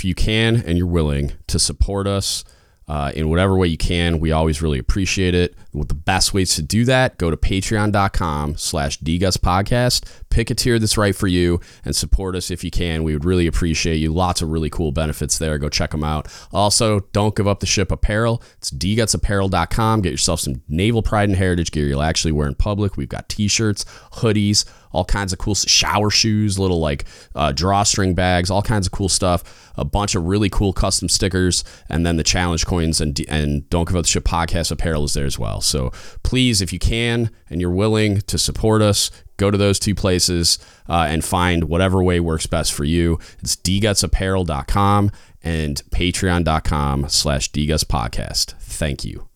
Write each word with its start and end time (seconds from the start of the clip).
if 0.00 0.04
you 0.06 0.14
can 0.14 0.56
and 0.56 0.78
you're 0.78 0.86
willing 0.86 1.32
to 1.46 1.58
support 1.58 2.06
us 2.06 2.42
uh, 2.88 3.12
in 3.14 3.28
whatever 3.28 3.54
way 3.54 3.68
you 3.68 3.76
can, 3.76 4.18
we 4.18 4.32
always 4.32 4.62
really 4.62 4.78
appreciate 4.78 5.34
it. 5.34 5.54
With 5.74 5.88
the 5.88 5.94
best 5.94 6.32
ways 6.32 6.56
to 6.56 6.62
do 6.62 6.86
that, 6.86 7.18
go 7.18 7.30
to 7.30 7.36
patreon.com 7.36 8.56
slash 8.56 8.98
podcast. 8.98 10.10
Pick 10.30 10.50
a 10.50 10.54
tier 10.54 10.78
that's 10.78 10.96
right 10.96 11.14
for 11.14 11.26
you 11.28 11.60
and 11.84 11.94
support 11.94 12.34
us 12.34 12.50
if 12.50 12.64
you 12.64 12.70
can. 12.70 13.04
We 13.04 13.12
would 13.12 13.26
really 13.26 13.46
appreciate 13.46 13.96
you. 13.96 14.10
Lots 14.12 14.40
of 14.40 14.48
really 14.48 14.70
cool 14.70 14.90
benefits 14.90 15.36
there. 15.36 15.58
Go 15.58 15.68
check 15.68 15.90
them 15.90 16.02
out. 16.02 16.28
Also, 16.50 17.00
don't 17.12 17.36
give 17.36 17.46
up 17.46 17.60
the 17.60 17.66
ship 17.66 17.92
apparel. 17.92 18.42
It's 18.56 18.70
dgutsapparel.com. 18.70 20.00
Get 20.00 20.12
yourself 20.12 20.40
some 20.40 20.62
naval 20.66 21.02
pride 21.02 21.28
and 21.28 21.36
heritage 21.36 21.72
gear 21.72 21.86
you'll 21.86 22.02
actually 22.02 22.32
wear 22.32 22.48
in 22.48 22.54
public. 22.54 22.96
We've 22.96 23.06
got 23.06 23.28
t-shirts, 23.28 23.84
hoodies, 24.14 24.64
all 24.92 25.04
kinds 25.04 25.32
of 25.32 25.38
cool 25.38 25.54
shower 25.54 26.10
shoes, 26.10 26.58
little 26.58 26.80
like 26.80 27.04
uh, 27.34 27.52
drawstring 27.52 28.14
bags, 28.14 28.50
all 28.50 28.62
kinds 28.62 28.86
of 28.86 28.92
cool 28.92 29.08
stuff. 29.08 29.72
A 29.76 29.84
bunch 29.84 30.14
of 30.14 30.26
really 30.26 30.50
cool 30.50 30.72
custom 30.72 31.08
stickers, 31.08 31.64
and 31.88 32.04
then 32.04 32.16
the 32.16 32.24
challenge 32.24 32.66
coins 32.66 33.00
and 33.00 33.18
and 33.28 33.68
don't 33.70 33.88
give 33.88 33.96
up 33.96 34.02
the 34.02 34.08
ship 34.08 34.24
podcast 34.24 34.70
apparel 34.70 35.04
is 35.04 35.14
there 35.14 35.26
as 35.26 35.38
well. 35.38 35.60
So 35.60 35.90
please, 36.22 36.60
if 36.60 36.72
you 36.72 36.78
can 36.78 37.30
and 37.48 37.60
you're 37.60 37.70
willing 37.70 38.20
to 38.22 38.38
support 38.38 38.82
us, 38.82 39.10
go 39.36 39.50
to 39.50 39.56
those 39.56 39.78
two 39.78 39.94
places 39.94 40.58
uh, 40.88 41.06
and 41.08 41.24
find 41.24 41.64
whatever 41.64 42.02
way 42.02 42.20
works 42.20 42.46
best 42.46 42.72
for 42.72 42.84
you. 42.84 43.18
It's 43.40 43.56
dgutsapparel.com 43.56 45.10
and 45.42 45.82
patreon.com 45.90 47.08
slash 47.08 47.50
dgutspodcast. 47.50 48.52
Thank 48.60 49.04
you. 49.04 49.29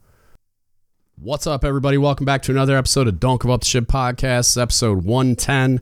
What's 1.25 1.47
up, 1.47 1.64
everybody? 1.64 1.97
Welcome 1.97 2.27
back 2.27 2.42
to 2.42 2.53
another 2.53 2.77
episode 2.77 3.08
of 3.08 3.19
Don't 3.19 3.41
Give 3.41 3.50
Up 3.50 3.61
the 3.61 3.67
Ship 3.67 3.86
podcast, 3.86 4.61
episode 4.61 5.06
110. 5.06 5.80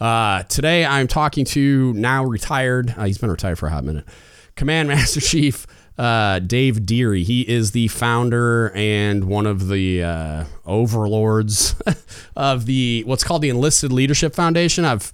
Uh, 0.00 0.42
today, 0.42 0.84
I'm 0.84 1.06
talking 1.06 1.44
to 1.44 1.92
now 1.92 2.24
retired, 2.24 2.92
uh, 2.98 3.04
he's 3.04 3.16
been 3.16 3.30
retired 3.30 3.60
for 3.60 3.68
a 3.68 3.70
hot 3.70 3.84
minute, 3.84 4.04
Command 4.56 4.88
Master 4.88 5.20
Chief 5.20 5.68
uh, 5.98 6.40
Dave 6.40 6.84
Dearie. 6.84 7.22
He 7.22 7.42
is 7.42 7.70
the 7.70 7.86
founder 7.86 8.72
and 8.74 9.26
one 9.26 9.46
of 9.46 9.68
the 9.68 10.02
uh, 10.02 10.44
overlords 10.66 11.76
of 12.36 12.66
the 12.66 13.04
what's 13.06 13.22
called 13.22 13.42
the 13.42 13.50
Enlisted 13.50 13.92
Leadership 13.92 14.34
Foundation. 14.34 14.84
I've 14.84 15.12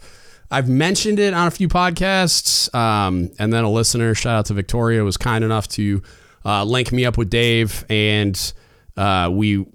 I've 0.50 0.70
mentioned 0.70 1.18
it 1.18 1.34
on 1.34 1.46
a 1.46 1.50
few 1.50 1.68
podcasts, 1.68 2.74
um, 2.74 3.30
and 3.38 3.52
then 3.52 3.64
a 3.64 3.70
listener, 3.70 4.14
shout 4.14 4.34
out 4.34 4.46
to 4.46 4.54
Victoria, 4.54 5.04
was 5.04 5.18
kind 5.18 5.44
enough 5.44 5.68
to 5.68 6.02
uh, 6.46 6.64
link 6.64 6.90
me 6.90 7.04
up 7.04 7.18
with 7.18 7.28
Dave 7.28 7.84
and 7.90 8.54
uh, 8.98 9.30
we, 9.30 9.50
you 9.50 9.68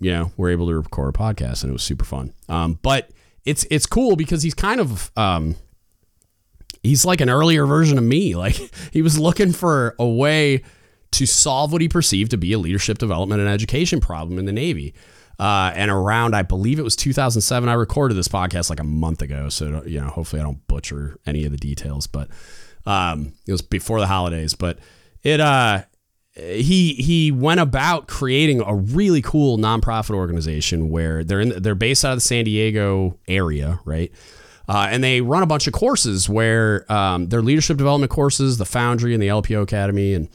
know, 0.00 0.32
were 0.36 0.50
able 0.50 0.68
to 0.68 0.74
record 0.74 1.14
a 1.14 1.18
podcast 1.18 1.62
and 1.62 1.70
it 1.70 1.72
was 1.72 1.82
super 1.82 2.04
fun. 2.04 2.32
Um, 2.48 2.78
but 2.80 3.10
it's 3.44 3.66
it's 3.70 3.86
cool 3.86 4.14
because 4.16 4.42
he's 4.42 4.54
kind 4.54 4.80
of 4.80 5.10
um, 5.16 5.56
he's 6.82 7.04
like 7.04 7.20
an 7.20 7.28
earlier 7.28 7.66
version 7.66 7.98
of 7.98 8.04
me. 8.04 8.34
Like 8.38 8.54
he 8.92 9.02
was 9.02 9.18
looking 9.18 9.52
for 9.52 9.96
a 9.98 10.06
way 10.06 10.62
to 11.10 11.26
solve 11.26 11.72
what 11.72 11.80
he 11.80 11.88
perceived 11.88 12.30
to 12.30 12.36
be 12.36 12.52
a 12.52 12.58
leadership 12.58 12.98
development 12.98 13.40
and 13.40 13.50
education 13.50 14.00
problem 14.00 14.38
in 14.38 14.44
the 14.44 14.52
Navy. 14.52 14.94
Uh, 15.40 15.72
and 15.74 15.90
around, 15.90 16.34
I 16.34 16.42
believe 16.42 16.78
it 16.78 16.82
was 16.82 16.96
2007. 16.96 17.68
I 17.68 17.72
recorded 17.74 18.14
this 18.14 18.28
podcast 18.28 18.70
like 18.70 18.80
a 18.80 18.84
month 18.84 19.22
ago, 19.22 19.48
so 19.48 19.82
you 19.86 20.00
know, 20.00 20.08
hopefully 20.08 20.40
I 20.40 20.44
don't 20.44 20.64
butcher 20.68 21.16
any 21.26 21.44
of 21.44 21.50
the 21.50 21.56
details. 21.58 22.06
But 22.06 22.28
um, 22.86 23.32
it 23.46 23.52
was 23.52 23.62
before 23.62 23.98
the 23.98 24.06
holidays. 24.06 24.54
But 24.54 24.78
it 25.22 25.40
uh, 25.40 25.82
he 26.38 26.94
he 26.94 27.32
went 27.32 27.60
about 27.60 28.06
creating 28.06 28.60
a 28.60 28.74
really 28.74 29.22
cool 29.22 29.58
nonprofit 29.58 30.14
organization 30.14 30.88
where 30.88 31.24
they're 31.24 31.40
in 31.40 31.62
they're 31.62 31.74
based 31.74 32.04
out 32.04 32.12
of 32.12 32.16
the 32.18 32.22
San 32.22 32.44
Diego 32.44 33.18
area, 33.26 33.80
right? 33.84 34.12
Uh, 34.68 34.86
and 34.90 35.02
they 35.02 35.20
run 35.22 35.42
a 35.42 35.46
bunch 35.46 35.66
of 35.66 35.72
courses 35.72 36.28
where 36.28 36.90
um, 36.92 37.28
they're 37.28 37.40
leadership 37.40 37.78
development 37.78 38.10
courses, 38.10 38.58
the 38.58 38.66
Foundry 38.66 39.14
and 39.14 39.22
the 39.22 39.28
LPO 39.28 39.62
Academy, 39.62 40.12
and 40.12 40.28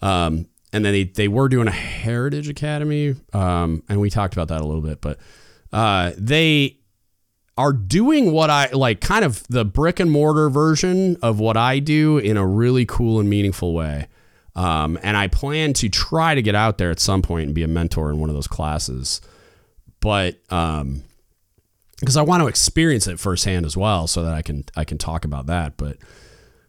um, 0.00 0.46
and 0.72 0.84
then 0.84 0.92
they, 0.92 1.04
they 1.04 1.28
were 1.28 1.48
doing 1.48 1.68
a 1.68 1.72
Heritage 1.72 2.48
Academy, 2.48 3.16
um, 3.32 3.82
and 3.88 4.00
we 4.00 4.08
talked 4.08 4.34
about 4.34 4.48
that 4.48 4.60
a 4.60 4.64
little 4.64 4.80
bit, 4.80 5.00
but 5.00 5.18
uh, 5.72 6.12
they 6.16 6.78
are 7.58 7.72
doing 7.72 8.32
what 8.32 8.50
I 8.50 8.70
like, 8.72 9.00
kind 9.00 9.24
of 9.24 9.46
the 9.48 9.64
brick 9.64 10.00
and 10.00 10.10
mortar 10.10 10.48
version 10.48 11.16
of 11.20 11.38
what 11.38 11.56
I 11.56 11.78
do 11.78 12.18
in 12.18 12.36
a 12.36 12.46
really 12.46 12.86
cool 12.86 13.20
and 13.20 13.28
meaningful 13.28 13.74
way. 13.74 14.08
Um, 14.54 14.98
and 15.02 15.16
I 15.16 15.28
plan 15.28 15.72
to 15.74 15.88
try 15.88 16.34
to 16.34 16.42
get 16.42 16.54
out 16.54 16.78
there 16.78 16.90
at 16.90 17.00
some 17.00 17.22
point 17.22 17.46
and 17.46 17.54
be 17.54 17.62
a 17.62 17.68
mentor 17.68 18.10
in 18.10 18.18
one 18.18 18.28
of 18.28 18.34
those 18.34 18.46
classes. 18.46 19.20
But 20.00 20.40
um, 20.52 21.04
because 22.00 22.16
I 22.16 22.22
want 22.22 22.42
to 22.42 22.48
experience 22.48 23.06
it 23.06 23.20
firsthand 23.20 23.64
as 23.64 23.76
well, 23.76 24.06
so 24.06 24.24
that 24.24 24.34
I 24.34 24.42
can 24.42 24.64
I 24.76 24.84
can 24.84 24.98
talk 24.98 25.24
about 25.24 25.46
that. 25.46 25.76
But 25.76 25.98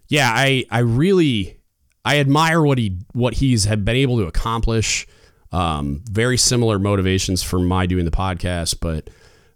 yeah, 0.07 0.31
I 0.33 0.65
I 0.69 0.79
really 0.79 1.59
I 2.05 2.19
admire 2.19 2.61
what 2.61 2.77
he 2.77 2.99
what 3.13 3.35
he's 3.35 3.65
had 3.65 3.83
been 3.83 3.95
able 3.95 4.17
to 4.17 4.27
accomplish. 4.27 5.07
Um, 5.51 6.03
very 6.09 6.37
similar 6.37 6.79
motivations 6.79 7.43
for 7.43 7.59
my 7.59 7.85
doing 7.85 8.05
the 8.05 8.11
podcast, 8.11 8.77
but 8.79 9.09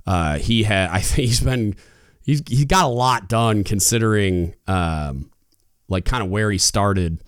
uh, 0.05 0.37
he 0.39 0.63
had 0.63 0.89
I 0.91 0.99
think 0.99 1.27
he's 1.27 1.41
been 1.41 1.75
he's 2.23 2.41
he 2.47 2.65
got 2.65 2.85
a 2.85 2.89
lot 2.89 3.29
done 3.29 3.63
considering 3.63 4.55
um, 4.67 5.29
like 5.87 6.05
kind 6.05 6.23
of 6.23 6.29
where 6.29 6.49
he 6.49 6.57
started 6.57 7.19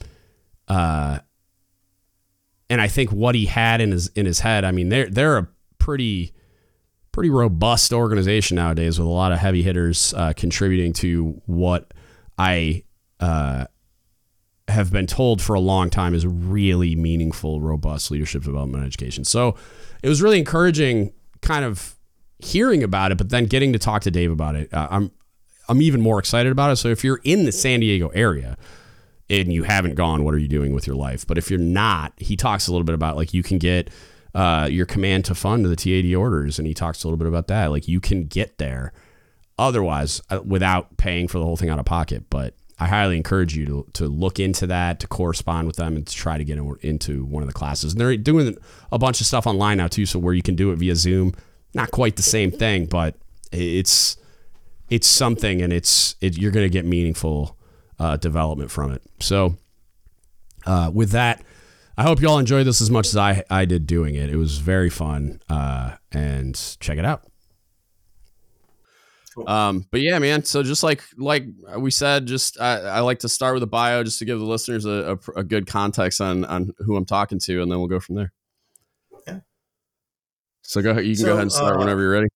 uh, 0.69 1.19
and 2.69 2.79
I 2.79 2.87
think 2.87 3.11
what 3.11 3.35
he 3.35 3.47
had 3.47 3.81
in 3.81 3.91
his 3.91 4.07
in 4.09 4.25
his 4.25 4.39
head, 4.41 4.63
I 4.63 4.71
mean, 4.71 4.89
they're 4.89 5.09
they're 5.09 5.37
a 5.37 5.47
pretty 5.79 6.33
pretty 7.11 7.29
robust 7.29 7.91
organization 7.91 8.55
nowadays 8.55 8.99
with 8.99 9.07
a 9.07 9.11
lot 9.11 9.31
of 9.31 9.39
heavy 9.39 9.63
hitters 9.63 10.13
uh, 10.15 10.33
contributing 10.35 10.93
to 10.93 11.41
what 11.47 11.91
I 12.37 12.83
uh, 13.19 13.65
have 14.67 14.91
been 14.91 15.07
told 15.07 15.41
for 15.41 15.55
a 15.55 15.59
long 15.59 15.89
time 15.89 16.13
is 16.13 16.25
really 16.27 16.95
meaningful, 16.95 17.59
robust 17.59 18.11
leadership 18.11 18.43
development 18.43 18.85
education. 18.85 19.25
So 19.25 19.55
it 20.03 20.09
was 20.09 20.21
really 20.21 20.37
encouraging, 20.37 21.11
kind 21.41 21.65
of 21.65 21.95
hearing 22.37 22.83
about 22.83 23.11
it, 23.11 23.17
but 23.17 23.29
then 23.29 23.45
getting 23.45 23.73
to 23.73 23.79
talk 23.79 24.03
to 24.03 24.11
Dave 24.11 24.31
about 24.31 24.55
it. 24.55 24.73
Uh, 24.73 24.87
I'm 24.91 25.11
I'm 25.67 25.81
even 25.81 26.01
more 26.01 26.19
excited 26.19 26.51
about 26.51 26.71
it. 26.71 26.75
So 26.77 26.89
if 26.89 27.03
you're 27.03 27.21
in 27.23 27.45
the 27.45 27.51
San 27.51 27.79
Diego 27.79 28.09
area 28.09 28.57
and 29.29 29.53
you 29.53 29.63
haven't 29.63 29.95
gone, 29.95 30.23
what 30.23 30.33
are 30.33 30.39
you 30.39 30.47
doing 30.47 30.73
with 30.73 30.87
your 30.87 30.95
life? 30.95 31.25
But 31.27 31.37
if 31.37 31.49
you're 31.49 31.59
not, 31.59 32.13
he 32.17 32.35
talks 32.35 32.67
a 32.67 32.71
little 32.71 32.85
bit 32.85 32.95
about 32.95 33.15
like 33.15 33.33
you 33.33 33.43
can 33.43 33.57
get 33.57 33.89
uh, 34.33 34.67
your 34.69 34.85
command 34.85 35.25
to 35.25 35.35
fund 35.35 35.65
the 35.65 35.75
TAD 35.75 36.13
orders, 36.15 36.59
and 36.59 36.67
he 36.67 36.73
talks 36.73 37.03
a 37.03 37.07
little 37.07 37.17
bit 37.17 37.27
about 37.27 37.47
that. 37.47 37.67
Like 37.67 37.87
you 37.87 37.99
can 37.99 38.25
get 38.25 38.57
there 38.57 38.93
otherwise 39.57 40.21
uh, 40.29 40.41
without 40.43 40.97
paying 40.97 41.27
for 41.27 41.37
the 41.37 41.45
whole 41.45 41.57
thing 41.57 41.69
out 41.69 41.79
of 41.79 41.85
pocket. 41.85 42.25
But 42.29 42.55
I 42.79 42.87
highly 42.87 43.17
encourage 43.17 43.55
you 43.55 43.65
to, 43.65 43.87
to 43.93 44.07
look 44.07 44.39
into 44.39 44.65
that, 44.67 44.99
to 45.01 45.07
correspond 45.07 45.67
with 45.67 45.75
them, 45.75 45.95
and 45.95 46.07
to 46.07 46.15
try 46.15 46.37
to 46.37 46.45
get 46.45 46.57
into 46.81 47.25
one 47.25 47.43
of 47.43 47.47
the 47.47 47.53
classes. 47.53 47.93
And 47.93 48.01
they're 48.01 48.15
doing 48.17 48.57
a 48.91 48.97
bunch 48.97 49.19
of 49.19 49.27
stuff 49.27 49.45
online 49.45 49.77
now 49.77 49.87
too, 49.87 50.05
so 50.05 50.17
where 50.17 50.33
you 50.33 50.43
can 50.43 50.55
do 50.55 50.71
it 50.71 50.77
via 50.77 50.95
Zoom. 50.95 51.33
Not 51.73 51.91
quite 51.91 52.15
the 52.15 52.23
same 52.23 52.51
thing, 52.51 52.85
but 52.85 53.15
it's 53.51 54.17
it's 54.89 55.07
something, 55.07 55.61
and 55.61 55.71
it's 55.71 56.15
it, 56.21 56.37
you're 56.37 56.51
going 56.51 56.65
to 56.65 56.69
get 56.69 56.85
meaningful 56.85 57.57
uh, 57.99 58.17
development 58.17 58.71
from 58.71 58.91
it. 58.91 59.01
So, 59.19 59.57
uh, 60.65 60.91
with 60.93 61.11
that, 61.11 61.43
I 61.97 62.03
hope 62.03 62.21
you 62.21 62.29
all 62.29 62.39
enjoyed 62.39 62.65
this 62.65 62.81
as 62.81 62.89
much 62.89 63.07
as 63.07 63.17
I, 63.17 63.43
I 63.49 63.65
did 63.65 63.85
doing 63.85 64.15
it. 64.15 64.29
It 64.29 64.37
was 64.37 64.59
very 64.59 64.89
fun. 64.89 65.41
Uh, 65.49 65.95
and 66.11 66.55
check 66.79 66.97
it 66.97 67.05
out. 67.05 67.23
Um, 69.47 69.85
but 69.91 70.01
yeah, 70.01 70.19
man. 70.19 70.43
So 70.43 70.63
just 70.63 70.83
like 70.83 71.03
like 71.17 71.45
we 71.77 71.91
said, 71.91 72.25
just 72.25 72.59
I, 72.59 72.79
I 72.79 72.99
like 73.01 73.19
to 73.19 73.29
start 73.29 73.53
with 73.53 73.63
a 73.63 73.67
bio 73.67 74.03
just 74.03 74.19
to 74.19 74.25
give 74.25 74.39
the 74.39 74.45
listeners 74.45 74.85
a, 74.85 75.17
a, 75.35 75.39
a, 75.39 75.43
good 75.43 75.67
context 75.67 76.19
on 76.19 76.43
on 76.45 76.71
who 76.79 76.95
I'm 76.97 77.05
talking 77.05 77.39
to, 77.39 77.61
and 77.61 77.71
then 77.71 77.79
we'll 77.79 77.87
go 77.87 77.99
from 77.99 78.15
there. 78.15 78.33
Yeah. 79.27 79.39
So 80.63 80.81
go 80.81 80.91
ahead. 80.91 81.05
You 81.05 81.15
can 81.15 81.21
so, 81.21 81.25
go 81.27 81.31
ahead 81.33 81.43
and 81.43 81.51
start 81.51 81.75
uh, 81.75 81.79
whenever 81.79 82.01
you're 82.01 82.11
ready. 82.11 82.27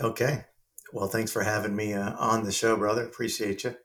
Okay. 0.00 0.44
Well, 0.92 1.08
thanks 1.08 1.30
for 1.30 1.42
having 1.42 1.76
me 1.76 1.92
uh, 1.92 2.14
on 2.16 2.44
the 2.44 2.52
show, 2.52 2.76
brother. 2.76 3.04
Appreciate 3.04 3.62
you. 3.64 3.76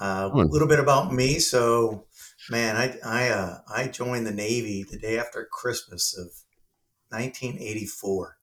Uh, 0.00 0.30
a 0.32 0.36
little 0.36 0.68
bit 0.68 0.78
about 0.78 1.12
me. 1.12 1.38
So, 1.38 2.06
man, 2.48 2.76
I 2.76 2.96
I 3.04 3.28
uh, 3.28 3.58
I 3.72 3.88
joined 3.88 4.26
the 4.26 4.32
Navy 4.32 4.84
the 4.88 4.98
day 4.98 5.18
after 5.18 5.48
Christmas 5.50 6.16
of 6.16 6.26
1984. 7.08 8.36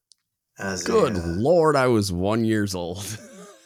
As 0.59 0.83
Good 0.83 1.15
a, 1.15 1.19
uh, 1.19 1.25
Lord, 1.27 1.75
I 1.75 1.87
was 1.87 2.11
one 2.11 2.43
years 2.43 2.75
old. 2.75 3.17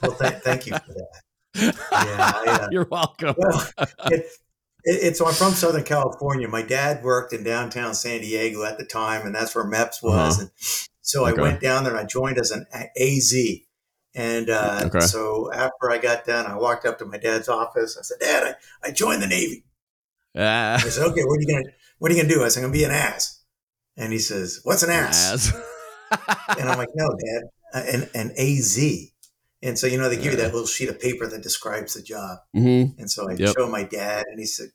well, 0.01 0.13
th- 0.13 0.41
thank 0.43 0.67
you 0.67 0.73
for 0.73 0.93
that. 0.93 1.21
Yeah, 1.55 1.71
I, 1.91 2.43
uh, 2.47 2.67
you're 2.71 2.87
welcome. 2.89 3.35
Well, 3.37 3.67
it, 4.05 4.25
it, 4.83 5.17
so 5.17 5.27
I'm 5.27 5.33
from 5.33 5.53
Southern 5.53 5.83
California. 5.83 6.47
My 6.47 6.61
dad 6.61 7.03
worked 7.03 7.33
in 7.33 7.43
downtown 7.43 7.93
San 7.93 8.21
Diego 8.21 8.63
at 8.63 8.77
the 8.77 8.85
time, 8.85 9.25
and 9.25 9.33
that's 9.33 9.55
where 9.55 9.65
MEPS 9.65 10.03
was. 10.03 10.37
Uh-huh. 10.37 10.41
And 10.41 10.51
so 11.01 11.27
okay. 11.27 11.39
I 11.39 11.41
went 11.41 11.61
down 11.61 11.83
there 11.83 11.95
and 11.95 12.01
I 12.01 12.05
joined 12.05 12.37
as 12.37 12.51
an 12.51 12.65
AZ, 12.73 13.33
and 14.15 14.49
uh, 14.49 14.81
okay. 14.85 14.99
so 14.99 15.51
after 15.53 15.89
I 15.91 15.97
got 15.97 16.25
done, 16.25 16.45
I 16.45 16.55
walked 16.57 16.85
up 16.85 16.99
to 16.99 17.05
my 17.05 17.17
dad's 17.17 17.47
office. 17.49 17.97
I 17.97 18.01
said, 18.03 18.17
"Dad, 18.19 18.55
I, 18.83 18.87
I 18.89 18.91
joined 18.91 19.21
the 19.21 19.27
Navy." 19.27 19.63
Uh, 20.35 20.79
I 20.83 20.89
said, 20.89 21.05
"Okay, 21.07 21.23
what 21.23 21.37
are 21.37 21.41
you 21.41 21.47
gonna 21.47 21.65
What 21.99 22.11
are 22.11 22.15
you 22.15 22.21
gonna 22.23 22.33
do?" 22.33 22.43
I 22.43 22.47
said, 22.49 22.61
"I'm 22.63 22.69
gonna 22.69 22.73
be 22.79 22.83
an 22.83 22.91
ass." 22.91 23.41
And 23.97 24.11
he 24.13 24.19
says, 24.19 24.59
"What's 24.63 24.83
an 24.83 24.89
ass?" 24.89 25.53
ass. 26.11 26.57
and 26.59 26.69
I'm 26.69 26.77
like, 26.77 26.89
"No, 26.95 27.09
Dad, 27.09 27.43
an 27.93 28.09
an 28.13 28.31
AZ." 28.37 28.79
And 29.63 29.77
so, 29.77 29.85
you 29.85 29.97
know, 29.97 30.09
they 30.09 30.15
give 30.15 30.31
you 30.33 30.37
that 30.37 30.53
little 30.53 30.65
sheet 30.67 30.89
of 30.89 30.99
paper 30.99 31.27
that 31.27 31.43
describes 31.43 31.93
the 31.93 32.01
job. 32.01 32.39
Mm-hmm. 32.55 32.99
And 32.99 33.11
so 33.11 33.29
I 33.29 33.33
Yep. 33.33 33.53
show 33.55 33.67
my 33.69 33.83
dad, 33.83 34.25
and 34.29 34.39
he 34.39 34.45
said, 34.45 34.69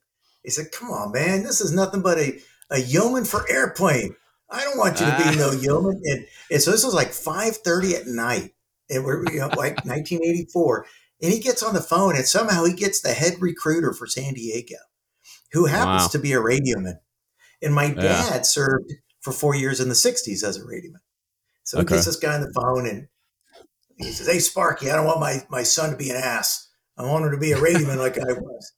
"He 0.44 0.50
said, 0.50 0.67
come 0.73 0.91
on, 0.91 1.11
man, 1.12 1.43
this 1.43 1.61
is 1.61 1.73
nothing 1.73 2.03
but 2.03 2.19
a, 2.19 2.39
a 2.71 2.79
yeoman 2.79 3.25
for 3.25 3.44
airplane. 3.50 4.15
I 4.49 4.62
don't 4.62 4.79
want 4.79 5.00
you 5.00 5.06
to 5.06 5.12
Ah. 5.12 5.31
be 5.31 5.37
no 5.37 5.50
yeoman." 5.50 6.00
And, 6.05 6.27
and 6.53 6.62
so 6.62 6.71
this 6.71 6.85
was 6.85 6.94
like 6.94 7.12
five 7.12 7.56
thirty 7.56 7.97
at 7.97 8.06
night, 8.06 8.55
and 8.91 9.05
we're 9.05 9.23
you 9.33 9.41
know, 9.41 9.49
like 9.49 9.85
1984. 9.85 10.87
And 11.23 11.33
he 11.33 11.41
gets 11.41 11.62
on 11.62 11.75
the 11.75 11.81
phone, 11.81 12.15
and 12.15 12.27
somehow 12.27 12.65
he 12.65 12.75
gets 12.75 13.00
the 13.00 13.12
head 13.15 13.35
recruiter 13.41 13.93
for 13.94 14.06
San 14.06 14.35
Diego, 14.35 14.77
who 15.53 15.65
happens 15.67 16.03
Wow. 16.03 16.09
to 16.09 16.19
be 16.19 16.33
a 16.33 16.41
radioman. 16.41 16.99
And 17.62 17.75
my 17.75 17.87
Yeah. 17.87 18.03
dad 18.03 18.47
served 18.47 18.93
for 19.23 19.33
four 19.33 19.55
years 19.55 19.81
in 19.81 19.88
the 19.88 19.94
'60s 19.94 20.43
as 20.44 20.59
a 20.59 20.61
radioman. 20.62 21.00
So 21.65 21.79
he 21.79 21.85
gets 21.87 22.05
this 22.05 22.17
guy 22.17 22.35
on 22.35 22.43
the 22.43 22.53
phone, 22.53 22.87
and 22.87 23.09
he 23.97 24.12
says, 24.12 24.27
"Hey, 24.27 24.38
Sparky, 24.41 24.91
I 24.91 24.97
don't 24.97 25.06
want 25.06 25.21
my 25.21 25.47
my 25.49 25.62
son 25.62 25.91
to 25.91 25.97
be 25.97 26.11
an 26.11 26.17
ass. 26.17 26.69
I 26.99 27.03
want 27.05 27.25
him 27.25 27.31
to 27.32 27.39
be 27.39 27.53
a 27.53 27.56
radioman 27.59 27.97
like 27.97 28.19
I 28.19 28.32
was." 28.35 28.73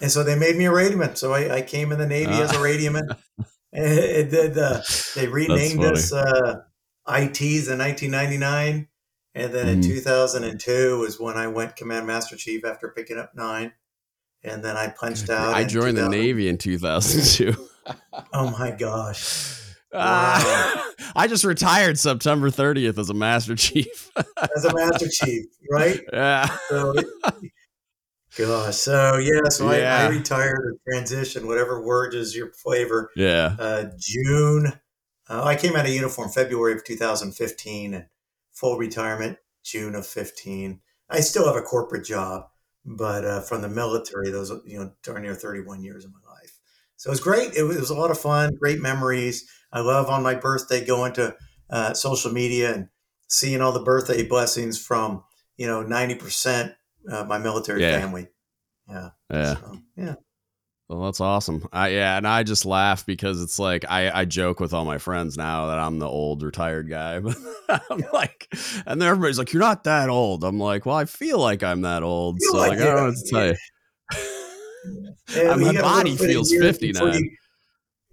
And 0.00 0.10
so 0.12 0.22
they 0.22 0.36
made 0.38 0.56
me 0.56 0.66
a 0.66 0.70
radioman. 0.70 1.16
So 1.16 1.32
I, 1.32 1.56
I 1.56 1.62
came 1.62 1.90
in 1.90 1.98
the 1.98 2.06
Navy 2.06 2.40
as 2.40 2.52
a 2.52 2.58
Ah. 2.58 2.62
radioman. 2.62 3.16
and 3.72 4.30
did, 4.30 4.56
uh, 4.56 4.82
they 5.14 5.26
renamed 5.26 5.82
us 5.82 6.12
uh, 6.12 6.60
ITs 7.08 7.68
in 7.68 7.78
1999. 7.78 8.88
And 9.36 9.52
then 9.54 9.68
in 9.68 9.80
Mhm. 9.80 9.84
2002 9.86 10.98
was 10.98 11.20
when 11.20 11.36
I 11.36 11.46
went 11.46 11.76
Command 11.76 12.06
Master 12.06 12.36
Chief 12.36 12.64
after 12.64 12.88
picking 12.88 13.18
up 13.18 13.32
nine. 13.36 13.72
And 14.42 14.64
then 14.64 14.76
I 14.76 14.88
punched 14.88 15.28
out. 15.28 15.54
I 15.54 15.64
joined 15.64 15.98
the 15.98 16.08
Navy 16.08 16.48
in 16.48 16.56
2002. 16.56 17.54
Oh 18.32 18.50
my 18.58 18.70
gosh. 18.72 19.52
Ah, 19.98 20.90
I 21.16 21.26
just 21.26 21.44
retired 21.44 21.98
September 21.98 22.50
30th 22.50 22.98
as 22.98 23.08
a 23.08 23.14
Master 23.14 23.54
Chief. 23.54 24.10
As 24.56 24.64
a 24.66 24.74
Master 24.74 25.08
Chief, 25.08 25.46
right? 25.70 26.02
yeah. 26.12 26.54
So, 26.68 26.92
gosh. 28.36 28.76
So, 28.76 29.16
yeah, 29.16 29.48
so 29.48 29.68
I, 29.68 29.78
I 29.80 30.08
retired 30.08 30.58
or 30.58 30.74
transitioned, 30.92 31.46
whatever 31.46 31.80
word 31.82 32.14
is 32.14 32.36
your 32.36 32.52
flavor. 32.52 33.10
Yeah. 33.16 33.56
uh, 33.58 33.84
June. 33.98 34.72
Uh, 35.30 35.44
I 35.44 35.56
came 35.56 35.74
out 35.76 35.86
of 35.86 35.92
uniform 35.92 36.28
February 36.30 36.74
of 36.74 36.84
2015 36.84 37.94
and 37.94 38.04
full 38.56 38.78
retirement 38.78 39.38
June 39.62 39.94
of 39.94 40.06
15. 40.06 40.80
I 41.10 41.20
still 41.20 41.46
have 41.46 41.56
a 41.56 41.62
corporate 41.62 42.04
job, 42.04 42.46
but 42.84 43.24
uh, 43.24 43.40
from 43.42 43.62
the 43.62 43.68
military, 43.68 44.30
those 44.30 44.50
you 44.64 44.78
know 44.78 44.92
darn 45.02 45.22
near 45.22 45.34
31 45.34 45.82
years 45.82 46.04
of 46.04 46.12
my 46.12 46.32
life. 46.32 46.58
So 46.96 47.10
it 47.10 47.12
was 47.12 47.20
great. 47.20 47.54
It 47.54 47.62
was, 47.62 47.76
it 47.76 47.80
was 47.80 47.90
a 47.90 47.94
lot 47.94 48.10
of 48.10 48.18
fun, 48.18 48.56
great 48.56 48.80
memories. 48.80 49.48
I 49.72 49.80
love 49.80 50.08
on 50.08 50.22
my 50.22 50.34
birthday 50.34 50.84
going 50.84 51.12
to 51.14 51.36
uh, 51.70 51.92
social 51.94 52.32
media 52.32 52.74
and 52.74 52.88
seeing 53.28 53.60
all 53.60 53.72
the 53.72 53.82
birthday 53.82 54.26
blessings 54.26 54.78
from 54.84 55.22
you 55.56 55.66
know 55.66 55.82
90 55.82 56.14
percent 56.16 56.72
of 57.08 57.28
my 57.28 57.38
military 57.38 57.82
Yeah. 57.82 58.00
family. 58.00 58.28
Yeah, 58.88 59.10
Yeah. 59.30 59.54
so, 59.54 59.78
yeah. 59.96 60.14
Well, 60.88 61.02
that's 61.02 61.20
awesome. 61.20 61.66
I, 61.72 61.88
yeah, 61.88 62.16
and 62.16 62.28
I 62.28 62.44
just 62.44 62.64
laugh 62.64 63.04
because 63.04 63.42
it's 63.42 63.58
like 63.58 63.84
I, 63.88 64.20
I 64.20 64.24
joke 64.24 64.60
with 64.60 64.72
all 64.72 64.84
my 64.84 64.98
friends 64.98 65.36
now 65.36 65.66
that 65.66 65.78
I'm 65.80 65.98
the 65.98 66.08
old 66.08 66.42
retired 66.44 66.88
guy. 66.88 67.20
But 67.66 67.82
I'm 67.90 68.04
like, 68.12 68.46
and 68.86 69.02
then 69.02 69.08
everybody's 69.08 69.38
like, 69.38 69.52
"You're 69.52 69.60
not 69.62 69.82
that 69.84 70.08
old." 70.08 70.44
I'm 70.44 70.60
like, 70.60 70.86
"Well, 70.86 70.94
I 70.94 71.04
feel 71.04 71.40
like 71.40 71.64
I'm 71.64 71.80
that 71.80 72.04
old." 72.04 72.40
So 72.40 72.56
like 72.56 72.70
like, 72.70 72.78
I 72.78 72.84
don't 72.84 72.96
know 72.96 73.04
what 73.06 73.16
to 73.16 73.30
tell 73.30 73.46
you. 73.48 73.56
Yeah, 75.34 75.56
my 75.56 75.72
you 75.72 75.72
got 75.72 75.80
a 75.80 75.82
body 75.82 76.10
little 76.12 76.26
bit 76.26 76.36
of 76.36 76.46
feels 76.46 76.52
50 76.52 76.92
now. 76.92 77.12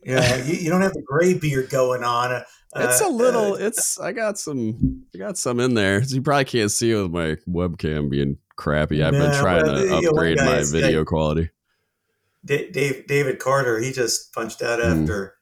yeah, 0.04 0.38
you, 0.38 0.56
you 0.56 0.70
don't 0.72 0.82
have 0.82 0.94
the 0.94 1.04
gray 1.06 1.36
beard 1.36 1.70
going 1.70 2.04
on. 2.04 2.32
Uh, 2.32 2.44
It's 2.76 3.02
a 3.02 3.06
uh, 3.06 3.10
little. 3.10 3.54
uh, 3.54 3.58
It's 3.58 4.00
I 4.00 4.12
got 4.12 4.40
some. 4.40 5.06
I 5.14 5.20
got 5.20 5.38
some 5.38 5.60
in 5.60 5.76
there. 5.76 6.04
So 6.04 6.16
you 6.16 6.24
probably 6.24 6.46
can't 6.46 6.72
see 6.72 6.92
it 6.92 7.00
with 7.00 7.12
my 7.12 7.36
webcam 7.48 8.10
being 8.10 8.40
crappy. 8.58 9.04
I've 9.04 9.12
been 9.12 9.40
trying 9.40 9.68
well, 9.68 9.76
to 9.76 9.82
you 9.82 9.90
know, 9.90 9.96
one 9.98 10.08
upgrade 10.08 10.38
guy 10.40 10.46
my 10.46 10.64
video 10.64 11.06
quality. 11.06 11.52
Da- 12.46 12.72
Dave, 12.72 13.08
David 13.08 13.40
Carter, 13.40 13.80
he 13.80 13.92
just 13.92 14.34
punched 14.34 14.62
out 14.62 14.80
Hmm. 14.82 15.02
after 15.04 15.36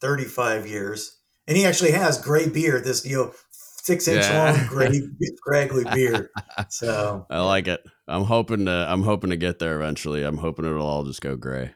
35 0.00 0.66
years. 0.66 1.18
And 1.48 1.56
he 1.56 1.64
actually 1.64 1.92
has 1.92 2.20
gray 2.20 2.48
beard, 2.48 2.84
this, 2.84 3.06
you 3.06 3.16
know, 3.16 3.32
six 3.50 4.08
inch 4.08 4.24
Yeah. 4.24 4.52
long 4.52 4.66
gray, 4.68 5.00
scraggly 5.36 5.84
beard. 5.84 6.28
So, 6.68 7.24
I 7.30 7.40
like 7.40 7.68
it. 7.68 7.80
I'm 8.08 8.24
hoping 8.24 8.66
to. 8.66 8.86
I'm 8.88 9.02
hoping 9.02 9.30
to 9.30 9.36
get 9.36 9.58
there 9.60 9.76
eventually. 9.76 10.22
I'm 10.24 10.38
hoping 10.38 10.64
it'll 10.64 10.86
all 10.86 11.04
just 11.04 11.20
go 11.20 11.36
gray. 11.36 11.72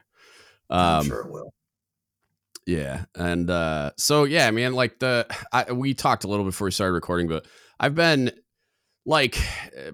I'm 0.69 0.99
Um, 0.99 1.05
sure 1.05 1.21
it 1.21 1.31
will. 1.31 1.53
Yeah, 2.67 3.05
and 3.15 3.49
uh, 3.49 3.91
so 3.97 4.25
yeah, 4.25 4.51
man, 4.51 4.73
like 4.73 4.99
the 4.99 5.25
I, 5.51 5.71
we 5.71 5.93
talked 5.93 6.23
a 6.23 6.27
little 6.27 6.45
before 6.45 6.65
we 6.65 6.71
started 6.71 6.93
recording, 6.93 7.27
but 7.27 7.45
I've 7.79 7.95
been 7.95 8.31
like 9.05 9.33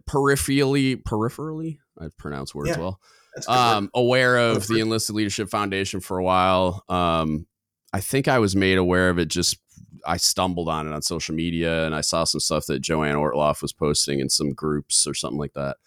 peripherally, 0.07 1.01
peripherally, 1.01 1.77
I 1.99 2.07
pronounce 2.17 2.53
words 2.53 2.69
Yeah, 2.71 2.79
well. 2.79 2.99
Um, 3.47 3.89
aware 3.93 4.37
of 4.37 4.67
the 4.67 4.79
Enlisted 4.79 5.15
Leadership 5.15 5.49
Foundation 5.49 5.99
for 5.99 6.17
a 6.17 6.23
while. 6.23 6.83
Um, 6.89 7.47
I 7.93 7.99
think 7.99 8.27
I 8.27 8.39
was 8.39 8.55
made 8.55 8.77
aware 8.77 9.09
of 9.09 9.19
it 9.19 9.27
just 9.27 9.57
I 10.05 10.17
stumbled 10.17 10.69
on 10.69 10.87
it 10.87 10.93
on 10.93 11.01
social 11.01 11.35
media 11.35 11.85
and 11.85 11.93
I 11.93 12.01
saw 12.01 12.23
some 12.23 12.39
stuff 12.39 12.65
that 12.67 12.79
Joanne 12.79 13.15
Ortloff 13.15 13.61
was 13.61 13.73
posting 13.73 14.19
in 14.19 14.29
some 14.29 14.53
groups 14.53 15.05
or 15.05 15.13
something 15.13 15.39
like 15.39 15.53
that. 15.53 15.77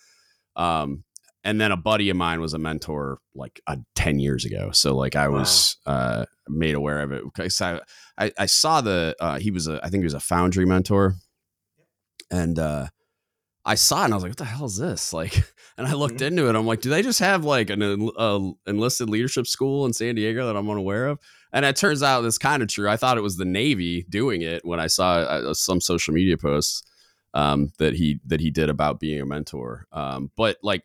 Um, 0.56 1.04
and 1.42 1.60
then 1.60 1.72
a 1.72 1.76
buddy 1.76 2.10
of 2.10 2.16
mine 2.16 2.40
was 2.40 2.52
a 2.52 2.58
mentor 2.58 3.18
like 3.34 3.60
uh, 3.66 3.76
10 3.94 4.18
years 4.18 4.44
ago. 4.44 4.70
So 4.72 4.94
like 4.94 5.16
I 5.16 5.28
was 5.28 5.76
uh, 5.86 6.26
made 6.48 6.74
aware 6.74 7.00
of 7.00 7.12
it. 7.12 7.24
because 7.24 7.60
I, 7.60 7.80
I, 8.18 8.30
I 8.38 8.46
saw 8.46 8.82
the, 8.82 9.16
uh, 9.20 9.38
he 9.38 9.50
was 9.50 9.66
a, 9.66 9.80
I 9.82 9.88
think 9.88 10.02
he 10.02 10.06
was 10.06 10.14
a 10.14 10.20
foundry 10.20 10.66
mentor. 10.66 11.14
And 12.30 12.58
uh, 12.58 12.88
I 13.64 13.74
saw 13.74 14.02
it 14.02 14.04
and 14.06 14.14
I 14.14 14.16
was 14.16 14.22
like, 14.22 14.30
what 14.30 14.38
the 14.38 14.44
hell 14.44 14.64
is 14.66 14.76
this? 14.76 15.12
Like, 15.20 15.34
and 15.76 15.86
I 15.86 15.92
looked 15.94 16.16
Mhm. 16.18 16.26
into 16.28 16.48
it. 16.48 16.54
I'm 16.56 16.66
like, 16.66 16.80
do 16.80 16.90
they 16.90 17.02
just 17.02 17.18
have 17.20 17.44
like 17.44 17.70
an 17.70 17.82
uh, 18.16 18.40
enlisted 18.66 19.08
leadership 19.10 19.46
school 19.46 19.86
in 19.86 19.92
San 19.92 20.14
Diego 20.14 20.46
that 20.46 20.56
I'm 20.56 20.68
unaware 20.70 21.06
of? 21.08 21.18
And 21.52 21.64
it 21.64 21.76
turns 21.76 22.02
out 22.02 22.24
it's 22.24 22.38
kind 22.38 22.62
of 22.62 22.68
true. 22.68 22.88
I 22.88 22.96
thought 22.96 23.18
it 23.18 23.22
was 23.22 23.36
the 23.36 23.44
Navy 23.44 24.04
doing 24.08 24.42
it 24.42 24.64
when 24.64 24.78
I 24.80 24.86
saw 24.86 25.14
uh, 25.18 25.54
some 25.54 25.80
social 25.80 26.14
media 26.14 26.36
posts 26.36 26.82
um, 27.34 27.70
that 27.78 27.94
he 27.94 28.20
that 28.26 28.40
he 28.40 28.50
did 28.50 28.68
about 28.70 29.00
being 29.00 29.20
a 29.20 29.26
mentor. 29.26 29.86
Um, 29.92 30.30
but 30.36 30.58
like, 30.62 30.84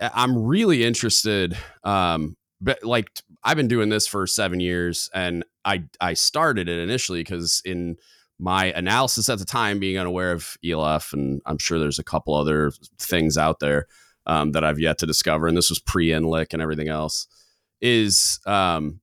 I'm 0.00 0.36
really 0.44 0.84
interested. 0.84 1.56
Um, 1.84 2.36
but 2.60 2.82
like, 2.84 3.10
I've 3.44 3.56
been 3.56 3.68
doing 3.68 3.88
this 3.88 4.06
for 4.06 4.26
seven 4.26 4.60
years, 4.60 5.10
and 5.14 5.44
I 5.64 5.84
I 6.00 6.14
started 6.14 6.68
it 6.68 6.78
initially 6.78 7.20
because 7.20 7.60
in 7.64 7.96
my 8.38 8.66
analysis 8.66 9.28
at 9.28 9.38
the 9.38 9.44
time, 9.44 9.78
being 9.78 9.98
unaware 9.98 10.32
of 10.32 10.56
ELF, 10.64 11.12
and 11.12 11.40
I'm 11.46 11.58
sure 11.58 11.78
there's 11.78 11.98
a 11.98 12.04
couple 12.04 12.34
other 12.34 12.72
things 12.98 13.38
out 13.38 13.60
there 13.60 13.86
um, 14.26 14.52
that 14.52 14.64
I've 14.64 14.80
yet 14.80 14.98
to 14.98 15.06
discover, 15.06 15.46
and 15.46 15.56
this 15.56 15.70
was 15.70 15.78
pre 15.78 16.08
NLIC 16.08 16.52
and 16.52 16.62
everything 16.62 16.88
else, 16.88 17.26
is 17.80 18.40
um, 18.46 19.00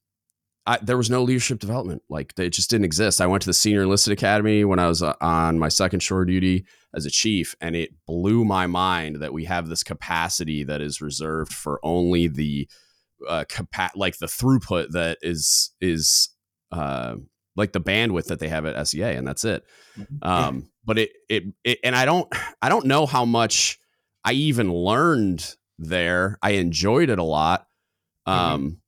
I, 0.66 0.78
there 0.82 0.98
was 0.98 1.10
no 1.10 1.24
leadership 1.24 1.60
development. 1.60 2.04
Like 2.10 2.34
it 2.38 2.52
just 2.52 2.70
didn't 2.70 2.86
exist. 2.86 3.22
I 3.22 3.28
went 3.28 3.42
to 3.42 3.50
the 3.50 3.54
Senior 3.54 3.82
Enlisted 3.82 4.14
Academy 4.14 4.64
when 4.66 4.78
I 4.78 4.88
was 4.88 5.02
uh, 5.02 5.14
on 5.20 5.58
my 5.58 5.70
second 5.70 6.02
shore 6.02 6.26
duty 6.26 6.66
as 6.94 7.06
a 7.06 7.12
chief, 7.12 7.56
and 7.60 7.76
it 7.76 7.92
blew 8.06 8.46
my 8.46 8.68
mind 8.68 9.18
that 9.18 9.34
we 9.34 9.46
have 9.46 9.68
this 9.68 9.84
capacity 9.84 10.64
that 10.66 10.80
is 10.80 11.02
reserved 11.02 11.54
for 11.54 11.80
only 11.82 12.28
the 12.28 12.70
uh, 13.28 13.46
capa- 13.50 13.92
like 13.96 14.20
the 14.20 14.28
throughput 14.28 14.92
that 14.92 15.18
is 15.22 15.72
is 15.82 16.30
uh, 16.72 17.16
like 17.60 17.74
the 17.74 17.82
bandwidth 17.82 18.28
that 18.28 18.40
they 18.40 18.48
have 18.48 18.66
at 18.66 18.88
SEA, 18.88 19.04
and 19.04 19.28
that's 19.28 19.46
it. 19.46 19.64
Um, 20.22 20.70
but 20.84 20.98
it, 20.98 21.12
it 21.30 21.44
it 21.64 21.80
and 21.84 21.96
I 21.96 22.06
don't 22.06 22.28
I 22.62 22.70
don't 22.70 22.86
know 22.86 23.06
how 23.06 23.26
much 23.26 23.80
I 24.24 24.32
even 24.32 24.74
learned 24.74 25.56
there. 25.78 26.40
I 26.42 26.52
enjoyed 26.52 27.10
it 27.10 27.20
a 27.20 27.24
lot. 27.24 27.68
Um, 28.26 28.80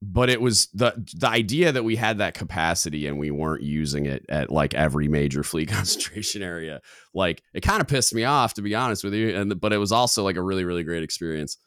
but 0.00 0.30
it 0.30 0.40
was 0.40 0.68
the 0.72 0.92
the 1.16 1.28
idea 1.28 1.72
that 1.72 1.82
we 1.82 1.96
had 1.96 2.18
that 2.18 2.34
capacity 2.34 3.06
and 3.06 3.18
we 3.18 3.30
weren't 3.30 3.62
using 3.62 4.06
it 4.06 4.24
at 4.28 4.50
like 4.50 4.74
every 4.74 5.08
major 5.08 5.42
fleet 5.42 5.68
concentration 5.68 6.42
area. 6.42 6.80
Like 7.12 7.42
it 7.52 7.62
kind 7.62 7.80
of 7.80 7.88
pissed 7.88 8.14
me 8.14 8.24
off 8.24 8.54
to 8.54 8.62
be 8.62 8.74
honest 8.74 9.04
with 9.04 9.14
you. 9.14 9.34
And 9.36 9.60
but 9.60 9.72
it 9.72 9.78
was 9.78 9.92
also 9.92 10.22
like 10.22 10.36
a 10.36 10.42
really 10.42 10.64
really 10.64 10.84
great 10.84 11.02
experience. 11.02 11.58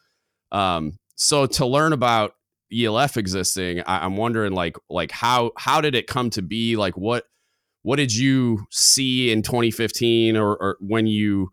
Um, 0.50 0.98
so 1.14 1.46
to 1.46 1.66
learn 1.66 1.92
about 1.92 2.32
ELF 2.72 3.16
existing, 3.16 3.80
I, 3.80 4.04
I'm 4.04 4.16
wondering 4.16 4.52
like 4.52 4.76
like 4.88 5.10
how 5.10 5.52
how 5.56 5.80
did 5.80 5.94
it 5.94 6.06
come 6.06 6.30
to 6.30 6.42
be? 6.42 6.76
Like 6.76 6.96
what 6.96 7.24
what 7.82 7.96
did 7.96 8.14
you 8.14 8.64
see 8.70 9.32
in 9.32 9.42
2015 9.42 10.36
or, 10.36 10.56
or 10.56 10.76
when 10.80 11.06
you 11.06 11.48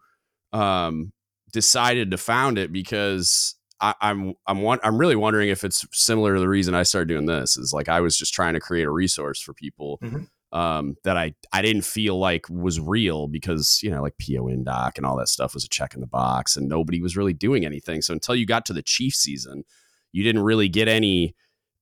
um, 0.54 1.12
decided 1.52 2.12
to 2.12 2.18
found 2.18 2.58
it? 2.58 2.72
Because 2.72 3.56
I, 3.82 3.94
I'm 4.02 4.34
I'm 4.48 4.62
one, 4.62 4.80
I'm 4.84 4.98
really 4.98 5.16
wondering 5.16 5.50
if 5.50 5.64
it's 5.64 5.86
similar 5.92 6.34
to 6.36 6.40
the 6.40 6.50
reason 6.50 6.74
I 6.76 6.84
started 6.84 7.08
doing 7.08 7.26
this. 7.26 7.58
Is 7.58 7.74
like 7.74 7.90
I 7.90 8.02
was 8.02 8.18
just 8.18 8.34
trying 8.34 8.54
to 8.54 8.60
create 8.60 8.86
a 8.86 8.92
resource 8.92 9.42
for 9.42 9.54
people 9.54 10.00
Mhm. 10.04 10.28
um, 10.52 10.96
that 11.04 11.16
I 11.18 11.34
I 11.54 11.62
didn't 11.62 11.84
feel 11.86 12.20
like 12.20 12.46
was 12.50 12.80
real 12.80 13.28
because 13.28 13.80
you 13.82 13.90
know 13.90 14.02
like 14.02 14.16
PO 14.20 14.44
Indoc 14.46 14.98
and 14.98 15.06
all 15.06 15.18
that 15.18 15.30
stuff 15.30 15.54
was 15.54 15.64
a 15.64 15.70
check 15.70 15.94
in 15.96 16.02
the 16.02 16.08
box 16.08 16.58
and 16.58 16.68
nobody 16.68 17.02
was 17.02 17.16
really 17.18 17.34
doing 17.34 17.66
anything. 17.66 18.02
So 18.02 18.14
until 18.14 18.36
you 18.36 18.46
got 18.46 18.66
to 18.68 18.74
the 18.74 18.82
chief 18.84 19.14
season, 19.16 19.64
you 20.12 20.24
didn't 20.24 20.44
really 20.44 20.70
get 20.70 20.88
any 20.88 21.36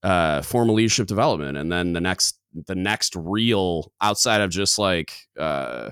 uh, 0.03 0.41
formal 0.41 0.75
leadership 0.75 1.07
development. 1.07 1.57
And 1.57 1.71
then 1.71 1.93
the 1.93 2.01
next 2.01 2.39
the 2.65 2.75
next 2.75 3.15
real 3.15 3.91
outside 4.01 4.41
of 4.41 4.49
just 4.49 4.79
like 4.79 5.13
uh, 5.39 5.91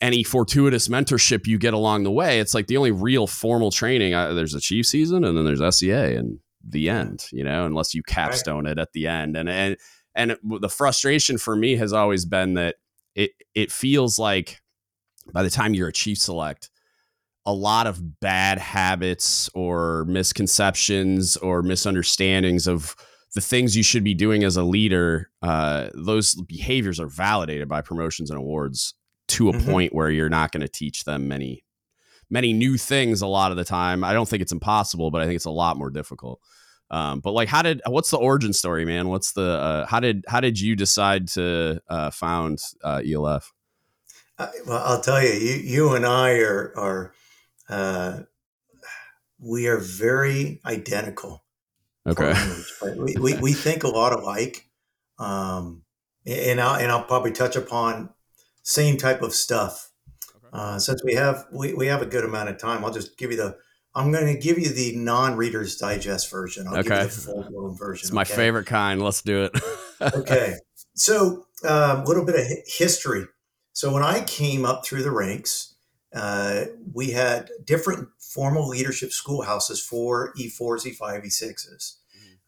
any 0.00 0.22
fortuitous 0.22 0.88
mentorship 0.88 1.46
you 1.46 1.58
get 1.58 1.74
along 1.74 2.04
the 2.04 2.10
way. 2.10 2.40
It's 2.40 2.54
like 2.54 2.66
the 2.66 2.76
only 2.76 2.90
real 2.90 3.26
formal 3.26 3.70
training. 3.70 4.14
Uh, 4.14 4.34
there's 4.34 4.54
a 4.54 4.60
chief 4.60 4.86
season, 4.86 5.24
and 5.24 5.36
then 5.36 5.44
there's 5.44 5.76
SEA, 5.76 6.14
and 6.14 6.38
the 6.68 6.88
end. 6.88 7.26
You 7.32 7.44
know, 7.44 7.66
unless 7.66 7.94
you 7.94 8.02
capstone 8.02 8.64
right. 8.64 8.72
it 8.72 8.78
at 8.78 8.92
the 8.92 9.06
end, 9.06 9.36
and 9.36 9.48
and 9.48 9.76
and 10.14 10.36
the 10.60 10.68
frustration 10.68 11.38
for 11.38 11.56
me 11.56 11.76
has 11.76 11.92
always 11.92 12.24
been 12.24 12.54
that 12.54 12.76
it 13.14 13.32
it 13.54 13.70
feels 13.70 14.18
like 14.18 14.60
by 15.32 15.42
the 15.42 15.50
time 15.50 15.74
you're 15.74 15.88
a 15.88 15.92
chief 15.92 16.18
select 16.18 16.70
a 17.46 17.52
lot 17.52 17.86
of 17.86 18.20
bad 18.20 18.58
habits 18.58 19.48
or 19.54 20.04
misconceptions 20.06 21.36
or 21.36 21.62
misunderstandings 21.62 22.66
of 22.66 22.96
the 23.34 23.40
things 23.40 23.76
you 23.76 23.82
should 23.82 24.02
be 24.02 24.14
doing 24.14 24.42
as 24.42 24.56
a 24.56 24.64
leader, 24.64 25.30
uh, 25.42 25.88
those 25.94 26.34
behaviors 26.34 26.98
are 26.98 27.06
validated 27.06 27.68
by 27.68 27.80
promotions 27.80 28.30
and 28.30 28.38
awards 28.38 28.94
to 29.28 29.48
a 29.48 29.52
mm-hmm. 29.52 29.70
point 29.70 29.94
where 29.94 30.10
you're 30.10 30.28
not 30.28 30.52
going 30.52 30.62
to 30.62 30.68
teach 30.68 31.04
them 31.04 31.28
many, 31.28 31.64
many 32.30 32.52
new 32.52 32.76
things 32.76 33.22
a 33.22 33.26
lot 33.26 33.50
of 33.50 33.56
the 33.56 33.64
time. 33.64 34.02
I 34.02 34.12
don't 34.12 34.28
think 34.28 34.42
it's 34.42 34.52
impossible, 34.52 35.10
but 35.10 35.20
I 35.20 35.26
think 35.26 35.36
it's 35.36 35.44
a 35.44 35.50
lot 35.50 35.76
more 35.76 35.90
difficult. 35.90 36.40
Um, 36.90 37.20
but 37.20 37.32
like, 37.32 37.48
how 37.48 37.62
did 37.62 37.82
what's 37.86 38.10
the 38.10 38.18
origin 38.18 38.52
story, 38.52 38.84
man? 38.84 39.08
What's 39.08 39.32
the 39.32 39.50
uh, 39.50 39.86
how 39.86 40.00
did 40.00 40.24
how 40.28 40.40
did 40.40 40.60
you 40.60 40.76
decide 40.76 41.28
to 41.28 41.80
uh, 41.88 42.10
found 42.10 42.60
uh, 42.84 43.02
ELF? 43.04 43.52
Uh, 44.38 44.48
well, 44.66 44.82
I'll 44.84 45.00
tell 45.00 45.22
you, 45.22 45.32
you 45.32 45.54
you 45.56 45.94
and 45.94 46.06
I 46.06 46.38
are 46.38 46.72
are 46.76 47.12
uh, 47.68 48.20
we 49.38 49.66
are 49.66 49.78
very 49.78 50.60
identical. 50.64 51.44
Okay. 52.06 52.34
we, 52.96 53.16
we, 53.16 53.36
we 53.38 53.52
think 53.52 53.82
a 53.82 53.88
lot 53.88 54.12
alike. 54.12 54.68
Um, 55.18 55.82
and 56.26 56.60
I'll, 56.60 56.78
and 56.80 56.90
I'll 56.90 57.04
probably 57.04 57.32
touch 57.32 57.56
upon 57.56 58.10
same 58.62 58.96
type 58.96 59.22
of 59.22 59.32
stuff. 59.32 59.90
Uh, 60.52 60.78
since 60.78 61.02
we 61.04 61.14
have, 61.14 61.46
we, 61.52 61.74
we 61.74 61.86
have 61.86 62.02
a 62.02 62.06
good 62.06 62.24
amount 62.24 62.48
of 62.48 62.58
time, 62.58 62.84
I'll 62.84 62.92
just 62.92 63.18
give 63.18 63.30
you 63.30 63.36
the, 63.36 63.56
I'm 63.94 64.12
going 64.12 64.26
to 64.26 64.38
give 64.38 64.58
you 64.58 64.68
the 64.68 64.94
non-reader's 64.96 65.76
digest 65.76 66.30
version. 66.30 66.66
I'll 66.66 66.78
okay. 66.78 66.88
give 66.88 66.98
you 66.98 67.04
the 67.04 67.10
full-blown 67.10 67.76
version. 67.76 68.06
It's 68.06 68.12
my 68.12 68.22
okay? 68.22 68.34
favorite 68.34 68.66
kind. 68.66 69.02
Let's 69.02 69.22
do 69.22 69.44
it. 69.44 69.60
okay. 70.14 70.56
So 70.94 71.46
a 71.64 71.98
um, 71.98 72.04
little 72.04 72.24
bit 72.24 72.36
of 72.36 72.46
history. 72.66 73.26
So 73.72 73.92
when 73.92 74.02
I 74.02 74.22
came 74.24 74.64
up 74.64 74.84
through 74.84 75.02
the 75.02 75.10
ranks, 75.10 75.75
uh, 76.16 76.64
we 76.94 77.10
had 77.10 77.50
different 77.64 78.08
formal 78.18 78.68
leadership 78.68 79.12
schoolhouses 79.12 79.80
for 79.80 80.32
E4s, 80.38 80.86
E5, 80.86 81.26
E6s. 81.26 81.96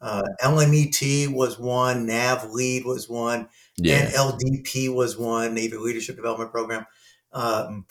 Uh, 0.00 0.22
LMET 0.42 1.34
was 1.34 1.58
one, 1.58 2.06
NAV 2.06 2.50
Lead 2.50 2.84
was 2.84 3.08
one, 3.08 3.48
yeah. 3.76 4.10
LDP 4.10 4.94
was 4.94 5.18
one, 5.18 5.54
Navy 5.54 5.76
Leadership 5.76 6.16
Development 6.16 6.50
Program. 6.50 6.86
Um, 7.32 7.84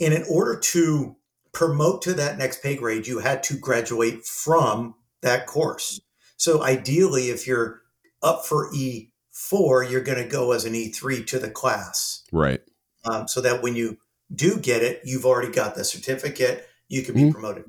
and 0.00 0.14
in 0.14 0.24
order 0.30 0.58
to 0.58 1.16
promote 1.52 2.00
to 2.02 2.14
that 2.14 2.38
next 2.38 2.62
pay 2.62 2.76
grade, 2.76 3.06
you 3.06 3.18
had 3.18 3.42
to 3.44 3.58
graduate 3.58 4.24
from 4.24 4.94
that 5.20 5.46
course. 5.46 6.00
So 6.36 6.62
ideally, 6.62 7.28
if 7.28 7.46
you're 7.46 7.82
up 8.22 8.46
for 8.46 8.70
E4, 8.72 9.90
you're 9.90 10.02
going 10.02 10.22
to 10.22 10.28
go 10.28 10.52
as 10.52 10.64
an 10.64 10.74
E3 10.74 11.26
to 11.26 11.38
the 11.38 11.50
class. 11.50 12.22
Right. 12.32 12.60
Um, 13.04 13.28
so 13.28 13.40
that 13.40 13.62
when 13.62 13.76
you 13.76 13.98
do 14.34 14.58
get 14.58 14.82
it, 14.82 15.00
you've 15.04 15.26
already 15.26 15.52
got 15.52 15.74
the 15.74 15.84
certificate, 15.84 16.66
you 16.88 17.02
can 17.02 17.14
be 17.14 17.22
mm-hmm. 17.22 17.32
promoted. 17.32 17.64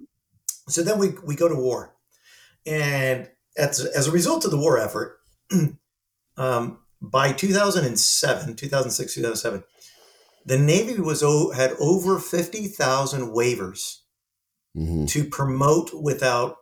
So 0.67 0.83
then 0.83 0.97
we, 0.97 1.09
we 1.23 1.35
go 1.35 1.47
to 1.47 1.55
war. 1.55 1.95
And 2.65 3.29
as, 3.57 3.83
as 3.85 4.07
a 4.07 4.11
result 4.11 4.45
of 4.45 4.51
the 4.51 4.57
war 4.57 4.77
effort, 4.77 5.19
um, 6.37 6.79
by 7.01 7.31
2007, 7.31 8.55
2006, 8.55 9.13
2007, 9.13 9.63
the 10.45 10.57
Navy 10.57 10.99
was 10.99 11.21
had 11.55 11.73
over 11.79 12.19
50,000 12.19 13.21
waivers 13.33 13.97
mm-hmm. 14.75 15.05
to 15.05 15.25
promote 15.25 15.91
without 15.93 16.57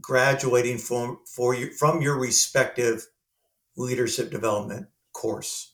graduating 0.00 0.78
from, 0.78 1.18
for 1.26 1.54
your, 1.54 1.70
from 1.72 2.02
your 2.02 2.18
respective 2.18 3.06
leadership 3.76 4.30
development 4.30 4.88
course. 5.12 5.72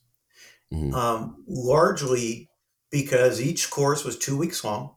Mm-hmm. 0.72 0.94
Um, 0.94 1.44
largely 1.48 2.49
because 2.90 3.40
each 3.40 3.70
course 3.70 4.04
was 4.04 4.18
two 4.18 4.36
weeks 4.36 4.64
long. 4.64 4.96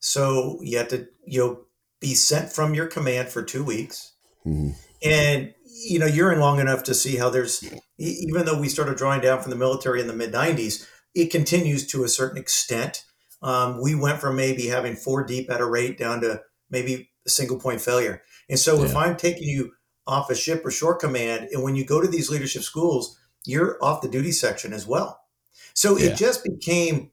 So 0.00 0.58
you 0.62 0.78
had 0.78 0.90
to, 0.90 1.08
you 1.26 1.40
know, 1.40 1.60
be 2.00 2.14
sent 2.14 2.52
from 2.52 2.74
your 2.74 2.86
command 2.86 3.28
for 3.28 3.42
two 3.42 3.64
weeks. 3.64 4.12
Mm-hmm. 4.46 4.70
And, 5.02 5.54
you 5.64 5.98
know, 5.98 6.06
you're 6.06 6.32
in 6.32 6.40
long 6.40 6.60
enough 6.60 6.82
to 6.84 6.94
see 6.94 7.16
how 7.16 7.30
there's, 7.30 7.64
even 7.98 8.44
though 8.44 8.58
we 8.58 8.68
started 8.68 8.96
drawing 8.96 9.20
down 9.20 9.40
from 9.40 9.50
the 9.50 9.56
military 9.56 10.00
in 10.00 10.06
the 10.06 10.12
mid 10.12 10.32
90s, 10.32 10.86
it 11.14 11.30
continues 11.30 11.86
to 11.88 12.04
a 12.04 12.08
certain 12.08 12.38
extent. 12.38 13.04
Um, 13.42 13.80
we 13.80 13.94
went 13.94 14.20
from 14.20 14.36
maybe 14.36 14.66
having 14.66 14.96
four 14.96 15.24
deep 15.24 15.50
at 15.50 15.60
a 15.60 15.66
rate 15.66 15.98
down 15.98 16.20
to 16.22 16.42
maybe 16.70 17.10
a 17.26 17.30
single 17.30 17.58
point 17.58 17.80
failure. 17.80 18.22
And 18.48 18.58
so 18.58 18.78
yeah. 18.78 18.84
if 18.86 18.96
I'm 18.96 19.16
taking 19.16 19.48
you 19.48 19.72
off 20.06 20.30
a 20.30 20.34
ship 20.34 20.64
or 20.64 20.70
shore 20.70 20.94
command, 20.94 21.48
and 21.52 21.62
when 21.62 21.76
you 21.76 21.84
go 21.84 22.00
to 22.00 22.08
these 22.08 22.30
leadership 22.30 22.62
schools, 22.62 23.18
you're 23.44 23.82
off 23.82 24.02
the 24.02 24.08
duty 24.08 24.32
section 24.32 24.72
as 24.72 24.86
well. 24.86 25.20
So 25.74 25.96
yeah. 25.96 26.10
it 26.10 26.16
just 26.16 26.44
became 26.44 27.10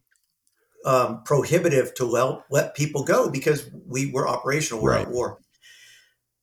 um, 0.86 1.24
prohibitive 1.24 1.94
to 1.96 2.06
let, 2.06 2.44
let 2.50 2.76
people 2.76 3.04
go 3.04 3.30
because 3.30 3.70
we 3.88 4.12
were 4.12 4.28
operational, 4.28 4.82
we're 4.82 4.92
right. 4.92 5.08
at 5.08 5.12
war. 5.12 5.40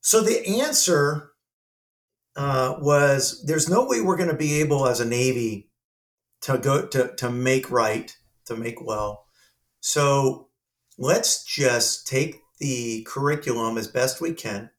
So 0.00 0.22
the 0.22 0.60
answer 0.60 1.30
uh, 2.36 2.76
was 2.80 3.42
there's 3.46 3.68
no 3.68 3.86
way 3.86 4.00
we're 4.00 4.16
going 4.16 4.30
to 4.30 4.36
be 4.36 4.60
able 4.60 4.86
as 4.86 5.00
a 5.00 5.04
Navy 5.04 5.70
to 6.42 6.58
go 6.58 6.86
to, 6.86 7.14
to 7.16 7.30
make 7.30 7.70
right, 7.70 8.16
to 8.46 8.56
make 8.56 8.80
well. 8.80 9.26
So 9.80 10.48
let's 10.98 11.44
just 11.44 12.06
take 12.06 12.36
the 12.58 13.02
curriculum 13.08 13.76
as 13.76 13.88
best 13.88 14.20
we 14.20 14.32
can. 14.32 14.70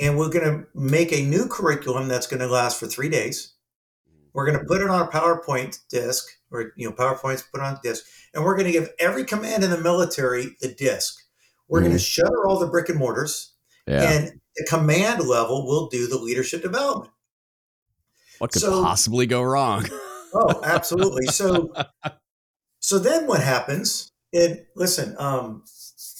And 0.00 0.16
we're 0.16 0.30
going 0.30 0.44
to 0.44 0.66
make 0.74 1.12
a 1.12 1.22
new 1.22 1.48
curriculum 1.48 2.08
that's 2.08 2.26
going 2.26 2.40
to 2.40 2.46
last 2.46 2.78
for 2.78 2.86
three 2.86 3.08
days. 3.08 3.54
We're 4.32 4.46
going 4.46 4.58
to 4.58 4.64
put 4.64 4.80
it 4.80 4.90
on 4.90 5.02
a 5.02 5.10
PowerPoint 5.10 5.80
disk 5.88 6.26
or, 6.50 6.72
you 6.76 6.88
know, 6.88 6.94
PowerPoint's 6.94 7.42
put 7.42 7.60
on 7.60 7.80
disk 7.82 8.04
and 8.38 8.44
we're 8.44 8.54
going 8.54 8.66
to 8.66 8.72
give 8.72 8.90
every 9.00 9.24
command 9.24 9.64
in 9.64 9.70
the 9.70 9.80
military 9.80 10.56
the 10.60 10.68
disk. 10.68 11.24
We're 11.66 11.80
mm. 11.80 11.86
going 11.86 11.96
to 11.96 11.98
shutter 11.98 12.46
all 12.46 12.60
the 12.60 12.68
brick 12.68 12.88
and 12.88 12.96
mortars, 12.96 13.52
yeah. 13.84 14.12
and 14.12 14.40
the 14.56 14.64
command 14.68 15.26
level 15.26 15.66
will 15.66 15.88
do 15.88 16.06
the 16.06 16.18
leadership 16.18 16.62
development. 16.62 17.12
What 18.38 18.52
could 18.52 18.62
so, 18.62 18.80
possibly 18.80 19.26
go 19.26 19.42
wrong? 19.42 19.86
oh, 20.34 20.60
absolutely. 20.62 21.26
So, 21.26 21.72
so 22.78 23.00
then 23.00 23.26
what 23.26 23.42
happens? 23.42 24.12
And 24.32 24.64
listen, 24.76 25.16
um, 25.18 25.64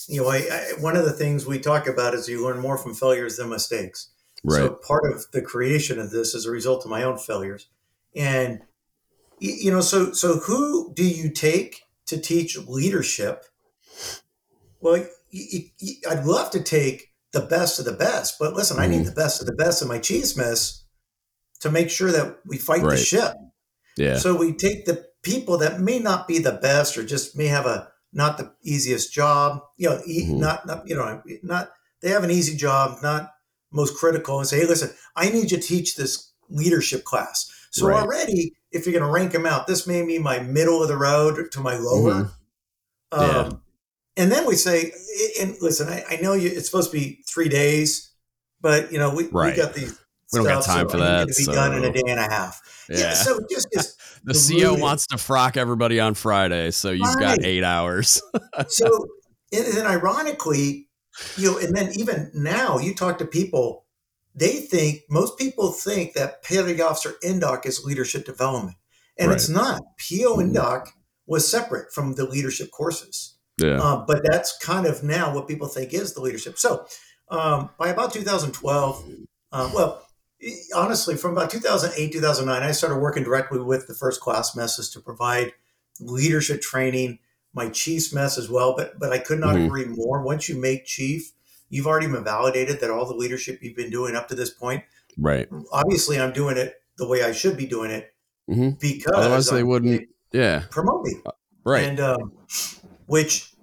you 0.08 0.22
know, 0.22 0.28
I, 0.28 0.38
I, 0.38 0.80
one 0.80 0.96
of 0.96 1.04
the 1.04 1.12
things 1.12 1.46
we 1.46 1.60
talk 1.60 1.86
about 1.86 2.14
is 2.14 2.28
you 2.28 2.42
learn 2.42 2.58
more 2.58 2.78
from 2.78 2.94
failures 2.94 3.36
than 3.36 3.48
mistakes. 3.48 4.10
Right. 4.42 4.56
So 4.56 4.70
part 4.70 5.04
of 5.12 5.26
the 5.32 5.40
creation 5.40 6.00
of 6.00 6.10
this 6.10 6.34
is 6.34 6.46
a 6.46 6.50
result 6.50 6.84
of 6.84 6.90
my 6.90 7.04
own 7.04 7.18
failures, 7.18 7.68
and 8.16 8.62
you 9.38 9.70
know, 9.70 9.80
so 9.80 10.12
so 10.12 10.38
who 10.40 10.92
do 10.94 11.04
you 11.04 11.30
take 11.30 11.82
to 12.08 12.18
teach 12.18 12.58
leadership, 12.58 13.44
well, 14.80 15.04
I'd 16.08 16.24
love 16.24 16.50
to 16.50 16.62
take 16.62 17.12
the 17.32 17.40
best 17.40 17.78
of 17.78 17.84
the 17.84 17.92
best, 17.92 18.38
but 18.38 18.54
listen, 18.54 18.78
mm. 18.78 18.80
I 18.80 18.86
need 18.86 18.96
mm-hmm. 18.96 19.06
the 19.06 19.12
best 19.12 19.40
of 19.40 19.46
the 19.46 19.54
best 19.54 19.82
of 19.82 19.88
my 19.88 19.98
chief's 19.98 20.36
mess 20.36 20.84
to 21.60 21.70
make 21.70 21.90
sure 21.90 22.10
that 22.10 22.38
we 22.46 22.56
fight 22.56 22.82
right. 22.82 22.92
the 22.92 22.96
ship. 22.96 23.34
Yeah. 23.96 24.16
So 24.16 24.36
we 24.36 24.52
take 24.52 24.86
the 24.86 25.06
people 25.22 25.58
that 25.58 25.80
may 25.80 25.98
not 25.98 26.28
be 26.28 26.38
the 26.38 26.52
best 26.52 26.96
or 26.96 27.04
just 27.04 27.36
may 27.36 27.46
have 27.46 27.66
a 27.66 27.88
not 28.12 28.38
the 28.38 28.52
easiest 28.62 29.12
job, 29.12 29.60
you 29.76 29.90
know, 29.90 29.96
mm-hmm. 29.98 30.38
not 30.38 30.66
not 30.66 30.88
you 30.88 30.94
know, 30.94 31.22
not 31.42 31.70
they 32.00 32.10
have 32.10 32.24
an 32.24 32.30
easy 32.30 32.56
job, 32.56 33.02
not 33.02 33.32
most 33.70 33.96
critical, 33.98 34.38
and 34.38 34.48
say, 34.48 34.60
hey, 34.60 34.66
listen, 34.66 34.90
I 35.16 35.28
need 35.28 35.50
you 35.50 35.58
to 35.58 35.62
teach 35.62 35.96
this 35.96 36.32
leadership 36.48 37.04
class. 37.04 37.52
So 37.70 37.88
right. 37.88 38.02
already 38.02 38.54
if 38.72 38.86
you're 38.86 38.92
going 38.98 39.04
to 39.04 39.12
rank 39.12 39.32
them 39.32 39.46
out, 39.46 39.66
this 39.66 39.86
may 39.86 40.04
be 40.04 40.18
my 40.18 40.40
middle 40.40 40.82
of 40.82 40.88
the 40.88 40.96
road 40.96 41.50
to 41.52 41.60
my 41.60 41.76
lower. 41.76 42.30
Mm-hmm. 43.12 43.20
Um, 43.20 43.30
yeah. 43.30 43.50
And 44.22 44.32
then 44.32 44.46
we 44.46 44.56
say, 44.56 44.92
and 45.40 45.56
listen, 45.60 45.88
I, 45.88 46.04
I, 46.10 46.16
know 46.16 46.34
you, 46.34 46.50
it's 46.50 46.66
supposed 46.66 46.90
to 46.90 46.96
be 46.96 47.22
three 47.28 47.48
days, 47.48 48.12
but 48.60 48.92
you 48.92 48.98
know, 48.98 49.14
we, 49.14 49.28
right. 49.28 49.56
we 49.56 49.62
got 49.62 49.74
these. 49.74 49.98
We 50.32 50.40
don't 50.40 50.46
got 50.46 50.64
time 50.64 50.88
so 50.88 50.92
for 50.92 50.98
that. 50.98 51.20
To 51.20 51.26
be 51.26 51.44
so. 51.44 51.52
done 51.52 51.72
in 51.72 51.84
a 51.84 51.92
day 51.92 52.02
and 52.06 52.20
a 52.20 52.24
half. 52.24 52.60
Yeah. 52.90 52.98
yeah 52.98 53.14
so 53.14 53.40
just, 53.50 53.68
just 53.72 53.98
the 54.24 54.34
CEO 54.34 54.78
wants 54.78 55.06
to 55.06 55.18
frock 55.18 55.56
everybody 55.56 56.00
on 56.00 56.12
Friday, 56.14 56.70
so 56.70 56.90
you've 56.90 57.14
right. 57.14 57.38
got 57.38 57.44
eight 57.44 57.64
hours. 57.64 58.20
so, 58.68 59.06
and 59.52 59.64
then 59.66 59.86
ironically, 59.86 60.88
you 61.36 61.52
know, 61.52 61.58
and 61.58 61.74
then 61.74 61.92
even 61.98 62.30
now, 62.34 62.78
you 62.78 62.94
talk 62.94 63.18
to 63.18 63.24
people 63.24 63.86
they 64.38 64.56
think 64.56 65.02
most 65.08 65.38
people 65.38 65.72
think 65.72 66.14
that 66.14 66.42
petty 66.42 66.80
officer 66.80 67.14
indoc 67.22 67.66
is 67.66 67.84
leadership 67.84 68.24
development 68.24 68.76
and 69.18 69.28
right. 69.28 69.36
it's 69.36 69.48
not 69.48 69.80
po 69.98 70.36
mm-hmm. 70.36 70.90
was 71.26 71.50
separate 71.50 71.92
from 71.92 72.14
the 72.14 72.24
leadership 72.24 72.70
courses 72.70 73.36
yeah. 73.60 73.80
Uh, 73.82 74.04
but 74.06 74.22
that's 74.22 74.56
kind 74.58 74.86
of 74.86 75.02
now 75.02 75.34
what 75.34 75.48
people 75.48 75.66
think 75.66 75.92
is 75.92 76.14
the 76.14 76.20
leadership 76.20 76.58
so 76.58 76.86
um, 77.30 77.70
by 77.78 77.88
about 77.88 78.12
2012 78.12 79.04
uh, 79.52 79.70
well 79.74 80.02
honestly 80.76 81.16
from 81.16 81.32
about 81.32 81.50
2008 81.50 82.12
2009 82.12 82.62
i 82.62 82.72
started 82.72 82.98
working 82.98 83.24
directly 83.24 83.60
with 83.60 83.86
the 83.88 83.94
first 83.94 84.20
class 84.20 84.54
messes 84.54 84.88
to 84.90 85.00
provide 85.00 85.52
leadership 86.00 86.60
training, 86.60 87.18
my 87.52 87.68
chief's 87.70 88.12
mess 88.12 88.38
as 88.38 88.48
well. 88.48 88.74
But 88.76 88.98
but 88.98 89.12
I 89.12 89.18
could 89.18 89.38
not 89.38 89.54
mm-hmm. 89.56 89.66
agree 89.66 89.84
more. 89.86 90.22
Once 90.22 90.48
you 90.48 90.56
make 90.60 90.84
chief, 90.84 91.32
you've 91.68 91.86
already 91.86 92.06
been 92.06 92.24
validated 92.24 92.80
that 92.80 92.90
all 92.90 93.06
the 93.06 93.14
leadership 93.14 93.60
you've 93.62 93.76
been 93.76 93.90
doing 93.90 94.16
up 94.16 94.28
to 94.28 94.34
this 94.34 94.50
point. 94.50 94.84
Right. 95.16 95.48
Obviously, 95.72 96.20
I'm 96.20 96.32
doing 96.32 96.56
it 96.56 96.82
the 96.96 97.08
way 97.08 97.22
I 97.22 97.32
should 97.32 97.56
be 97.56 97.66
doing 97.66 97.90
it 97.90 98.14
mm-hmm. 98.48 98.70
because 98.80 99.12
otherwise 99.14 99.48
they 99.48 99.60
I'm, 99.60 99.66
wouldn't. 99.66 100.08
yeah. 100.32 100.64
Promote 100.70 101.04
me. 101.04 101.14
Uh, 101.24 101.32
right. 101.64 101.84
And 101.84 102.00
um, 102.00 102.32
which, 103.06 103.54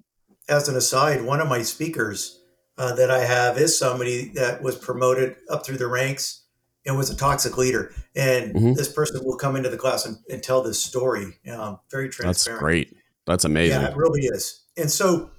as 0.49 0.67
an 0.67 0.75
aside, 0.75 1.23
one 1.23 1.39
of 1.39 1.47
my 1.47 1.61
speakers 1.61 2.41
uh, 2.77 2.93
that 2.95 3.09
I 3.09 3.19
have 3.19 3.57
is 3.57 3.77
somebody 3.77 4.29
that 4.35 4.61
was 4.61 4.75
promoted 4.75 5.35
up 5.49 5.65
through 5.65 5.77
the 5.77 5.87
ranks 5.87 6.43
and 6.85 6.97
was 6.97 7.09
a 7.09 7.15
toxic 7.15 7.57
leader. 7.57 7.93
And 8.15 8.53
mm-hmm. 8.53 8.73
this 8.73 8.91
person 8.91 9.21
will 9.23 9.37
come 9.37 9.55
into 9.55 9.69
the 9.69 9.77
class 9.77 10.05
and, 10.05 10.17
and 10.29 10.43
tell 10.43 10.61
this 10.61 10.81
story. 10.81 11.39
Um, 11.51 11.79
very 11.89 12.09
transparent. 12.09 12.35
That's 12.35 12.59
great. 12.59 12.95
That's 13.25 13.45
amazing. 13.45 13.81
Yeah, 13.81 13.89
it 13.89 13.97
really 13.97 14.21
is. 14.21 14.63
And 14.77 14.91
so, 14.91 15.31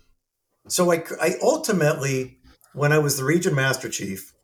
so 0.66 0.90
I, 0.90 1.04
I 1.20 1.34
ultimately, 1.42 2.35
when 2.76 2.92
I 2.92 2.98
was 2.98 3.16
the 3.16 3.24
region 3.24 3.54
master 3.54 3.88
chief 3.88 4.34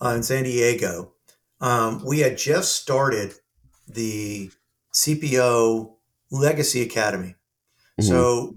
uh, 0.00 0.10
in 0.10 0.22
San 0.22 0.44
Diego, 0.44 1.12
um, 1.60 2.04
we 2.04 2.20
had 2.20 2.36
just 2.36 2.76
started 2.76 3.34
the 3.88 4.50
CPO 4.92 5.94
Legacy 6.30 6.82
Academy. 6.82 7.34
Mm-hmm. 7.98 8.02
So 8.02 8.54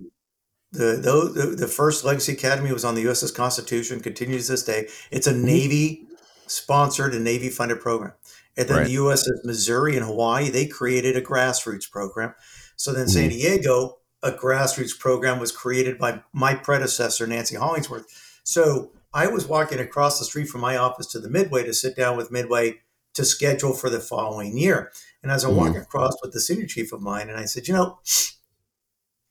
the, 0.73 0.97
the 0.97 1.55
the 1.57 1.67
first 1.67 2.03
Legacy 2.03 2.33
Academy 2.33 2.73
was 2.73 2.83
on 2.83 2.95
the 2.95 3.05
USS 3.05 3.33
Constitution, 3.33 4.01
continues 4.01 4.47
to 4.47 4.53
this 4.53 4.63
day. 4.63 4.89
It's 5.11 5.27
a 5.27 5.33
mm-hmm. 5.33 5.45
Navy 5.45 6.07
sponsored 6.47 7.15
and 7.15 7.23
Navy 7.23 7.49
funded 7.49 7.79
program. 7.79 8.13
And 8.57 8.67
then 8.67 8.77
right. 8.77 8.87
the 8.87 8.95
USS 8.95 9.45
Missouri 9.45 9.95
and 9.95 10.05
Hawaii, 10.05 10.49
they 10.49 10.67
created 10.67 11.15
a 11.15 11.21
grassroots 11.21 11.89
program. 11.89 12.33
So 12.75 12.91
then 12.91 13.03
mm-hmm. 13.05 13.11
San 13.11 13.29
Diego, 13.29 13.99
a 14.21 14.31
grassroots 14.31 14.97
program 14.97 15.39
was 15.39 15.51
created 15.51 15.97
by 15.97 16.21
my 16.33 16.53
predecessor, 16.53 17.27
Nancy 17.27 17.55
Hollingsworth. 17.55 18.05
So 18.45 18.91
I 19.13 19.27
was 19.27 19.47
walking 19.47 19.79
across 19.79 20.19
the 20.19 20.25
street 20.25 20.47
from 20.47 20.61
my 20.61 20.77
office 20.77 21.07
to 21.07 21.19
the 21.19 21.29
Midway 21.29 21.63
to 21.63 21.73
sit 21.73 21.95
down 21.95 22.15
with 22.15 22.31
Midway 22.31 22.79
to 23.15 23.25
schedule 23.25 23.73
for 23.73 23.89
the 23.89 23.99
following 23.99 24.57
year. 24.57 24.91
And 25.23 25.31
as 25.31 25.43
I'm 25.43 25.51
mm-hmm. 25.51 25.59
walking 25.59 25.81
across 25.81 26.15
with 26.21 26.31
the 26.31 26.39
senior 26.39 26.67
chief 26.67 26.93
of 26.93 27.01
mine, 27.01 27.29
and 27.29 27.37
I 27.37 27.45
said, 27.45 27.67
you 27.67 27.73
know, 27.73 27.99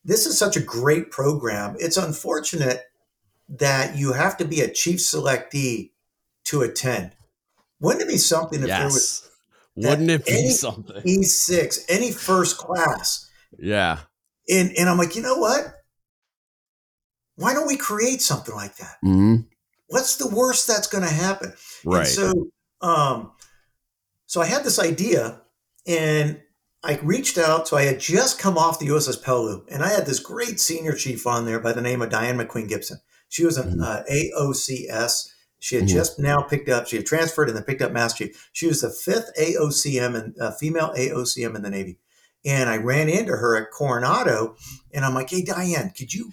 this 0.04 0.26
is 0.26 0.36
such 0.36 0.56
a 0.56 0.60
great 0.60 1.10
program. 1.10 1.76
It's 1.78 1.96
unfortunate 1.96 2.82
that 3.48 3.96
you 3.96 4.12
have 4.12 4.36
to 4.38 4.44
be 4.44 4.60
a 4.60 4.70
chief 4.70 4.98
selectee 4.98 5.90
to 6.44 6.62
attend. 6.62 7.12
Wouldn't 7.80 8.02
it 8.02 8.08
be 8.08 8.18
something 8.18 8.62
if 8.62 8.68
yes. 8.68 8.78
there 8.78 8.86
was 8.86 9.30
wouldn't 9.76 10.10
it 10.10 10.26
be 10.26 10.50
something? 10.50 11.02
E6, 11.02 11.84
any 11.88 12.12
first 12.12 12.58
class. 12.58 13.30
Yeah. 13.58 14.00
And 14.48 14.72
and 14.78 14.88
I'm 14.88 14.98
like, 14.98 15.16
you 15.16 15.22
know 15.22 15.36
what? 15.36 15.83
Why 17.36 17.52
don't 17.54 17.66
we 17.66 17.76
create 17.76 18.22
something 18.22 18.54
like 18.54 18.76
that? 18.76 18.96
Mm-hmm. 19.04 19.36
What's 19.88 20.16
the 20.16 20.28
worst 20.28 20.66
that's 20.66 20.86
going 20.86 21.04
to 21.04 21.10
happen? 21.12 21.52
Right. 21.84 22.00
And 22.00 22.08
so, 22.08 22.32
um, 22.80 23.32
so 24.26 24.40
I 24.40 24.46
had 24.46 24.64
this 24.64 24.78
idea, 24.78 25.40
and 25.86 26.40
I 26.82 26.98
reached 27.02 27.38
out. 27.38 27.68
So 27.68 27.76
I 27.76 27.82
had 27.82 28.00
just 28.00 28.38
come 28.38 28.56
off 28.56 28.78
the 28.78 28.88
USS 28.88 29.22
Peleliu, 29.22 29.64
and 29.70 29.82
I 29.82 29.88
had 29.88 30.06
this 30.06 30.20
great 30.20 30.60
senior 30.60 30.94
chief 30.94 31.26
on 31.26 31.44
there 31.44 31.60
by 31.60 31.72
the 31.72 31.80
name 31.82 32.02
of 32.02 32.10
Diane 32.10 32.38
McQueen 32.38 32.68
Gibson. 32.68 32.98
She 33.28 33.44
was 33.44 33.56
an 33.56 33.78
mm-hmm. 33.78 33.82
uh, 33.82 34.02
AOCS. 34.10 35.30
She 35.58 35.76
had 35.76 35.86
mm-hmm. 35.86 35.94
just 35.94 36.18
now 36.18 36.42
picked 36.42 36.68
up. 36.68 36.86
She 36.86 36.96
had 36.96 37.06
transferred 37.06 37.48
and 37.48 37.56
then 37.56 37.64
picked 37.64 37.82
up 37.82 37.92
Master 37.92 38.26
Chief. 38.26 38.50
She 38.52 38.66
was 38.66 38.82
the 38.82 38.90
fifth 38.90 39.30
AOCM 39.40 40.14
and 40.14 40.38
uh, 40.38 40.52
female 40.52 40.92
AOCM 40.96 41.56
in 41.56 41.62
the 41.62 41.70
Navy. 41.70 41.98
And 42.44 42.68
I 42.68 42.76
ran 42.76 43.08
into 43.08 43.32
her 43.32 43.56
at 43.56 43.70
Coronado, 43.70 44.56
and 44.92 45.04
I'm 45.04 45.14
like, 45.14 45.30
"Hey, 45.30 45.42
Diane, 45.42 45.92
could 45.96 46.12
you 46.12 46.32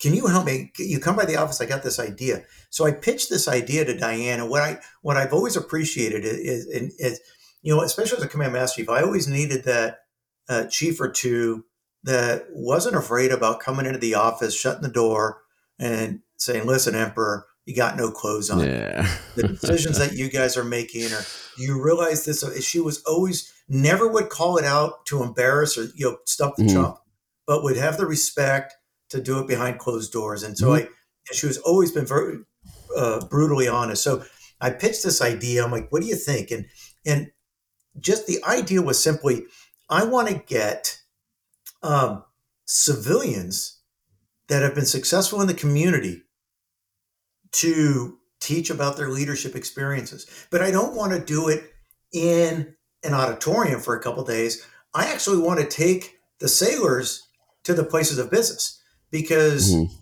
can 0.00 0.14
you 0.14 0.26
help 0.26 0.46
me? 0.46 0.72
You 0.78 1.00
come 1.00 1.16
by 1.16 1.24
the 1.24 1.36
office. 1.36 1.60
I 1.60 1.66
got 1.66 1.82
this 1.82 1.98
idea." 1.98 2.44
So 2.70 2.86
I 2.86 2.92
pitched 2.92 3.30
this 3.30 3.48
idea 3.48 3.84
to 3.84 3.96
Diane, 3.96 4.40
and 4.40 4.50
what 4.50 4.62
I 4.62 4.78
what 5.02 5.16
I've 5.16 5.32
always 5.32 5.56
appreciated 5.56 6.24
is, 6.24 6.66
is, 6.66 6.94
is 6.98 7.20
you 7.62 7.74
know, 7.74 7.82
especially 7.82 8.18
as 8.18 8.24
a 8.24 8.28
command 8.28 8.52
master 8.52 8.80
chief, 8.80 8.88
I 8.88 9.02
always 9.02 9.26
needed 9.26 9.64
that 9.64 10.00
uh, 10.48 10.64
chief 10.66 11.00
or 11.00 11.08
two 11.08 11.64
that 12.04 12.46
wasn't 12.50 12.96
afraid 12.96 13.32
about 13.32 13.60
coming 13.60 13.86
into 13.86 13.98
the 13.98 14.14
office, 14.14 14.58
shutting 14.58 14.82
the 14.82 14.88
door, 14.88 15.42
and 15.78 16.20
saying, 16.36 16.66
"Listen, 16.66 16.94
Emperor, 16.94 17.46
you 17.68 17.74
got 17.74 17.96
no 17.96 18.10
clothes 18.10 18.50
on. 18.50 18.60
Yeah. 18.60 19.06
the 19.34 19.48
decisions 19.48 19.98
that 19.98 20.12
you 20.12 20.30
guys 20.30 20.56
are 20.56 20.64
making, 20.64 21.12
or 21.12 21.20
you 21.58 21.82
realize 21.82 22.24
this? 22.24 22.42
Uh, 22.42 22.60
she 22.60 22.80
was 22.80 23.02
always 23.02 23.52
never 23.68 24.08
would 24.08 24.30
call 24.30 24.56
it 24.56 24.64
out 24.64 25.04
to 25.06 25.22
embarrass 25.22 25.76
or 25.76 25.86
you 25.94 26.08
know 26.08 26.18
stuff 26.24 26.54
the 26.56 26.64
mm-hmm. 26.64 26.74
chump, 26.74 26.98
but 27.46 27.62
would 27.64 27.76
have 27.76 27.98
the 27.98 28.06
respect 28.06 28.74
to 29.10 29.20
do 29.20 29.38
it 29.38 29.48
behind 29.48 29.78
closed 29.78 30.12
doors. 30.12 30.42
And 30.42 30.56
so 30.56 30.68
mm-hmm. 30.68 30.86
I, 30.86 31.34
she 31.34 31.46
was 31.46 31.58
always 31.58 31.92
been 31.92 32.06
very 32.06 32.38
uh, 32.96 33.26
brutally 33.26 33.68
honest. 33.68 34.02
So 34.02 34.24
I 34.60 34.70
pitched 34.70 35.02
this 35.02 35.22
idea. 35.22 35.64
I'm 35.64 35.70
like, 35.70 35.90
what 35.90 36.02
do 36.02 36.08
you 36.08 36.16
think? 36.16 36.50
And 36.50 36.66
and 37.06 37.30
just 37.98 38.26
the 38.26 38.42
idea 38.44 38.82
was 38.82 39.02
simply, 39.02 39.44
I 39.88 40.04
want 40.04 40.28
to 40.28 40.34
get 40.34 41.00
um, 41.82 42.24
civilians 42.64 43.80
that 44.48 44.62
have 44.62 44.74
been 44.74 44.86
successful 44.86 45.40
in 45.40 45.46
the 45.46 45.54
community 45.54 46.22
to 47.52 48.18
teach 48.40 48.70
about 48.70 48.96
their 48.96 49.08
leadership 49.08 49.56
experiences. 49.56 50.46
But 50.50 50.62
I 50.62 50.70
don't 50.70 50.94
want 50.94 51.12
to 51.12 51.18
do 51.18 51.48
it 51.48 51.72
in 52.12 52.74
an 53.02 53.14
auditorium 53.14 53.80
for 53.80 53.96
a 53.96 54.02
couple 54.02 54.24
days. 54.24 54.66
I 54.94 55.06
actually 55.12 55.38
want 55.38 55.60
to 55.60 55.66
take 55.66 56.18
the 56.38 56.48
sailors 56.48 57.26
to 57.64 57.74
the 57.74 57.84
places 57.84 58.18
of 58.18 58.30
business 58.30 58.77
because 59.10 59.74
mm-hmm. 59.74 59.94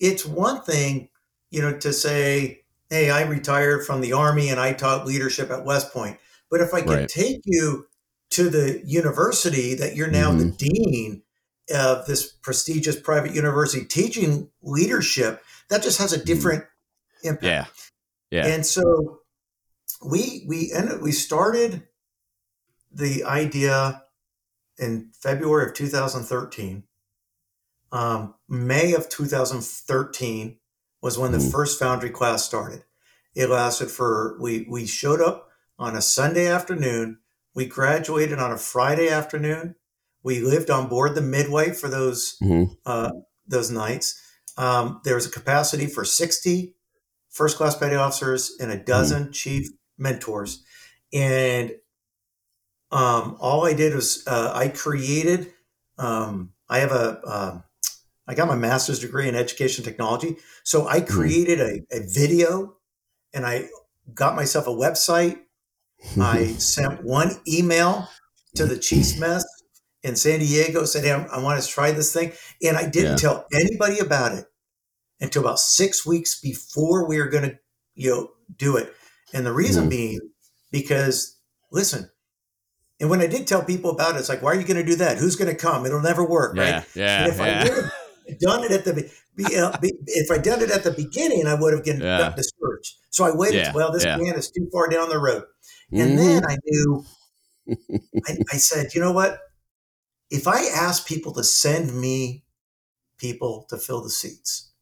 it's 0.00 0.24
one 0.24 0.62
thing, 0.62 1.08
you 1.50 1.62
know, 1.62 1.76
to 1.78 1.92
say, 1.92 2.62
"Hey, 2.90 3.10
I 3.10 3.22
retired 3.22 3.86
from 3.86 4.00
the 4.00 4.12
army 4.12 4.48
and 4.48 4.60
I 4.60 4.72
taught 4.72 5.06
leadership 5.06 5.50
at 5.50 5.64
West 5.64 5.92
Point." 5.92 6.18
But 6.50 6.60
if 6.60 6.74
I 6.74 6.82
can 6.82 6.90
right. 6.90 7.08
take 7.08 7.40
you 7.44 7.86
to 8.30 8.48
the 8.48 8.82
university 8.84 9.74
that 9.74 9.96
you're 9.96 10.10
now 10.10 10.30
mm-hmm. 10.30 10.50
the 10.50 10.56
dean 10.56 11.22
of 11.74 12.06
this 12.06 12.30
prestigious 12.30 12.98
private 12.98 13.34
university 13.34 13.84
teaching 13.84 14.50
leadership, 14.62 15.42
that 15.68 15.82
just 15.82 15.98
has 15.98 16.12
a 16.12 16.16
mm-hmm. 16.16 16.26
different 16.26 16.64
impact. 17.22 17.44
Yeah. 17.44 17.64
Yeah. 18.30 18.54
And 18.54 18.64
so 18.64 19.20
we 20.04 20.44
we 20.48 20.72
ended 20.72 21.02
we 21.02 21.12
started 21.12 21.82
the 22.90 23.24
idea 23.24 24.02
in 24.78 25.10
February 25.20 25.66
of 25.68 25.74
2013. 25.74 26.84
Um, 27.92 28.34
May 28.48 28.94
of 28.94 29.08
2013 29.08 30.58
was 31.02 31.18
when 31.18 31.32
the 31.32 31.38
mm. 31.38 31.52
first 31.52 31.78
Foundry 31.78 32.10
class 32.10 32.44
started. 32.44 32.84
It 33.34 33.48
lasted 33.48 33.90
for 33.90 34.36
we 34.40 34.66
we 34.68 34.86
showed 34.86 35.20
up 35.20 35.48
on 35.78 35.96
a 35.96 36.02
Sunday 36.02 36.46
afternoon. 36.46 37.18
We 37.54 37.66
graduated 37.66 38.38
on 38.38 38.52
a 38.52 38.58
Friday 38.58 39.08
afternoon. 39.08 39.74
We 40.22 40.40
lived 40.40 40.70
on 40.70 40.88
board 40.88 41.14
the 41.14 41.22
Midway 41.22 41.72
for 41.72 41.88
those 41.88 42.36
mm-hmm. 42.42 42.72
uh, 42.86 43.10
those 43.46 43.70
nights. 43.70 44.20
Um, 44.56 45.00
there 45.04 45.14
was 45.14 45.26
a 45.26 45.30
capacity 45.30 45.86
for 45.86 46.04
60 46.04 46.74
first 47.30 47.56
class 47.56 47.74
petty 47.74 47.96
officers 47.96 48.54
and 48.60 48.70
a 48.70 48.76
hmm. 48.76 48.84
dozen 48.84 49.24
mm. 49.24 49.32
chief 49.32 49.68
mentors. 49.98 50.62
And 51.12 51.72
um, 52.90 53.36
all 53.40 53.66
I 53.66 53.72
did 53.72 53.94
was 53.94 54.22
uh, 54.26 54.52
I 54.54 54.68
created, 54.68 55.52
um, 55.98 56.52
I 56.68 56.80
have 56.80 56.92
a, 56.92 57.20
uh, 57.24 57.60
I 58.28 58.34
got 58.34 58.48
my 58.48 58.56
master's 58.56 59.00
degree 59.00 59.28
in 59.28 59.34
education 59.34 59.84
technology. 59.84 60.36
So 60.64 60.86
I 60.86 61.00
hmm. 61.00 61.06
created 61.06 61.60
a, 61.60 61.96
a 61.96 62.06
video 62.06 62.76
and 63.34 63.46
I 63.46 63.68
got 64.14 64.36
myself 64.36 64.66
a 64.66 64.70
website. 64.70 65.38
I 66.20 66.46
sent 66.58 67.04
one 67.04 67.32
email 67.46 68.08
to 68.56 68.66
the 68.66 68.78
chief's 68.78 69.18
mess 69.20 69.44
in 70.02 70.16
San 70.16 70.40
Diego, 70.40 70.84
said, 70.84 71.04
hey, 71.04 71.12
I 71.12 71.40
want 71.40 71.62
to 71.62 71.68
try 71.68 71.92
this 71.92 72.12
thing. 72.12 72.32
And 72.62 72.76
I 72.76 72.88
didn't 72.88 73.12
yeah. 73.12 73.16
tell 73.16 73.46
anybody 73.52 74.00
about 74.00 74.32
it 74.32 74.46
until 75.20 75.42
about 75.42 75.60
six 75.60 76.04
weeks 76.04 76.40
before 76.40 77.06
we 77.08 77.18
were 77.18 77.28
going 77.28 77.50
to, 77.50 77.58
you 77.94 78.10
know, 78.10 78.30
do 78.56 78.76
it. 78.76 78.92
And 79.32 79.46
the 79.46 79.52
reason 79.52 79.84
mm-hmm. 79.84 79.90
being 79.90 80.20
because, 80.72 81.38
listen, 81.70 82.10
and 83.00 83.10
when 83.10 83.20
I 83.20 83.26
did 83.26 83.46
tell 83.46 83.64
people 83.64 83.90
about 83.90 84.16
it, 84.16 84.18
it's 84.18 84.28
like, 84.28 84.42
why 84.42 84.52
are 84.52 84.60
you 84.60 84.66
going 84.66 84.76
to 84.76 84.84
do 84.84 84.96
that? 84.96 85.18
Who's 85.18 85.36
going 85.36 85.50
to 85.50 85.56
come? 85.56 85.86
It'll 85.86 86.00
never 86.00 86.24
work, 86.24 86.56
yeah, 86.56 86.62
right? 86.62 86.84
Yeah, 86.94 87.28
if 87.28 87.38
yeah. 87.38 87.44
I 87.44 87.62
would 87.64 87.82
have 87.82 87.92
done 88.38 88.64
it 88.64 88.70
at 88.70 88.84
the 88.84 89.10
uh, 89.38 89.76
if 89.80 90.30
I 90.30 90.38
done 90.38 90.60
it 90.60 90.70
at 90.70 90.84
the 90.84 90.90
beginning, 90.90 91.46
I 91.46 91.54
would 91.54 91.72
have 91.72 91.84
gotten 91.84 92.02
yeah. 92.02 92.34
discouraged. 92.36 92.96
So 93.10 93.24
I 93.24 93.34
waited. 93.34 93.56
Yeah, 93.56 93.72
well, 93.72 93.92
this 93.92 94.04
yeah. 94.04 94.16
man 94.16 94.34
is 94.34 94.50
too 94.50 94.68
far 94.72 94.88
down 94.88 95.08
the 95.08 95.18
road, 95.18 95.44
and 95.90 96.10
mm-hmm. 96.10 96.16
then 96.16 96.42
I 96.46 96.56
knew. 96.64 97.04
I, 98.26 98.36
I 98.52 98.56
said, 98.56 98.92
you 98.94 99.00
know 99.00 99.12
what? 99.12 99.38
If 100.30 100.48
I 100.48 100.64
ask 100.64 101.06
people 101.06 101.32
to 101.34 101.44
send 101.44 101.98
me 101.98 102.44
people 103.18 103.66
to 103.70 103.78
fill 103.78 104.02
the 104.02 104.10
seats, 104.10 104.72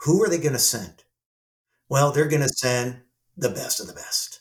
who 0.00 0.22
are 0.22 0.28
they 0.28 0.38
going 0.38 0.54
to 0.54 0.58
send? 0.58 1.04
Well, 1.88 2.10
they're 2.12 2.28
going 2.28 2.42
to 2.42 2.48
send 2.48 3.02
the 3.36 3.48
best 3.48 3.80
of 3.80 3.86
the 3.86 3.92
best. 3.92 4.40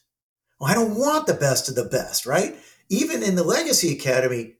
Well, 0.59 0.69
I 0.69 0.73
don't 0.73 0.97
want 0.97 1.27
the 1.27 1.33
best 1.33 1.69
of 1.69 1.75
the 1.75 1.85
best, 1.85 2.25
right? 2.25 2.55
Even 2.89 3.23
in 3.23 3.35
the 3.35 3.43
Legacy 3.43 3.93
Academy. 3.93 4.55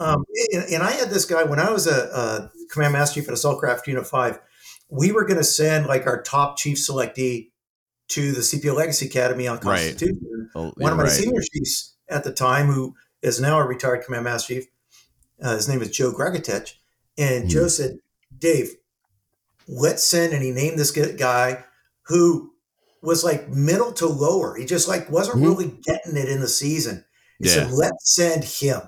Um, 0.00 0.24
and, 0.52 0.64
and, 0.72 0.82
I 0.82 0.92
had 0.92 1.10
this 1.10 1.26
guy 1.26 1.44
when 1.44 1.60
I 1.60 1.70
was 1.70 1.86
a, 1.86 2.08
a 2.08 2.50
command 2.72 2.94
master 2.94 3.20
chief 3.20 3.28
at 3.28 3.34
Assault 3.34 3.60
Craft 3.60 3.86
Unit 3.86 4.06
Five. 4.06 4.40
We 4.88 5.12
were 5.12 5.24
going 5.24 5.36
to 5.36 5.44
send 5.44 5.86
like 5.86 6.06
our 6.06 6.22
top 6.22 6.56
chief 6.56 6.78
selectee 6.78 7.50
to 8.08 8.32
the 8.32 8.40
CPO 8.40 8.74
Legacy 8.74 9.06
Academy 9.06 9.46
on 9.46 9.58
Constitution. 9.58 10.18
Right. 10.22 10.48
Oh, 10.54 10.72
One 10.78 10.92
of 10.92 10.98
my 10.98 11.04
right. 11.04 11.12
senior 11.12 11.42
chiefs 11.42 11.96
at 12.08 12.24
the 12.24 12.32
time, 12.32 12.66
who 12.66 12.94
is 13.22 13.40
now 13.40 13.58
a 13.58 13.66
retired 13.66 14.04
command 14.04 14.24
master 14.24 14.54
chief, 14.54 14.66
uh, 15.42 15.54
his 15.54 15.68
name 15.68 15.82
is 15.82 15.90
Joe 15.90 16.12
Gregatech, 16.12 16.72
and 17.18 17.44
mm. 17.44 17.48
Joe 17.48 17.68
said, 17.68 17.98
"Dave, 18.36 18.74
let's 19.68 20.02
send." 20.02 20.32
And 20.32 20.42
he 20.42 20.50
named 20.50 20.78
this 20.78 20.90
guy 20.90 21.64
who 22.06 22.52
was 23.02 23.22
like 23.22 23.48
middle 23.48 23.92
to 23.92 24.06
lower. 24.06 24.56
He 24.56 24.64
just 24.64 24.88
like 24.88 25.10
wasn't 25.10 25.36
mm-hmm. 25.36 25.46
really 25.46 25.78
getting 25.82 26.16
it 26.16 26.28
in 26.28 26.40
the 26.40 26.48
season. 26.48 27.04
He 27.38 27.48
yeah. 27.48 27.54
said, 27.54 27.70
"Let's 27.70 28.14
send 28.14 28.44
him." 28.44 28.80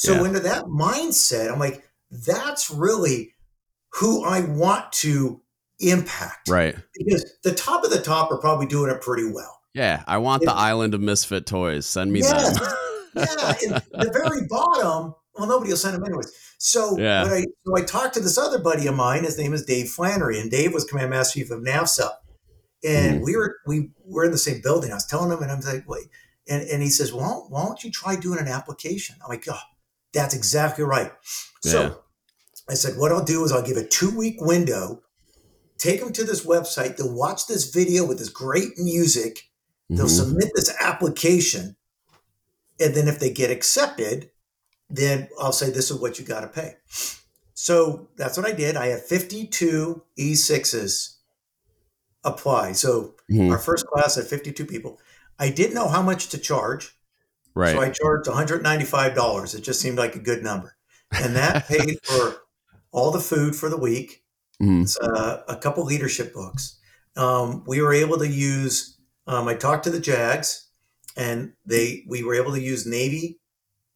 So 0.00 0.14
yeah. 0.14 0.28
into 0.28 0.40
that 0.40 0.64
mindset, 0.64 1.52
I'm 1.52 1.58
like, 1.58 1.86
that's 2.10 2.70
really 2.70 3.34
who 3.92 4.24
I 4.24 4.40
want 4.40 4.90
to 4.92 5.42
impact. 5.78 6.48
Right. 6.48 6.74
Because 6.94 7.30
the 7.44 7.52
top 7.52 7.84
of 7.84 7.90
the 7.90 8.00
top 8.00 8.32
are 8.32 8.38
probably 8.38 8.64
doing 8.64 8.90
it 8.90 9.02
pretty 9.02 9.30
well. 9.30 9.60
Yeah. 9.74 10.02
I 10.06 10.16
want 10.16 10.42
the 10.42 10.54
island 10.54 10.94
of 10.94 11.02
misfit 11.02 11.44
toys. 11.44 11.84
Send 11.84 12.14
me 12.14 12.22
them. 12.22 12.30
yeah. 13.14 13.52
And 13.62 13.82
the 13.92 14.10
very 14.10 14.46
bottom, 14.48 15.14
well, 15.34 15.46
nobody 15.46 15.68
will 15.68 15.76
send 15.76 15.96
them 15.96 16.04
anyways. 16.06 16.32
So 16.56 16.98
yeah. 16.98 17.24
I, 17.24 17.44
so 17.66 17.76
I 17.76 17.82
talked 17.82 18.14
to 18.14 18.20
this 18.20 18.38
other 18.38 18.58
buddy 18.58 18.86
of 18.86 18.94
mine. 18.94 19.24
His 19.24 19.36
name 19.36 19.52
is 19.52 19.66
Dave 19.66 19.90
Flannery, 19.90 20.40
and 20.40 20.50
Dave 20.50 20.72
was 20.72 20.84
command 20.84 21.10
master 21.10 21.40
chief 21.40 21.50
of 21.50 21.60
NAVSA. 21.60 22.08
And 22.88 23.20
mm. 23.20 23.24
we 23.26 23.36
were 23.36 23.56
we 23.66 23.90
were 24.06 24.24
in 24.24 24.30
the 24.30 24.38
same 24.38 24.62
building. 24.62 24.92
I 24.92 24.94
was 24.94 25.04
telling 25.04 25.30
him, 25.30 25.42
and 25.42 25.52
I'm 25.52 25.60
like, 25.60 25.86
wait. 25.86 26.06
And, 26.48 26.66
and 26.70 26.82
he 26.82 26.88
says, 26.88 27.12
well, 27.12 27.46
why 27.50 27.66
don't 27.66 27.84
you 27.84 27.90
try 27.90 28.16
doing 28.16 28.38
an 28.38 28.48
application? 28.48 29.16
I'm 29.22 29.28
like, 29.28 29.44
oh, 29.48 29.58
that's 30.12 30.34
exactly 30.34 30.84
right. 30.84 31.12
So. 31.62 32.02
I 32.70 32.74
said, 32.74 32.96
what 32.96 33.10
I'll 33.10 33.24
do 33.24 33.42
is 33.44 33.50
I'll 33.50 33.66
give 33.66 33.76
a 33.76 33.84
two 33.84 34.16
week 34.16 34.36
window, 34.40 35.02
take 35.76 36.00
them 36.00 36.12
to 36.12 36.24
this 36.24 36.46
website. 36.46 36.96
They'll 36.96 37.12
watch 37.12 37.46
this 37.46 37.68
video 37.68 38.06
with 38.06 38.18
this 38.18 38.28
great 38.28 38.78
music. 38.78 39.50
They'll 39.88 40.06
mm-hmm. 40.06 40.30
submit 40.30 40.50
this 40.54 40.72
application. 40.80 41.76
And 42.78 42.94
then 42.94 43.08
if 43.08 43.18
they 43.18 43.32
get 43.32 43.50
accepted, 43.50 44.30
then 44.88 45.28
I'll 45.40 45.52
say, 45.52 45.70
this 45.70 45.90
is 45.90 46.00
what 46.00 46.18
you 46.18 46.24
got 46.24 46.40
to 46.40 46.48
pay. 46.48 46.76
So 47.54 48.08
that's 48.16 48.38
what 48.38 48.46
I 48.46 48.52
did. 48.52 48.76
I 48.76 48.86
had 48.86 49.00
52 49.00 50.02
E6s 50.18 51.16
apply. 52.22 52.72
So 52.72 53.16
mm-hmm. 53.30 53.50
our 53.50 53.58
first 53.58 53.86
class 53.86 54.14
had 54.14 54.26
52 54.26 54.64
people. 54.64 55.00
I 55.40 55.50
didn't 55.50 55.74
know 55.74 55.88
how 55.88 56.02
much 56.02 56.28
to 56.28 56.38
charge. 56.38 56.96
Right. 57.54 57.74
So 57.74 57.80
I 57.80 57.90
charged 57.90 58.28
$195. 58.28 59.54
It 59.54 59.60
just 59.62 59.80
seemed 59.80 59.98
like 59.98 60.14
a 60.14 60.20
good 60.20 60.42
number. 60.42 60.76
And 61.12 61.36
that 61.36 61.66
paid 61.68 61.98
for 62.04 62.36
all 62.92 63.10
the 63.10 63.20
food 63.20 63.54
for 63.54 63.68
the 63.68 63.76
week, 63.76 64.22
mm. 64.62 64.96
uh, 65.02 65.38
a 65.48 65.56
couple 65.56 65.84
leadership 65.84 66.32
books. 66.32 66.78
Um, 67.16 67.64
we 67.66 67.80
were 67.82 67.92
able 67.92 68.18
to 68.18 68.28
use, 68.28 68.98
um, 69.26 69.48
I 69.48 69.54
talked 69.54 69.84
to 69.84 69.90
the 69.90 70.00
JAGs 70.00 70.68
and 71.16 71.52
they, 71.66 72.04
we 72.08 72.22
were 72.22 72.34
able 72.34 72.52
to 72.52 72.60
use 72.60 72.86
Navy 72.86 73.40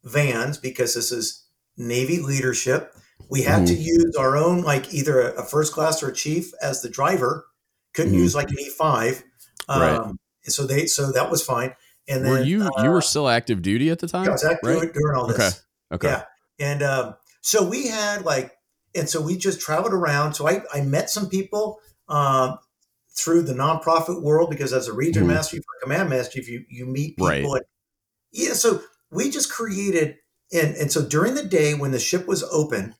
vans 0.03 0.59
because 0.59 0.95
this 0.95 1.13
is 1.13 1.45
Navy 1.77 2.21
leadership. 2.21 2.93
We 3.31 3.43
had 3.43 3.63
mm. 3.63 3.69
to 3.69 3.75
use 3.75 4.17
our 4.17 4.37
own, 4.37 4.63
like 4.63 4.93
either 4.93 5.21
a, 5.21 5.43
a, 5.43 5.45
first 5.45 5.73
class 5.73 6.03
or 6.03 6.09
a 6.09 6.15
chief 6.15 6.53
as 6.61 6.83
the 6.83 6.91
driver. 6.91 7.47
Couldn't 7.95 8.13
mm. 8.13 8.19
use 8.19 8.35
like 8.35 8.51
an 8.51 8.57
E5. 8.57 9.23
Um, 9.69 9.81
right. 9.81 10.15
So 10.45 10.67
they, 10.67 10.87
so 10.87 11.11
that 11.13 11.31
was 11.31 11.43
fine. 11.43 11.75
And 12.09 12.25
then, 12.25 12.31
were 12.31 12.43
you 12.43 12.63
uh, 12.63 12.83
you 12.83 12.91
were 12.91 13.01
still 13.01 13.29
active 13.29 13.63
duty 13.63 13.91
at 13.91 13.99
the 13.99 14.07
time? 14.07 14.25
Yeah, 14.25 14.31
I 14.31 14.33
was 14.33 14.45
active 14.45 14.69
right? 14.69 14.93
during 14.93 15.17
all 15.17 15.27
this. 15.27 15.39
Okay. 15.93 16.09
Okay. 16.09 16.09
Yeah. 16.09 16.25
And 16.59 16.83
um, 16.83 17.15
so 17.41 17.67
we 17.67 17.89
had 17.89 18.25
like, 18.25 18.53
and 18.95 19.09
so 19.09 19.21
we 19.21 19.37
just 19.37 19.61
traveled 19.61 19.93
around. 19.93 20.35
So 20.35 20.49
I, 20.49 20.63
I 20.73 20.83
met 20.83 21.11
some 21.11 21.29
people 21.29 21.79
um, 22.09 22.59
through 23.17 23.43
the 23.43 23.55
nonprofit 23.55 24.23
world 24.23 24.51
because 24.51 24.73
as 24.73 24.89
a 24.89 24.93
region 24.93 25.25
mm. 25.25 25.29
master 25.29 25.57
chief 25.57 25.65
or 25.65 25.83
command 25.83 26.11
master 26.11 26.41
chief, 26.41 26.49
you 26.49 26.65
you 26.69 26.87
meet 26.87 27.17
people. 27.17 27.29
Right. 27.29 27.45
At, 27.45 27.67
yeah. 28.33 28.53
So 28.53 28.83
we 29.11 29.31
just 29.31 29.51
created, 29.51 30.17
and 30.53 30.77
and 30.77 30.93
so 30.93 31.07
during 31.07 31.35
the 31.35 31.45
day 31.45 31.75
when 31.75 31.93
the 31.93 31.99
ship 31.99 32.27
was 32.27 32.43
open, 32.45 32.95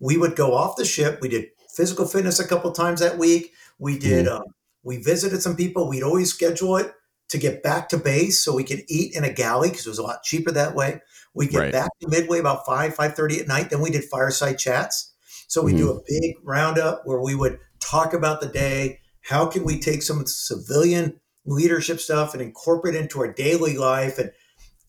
we 0.00 0.16
would 0.16 0.34
go 0.34 0.54
off 0.54 0.76
the 0.76 0.84
ship. 0.84 1.20
We 1.20 1.28
did 1.28 1.46
physical 1.76 2.06
fitness 2.06 2.40
a 2.40 2.48
couple 2.48 2.72
times 2.72 3.00
that 3.00 3.16
week. 3.16 3.52
We 3.78 3.98
did. 3.98 4.26
Mm. 4.26 4.40
Um, 4.40 4.44
we 4.82 4.96
visited 4.96 5.42
some 5.42 5.56
people. 5.56 5.88
We'd 5.88 6.02
always 6.02 6.32
schedule 6.32 6.76
it 6.78 6.92
to 7.30 7.38
get 7.38 7.62
back 7.62 7.88
to 7.88 7.96
base 7.96 8.42
so 8.42 8.54
we 8.54 8.64
could 8.64 8.82
eat 8.88 9.14
in 9.16 9.24
a 9.24 9.32
galley 9.32 9.70
because 9.70 9.86
it 9.86 9.90
was 9.90 9.98
a 9.98 10.02
lot 10.02 10.22
cheaper 10.22 10.50
that 10.50 10.74
way. 10.74 11.00
We 11.32 11.46
get 11.46 11.58
right. 11.58 11.72
back 11.72 11.90
to 12.00 12.08
Midway 12.08 12.40
about 12.40 12.66
five 12.66 12.94
five 12.94 13.14
thirty 13.14 13.40
at 13.40 13.48
night. 13.48 13.70
Then 13.70 13.80
we 13.80 13.90
did 13.90 14.04
fireside 14.04 14.58
chats. 14.58 15.14
So 15.48 15.62
we 15.62 15.72
mm-hmm. 15.72 15.80
do 15.80 15.92
a 15.92 16.00
big 16.06 16.34
roundup 16.42 17.02
where 17.04 17.20
we 17.20 17.34
would 17.34 17.58
talk 17.80 18.12
about 18.12 18.40
the 18.40 18.48
day. 18.48 19.00
How 19.22 19.46
can 19.46 19.64
we 19.64 19.78
take 19.78 20.02
some 20.02 20.26
civilian 20.26 21.20
leadership 21.44 22.00
stuff 22.00 22.34
and 22.34 22.42
incorporate 22.42 22.94
it 22.94 23.02
into 23.02 23.20
our 23.20 23.32
daily 23.32 23.76
life? 23.76 24.18
And 24.18 24.32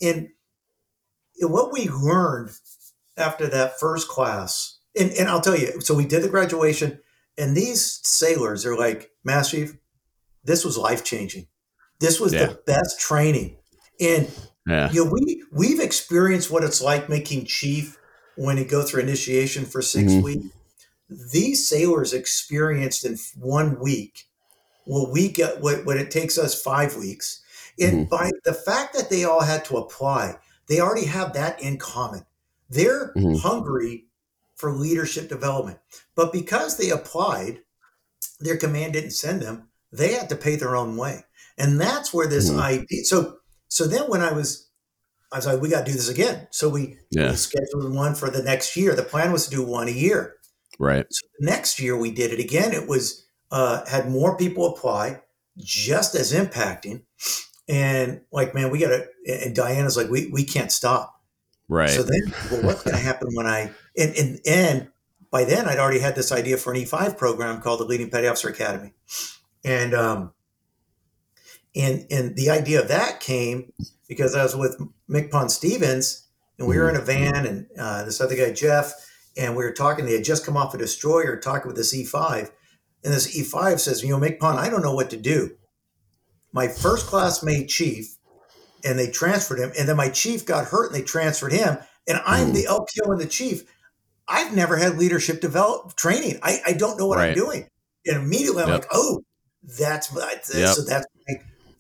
and, 0.01 0.29
and 1.39 1.51
what 1.51 1.71
we 1.71 1.89
learned 1.89 2.49
after 3.17 3.47
that 3.47 3.79
first 3.79 4.07
class, 4.07 4.79
and, 4.97 5.11
and 5.11 5.29
I'll 5.29 5.41
tell 5.41 5.57
you, 5.57 5.79
so 5.81 5.93
we 5.93 6.05
did 6.05 6.23
the 6.23 6.29
graduation, 6.29 6.99
and 7.37 7.55
these 7.55 7.99
sailors 8.03 8.65
are 8.65 8.75
like, 8.75 9.11
Master 9.23 9.57
Chief, 9.57 9.77
this 10.43 10.65
was 10.65 10.75
life 10.75 11.03
changing 11.03 11.45
this 12.01 12.19
was 12.19 12.33
yeah. 12.33 12.47
the 12.47 12.59
best 12.65 12.99
training. 12.99 13.55
And 14.01 14.29
yeah. 14.67 14.91
you 14.91 15.05
know, 15.05 15.11
we 15.11 15.43
we've 15.53 15.79
experienced 15.79 16.51
what 16.51 16.63
it's 16.63 16.81
like 16.81 17.07
making 17.07 17.45
chief 17.45 17.97
when 18.35 18.57
you 18.57 18.65
go 18.65 18.81
through 18.81 19.03
initiation 19.03 19.65
for 19.65 19.81
6 19.81 20.11
mm-hmm. 20.11 20.21
weeks. 20.21 20.47
These 21.09 21.67
sailors 21.67 22.13
experienced 22.13 23.05
in 23.05 23.17
one 23.37 23.79
week 23.79 24.25
what 24.85 25.11
we 25.11 25.29
get 25.29 25.61
what, 25.61 25.85
what 25.85 25.97
it 25.97 26.11
takes 26.11 26.37
us 26.37 26.59
five 26.59 26.95
weeks. 26.95 27.43
And 27.79 28.07
mm-hmm. 28.07 28.09
by 28.09 28.31
the 28.43 28.53
fact 28.53 28.95
that 28.95 29.09
they 29.09 29.23
all 29.23 29.43
had 29.43 29.63
to 29.65 29.77
apply, 29.77 30.35
they 30.67 30.79
already 30.79 31.05
have 31.05 31.33
that 31.33 31.61
in 31.61 31.77
common. 31.77 32.25
They're 32.69 33.13
mm-hmm. 33.13 33.35
hungry 33.35 34.05
for 34.55 34.71
leadership 34.71 35.29
development. 35.29 35.79
But 36.15 36.33
because 36.33 36.77
they 36.77 36.89
applied, 36.89 37.59
their 38.39 38.57
command 38.57 38.93
didn't 38.93 39.11
send 39.11 39.41
them, 39.41 39.69
they 39.91 40.13
had 40.13 40.29
to 40.29 40.35
pay 40.35 40.55
their 40.55 40.75
own 40.75 40.95
way. 40.95 41.25
And 41.57 41.79
that's 41.79 42.13
where 42.13 42.27
this 42.27 42.49
mm-hmm. 42.49 42.59
idea. 42.59 43.03
So 43.03 43.37
so 43.67 43.87
then 43.87 44.03
when 44.03 44.21
I 44.21 44.33
was 44.33 44.69
I 45.31 45.37
was 45.37 45.45
like, 45.45 45.61
we 45.61 45.69
got 45.69 45.85
to 45.85 45.91
do 45.91 45.97
this 45.97 46.09
again. 46.09 46.47
So 46.51 46.67
we, 46.67 46.97
yeah. 47.09 47.29
we, 47.29 47.35
scheduled 47.37 47.93
one 47.93 48.15
for 48.15 48.29
the 48.29 48.43
next 48.43 48.75
year. 48.75 48.95
The 48.95 49.03
plan 49.03 49.31
was 49.31 49.45
to 49.45 49.49
do 49.49 49.63
one 49.63 49.87
a 49.87 49.91
year. 49.91 50.35
Right. 50.77 51.05
So 51.09 51.27
next 51.39 51.79
year 51.79 51.97
we 51.97 52.11
did 52.11 52.33
it 52.33 52.39
again. 52.39 52.73
It 52.73 52.87
was 52.87 53.25
uh, 53.49 53.85
had 53.85 54.09
more 54.09 54.37
people 54.37 54.67
apply, 54.67 55.21
just 55.57 56.15
as 56.15 56.33
impacting. 56.33 57.03
And 57.69 58.21
like, 58.31 58.53
man, 58.53 58.71
we 58.71 58.79
got 58.79 58.89
to. 58.89 59.07
And 59.25 59.55
Diana's 59.55 59.95
like, 59.95 60.09
we 60.09 60.29
we 60.33 60.43
can't 60.43 60.71
stop. 60.71 61.21
Right. 61.69 61.89
So 61.89 62.03
then, 62.03 62.33
well, 62.51 62.63
what's 62.63 62.83
going 62.83 62.97
to 62.97 63.03
happen 63.03 63.29
when 63.33 63.47
I 63.47 63.71
and 63.97 64.15
and 64.15 64.39
and 64.45 64.87
by 65.29 65.45
then 65.45 65.67
I'd 65.67 65.77
already 65.77 65.99
had 65.99 66.15
this 66.15 66.31
idea 66.31 66.57
for 66.57 66.73
an 66.73 66.81
E5 66.81 67.17
program 67.17 67.61
called 67.61 67.79
the 67.79 67.85
Leading 67.85 68.09
Petty 68.09 68.27
Officer 68.27 68.49
Academy, 68.49 68.93
and 69.63 69.93
um, 69.93 70.33
and 71.75 72.05
and 72.11 72.35
the 72.35 72.49
idea 72.49 72.81
of 72.81 72.87
that 72.89 73.19
came 73.19 73.71
because 74.07 74.35
I 74.35 74.43
was 74.43 74.55
with 74.55 74.81
Mick 75.09 75.31
Pond 75.31 75.51
Stevens 75.51 76.27
and 76.57 76.67
we 76.67 76.77
were 76.77 76.89
in 76.89 76.95
a 76.95 76.99
mm-hmm. 76.99 77.07
van 77.07 77.45
and 77.45 77.67
uh, 77.79 78.03
this 78.03 78.21
other 78.21 78.35
guy 78.35 78.51
Jeff 78.51 78.93
and 79.37 79.55
we 79.55 79.63
were 79.63 79.71
talking. 79.71 80.05
They 80.05 80.15
had 80.15 80.23
just 80.23 80.45
come 80.45 80.57
off 80.57 80.73
a 80.73 80.77
destroyer 80.77 81.37
talking 81.37 81.67
with 81.67 81.77
this 81.77 81.95
E5, 81.95 82.49
and 83.03 83.13
this 83.13 83.37
E5 83.37 83.79
says, 83.79 84.03
"You 84.03 84.09
know, 84.09 84.19
Mick 84.19 84.39
Pond, 84.39 84.59
I 84.59 84.69
don't 84.69 84.81
know 84.81 84.93
what 84.93 85.09
to 85.11 85.17
do. 85.17 85.55
My 86.51 86.67
first 86.67 87.07
class 87.07 87.43
made 87.43 87.69
chief, 87.69 88.17
and 88.83 88.99
they 88.99 89.09
transferred 89.09 89.59
him, 89.59 89.71
and 89.77 89.87
then 89.87 89.95
my 89.95 90.09
chief 90.09 90.45
got 90.45 90.65
hurt 90.65 90.91
and 90.91 90.95
they 90.95 91.05
transferred 91.05 91.53
him, 91.53 91.77
and 92.07 92.21
I'm 92.25 92.51
mm. 92.51 92.53
the 92.53 92.65
LPO 92.65 93.11
and 93.11 93.21
the 93.21 93.27
chief. 93.27 93.63
I've 94.27 94.55
never 94.55 94.77
had 94.77 94.97
leadership 94.97 95.41
develop 95.41 95.95
training. 95.95 96.39
I, 96.41 96.61
I 96.65 96.73
don't 96.73 96.97
know 96.97 97.07
what 97.07 97.17
right. 97.17 97.29
I'm 97.29 97.35
doing." 97.35 97.67
And 98.05 98.17
immediately 98.17 98.63
I'm 98.63 98.69
yep. 98.69 98.81
like, 98.81 98.89
"Oh, 98.91 99.23
that's 99.63 100.07
that's 100.07 100.55
yep. 100.55 100.75
so 100.75 100.83
that's 100.83 101.05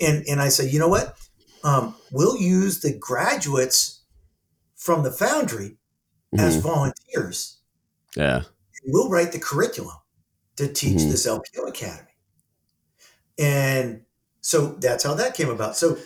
and 0.01 0.25
and 0.27 0.41
I 0.41 0.49
said, 0.49 0.71
you 0.71 0.79
know 0.79 0.87
what? 0.87 1.17
Um, 1.63 1.95
we'll 2.11 2.37
use 2.37 2.81
the 2.81 2.97
graduates 2.97 4.01
from 4.75 5.03
the 5.03 5.11
foundry 5.11 5.77
mm-hmm. 6.33 6.39
as 6.39 6.57
volunteers. 6.57 7.57
Yeah. 8.15 8.43
We'll 8.85 9.09
write 9.09 9.31
the 9.31 9.39
curriculum 9.39 9.97
to 10.55 10.67
teach 10.67 10.97
mm-hmm. 10.97 11.11
this 11.11 11.27
LPO 11.27 11.67
academy. 11.67 12.07
And 13.37 14.01
so 14.41 14.73
that's 14.79 15.03
how 15.03 15.13
that 15.13 15.35
came 15.35 15.49
about. 15.49 15.77
So 15.77 15.97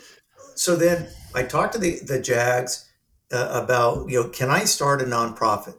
so 0.55 0.75
then 0.75 1.07
I 1.33 1.43
talked 1.43 1.73
to 1.73 1.79
the 1.79 1.99
the 1.99 2.19
JAGs 2.19 2.85
uh, 3.31 3.61
about, 3.63 4.09
you 4.09 4.21
know, 4.21 4.29
can 4.29 4.49
I 4.49 4.65
start 4.65 5.01
a 5.01 5.05
nonprofit? 5.05 5.75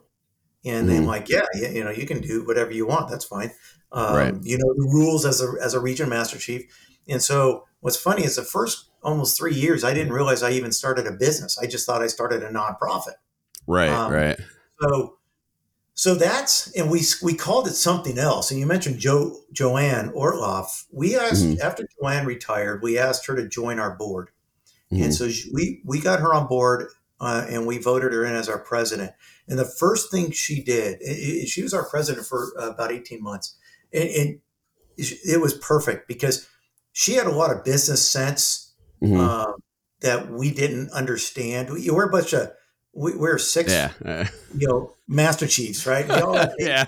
And 0.65 0.87
mm-hmm. 0.87 0.87
they're 0.87 1.01
like, 1.01 1.29
yeah, 1.29 1.45
yeah, 1.53 1.69
you 1.69 1.83
know, 1.83 1.91
you 1.91 2.05
can 2.05 2.21
do 2.21 2.45
whatever 2.45 2.71
you 2.71 2.87
want. 2.87 3.09
That's 3.09 3.25
fine. 3.25 3.51
Um, 3.91 4.15
right. 4.15 4.33
You 4.41 4.57
know 4.57 4.73
the 4.75 4.89
rules 4.91 5.25
as 5.25 5.41
a 5.41 5.53
as 5.61 5.73
a 5.73 5.79
region 5.79 6.09
master 6.09 6.37
chief. 6.37 6.63
And 7.09 7.21
so 7.21 7.65
what's 7.79 7.97
funny 7.97 8.23
is 8.23 8.35
the 8.35 8.43
first 8.43 8.89
almost 9.03 9.37
three 9.37 9.53
years, 9.53 9.83
I 9.83 9.93
didn't 9.93 10.13
realize 10.13 10.43
I 10.43 10.51
even 10.51 10.71
started 10.71 11.07
a 11.07 11.11
business. 11.11 11.57
I 11.57 11.67
just 11.67 11.85
thought 11.85 12.01
I 12.01 12.07
started 12.07 12.43
a 12.43 12.49
nonprofit. 12.49 13.15
Right, 13.65 13.89
um, 13.89 14.11
right. 14.11 14.39
So, 14.81 15.17
so 15.93 16.15
that's 16.15 16.71
and 16.75 16.91
we 16.91 17.01
we 17.23 17.33
called 17.33 17.67
it 17.67 17.73
something 17.73 18.17
else. 18.17 18.51
And 18.51 18.59
you 18.59 18.65
mentioned 18.65 18.99
Joe 18.99 19.35
Joanne 19.51 20.11
Ortloff. 20.11 20.85
We 20.91 21.17
asked 21.17 21.43
mm-hmm. 21.43 21.61
after 21.61 21.87
Joanne 21.99 22.25
retired, 22.25 22.81
we 22.81 22.97
asked 22.97 23.25
her 23.27 23.35
to 23.35 23.47
join 23.47 23.79
our 23.79 23.95
board, 23.95 24.29
mm-hmm. 24.91 25.03
and 25.03 25.13
so 25.13 25.29
she, 25.29 25.49
we 25.53 25.81
we 25.85 25.99
got 25.99 26.19
her 26.19 26.33
on 26.33 26.47
board 26.47 26.89
uh, 27.19 27.45
and 27.49 27.65
we 27.65 27.77
voted 27.77 28.13
her 28.13 28.25
in 28.25 28.35
as 28.35 28.47
our 28.47 28.59
president. 28.59 29.11
And 29.47 29.57
the 29.57 29.65
first 29.65 30.11
thing 30.11 30.31
she 30.31 30.63
did, 30.63 31.01
it, 31.01 31.05
it, 31.05 31.47
she 31.47 31.63
was 31.63 31.73
our 31.73 31.87
president 31.87 32.27
for 32.27 32.53
uh, 32.59 32.69
about 32.69 32.91
eighteen 32.91 33.23
months, 33.23 33.57
and, 33.91 34.09
and, 34.09 34.39
it 34.99 35.39
was 35.39 35.53
perfect 35.53 36.07
because 36.07 36.49
she 36.97 37.13
had 37.13 37.27
a 37.27 37.31
lot 37.31 37.51
of 37.51 37.63
business 37.63 38.09
sense. 38.09 38.73
Mm-hmm. 39.03 39.19
Um, 39.19 39.53
that 40.01 40.31
we 40.31 40.51
didn't 40.51 40.91
understand. 40.91 41.69
We, 41.69 41.89
we're 41.89 42.07
a 42.07 42.11
bunch 42.11 42.33
of 42.33 42.51
we, 42.93 43.13
are 43.13 43.37
six, 43.37 43.71
yeah. 43.71 43.91
you 44.57 44.67
know, 44.67 44.95
master 45.07 45.45
chiefs, 45.45 45.85
right? 45.85 46.05
yeah. 46.59 46.85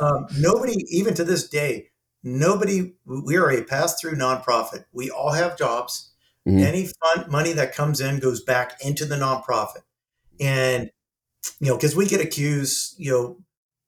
Um, 0.00 0.26
nobody, 0.38 0.84
even 0.90 1.14
to 1.14 1.24
this 1.24 1.48
day, 1.48 1.88
nobody. 2.22 2.92
We 3.06 3.36
are 3.36 3.50
a 3.50 3.62
pass-through 3.62 4.16
nonprofit. 4.16 4.84
We 4.92 5.10
all 5.10 5.32
have 5.32 5.56
jobs. 5.56 6.12
Mm-hmm. 6.46 6.58
Any 6.58 6.88
fund 7.02 7.30
money 7.30 7.52
that 7.52 7.74
comes 7.74 8.00
in 8.00 8.18
goes 8.18 8.42
back 8.42 8.78
into 8.84 9.06
the 9.06 9.16
nonprofit, 9.16 9.82
and 10.38 10.90
you 11.60 11.68
know, 11.68 11.76
because 11.76 11.96
we 11.96 12.06
get 12.06 12.20
accused, 12.20 12.94
you 12.98 13.10
know, 13.10 13.38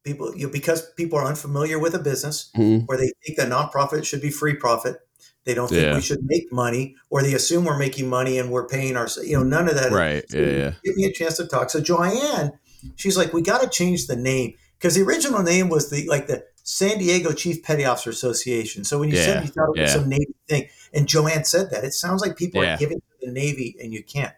people, 0.05 0.35
you 0.35 0.47
know, 0.47 0.53
because 0.53 0.91
people 0.93 1.19
are 1.19 1.27
unfamiliar 1.27 1.79
with 1.79 1.95
a 1.95 1.99
business, 1.99 2.51
mm-hmm. 2.57 2.85
or 2.89 2.97
they 2.97 3.13
think 3.25 3.39
that 3.39 3.49
nonprofit 3.49 4.05
should 4.05 4.23
be 4.23 4.31
free 4.31 4.55
profit 4.55 4.99
they 5.45 5.55
don't 5.55 5.69
think 5.69 5.83
yeah. 5.83 5.95
we 5.95 6.01
should 6.01 6.25
make 6.25 6.53
money, 6.53 6.97
or 7.11 7.23
they 7.23 7.35
assume 7.35 7.65
we're 7.65 7.79
making 7.79 8.09
money 8.09 8.39
and 8.39 8.51
we're 8.51 8.67
paying 8.67 8.97
our. 8.97 9.09
You 9.23 9.39
know, 9.39 9.43
none 9.43 9.69
of 9.69 9.75
that. 9.75 9.93
Right. 9.93 10.29
So 10.31 10.39
yeah, 10.39 10.51
yeah. 10.51 10.73
Give 10.85 10.97
me 10.97 11.05
a 11.05 11.13
chance 11.13 11.37
to 11.39 11.47
talk. 11.47 11.71
So 11.71 11.81
Joanne, 11.81 12.53
she's 12.97 13.17
like, 13.17 13.33
we 13.33 13.43
got 13.43 13.63
to 13.63 13.69
change 13.69 14.07
the 14.07 14.17
name 14.17 14.55
because 14.79 14.95
the 14.95 15.03
original 15.03 15.43
name 15.43 15.69
was 15.69 15.91
the 15.91 16.07
like 16.09 16.27
the 16.29 16.45
San 16.63 16.99
Diego 16.99 17.33
Chief 17.33 17.63
Petty 17.63 17.85
Officer 17.85 18.11
Association. 18.11 18.85
So 18.85 18.99
when 18.99 19.09
you 19.11 19.17
yeah. 19.17 19.25
said 19.25 19.45
you 19.45 19.51
thought 19.51 19.77
it 19.77 19.81
was 19.81 19.91
yeah. 19.91 19.97
some 19.97 20.09
Navy 20.09 20.35
thing, 20.49 20.69
and 20.95 21.09
Joanne 21.09 21.45
said 21.45 21.71
that, 21.71 21.85
it 21.85 21.93
sounds 21.93 22.21
like 22.21 22.37
people 22.37 22.63
are 22.63 22.77
giving 22.77 22.99
to 23.01 23.27
the 23.27 23.33
Navy 23.33 23.77
and 23.83 23.93
you 23.93 24.03
can't. 24.03 24.35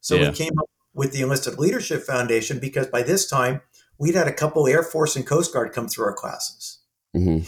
So 0.00 0.18
we 0.18 0.32
came 0.32 0.58
up 0.58 0.70
with 0.94 1.12
the 1.12 1.20
Enlisted 1.22 1.58
Leadership 1.58 2.02
Foundation 2.02 2.58
because 2.58 2.86
by 2.86 3.02
this 3.02 3.28
time 3.28 3.60
we'd 3.98 4.14
had 4.14 4.28
a 4.28 4.32
couple 4.32 4.66
Air 4.66 4.82
Force 4.82 5.16
and 5.16 5.26
Coast 5.26 5.52
Guard 5.52 5.72
come 5.72 5.88
through 5.88 6.06
our 6.06 6.14
classes. 6.14 6.78
Mm-hmm. 7.14 7.44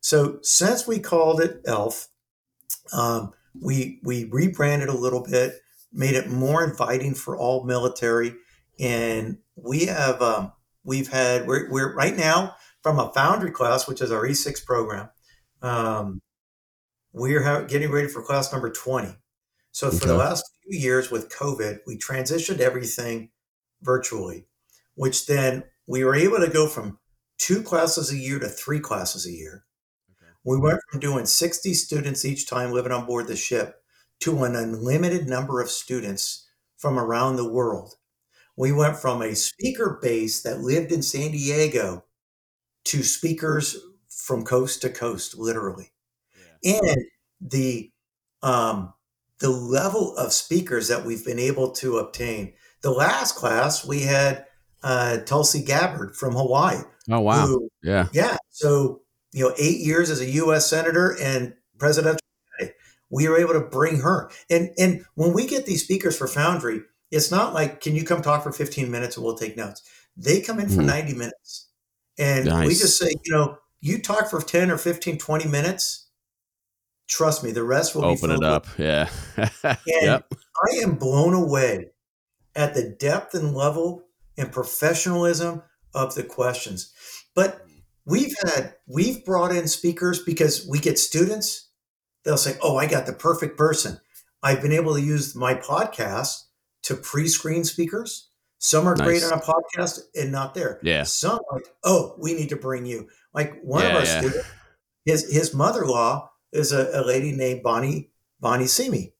So 0.00 0.38
since 0.42 0.86
we 0.86 0.98
called 0.98 1.40
it 1.40 1.62
ELF, 1.66 2.08
um, 2.92 3.32
we 3.60 4.00
we 4.02 4.24
rebranded 4.24 4.88
a 4.88 4.96
little 4.96 5.22
bit, 5.22 5.60
made 5.92 6.14
it 6.14 6.28
more 6.28 6.64
inviting 6.64 7.14
for 7.14 7.36
all 7.36 7.64
military, 7.64 8.34
and 8.78 9.38
we 9.56 9.86
have 9.86 10.20
um, 10.20 10.52
we've 10.84 11.08
had 11.08 11.46
we're, 11.46 11.70
we're 11.70 11.94
right 11.94 12.16
now 12.16 12.56
from 12.82 12.98
a 12.98 13.12
foundry 13.12 13.50
class, 13.50 13.88
which 13.88 14.00
is 14.00 14.12
our 14.12 14.26
E6 14.26 14.64
program. 14.64 15.08
Um, 15.62 16.20
we're 17.12 17.64
getting 17.66 17.90
ready 17.90 18.08
for 18.08 18.22
class 18.22 18.52
number 18.52 18.70
20. 18.70 19.16
So 19.72 19.90
for 19.90 19.96
okay. 19.96 20.06
the 20.06 20.16
last 20.16 20.44
few 20.62 20.78
years 20.78 21.10
with 21.10 21.30
COVID, 21.30 21.78
we 21.86 21.96
transitioned 21.96 22.58
everything 22.58 23.30
virtually, 23.82 24.46
which 24.94 25.26
then 25.26 25.64
we 25.86 26.04
were 26.04 26.14
able 26.14 26.38
to 26.38 26.50
go 26.50 26.68
from 26.68 26.98
two 27.38 27.62
classes 27.62 28.12
a 28.12 28.16
year 28.16 28.38
to 28.38 28.48
three 28.48 28.80
classes 28.80 29.26
a 29.26 29.30
year. 29.30 29.64
We 30.44 30.58
went 30.58 30.80
from 30.90 31.00
doing 31.00 31.26
60 31.26 31.72
students 31.74 32.24
each 32.24 32.46
time 32.46 32.72
living 32.72 32.92
on 32.92 33.06
board 33.06 33.26
the 33.26 33.36
ship 33.36 33.76
to 34.20 34.44
an 34.44 34.54
unlimited 34.54 35.26
number 35.26 35.60
of 35.60 35.70
students 35.70 36.46
from 36.76 36.98
around 36.98 37.36
the 37.36 37.50
world. 37.50 37.94
We 38.56 38.72
went 38.72 38.96
from 38.96 39.22
a 39.22 39.34
speaker 39.34 39.98
base 40.00 40.42
that 40.42 40.60
lived 40.60 40.92
in 40.92 41.02
San 41.02 41.32
Diego 41.32 42.04
to 42.84 43.02
speakers 43.02 43.76
from 44.08 44.44
coast 44.44 44.82
to 44.82 44.90
coast, 44.90 45.36
literally. 45.36 45.92
Yeah. 46.62 46.78
And 46.84 47.04
the 47.40 47.90
um, 48.42 48.92
the 49.40 49.50
level 49.50 50.16
of 50.16 50.32
speakers 50.32 50.88
that 50.88 51.04
we've 51.04 51.24
been 51.24 51.38
able 51.38 51.72
to 51.72 51.98
obtain. 51.98 52.52
The 52.82 52.90
last 52.90 53.34
class 53.34 53.84
we 53.84 54.02
had 54.02 54.44
uh, 54.82 55.18
Tulsi 55.18 55.64
Gabbard 55.64 56.14
from 56.14 56.34
Hawaii. 56.34 56.82
Oh 57.10 57.20
wow! 57.20 57.46
Who, 57.46 57.68
yeah, 57.82 58.08
yeah. 58.12 58.36
So 58.50 59.00
you 59.34 59.44
know, 59.44 59.54
eight 59.58 59.80
years 59.80 60.10
as 60.10 60.20
a 60.20 60.30
U.S. 60.30 60.70
senator 60.70 61.16
and 61.20 61.54
presidential. 61.78 62.20
We 63.10 63.28
were 63.28 63.36
able 63.36 63.52
to 63.52 63.60
bring 63.60 64.00
her, 64.00 64.30
and 64.48 64.70
and 64.78 65.04
when 65.14 65.32
we 65.32 65.46
get 65.46 65.66
these 65.66 65.84
speakers 65.84 66.16
for 66.16 66.26
Foundry, 66.26 66.82
it's 67.10 67.30
not 67.30 67.52
like, 67.52 67.80
can 67.80 67.94
you 67.94 68.04
come 68.04 68.22
talk 68.22 68.42
for 68.42 68.50
15 68.50 68.90
minutes 68.90 69.16
and 69.16 69.24
we'll 69.24 69.36
take 69.36 69.56
notes. 69.56 69.82
They 70.16 70.40
come 70.40 70.58
in 70.58 70.68
for 70.68 70.80
mm. 70.82 70.86
90 70.86 71.14
minutes, 71.14 71.68
and 72.18 72.46
nice. 72.46 72.66
we 72.66 72.74
just 72.74 72.98
say, 72.98 73.10
you 73.24 73.32
know, 73.32 73.58
you 73.80 74.00
talk 74.00 74.30
for 74.30 74.40
10 74.40 74.70
or 74.70 74.78
15, 74.78 75.18
20 75.18 75.48
minutes. 75.48 76.08
Trust 77.06 77.44
me, 77.44 77.52
the 77.52 77.62
rest 77.62 77.94
will 77.94 78.02
be 78.02 78.08
open 78.08 78.30
it 78.30 78.42
up. 78.42 78.66
With. 78.78 78.80
Yeah, 78.80 79.08
and 79.62 79.78
yep. 79.86 80.32
I 80.72 80.76
am 80.82 80.94
blown 80.94 81.34
away 81.34 81.90
at 82.56 82.74
the 82.74 82.88
depth 82.88 83.34
and 83.34 83.54
level 83.54 84.04
and 84.38 84.50
professionalism 84.50 85.62
of 85.92 86.14
the 86.14 86.22
questions. 86.22 86.92
But 87.34 87.63
We've 88.06 88.34
had 88.44 88.74
we've 88.86 89.24
brought 89.24 89.54
in 89.54 89.66
speakers 89.66 90.22
because 90.22 90.66
we 90.68 90.78
get 90.78 90.98
students. 90.98 91.70
They'll 92.24 92.36
say, 92.36 92.56
"Oh, 92.62 92.76
I 92.76 92.86
got 92.86 93.06
the 93.06 93.12
perfect 93.12 93.56
person." 93.56 94.00
I've 94.42 94.60
been 94.60 94.72
able 94.72 94.94
to 94.94 95.00
use 95.00 95.34
my 95.34 95.54
podcast 95.54 96.42
to 96.82 96.94
pre-screen 96.94 97.64
speakers. 97.64 98.28
Some 98.58 98.86
are 98.86 98.94
nice. 98.94 99.06
great 99.06 99.24
on 99.24 99.32
a 99.32 99.40
podcast 99.40 100.00
and 100.14 100.30
not 100.30 100.54
there. 100.54 100.80
Yeah. 100.82 101.04
Some 101.04 101.38
like, 101.50 101.66
"Oh, 101.82 102.14
we 102.18 102.34
need 102.34 102.50
to 102.50 102.56
bring 102.56 102.84
you." 102.84 103.08
Like 103.32 103.60
one 103.62 103.82
yeah, 103.82 103.88
of 103.88 103.96
our 103.96 104.04
yeah. 104.04 104.20
students, 104.20 104.48
his 105.04 105.32
his 105.32 105.54
mother-in-law 105.54 106.30
is 106.52 106.72
a, 106.72 106.90
a 107.00 107.02
lady 107.04 107.32
named 107.32 107.62
Bonny 107.62 108.10
Bonny 108.40 108.66
Simi, 108.66 109.14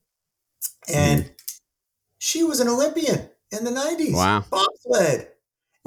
and 0.92 1.24
mm. 1.24 1.30
she 2.18 2.42
was 2.42 2.60
an 2.60 2.68
Olympian 2.68 3.30
in 3.50 3.64
the 3.64 3.70
nineties. 3.70 4.14
Wow. 4.14 4.44
Bobsled. 4.50 5.28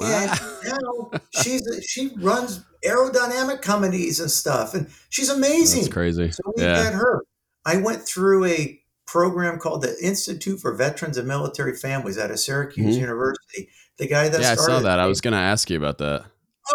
And 0.00 0.30
now 0.64 1.10
she's 1.42 1.62
she 1.88 2.12
runs 2.18 2.64
aerodynamic 2.84 3.62
companies 3.62 4.20
and 4.20 4.30
stuff, 4.30 4.74
and 4.74 4.88
she's 5.08 5.28
amazing. 5.28 5.82
That's 5.82 5.92
crazy. 5.92 6.30
So 6.30 6.42
we 6.56 6.62
yeah. 6.62 6.82
had 6.82 6.94
her. 6.94 7.24
I 7.64 7.78
went 7.78 8.02
through 8.02 8.44
a 8.46 8.80
program 9.06 9.58
called 9.58 9.82
the 9.82 9.96
Institute 10.02 10.60
for 10.60 10.74
Veterans 10.74 11.16
and 11.16 11.26
Military 11.26 11.74
Families 11.74 12.18
out 12.18 12.30
of 12.30 12.38
Syracuse 12.38 12.94
mm-hmm. 12.94 13.00
University. 13.00 13.68
The 13.96 14.06
guy 14.06 14.28
that 14.28 14.40
yeah, 14.40 14.52
I 14.52 14.54
saw 14.54 14.80
that. 14.80 15.00
I 15.00 15.06
was 15.06 15.20
going 15.20 15.32
to 15.32 15.38
ask 15.38 15.68
you 15.70 15.76
about 15.76 15.98
that. 15.98 16.24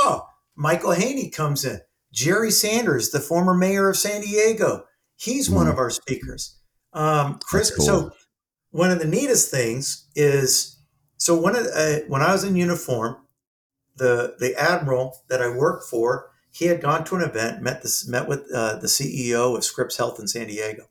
Oh, 0.01 0.27
Michael 0.55 0.91
Haynie 0.91 1.29
comes 1.29 1.63
in. 1.63 1.79
Jerry 2.12 2.51
Sanders, 2.51 3.12
the 3.12 3.19
former 3.19 3.53
mayor 3.53 3.89
of 3.89 3.97
San 3.97 4.21
Diego, 4.21 4.86
he's 5.15 5.47
mm-hmm. 5.47 5.55
one 5.55 5.67
of 5.67 5.77
our 5.77 5.89
speakers. 5.89 6.57
Um, 6.91 7.39
Chris. 7.43 7.75
Cool. 7.75 7.86
So 7.86 8.12
one 8.71 8.91
of 8.91 8.99
the 8.99 9.07
neatest 9.07 9.49
things 9.49 10.07
is 10.15 10.72
so 11.23 11.38
of 11.55 11.67
uh, 11.73 11.99
when 12.09 12.21
I 12.21 12.33
was 12.33 12.43
in 12.43 12.57
uniform, 12.57 13.15
the 13.95 14.36
the 14.39 14.59
admiral 14.62 15.21
that 15.29 15.41
I 15.41 15.47
worked 15.47 15.86
for, 15.86 16.31
he 16.51 16.65
had 16.65 16.81
gone 16.81 17.05
to 17.05 17.15
an 17.15 17.21
event, 17.21 17.62
met 17.62 17.81
this 17.81 18.05
met 18.05 18.27
with 18.27 18.41
uh, 18.53 18.75
the 18.79 18.88
CEO 18.88 19.55
of 19.55 19.63
Scripps 19.63 19.95
Health 19.95 20.19
in 20.19 20.27
San 20.27 20.47
Diego, 20.47 20.89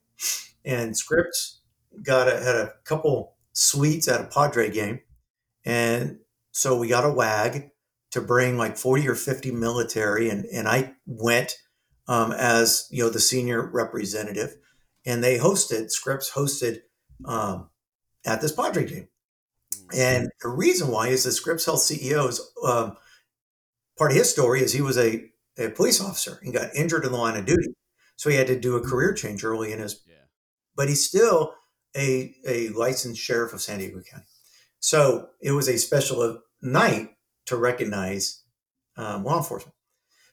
and 0.64 0.96
Scripps 0.96 1.60
got 2.02 2.28
a, 2.28 2.40
had 2.40 2.54
a 2.54 2.72
couple 2.84 3.34
suites 3.52 4.08
at 4.08 4.22
a 4.22 4.24
Padre 4.24 4.70
game, 4.70 5.00
and 5.66 6.20
so 6.50 6.78
we 6.78 6.88
got 6.88 7.04
a 7.04 7.12
wag 7.12 7.70
to 8.12 8.22
bring 8.22 8.56
like 8.56 8.78
40 8.78 9.08
or 9.08 9.14
50 9.14 9.50
military 9.50 10.30
and 10.30 10.46
and 10.46 10.66
I 10.66 10.94
went 11.04 11.58
um, 12.08 12.32
as 12.32 12.88
you 12.90 13.04
know 13.04 13.10
the 13.10 13.20
senior 13.20 13.68
representative. 13.70 14.56
And 15.04 15.22
they 15.22 15.36
hosted 15.36 15.90
Scripps 15.90 16.30
hosted 16.30 16.78
um, 17.26 17.68
at 18.24 18.40
this 18.40 18.52
Padre 18.52 18.86
game 18.86 19.08
and 19.94 20.30
the 20.40 20.48
reason 20.48 20.88
why 20.88 21.08
is 21.08 21.24
the 21.24 21.32
Scripps 21.32 21.66
Health 21.66 21.80
CEO 21.80 22.28
is 22.28 22.40
um, 22.64 22.96
part 23.98 24.10
of 24.10 24.16
his 24.16 24.30
story 24.30 24.60
is 24.62 24.72
he 24.72 24.80
was 24.80 24.98
a, 24.98 25.30
a 25.58 25.68
police 25.70 26.00
officer 26.00 26.38
and 26.42 26.52
got 26.52 26.74
injured 26.74 27.04
in 27.04 27.12
the 27.12 27.18
line 27.18 27.36
of 27.36 27.46
duty. 27.46 27.74
So 28.16 28.30
he 28.30 28.36
had 28.36 28.46
to 28.46 28.58
do 28.58 28.76
a 28.76 28.80
career 28.80 29.12
change 29.12 29.44
early 29.44 29.72
in 29.72 29.80
his, 29.80 30.02
yeah. 30.06 30.14
but 30.76 30.88
he's 30.88 31.06
still 31.06 31.54
a, 31.96 32.34
a 32.46 32.68
licensed 32.70 33.20
sheriff 33.20 33.52
of 33.52 33.60
San 33.60 33.78
Diego 33.78 34.00
County. 34.02 34.24
So 34.80 35.28
it 35.40 35.52
was 35.52 35.68
a 35.68 35.78
special 35.78 36.40
night 36.60 37.10
to 37.46 37.56
recognize 37.56 38.42
um, 38.96 39.24
law 39.24 39.38
enforcement. 39.38 39.74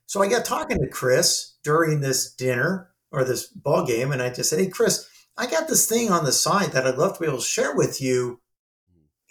So 0.06 0.22
I 0.22 0.28
got 0.28 0.46
talking 0.46 0.80
to 0.80 0.88
Chris 0.88 1.58
during 1.64 2.02
this 2.02 2.34
dinner 2.34 2.90
or 3.12 3.24
this 3.24 3.48
ball 3.48 3.86
game, 3.86 4.12
and 4.12 4.22
I 4.22 4.30
just 4.30 4.50
said, 4.50 4.60
"Hey, 4.60 4.68
Chris, 4.68 5.08
I 5.38 5.48
got 5.48 5.68
this 5.68 5.88
thing 5.88 6.12
on 6.12 6.26
the 6.26 6.32
side 6.32 6.72
that 6.72 6.86
I'd 6.86 6.98
love 6.98 7.14
to 7.14 7.20
be 7.20 7.28
able 7.28 7.38
to 7.38 7.44
share 7.44 7.76
with 7.76 8.02
you 8.02 8.42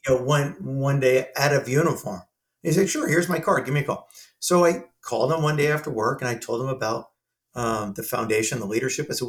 you 0.09 0.15
know, 0.15 0.23
one 0.23 0.57
one 0.61 1.01
day 1.01 1.29
out 1.37 1.55
of 1.55 1.69
uniform. 1.69 2.23
He 2.63 2.73
said, 2.73 2.89
"Sure, 2.89 3.09
here's 3.09 3.29
my 3.29 3.39
card. 3.39 3.65
Give 3.65 3.75
me 3.75 3.81
a 3.81 3.85
call." 3.85 4.09
So 4.41 4.65
I 4.65 4.85
called 5.03 5.33
him 5.33 5.43
one 5.43 5.57
day 5.57 5.71
after 5.71 5.91
work, 5.91 6.21
and 6.21 6.29
I 6.29 6.35
told 6.35 6.63
him 6.63 6.69
about 6.69 7.11
um, 7.55 7.95
the 7.95 8.03
foundation, 8.03 8.61
the 8.61 8.67
leadership. 8.67 9.07
I 9.11 9.15
said, 9.15 9.29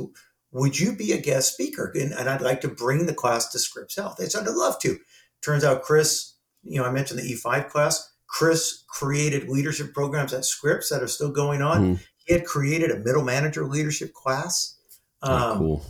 "Would 0.52 0.80
you 0.80 0.96
be 0.96 1.12
a 1.12 1.22
guest 1.22 1.54
speaker?" 1.54 1.92
And, 1.96 2.14
and 2.14 2.30
I'd 2.30 2.42
like 2.42 2.62
to 2.62 2.68
bring 2.68 3.06
the 3.06 3.14
class 3.14 3.50
to 3.52 3.60
Scripps 3.60 3.96
Health. 3.96 4.18
They 4.18 4.26
said, 4.26 4.48
"I'd 4.48 4.54
love 4.54 4.80
to." 4.80 4.98
Turns 5.42 5.64
out 5.64 5.84
Chris 5.84 6.36
you 6.64 6.80
know, 6.80 6.86
I 6.86 6.92
mentioned 6.92 7.20
the 7.20 7.34
E5 7.34 7.70
class. 7.70 8.12
Chris 8.28 8.84
created 8.88 9.50
leadership 9.50 9.94
programs 9.94 10.34
at 10.34 10.46
Scripps 10.46 10.90
that 10.90 11.02
are 11.02 11.08
still 11.08 11.32
going 11.32 11.62
on. 11.62 11.82
Mm-hmm. 11.82 12.04
He 12.26 12.34
had 12.34 12.46
created 12.46 12.92
a 12.92 13.00
middle 13.00 13.24
manager 13.24 13.66
leadership 13.66 14.14
class. 14.14 14.78
Oh, 15.22 15.52
um, 15.52 15.58
cool. 15.58 15.86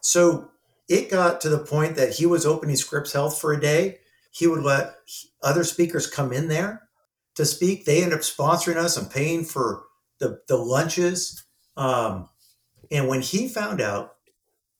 So 0.00 0.50
it 0.88 1.10
got 1.10 1.40
to 1.42 1.48
the 1.48 1.58
point 1.58 1.96
that 1.96 2.14
he 2.14 2.26
was 2.26 2.44
opening 2.44 2.76
Scripps 2.76 3.12
Health 3.12 3.40
for 3.40 3.52
a 3.52 3.60
day. 3.60 3.98
He 4.34 4.48
would 4.48 4.64
let 4.64 4.96
other 5.44 5.62
speakers 5.62 6.08
come 6.08 6.32
in 6.32 6.48
there 6.48 6.88
to 7.36 7.44
speak. 7.44 7.84
They 7.84 8.02
ended 8.02 8.18
up 8.18 8.24
sponsoring 8.24 8.76
us 8.76 8.96
and 8.96 9.08
paying 9.08 9.44
for 9.44 9.84
the, 10.18 10.40
the 10.48 10.56
lunches. 10.56 11.44
Um, 11.76 12.28
and 12.90 13.06
when 13.06 13.22
he 13.22 13.46
found 13.46 13.80
out 13.80 14.16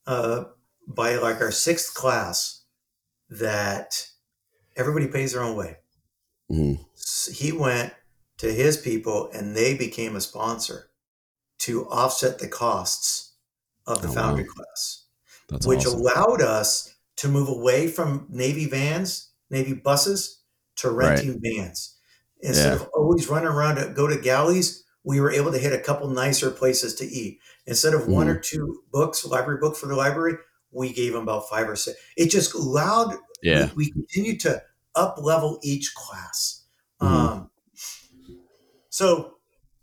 uh, 0.05 0.43
by 0.85 1.15
like 1.15 1.39
our 1.39 1.51
sixth 1.51 1.93
class 1.93 2.63
that 3.29 4.09
everybody 4.75 5.07
pays 5.07 5.31
their 5.31 5.43
own 5.43 5.55
way, 5.55 5.77
mm-hmm. 6.51 7.31
he 7.33 7.53
went 7.53 7.93
to 8.39 8.51
his 8.51 8.75
people 8.75 9.29
and 9.33 9.55
they 9.55 9.77
became 9.77 10.17
a 10.17 10.21
sponsor 10.21 10.89
to 11.59 11.87
offset 11.87 12.39
the 12.39 12.49
costs 12.49 13.35
of 13.87 14.01
the 14.01 14.09
oh, 14.09 14.11
foundry 14.11 14.43
wow. 14.43 14.53
class, 14.53 15.05
That's 15.47 15.65
which 15.65 15.85
awesome. 15.85 16.01
allowed 16.01 16.41
us 16.41 16.93
to 17.17 17.29
move 17.29 17.47
away 17.47 17.87
from 17.87 18.27
Navy 18.29 18.65
vans, 18.65 19.29
Navy 19.49 19.73
buses, 19.73 20.41
to 20.77 20.91
renting 20.91 21.31
right. 21.31 21.41
vans. 21.41 21.97
Instead 22.41 22.77
yeah. 22.77 22.83
of 22.83 22.89
always 22.93 23.29
running 23.29 23.47
around 23.47 23.75
to 23.77 23.87
go 23.89 24.07
to 24.07 24.17
galleys, 24.17 24.83
we 25.03 25.19
were 25.19 25.31
able 25.31 25.51
to 25.51 25.57
hit 25.57 25.73
a 25.73 25.79
couple 25.79 26.09
nicer 26.09 26.51
places 26.51 26.95
to 26.95 27.05
eat. 27.05 27.39
Instead 27.67 27.93
of 27.93 28.01
mm. 28.01 28.09
one 28.09 28.27
or 28.27 28.37
two 28.37 28.83
books, 28.91 29.25
library 29.25 29.59
book 29.59 29.75
for 29.75 29.87
the 29.87 29.95
library, 29.95 30.35
we 30.71 30.91
gave 30.91 31.13
them 31.13 31.23
about 31.23 31.49
five 31.49 31.69
or 31.69 31.75
six. 31.75 31.97
It 32.17 32.29
just 32.29 32.53
allowed, 32.53 33.15
yeah. 33.41 33.69
we, 33.75 33.85
we 33.85 33.91
continued 33.91 34.39
to 34.41 34.61
up 34.95 35.17
level 35.19 35.59
each 35.63 35.93
class. 35.95 36.65
Mm. 37.01 37.07
Um, 37.07 37.49
so, 38.89 39.35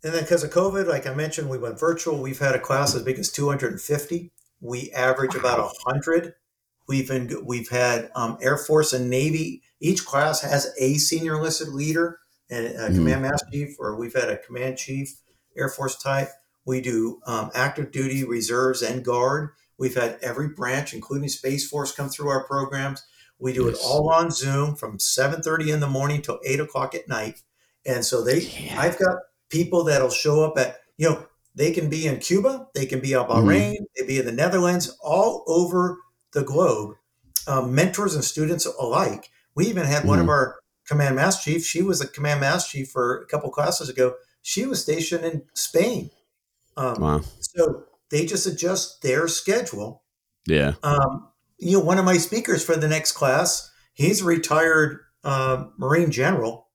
and 0.04 0.12
then 0.12 0.22
because 0.22 0.42
of 0.42 0.50
COVID, 0.50 0.86
like 0.86 1.06
I 1.06 1.14
mentioned, 1.14 1.48
we 1.48 1.58
went 1.58 1.78
virtual. 1.78 2.20
We've 2.20 2.38
had 2.38 2.54
a 2.54 2.60
class 2.60 2.94
as 2.94 3.02
big 3.02 3.18
as 3.18 3.30
250. 3.30 4.32
We 4.60 4.90
average 4.92 5.34
about 5.34 5.58
100. 5.84 6.34
We've 6.88 7.08
been, 7.08 7.44
we've 7.44 7.68
had 7.68 8.10
um, 8.14 8.38
Air 8.40 8.56
Force 8.56 8.92
and 8.92 9.08
Navy. 9.08 9.62
Each 9.80 10.04
class 10.04 10.40
has 10.42 10.72
a 10.78 10.94
senior 10.94 11.36
enlisted 11.36 11.68
leader 11.68 12.20
and 12.50 12.66
a 12.66 12.88
mm. 12.88 12.94
command 12.94 13.22
master 13.22 13.46
chief, 13.52 13.76
or 13.78 13.96
we've 13.96 14.14
had 14.14 14.28
a 14.28 14.38
command 14.38 14.76
chief, 14.76 15.14
Air 15.56 15.68
Force 15.68 16.00
type. 16.00 16.28
We 16.64 16.80
do 16.80 17.20
um, 17.26 17.50
active 17.54 17.90
duty, 17.90 18.24
reserves, 18.24 18.82
and 18.82 19.04
guard. 19.04 19.50
We've 19.78 19.94
had 19.94 20.18
every 20.22 20.48
branch, 20.48 20.94
including 20.94 21.28
Space 21.28 21.68
Force, 21.68 21.92
come 21.92 22.08
through 22.08 22.28
our 22.28 22.44
programs. 22.44 23.04
We 23.38 23.52
do 23.52 23.66
yes. 23.66 23.80
it 23.80 23.80
all 23.84 24.10
on 24.10 24.30
Zoom 24.30 24.76
from 24.76 24.98
7:30 24.98 25.72
in 25.72 25.80
the 25.80 25.88
morning 25.88 26.22
till 26.22 26.38
8 26.44 26.60
o'clock 26.60 26.94
at 26.94 27.08
night. 27.08 27.42
And 27.84 28.04
so 28.04 28.22
they, 28.22 28.42
yeah. 28.42 28.80
I've 28.80 28.98
got 28.98 29.18
people 29.48 29.84
that'll 29.84 30.10
show 30.10 30.44
up 30.44 30.56
at, 30.56 30.76
you 30.96 31.10
know, 31.10 31.26
they 31.54 31.72
can 31.72 31.90
be 31.90 32.06
in 32.06 32.20
Cuba, 32.20 32.68
they 32.74 32.86
can 32.86 33.00
be 33.00 33.12
in 33.12 33.18
mm-hmm. 33.18 33.32
Bahrain, 33.32 33.72
mm. 33.72 33.84
they 33.96 34.06
be 34.06 34.18
in 34.18 34.26
the 34.26 34.32
Netherlands, 34.32 34.96
all 35.02 35.44
over 35.48 35.98
the 36.32 36.42
globe, 36.42 36.96
um, 37.46 37.74
mentors 37.74 38.14
and 38.14 38.24
students 38.24 38.66
alike. 38.66 39.30
We 39.54 39.66
even 39.66 39.84
had 39.84 40.04
mm. 40.04 40.08
one 40.08 40.18
of 40.18 40.24
mm-hmm. 40.24 40.30
our 40.30 40.60
command 40.86 41.16
master 41.16 41.50
chief. 41.50 41.64
She 41.64 41.82
was 41.82 42.00
a 42.00 42.08
command 42.08 42.40
master 42.40 42.78
chief 42.78 42.90
for 42.90 43.22
a 43.22 43.26
couple 43.26 43.50
classes 43.50 43.88
ago. 43.88 44.14
She 44.42 44.66
was 44.66 44.82
stationed 44.82 45.24
in 45.24 45.42
Spain. 45.54 46.10
Um, 46.76 47.00
wow. 47.00 47.20
So 47.40 47.84
they 48.10 48.26
just 48.26 48.46
adjust 48.46 49.02
their 49.02 49.28
schedule. 49.28 50.02
Yeah. 50.46 50.74
Um, 50.82 51.28
you 51.58 51.78
know, 51.78 51.84
one 51.84 51.98
of 51.98 52.04
my 52.04 52.16
speakers 52.16 52.64
for 52.64 52.76
the 52.76 52.88
next 52.88 53.12
class, 53.12 53.70
he's 53.94 54.22
a 54.22 54.24
retired 54.24 55.00
uh, 55.22 55.66
Marine 55.78 56.10
general. 56.10 56.68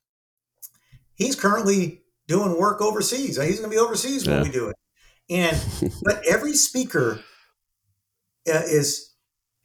He's 1.16 1.36
currently 1.36 2.04
doing 2.28 2.58
work 2.58 2.82
overseas. 2.82 3.42
He's 3.42 3.60
going 3.60 3.70
to 3.70 3.76
be 3.76 3.80
overseas 3.80 4.26
yeah. 4.26 4.36
when 4.36 4.44
we 4.44 4.50
do 4.50 4.70
it. 4.70 4.76
And 5.30 5.62
but 6.04 6.22
every 6.26 6.54
speaker 6.54 7.20
uh, 8.48 8.62
is 8.66 9.07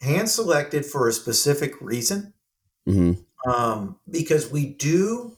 hand 0.03 0.29
selected 0.29 0.85
for 0.85 1.09
a 1.09 1.13
specific 1.13 1.81
reason. 1.81 2.35
Mm-hmm 2.87 3.23
um, 3.47 3.97
because 4.11 4.51
we 4.51 4.67
do 4.67 5.37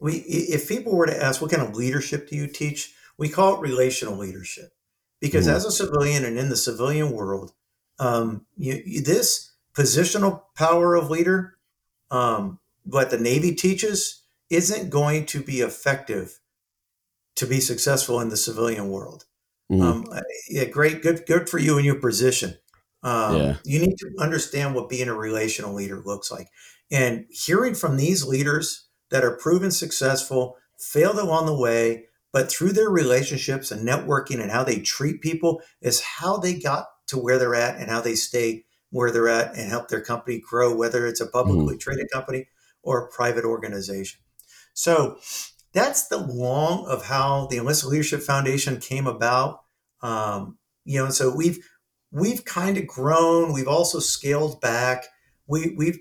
we 0.00 0.14
if 0.16 0.68
people 0.68 0.94
were 0.94 1.06
to 1.06 1.22
ask 1.22 1.40
what 1.40 1.50
kind 1.50 1.62
of 1.62 1.76
leadership 1.76 2.28
do 2.28 2.36
you 2.36 2.46
teach 2.46 2.94
we 3.18 3.28
call 3.28 3.56
it 3.56 3.60
relational 3.60 4.16
leadership 4.16 4.72
because 5.20 5.46
mm-hmm. 5.46 5.56
as 5.56 5.64
a 5.64 5.72
civilian 5.72 6.24
and 6.24 6.38
in 6.38 6.48
the 6.48 6.56
civilian 6.56 7.10
world 7.12 7.52
um, 7.98 8.46
you, 8.56 8.82
you, 8.84 9.00
this 9.02 9.52
positional 9.74 10.42
power 10.56 10.94
of 10.94 11.10
leader 11.10 11.56
um, 12.10 12.58
what 12.84 13.10
the 13.10 13.18
navy 13.18 13.54
teaches 13.54 14.22
isn't 14.50 14.90
going 14.90 15.24
to 15.26 15.42
be 15.42 15.60
effective 15.60 16.40
to 17.34 17.46
be 17.46 17.60
successful 17.60 18.20
in 18.20 18.28
the 18.28 18.36
civilian 18.36 18.90
world 18.90 19.24
mm-hmm. 19.70 19.82
um, 19.82 20.20
yeah 20.48 20.64
great 20.64 21.02
good 21.02 21.24
good 21.26 21.48
for 21.48 21.58
you 21.58 21.78
in 21.78 21.84
your 21.84 21.96
position 22.00 22.54
um, 23.02 23.36
yeah. 23.36 23.56
you 23.64 23.80
need 23.80 23.96
to 23.98 24.10
understand 24.18 24.74
what 24.74 24.88
being 24.88 25.08
a 25.08 25.14
relational 25.14 25.74
leader 25.74 26.02
looks 26.04 26.30
like 26.30 26.48
and 26.92 27.24
hearing 27.30 27.74
from 27.74 27.96
these 27.96 28.24
leaders 28.24 28.86
that 29.10 29.24
are 29.24 29.36
proven 29.36 29.70
successful, 29.70 30.56
failed 30.78 31.18
along 31.18 31.46
the 31.46 31.58
way, 31.58 32.04
but 32.32 32.52
through 32.52 32.72
their 32.72 32.90
relationships 32.90 33.70
and 33.70 33.88
networking 33.88 34.40
and 34.40 34.50
how 34.50 34.62
they 34.62 34.78
treat 34.78 35.22
people 35.22 35.62
is 35.80 36.02
how 36.02 36.36
they 36.36 36.54
got 36.54 36.86
to 37.06 37.18
where 37.18 37.38
they're 37.38 37.54
at 37.54 37.80
and 37.80 37.90
how 37.90 38.00
they 38.02 38.14
stay 38.14 38.64
where 38.90 39.10
they're 39.10 39.28
at 39.28 39.56
and 39.56 39.70
help 39.70 39.88
their 39.88 40.02
company 40.02 40.38
grow, 40.38 40.74
whether 40.76 41.06
it's 41.06 41.20
a 41.20 41.26
publicly 41.26 41.76
mm. 41.76 41.80
traded 41.80 42.10
company 42.12 42.46
or 42.82 43.06
a 43.06 43.10
private 43.10 43.44
organization. 43.44 44.20
So 44.74 45.16
that's 45.72 46.08
the 46.08 46.18
long 46.18 46.86
of 46.86 47.06
how 47.06 47.46
the 47.46 47.56
Enlisted 47.56 47.88
Leadership 47.88 48.20
Foundation 48.20 48.80
came 48.80 49.06
about. 49.06 49.62
Um, 50.02 50.58
you 50.84 51.02
know, 51.02 51.10
so 51.10 51.34
we've 51.34 51.66
we've 52.12 52.44
kind 52.44 52.76
of 52.76 52.86
grown. 52.86 53.52
We've 53.52 53.68
also 53.68 53.98
scaled 53.98 54.60
back. 54.60 55.06
We 55.46 55.74
we've 55.76 55.98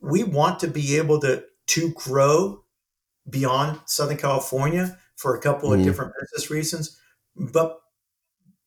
we 0.00 0.22
want 0.22 0.60
to 0.60 0.68
be 0.68 0.96
able 0.96 1.20
to 1.20 1.44
to 1.66 1.90
grow 1.90 2.64
beyond 3.28 3.80
Southern 3.86 4.16
California 4.16 4.98
for 5.16 5.36
a 5.36 5.40
couple 5.40 5.68
mm. 5.68 5.72
of 5.72 5.78
mm-hmm. 5.78 5.88
different 5.88 6.12
business 6.20 6.50
reasons, 6.50 6.98
but 7.36 7.80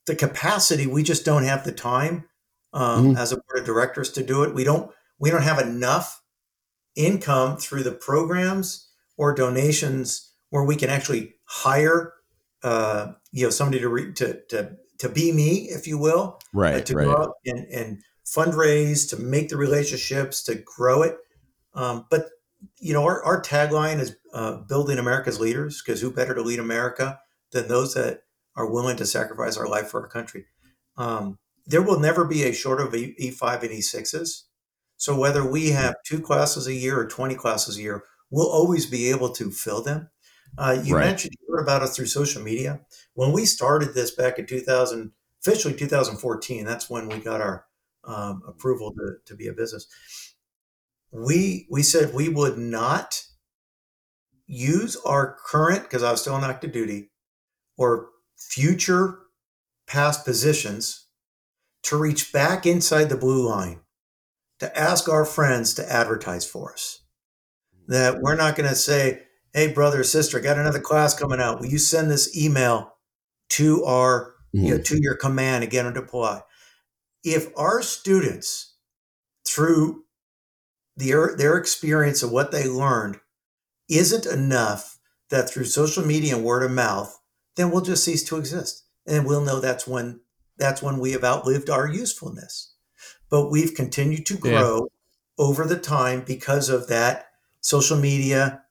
the 0.06 0.16
capacity 0.16 0.86
we 0.86 1.04
just 1.04 1.26
don't 1.26 1.44
have 1.44 1.64
the 1.64 1.72
time 1.72 2.26
um, 2.74 3.16
mm. 3.16 3.18
as 3.18 3.32
a 3.32 3.38
board 3.38 3.60
of 3.60 3.66
directors 3.66 4.12
to 4.12 4.24
do 4.24 4.44
it. 4.44 4.54
We 4.54 4.64
don't 4.64 4.92
we 5.18 5.30
don't 5.30 5.44
have 5.44 5.60
enough 5.60 6.22
income 6.96 7.58
through 7.58 7.84
the 7.84 7.92
programs 7.92 8.90
or 9.18 9.34
donations 9.34 10.32
where 10.50 10.64
we 10.64 10.76
can 10.76 10.90
actually 10.90 11.36
hire 11.46 12.14
uh, 12.64 13.14
you 13.32 13.44
know 13.44 13.50
somebody 13.50 13.80
to, 13.80 13.90
re, 13.90 14.14
to 14.14 14.42
to 14.50 14.78
to 15.00 15.10
be 15.10 15.32
me, 15.32 15.70
if 15.70 15.88
you 15.88 15.98
will, 15.98 16.40
right? 16.54 16.76
Uh, 16.76 16.82
to 16.82 16.96
right. 16.96 17.06
go 17.06 17.16
out 17.16 17.34
and 17.46 17.66
and 17.72 18.02
fundraise, 18.26 19.10
to 19.10 19.18
make 19.18 19.50
the 19.50 19.58
relationships, 19.58 20.44
to 20.44 20.56
grow 20.56 21.04
it. 21.04 21.18
Um, 21.74 22.06
but 22.10 22.30
you 22.80 22.94
know, 22.94 23.04
our, 23.04 23.24
our 23.24 23.42
tagline 23.42 24.00
is 24.00 24.16
uh, 24.34 24.58
building 24.58 24.98
America's 24.98 25.40
leaders 25.40 25.82
because 25.82 26.02
who 26.02 26.12
better 26.12 26.34
to 26.34 26.42
lead 26.42 26.60
America 26.60 27.20
than 27.52 27.68
those 27.68 27.94
that 27.94 28.22
are 28.56 28.70
willing 28.70 28.98
to 28.98 29.06
sacrifice 29.06 29.58
our 29.58 29.68
life 29.68 29.90
for 29.90 30.02
our 30.02 30.08
country? 30.08 30.46
Um, 30.98 31.38
there 31.66 31.82
will 31.82 32.00
never 32.00 32.26
be 32.26 32.44
a 32.44 32.54
short 32.54 32.80
of 32.80 32.94
E5 32.94 33.62
and 33.62 33.72
E6s. 33.72 34.44
So 34.98 35.18
whether 35.18 35.46
we 35.46 35.72
have 35.72 35.96
two 36.06 36.22
classes 36.22 36.68
a 36.68 36.74
year 36.74 37.00
or 37.00 37.08
20 37.08 37.36
classes 37.36 37.78
a 37.78 37.82
year, 37.82 38.04
we'll 38.30 38.50
always 38.50 38.86
be 38.86 39.10
able 39.10 39.30
to 39.34 39.52
fill 39.52 39.82
them. 39.82 40.10
Uh, 40.58 40.80
you 40.84 40.96
right. 40.96 41.06
mentioned 41.06 41.34
you 41.40 41.54
heard 41.54 41.62
about 41.62 41.82
us 41.82 41.96
through 41.96 42.06
social 42.06 42.42
media. 42.42 42.80
When 43.14 43.32
we 43.32 43.46
started 43.46 43.94
this 43.94 44.12
back 44.12 44.40
in 44.40 44.46
2000, 44.46 45.12
officially 45.42 45.74
2014, 45.74 46.66
that's 46.66 46.90
when 46.90 47.10
we 47.10 47.18
got 47.20 47.42
our 47.42 47.66
um, 48.06 48.44
approval 48.48 48.94
to, 48.94 49.16
to 49.26 49.36
be 49.36 49.48
a 49.48 49.54
business. 49.54 49.88
We 51.12 51.68
we 51.70 51.82
said 51.82 52.14
we 52.14 52.30
would 52.30 52.58
not 52.58 53.24
use 54.48 54.98
our 55.06 55.38
current 55.46 55.84
because 55.84 56.04
I 56.04 56.12
was 56.12 56.22
still 56.22 56.36
on 56.36 56.44
active 56.44 56.72
duty 56.72 57.10
or 57.78 58.10
future 58.38 59.20
past 59.88 60.26
positions 60.26 61.08
to 61.84 61.98
reach 61.98 62.34
back 62.34 62.66
inside 62.66 63.10
the 63.10 63.18
blue 63.18 63.48
line 63.48 63.80
to 64.60 64.78
ask 64.78 65.10
our 65.10 65.26
friends 65.26 65.74
to 65.76 65.92
advertise 65.92 66.46
for 66.46 66.74
us. 66.74 67.02
That 67.88 68.20
we're 68.22 68.36
not 68.36 68.56
going 68.56 68.70
to 68.70 68.76
say, 68.76 69.24
"Hey, 69.56 69.72
brother 69.72 70.02
or 70.02 70.04
sister, 70.04 70.38
I 70.38 70.42
got 70.42 70.60
another 70.60 70.80
class 70.80 71.18
coming 71.18 71.40
out. 71.40 71.60
Will 71.60 71.68
you 71.68 71.80
send 71.80 72.12
this 72.12 72.38
email 72.38 72.94
to 73.50 73.84
our 73.86 74.36
mm-hmm. 74.56 74.66
you 74.66 74.72
know, 74.72 74.78
mm-hmm. 74.78 74.96
to 74.96 75.02
your 75.02 75.16
command 75.16 75.64
again 75.64 75.88
and 75.88 75.96
deploy?" 75.96 76.40
if 77.26 77.48
our 77.58 77.82
students, 77.82 78.76
through 79.46 80.04
their, 80.96 81.36
their 81.36 81.58
experience 81.58 82.22
of 82.22 82.32
what 82.32 82.52
they 82.52 82.70
learned, 82.70 83.20
isn't 83.90 84.28
enough 84.28 85.00
that 85.32 85.50
through 85.50 85.66
social 85.66 86.06
media 86.06 86.36
and 86.36 86.46
word 86.46 86.64
of 86.64 86.72
mouth, 86.72 87.20
then 87.56 87.72
we'll 87.72 87.82
just 87.82 88.04
cease 88.04 88.24
to 88.24 88.38
exist. 88.38 88.84
And 89.08 89.26
we'll 89.26 89.42
know 89.42 89.60
that's 89.60 89.88
when 89.88 90.22
that's 90.58 90.82
when 90.82 91.00
we 91.00 91.12
have 91.12 91.24
outlived 91.24 91.70
our 91.70 91.88
usefulness. 91.88 92.76
But 93.30 93.52
we've 93.52 93.74
continued 93.74 94.26
to 94.28 94.38
grow 94.38 94.88
yeah. 95.38 95.46
over 95.46 95.66
the 95.66 95.78
time 95.78 96.24
because 96.26 96.70
of 96.70 96.88
that 96.88 97.28
social 97.60 97.98
media 97.98 98.64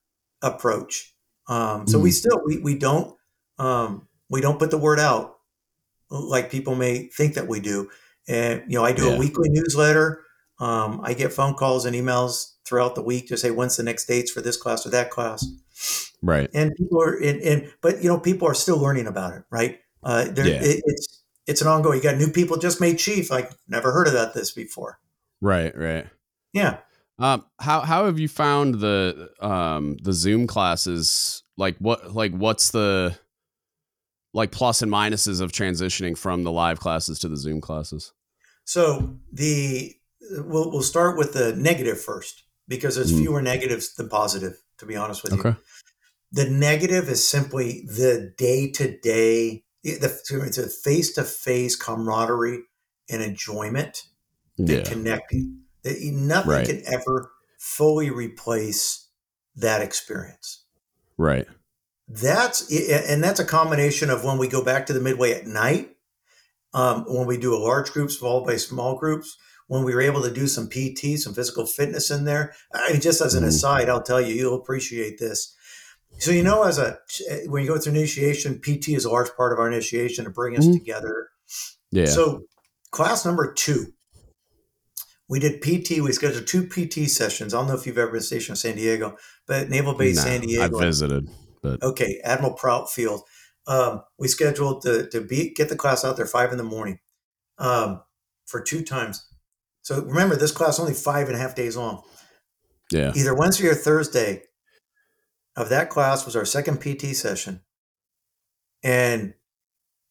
approach. 0.45 1.15
Um, 1.49 1.87
so 1.87 1.99
mm. 1.99 2.03
we 2.03 2.11
still 2.11 2.41
we 2.47 2.59
we 2.59 2.79
don't 2.79 3.17
um, 3.59 4.07
we 4.31 4.41
don't 4.41 4.59
put 4.59 4.71
the 4.71 4.79
word 4.79 5.01
out 5.01 5.35
like 6.11 6.51
people 6.51 6.75
may 6.75 7.09
think 7.09 7.35
that 7.35 7.49
we 7.49 7.61
do. 7.61 7.91
And 8.29 8.63
you 8.69 8.79
know, 8.79 8.85
I 8.85 8.93
do 8.93 9.07
yeah. 9.07 9.15
a 9.15 9.19
weekly 9.19 9.49
newsletter. 9.51 10.23
Um, 10.61 11.01
I 11.03 11.15
get 11.15 11.33
phone 11.33 11.55
calls 11.55 11.85
and 11.85 11.97
emails 11.97 12.53
throughout 12.65 12.95
the 12.95 13.03
week 13.03 13.29
to 13.29 13.37
say 13.37 13.51
when's 13.51 13.77
the 13.77 13.83
next 13.83 14.07
dates 14.07 14.31
for 14.31 14.41
this 14.41 14.57
class 14.57 14.87
or 14.87 14.91
that 14.91 15.11
class. 15.11 15.45
Right. 16.23 16.49
And 16.55 16.75
people 16.77 17.03
are 17.03 17.15
in, 17.19 17.41
in 17.41 17.71
but 17.83 18.03
you 18.03 18.09
know, 18.09 18.19
people 18.19 18.49
are 18.49 18.55
still 18.55 18.79
learning 18.79 19.07
about 19.07 19.35
it, 19.35 19.43
right? 19.51 19.81
Uh, 20.03 20.27
yeah. 20.37 20.45
It, 20.45 20.83
it's 20.87 21.23
it's 21.47 21.61
an 21.61 21.69
ongoing. 21.69 21.97
You 21.99 22.03
got 22.03 22.17
new 22.17 22.31
people 22.31 22.57
just 22.57 22.81
made 22.81 22.99
chief. 22.99 23.31
Like 23.31 23.51
never 23.69 23.93
heard 23.93 24.07
of 24.07 24.15
that 24.15 24.33
this 24.33 24.53
before. 24.53 24.99
Right. 25.41 25.77
Right. 25.77 26.07
Yeah. 26.53 26.79
Um, 27.19 27.45
how 27.61 27.81
how 27.81 28.07
have 28.07 28.19
you 28.19 28.29
found 28.29 28.77
the 28.77 29.31
um 29.41 29.97
the 30.03 30.13
Zoom 30.13 30.47
classes? 30.47 31.43
Like 31.57 31.77
what 31.79 32.15
like 32.15 32.33
what's 32.33 32.71
the 32.71 33.17
like 34.33 34.51
plus 34.51 34.83
and 34.83 34.91
minuses 34.91 35.41
of 35.41 35.53
transitioning 35.53 36.19
from 36.19 36.43
the 36.43 36.51
live 36.51 36.81
classes 36.81 37.19
to 37.21 37.29
the 37.29 37.37
Zoom 37.37 37.61
classes? 37.61 38.13
So 38.65 39.17
the 39.33 39.95
we'll 40.31 40.71
we'll 40.73 40.83
start 40.83 41.17
with 41.17 41.35
the 41.35 41.55
negative 41.55 42.01
first 42.01 42.43
because 42.67 42.97
there's 42.97 43.13
mm. 43.13 43.21
fewer 43.21 43.43
negatives 43.43 43.95
than 43.95 44.09
positive. 44.09 44.55
To 44.79 44.87
be 44.87 44.97
honest 44.97 45.23
with 45.23 45.35
okay. 45.35 45.51
you, 45.51 45.57
the 46.33 46.51
negative 46.51 47.09
is 47.09 47.27
simply 47.27 47.87
the 47.87 48.35
day 48.37 48.73
to 48.73 48.99
day, 48.99 49.63
the 49.85 50.09
face 50.83 51.13
to 51.13 51.23
face 51.23 51.77
camaraderie 51.77 52.65
and 53.09 53.23
enjoyment, 53.23 54.03
the 54.59 54.79
yeah. 54.79 54.83
connecting 54.83 55.64
Nothing 55.85 56.51
right. 56.51 56.67
can 56.67 56.83
ever 56.87 57.31
fully 57.59 58.11
replace 58.11 59.09
that 59.57 59.83
experience. 59.83 60.65
Right. 61.17 61.47
That's 62.09 62.71
and 62.71 63.25
that's 63.25 63.41
a 63.41 63.45
combination 63.45 64.11
of 64.11 64.25
when 64.25 64.37
we 64.37 64.49
go 64.49 64.63
back 64.63 64.87
to 64.87 64.93
the 64.93 65.01
midway 65.01 65.33
at 65.33 65.47
night, 65.47 65.97
um, 66.75 67.05
when 67.09 67.27
we 67.27 67.39
do 67.39 67.55
a 67.55 67.57
large 67.57 67.93
groups 67.93 68.17
followed 68.17 68.45
by 68.45 68.57
small 68.57 68.99
groups, 68.99 69.39
when 69.69 69.85
we 69.85 69.95
were 69.95 70.03
able 70.03 70.21
to 70.23 70.31
do 70.31 70.47
some 70.47 70.69
PT, 70.69 71.19
some 71.19 71.33
physical 71.33 71.65
fitness 71.65 72.11
in 72.11 72.25
there. 72.25 72.53
I 72.75 72.93
mean, 72.93 73.01
just 73.01 73.23
as 73.23 73.35
an 73.35 73.45
mm. 73.45 73.49
aside, 73.49 73.89
I'll 73.89 74.03
tell 74.03 74.21
you, 74.21 74.35
you'll 74.35 74.61
appreciate 74.61 75.19
this. 75.19 75.57
So 76.19 76.31
you 76.31 76.43
know, 76.43 76.65
as 76.65 76.79
a 76.79 76.99
when 77.47 77.63
you 77.63 77.69
go 77.69 77.79
through 77.79 77.95
initiation, 77.95 78.61
PT 78.61 78.91
is 78.91 79.07
a 79.07 79.11
large 79.11 79.35
part 79.35 79.53
of 79.53 79.59
our 79.59 79.67
initiation 79.67 80.25
to 80.25 80.31
bring 80.31 80.59
us 80.59 80.67
mm. 80.67 80.75
together. 80.75 81.31
Yeah. 81.91 82.07
So 82.07 82.43
class 82.91 83.25
number 83.25 83.51
two, 83.53 83.94
we 85.29 85.39
did 85.39 85.63
PT. 85.63 86.03
We 86.03 86.13
scheduled 86.13 86.47
two 86.47 86.67
PT 86.67 87.09
sessions. 87.09 87.55
I 87.55 87.59
don't 87.59 87.69
know 87.69 87.75
if 87.75 87.87
you've 87.87 87.99
ever 87.99 88.13
been 88.13 88.21
stationed 88.21 88.55
in 88.55 88.57
San 88.57 88.77
Diego, 88.77 89.17
but 89.47 89.71
Naval 89.71 89.95
Base 89.95 90.23
San 90.23 90.43
Diego. 90.43 90.79
I 90.79 90.81
visited, 90.81 91.31
but 91.63 91.83
okay, 91.83 92.21
Admiral 92.25 92.55
Prout 92.55 92.91
Field. 92.91 93.23
Um, 93.67 94.03
we 94.19 94.29
scheduled 94.29 94.83
to 94.83 95.09
to 95.09 95.21
be 95.21 95.55
get 95.55 95.69
the 95.69 95.77
class 95.77 96.05
out 96.05 96.17
there 96.17 96.27
five 96.27 96.53
in 96.53 96.59
the 96.59 96.65
morning 96.65 96.99
um, 97.59 98.03
for 98.47 98.61
two 98.61 98.83
times. 98.83 99.27
So 99.83 100.03
remember, 100.03 100.37
this 100.37 100.53
class 100.53 100.79
only 100.79 100.95
five 100.95 101.29
and 101.29 101.37
a 101.37 101.39
half 101.39 101.55
days 101.55 101.77
long. 101.77 102.03
Yeah. 102.91 103.13
Either 103.15 103.35
Wednesday 103.35 103.69
or 103.69 103.75
Thursday 103.75 104.43
of 105.57 105.71
that 105.71 105.91
class 105.91 106.27
was 106.27 106.37
our 106.37 106.45
second 106.45 106.79
PT 106.79 107.17
session, 107.17 107.63
and 108.83 109.35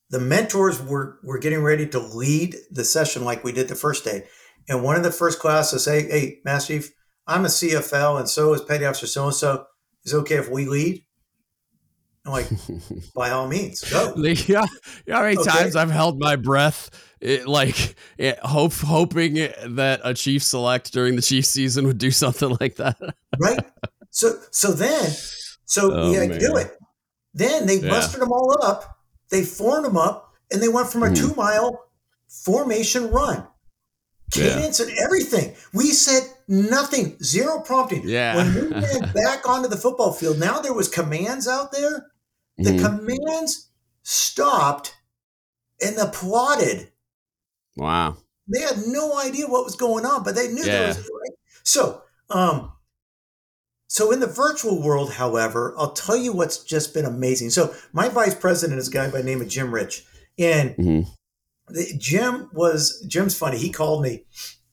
the 0.10 0.20
mentors 0.20 0.82
were 0.82 1.20
were 1.24 1.38
getting 1.38 1.62
ready 1.62 1.88
to 1.88 2.00
lead 2.00 2.56
the 2.72 2.84
session 2.84 3.24
like 3.24 3.44
we 3.44 3.52
did 3.52 3.68
the 3.68 3.76
first 3.76 4.04
day. 4.04 4.24
And 4.70 4.84
one 4.84 4.96
of 4.96 5.04
the 5.04 5.12
first 5.12 5.40
classes, 5.40 5.86
hey, 5.86 6.04
hey, 6.04 6.40
Master 6.46 6.74
Chief, 6.74 6.92
I'm 7.28 7.46
a 7.46 7.50
CFL 7.50 8.20
and 8.20 8.30
so 8.30 8.54
is 8.54 8.62
Petty 8.62 8.86
Officer 8.86 9.08
so 9.08 9.26
and 9.26 9.36
so. 9.36 9.66
Is 10.06 10.14
it 10.14 10.18
okay 10.18 10.36
if 10.36 10.50
we 10.50 10.66
lead? 10.66 11.04
I'm 12.26 12.32
like, 12.32 12.50
by 13.16 13.32
all 13.32 13.48
means, 13.48 13.82
go. 13.90 14.14
Yeah, 14.18 14.66
how 15.10 15.24
many 15.24 15.38
okay. 15.38 15.50
times 15.50 15.76
I've 15.76 15.92
held 15.92 16.20
my 16.20 16.36
breath, 16.36 16.90
it, 17.20 17.48
like 17.48 17.96
it, 18.18 18.40
hope, 18.40 18.74
hoping 18.74 19.34
that 19.36 20.02
a 20.04 20.14
chief 20.14 20.44
select 20.44 20.94
during 20.94 21.16
the 21.16 21.22
chief 21.22 21.46
season 21.46 21.86
would 21.88 21.98
do 21.98 22.12
something 22.12 22.56
like 22.60 22.76
that. 22.78 22.98
right. 23.40 23.60
So, 24.10 24.40
so 24.52 24.72
then, 24.72 25.10
so 25.66 25.92
oh, 25.94 26.12
yeah, 26.12 26.38
do 26.38 26.56
it. 26.58 26.78
Then 27.34 27.66
they 27.66 27.80
yeah. 27.80 27.90
mustered 27.90 28.22
them 28.22 28.32
all 28.32 28.56
up. 28.64 29.00
They 29.30 29.44
formed 29.44 29.86
them 29.86 29.98
up, 29.98 30.34
and 30.52 30.62
they 30.62 30.70
went 30.70 30.88
from 30.88 31.04
a 31.04 31.08
mm. 31.08 31.16
two 31.16 31.34
mile 31.36 31.88
formation 32.28 33.10
run 33.10 33.48
cadence 34.34 34.80
yeah. 34.80 34.88
and 34.88 34.98
everything. 35.04 35.56
We 35.74 35.92
said 35.92 36.24
nothing, 36.48 37.18
zero 37.24 37.62
prompting. 37.62 38.08
Yeah. 38.08 38.36
When 38.36 38.54
we 38.54 38.62
went 38.70 39.14
back 39.26 39.48
onto 39.48 39.70
the 39.70 39.78
football 39.78 40.12
field, 40.12 40.40
now 40.40 40.60
there 40.60 40.74
was 40.74 40.88
commands 40.88 41.48
out 41.48 41.72
there. 41.72 42.08
The 42.58 42.72
mm-hmm. 42.72 42.86
commands 42.86 43.70
stopped 44.04 44.96
and 45.82 45.98
applauded. 45.98 46.92
Wow. 47.76 48.18
They 48.48 48.62
had 48.62 48.84
no 48.88 49.18
idea 49.20 49.48
what 49.48 49.66
was 49.66 49.76
going 49.76 50.06
on, 50.06 50.24
but 50.24 50.36
they 50.36 50.50
knew 50.50 50.64
yeah. 50.64 50.72
there 50.72 50.88
was 50.88 51.10
so 51.64 52.02
um 52.30 52.74
so 53.88 54.12
in 54.12 54.20
the 54.20 54.28
virtual 54.28 54.82
world, 54.82 55.14
however, 55.14 55.76
I'll 55.78 55.92
tell 55.92 56.18
you 56.18 56.34
what's 56.34 56.64
just 56.64 56.96
been 56.96 57.06
amazing. 57.06 57.52
So 57.52 57.76
my 57.94 58.10
vice 58.10 58.34
president 58.34 58.80
is 58.80 58.88
a 58.88 58.92
guy 58.92 59.10
by 59.12 59.20
the 59.20 59.24
name 59.24 59.40
of 59.40 59.48
Jim 59.48 59.72
Rich. 59.72 60.04
And 60.40 60.72
mm-hmm. 60.72 61.10
Jim 61.98 62.50
was 62.54 63.06
Jim's 63.08 63.38
funny. 63.38 63.58
He 63.58 63.72
called 63.72 64.04
me 64.04 64.26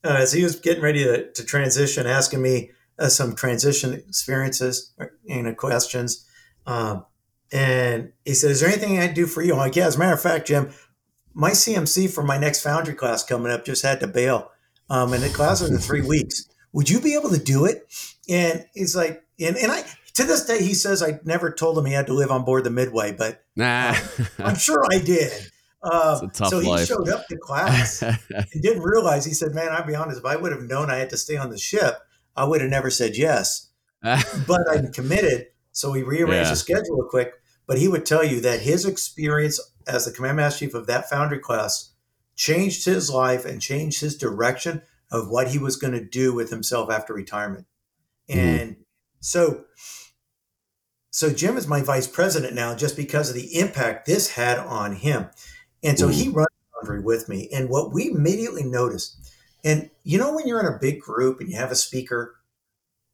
uh, 0.05 0.17
as 0.19 0.33
he 0.33 0.43
was 0.43 0.59
getting 0.59 0.83
ready 0.83 1.05
to, 1.05 1.31
to 1.33 1.45
transition, 1.45 2.07
asking 2.07 2.43
me 2.43 2.71
uh, 2.99 3.09
some 3.09 3.35
transition 3.35 3.95
experiences, 3.95 4.93
you 5.25 5.43
know, 5.43 5.55
questions. 5.55 6.27
Um, 6.67 7.07
and 7.53 8.13
he 8.25 8.35
said, 8.35 8.51
"Is 8.51 8.61
there 8.61 8.69
anything 8.69 8.99
I 8.99 9.07
can 9.07 9.15
do 9.15 9.27
for 9.27 9.43
you?" 9.43 9.53
I'm 9.53 9.59
like, 9.59 9.77
"Yeah." 9.77 9.87
As 9.87 9.97
a 9.97 9.99
matter 9.99 10.15
of 10.15 10.23
fact, 10.23 10.47
Jim, 10.47 10.71
my 11.35 11.51
CMC 11.51 12.13
for 12.13 12.23
my 12.23 12.39
next 12.39 12.63
Foundry 12.63 12.95
class 12.95 13.25
coming 13.25 13.51
up 13.51 13.65
just 13.65 13.83
had 13.83 14.01
to 14.01 14.07
bail, 14.07 14.51
um, 14.89 15.13
and 15.13 15.23
the 15.23 15.29
class 15.31 15.61
is 15.61 15.71
in 15.71 15.79
three 15.79 16.03
weeks. 16.03 16.49
Would 16.73 16.89
you 16.89 17.01
be 17.01 17.15
able 17.15 17.31
to 17.31 17.39
do 17.39 17.65
it? 17.65 17.93
And 18.29 18.65
he's 18.75 18.95
like, 18.95 19.25
and, 19.41 19.57
and 19.57 19.73
I 19.73 19.83
to 20.15 20.25
this 20.25 20.47
day 20.47 20.63
he 20.63 20.75
says 20.75 21.03
I 21.03 21.19
never 21.25 21.51
told 21.51 21.77
him 21.77 21.87
he 21.87 21.93
had 21.93 22.07
to 22.07 22.15
live 22.15 22.31
on 22.31 22.45
board 22.45 22.65
the 22.65 22.71
Midway, 22.71 23.13
but 23.13 23.43
nah. 23.57 23.91
uh, 23.91 23.97
I'm 24.39 24.57
sure 24.57 24.85
I 24.91 24.99
did. 24.99 25.33
Um, 25.83 26.31
so 26.35 26.61
he 26.61 26.69
life. 26.69 26.87
showed 26.87 27.09
up 27.09 27.27
to 27.29 27.37
class 27.39 28.03
and 28.03 28.63
didn't 28.63 28.83
realize. 28.83 29.25
He 29.25 29.33
said, 29.33 29.55
"Man, 29.55 29.69
I'll 29.71 29.87
be 29.87 29.95
honest. 29.95 30.19
If 30.19 30.27
I 30.27 30.37
would 30.37 30.53
have 30.53 30.63
known 30.63 30.91
I 30.91 30.97
had 30.97 31.11
to 31.11 31.17
stay 31.17 31.37
on 31.37 31.51
the 31.51 31.59
ship, 31.59 31.99
I 32.37 32.45
would 32.45 32.61
have 32.61 32.71
never 32.71 32.91
said 32.91 33.17
yes. 33.17 33.69
but 34.03 34.61
I'm 34.71 34.93
committed." 34.93 35.47
So 35.73 35.93
we 35.93 36.03
rearranged 36.03 36.47
yeah. 36.47 36.51
the 36.51 36.57
schedule 36.57 37.07
quick. 37.09 37.35
But 37.67 37.79
he 37.79 37.87
would 37.87 38.05
tell 38.05 38.25
you 38.25 38.41
that 38.41 38.61
his 38.61 38.85
experience 38.85 39.61
as 39.87 40.05
the 40.05 40.13
command 40.13 40.39
master 40.39 40.67
chief 40.67 40.75
of 40.75 40.87
that 40.89 41.09
foundry 41.09 41.39
class 41.39 41.93
changed 42.35 42.85
his 42.85 43.11
life 43.11 43.45
and 43.45 43.61
changed 43.63 44.01
his 44.01 44.17
direction 44.17 44.83
of 45.11 45.29
what 45.29 45.49
he 45.49 45.59
was 45.59 45.77
going 45.77 45.93
to 45.93 46.05
do 46.05 46.35
with 46.35 46.51
himself 46.51 46.91
after 46.91 47.15
retirement. 47.15 47.67
Mm. 48.29 48.37
And 48.37 48.77
so 49.21 49.65
so 51.11 51.33
Jim 51.33 51.57
is 51.57 51.67
my 51.67 51.83
vice 51.83 52.07
president 52.07 52.55
now 52.55 52.75
just 52.75 52.97
because 52.97 53.29
of 53.29 53.35
the 53.35 53.59
impact 53.59 54.07
this 54.07 54.31
had 54.31 54.59
on 54.59 54.97
him. 54.97 55.29
And 55.83 55.99
so 55.99 56.09
he 56.09 56.29
runs 56.29 56.49
Foundry 56.75 57.01
with 57.01 57.29
me. 57.29 57.49
And 57.53 57.69
what 57.69 57.93
we 57.93 58.11
immediately 58.11 58.65
noticed, 58.65 59.17
and 59.65 59.91
you 60.05 60.19
know, 60.19 60.35
when 60.35 60.47
you're 60.47 60.61
in 60.61 60.73
a 60.73 60.79
big 60.79 61.01
group 61.01 61.41
and 61.41 61.49
you 61.49 61.57
have 61.57 61.71
a 61.71 61.77
speaker, 61.77 62.37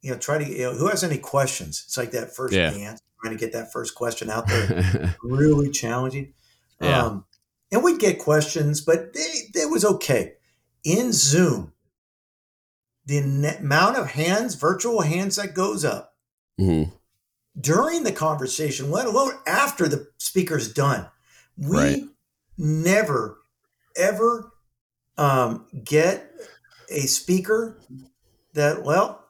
you 0.02 0.10
know, 0.10 0.18
try 0.18 0.38
to, 0.38 0.48
you 0.48 0.62
know, 0.62 0.74
who 0.74 0.88
has 0.88 1.02
any 1.02 1.18
questions? 1.18 1.82
It's 1.86 1.96
like 1.96 2.12
that 2.12 2.34
first 2.34 2.54
yeah. 2.54 2.70
dance, 2.70 3.00
trying 3.20 3.36
to 3.36 3.40
get 3.40 3.52
that 3.52 3.72
first 3.72 3.94
question 3.94 4.30
out 4.30 4.46
there, 4.46 5.14
really 5.22 5.70
challenging. 5.70 6.32
Yeah. 6.80 7.04
Um, 7.04 7.24
and 7.72 7.82
we'd 7.82 7.98
get 7.98 8.18
questions, 8.18 8.80
but 8.80 9.10
it, 9.14 9.50
it 9.54 9.70
was 9.70 9.84
okay. 9.84 10.34
In 10.84 11.12
Zoom, 11.12 11.72
the 13.06 13.18
amount 13.58 13.96
of 13.96 14.10
hands, 14.10 14.54
virtual 14.54 15.00
hands 15.00 15.36
that 15.36 15.54
goes 15.54 15.84
up 15.84 16.14
mm-hmm. 16.60 16.90
during 17.60 18.04
the 18.04 18.12
conversation, 18.12 18.90
let 18.90 19.06
alone 19.06 19.32
after 19.46 19.88
the 19.88 20.08
speaker's 20.18 20.72
done, 20.72 21.08
we 21.56 21.76
right 21.76 22.02
never, 22.58 23.38
ever 23.96 24.52
um, 25.18 25.66
get 25.84 26.30
a 26.90 27.00
speaker 27.00 27.78
that, 28.54 28.82
well, 28.82 29.24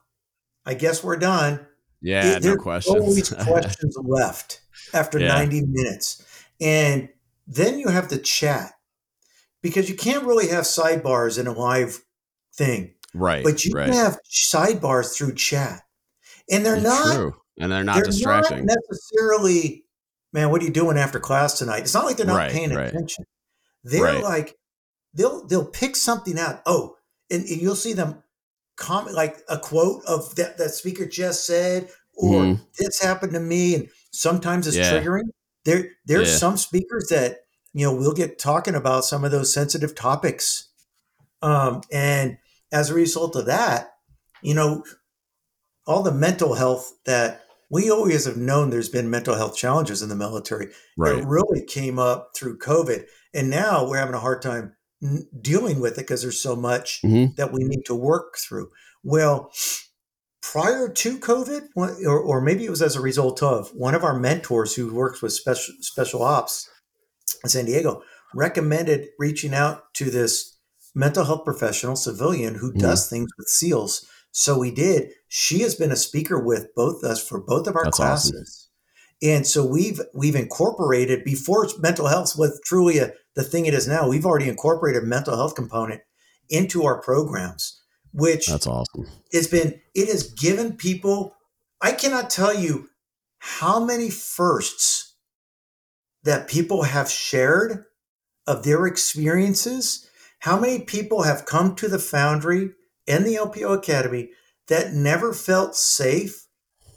I 0.65 0.73
guess 0.73 1.03
we're 1.03 1.17
done. 1.17 1.65
Yeah, 2.01 2.37
it, 2.37 2.43
no 2.43 2.57
questions. 2.57 2.95
Always 2.95 3.29
questions 3.47 3.97
left 4.01 4.61
after 4.93 5.19
yeah. 5.19 5.29
90 5.29 5.63
minutes. 5.67 6.23
And 6.59 7.09
then 7.47 7.79
you 7.79 7.87
have 7.87 8.09
the 8.09 8.17
chat 8.17 8.73
because 9.61 9.89
you 9.89 9.95
can't 9.95 10.25
really 10.25 10.49
have 10.49 10.65
sidebars 10.65 11.39
in 11.39 11.47
a 11.47 11.53
live 11.53 12.03
thing. 12.53 12.93
Right. 13.13 13.43
But 13.43 13.65
you 13.65 13.73
right. 13.73 13.85
can 13.85 13.93
have 13.93 14.19
sidebars 14.29 15.15
through 15.15 15.35
chat. 15.35 15.81
And 16.49 16.65
they're 16.65 16.79
not 16.79 17.15
true. 17.15 17.35
And 17.59 17.71
they're 17.71 17.83
not 17.83 17.95
they're 17.95 18.05
distracting. 18.05 18.65
Not 18.65 18.77
necessarily 18.89 19.85
man, 20.33 20.49
what 20.49 20.61
are 20.61 20.65
you 20.65 20.71
doing 20.71 20.97
after 20.97 21.19
class 21.19 21.57
tonight? 21.57 21.81
It's 21.81 21.93
not 21.93 22.05
like 22.05 22.17
they're 22.17 22.25
not 22.25 22.37
right, 22.37 22.51
paying 22.51 22.73
right. 22.73 22.87
attention. 22.87 23.25
They're 23.83 24.03
right. 24.03 24.23
like, 24.23 24.55
they'll 25.13 25.45
they'll 25.47 25.65
pick 25.65 25.95
something 25.95 26.37
out. 26.37 26.61
Oh, 26.65 26.97
and, 27.29 27.43
and 27.43 27.61
you'll 27.61 27.75
see 27.75 27.93
them 27.93 28.23
comment 28.77 29.15
like 29.15 29.37
a 29.49 29.57
quote 29.57 30.03
of 30.05 30.35
that 30.35 30.57
that 30.57 30.69
speaker 30.69 31.05
just 31.05 31.45
said 31.45 31.89
or 32.15 32.41
mm. 32.41 32.61
this 32.77 33.01
happened 33.01 33.33
to 33.33 33.39
me 33.39 33.75
and 33.75 33.89
sometimes 34.11 34.67
it's 34.67 34.77
yeah. 34.77 34.91
triggering 34.91 35.29
there 35.65 35.89
there's 36.05 36.29
yeah. 36.29 36.37
some 36.37 36.55
speakers 36.55 37.07
that 37.09 37.39
you 37.73 37.83
know 37.83 37.93
we'll 37.93 38.13
get 38.13 38.37
talking 38.37 38.75
about 38.75 39.03
some 39.03 39.23
of 39.23 39.31
those 39.31 39.51
sensitive 39.51 39.95
topics 39.95 40.69
um, 41.41 41.81
and 41.91 42.37
as 42.71 42.91
a 42.91 42.93
result 42.93 43.35
of 43.35 43.47
that 43.47 43.95
you 44.43 44.53
know 44.53 44.83
all 45.87 46.03
the 46.03 46.11
mental 46.11 46.53
health 46.53 46.93
that 47.05 47.46
we 47.69 47.91
always 47.91 48.25
have 48.25 48.37
known 48.37 48.69
there's 48.69 48.89
been 48.89 49.09
mental 49.09 49.35
health 49.35 49.55
challenges 49.55 50.01
in 50.01 50.09
the 50.09 50.15
military 50.15 50.69
right. 50.97 51.17
it 51.17 51.25
really 51.25 51.63
came 51.65 51.99
up 51.99 52.31
through 52.35 52.57
covid 52.57 53.05
and 53.33 53.49
now 53.49 53.87
we're 53.87 53.97
having 53.97 54.15
a 54.15 54.19
hard 54.19 54.41
time 54.41 54.73
dealing 55.41 55.79
with 55.79 55.93
it 55.93 56.01
because 56.01 56.21
there's 56.21 56.41
so 56.41 56.55
much 56.55 57.01
mm-hmm. 57.03 57.33
that 57.35 57.51
we 57.53 57.63
need 57.63 57.85
to 57.85 57.95
work 57.95 58.37
through. 58.37 58.71
Well, 59.03 59.51
prior 60.41 60.89
to 60.89 61.19
COVID, 61.19 61.67
or, 61.75 62.19
or 62.19 62.41
maybe 62.41 62.65
it 62.65 62.69
was 62.69 62.81
as 62.81 62.95
a 62.95 63.01
result 63.01 63.43
of 63.43 63.69
one 63.69 63.95
of 63.95 64.03
our 64.03 64.17
mentors 64.17 64.75
who 64.75 64.93
works 64.93 65.21
with 65.21 65.33
special 65.33 65.73
special 65.81 66.23
ops 66.23 66.69
in 67.43 67.49
San 67.49 67.65
Diego 67.65 68.01
recommended 68.33 69.07
reaching 69.19 69.53
out 69.53 69.93
to 69.93 70.09
this 70.09 70.57
mental 70.95 71.25
health 71.25 71.45
professional 71.45 71.95
civilian 71.95 72.55
who 72.55 72.71
mm-hmm. 72.71 72.79
does 72.79 73.09
things 73.09 73.29
with 73.37 73.47
SEALs. 73.47 74.05
So 74.31 74.57
we 74.57 74.71
did. 74.71 75.11
She 75.27 75.59
has 75.59 75.75
been 75.75 75.91
a 75.91 75.97
speaker 75.97 76.39
with 76.39 76.73
both 76.75 77.03
us 77.03 77.25
for 77.25 77.39
both 77.39 77.67
of 77.67 77.75
our 77.75 77.85
That's 77.85 77.97
classes. 77.97 78.33
Awesome. 78.33 78.67
And 79.21 79.47
so 79.47 79.65
we've 79.65 79.99
we've 80.13 80.35
incorporated 80.35 81.23
before 81.23 81.67
mental 81.79 82.07
health 82.07 82.37
was 82.37 82.59
truly 82.63 82.99
a 82.99 83.13
the 83.35 83.43
thing 83.43 83.65
it 83.65 83.73
is 83.73 83.87
now, 83.87 84.07
we've 84.07 84.25
already 84.25 84.49
incorporated 84.49 85.03
mental 85.03 85.35
health 85.35 85.55
component 85.55 86.01
into 86.49 86.85
our 86.85 87.01
programs, 87.01 87.81
which 88.11 88.47
that's 88.47 88.67
awesome. 88.67 89.05
It's 89.31 89.47
been 89.47 89.79
it 89.93 90.07
has 90.07 90.31
given 90.33 90.75
people. 90.75 91.35
I 91.81 91.91
cannot 91.91 92.29
tell 92.29 92.53
you 92.53 92.89
how 93.39 93.83
many 93.83 94.09
firsts 94.09 95.15
that 96.23 96.49
people 96.49 96.83
have 96.83 97.09
shared 97.09 97.85
of 98.45 98.63
their 98.63 98.85
experiences. 98.87 100.09
How 100.39 100.59
many 100.59 100.79
people 100.79 101.23
have 101.23 101.45
come 101.45 101.75
to 101.75 101.87
the 101.87 101.99
Foundry 101.99 102.71
and 103.07 103.25
the 103.25 103.35
LPO 103.35 103.77
Academy 103.77 104.29
that 104.67 104.93
never 104.93 105.33
felt 105.33 105.75
safe 105.75 106.45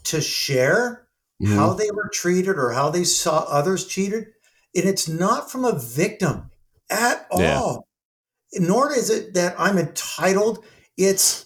to 0.03 0.21
share 0.21 1.07
mm-hmm. 1.41 1.55
how 1.55 1.73
they 1.73 1.89
were 1.93 2.09
treated 2.13 2.57
or 2.57 2.71
how 2.71 2.89
they 2.89 3.03
saw 3.03 3.45
others 3.47 3.87
treated 3.87 4.27
and 4.75 4.87
it's 4.87 5.07
not 5.07 5.51
from 5.51 5.65
a 5.65 5.77
victim 5.77 6.49
at 6.89 7.27
all. 7.31 7.87
Yeah. 8.53 8.61
Nor 8.61 8.93
is 8.93 9.09
it 9.09 9.33
that 9.33 9.55
I'm 9.57 9.77
entitled. 9.77 10.63
It's 10.97 11.45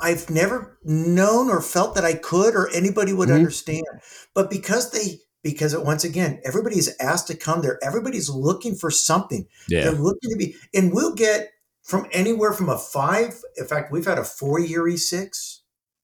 I've 0.00 0.30
never 0.30 0.78
known 0.84 1.50
or 1.50 1.60
felt 1.60 1.94
that 1.94 2.04
I 2.04 2.14
could 2.14 2.54
or 2.54 2.70
anybody 2.74 3.12
would 3.12 3.28
mm-hmm. 3.28 3.38
understand. 3.38 3.86
But 4.34 4.50
because 4.50 4.90
they 4.90 5.20
because 5.42 5.72
it, 5.72 5.84
once 5.84 6.04
again, 6.04 6.40
everybody's 6.44 6.94
asked 7.00 7.28
to 7.28 7.36
come 7.36 7.62
there. 7.62 7.78
Everybody's 7.82 8.28
looking 8.28 8.74
for 8.74 8.90
something. 8.90 9.46
Yeah. 9.68 9.84
They're 9.84 9.92
looking 9.92 10.30
to 10.30 10.36
be, 10.36 10.56
and 10.74 10.92
we'll 10.92 11.14
get 11.14 11.50
from 11.88 12.06
anywhere 12.12 12.52
from 12.52 12.68
a 12.68 12.78
five. 12.78 13.42
In 13.56 13.64
fact, 13.64 13.90
we've 13.90 14.04
had 14.04 14.18
a 14.18 14.24
four 14.24 14.60
year 14.60 14.82
E6. 14.82 15.60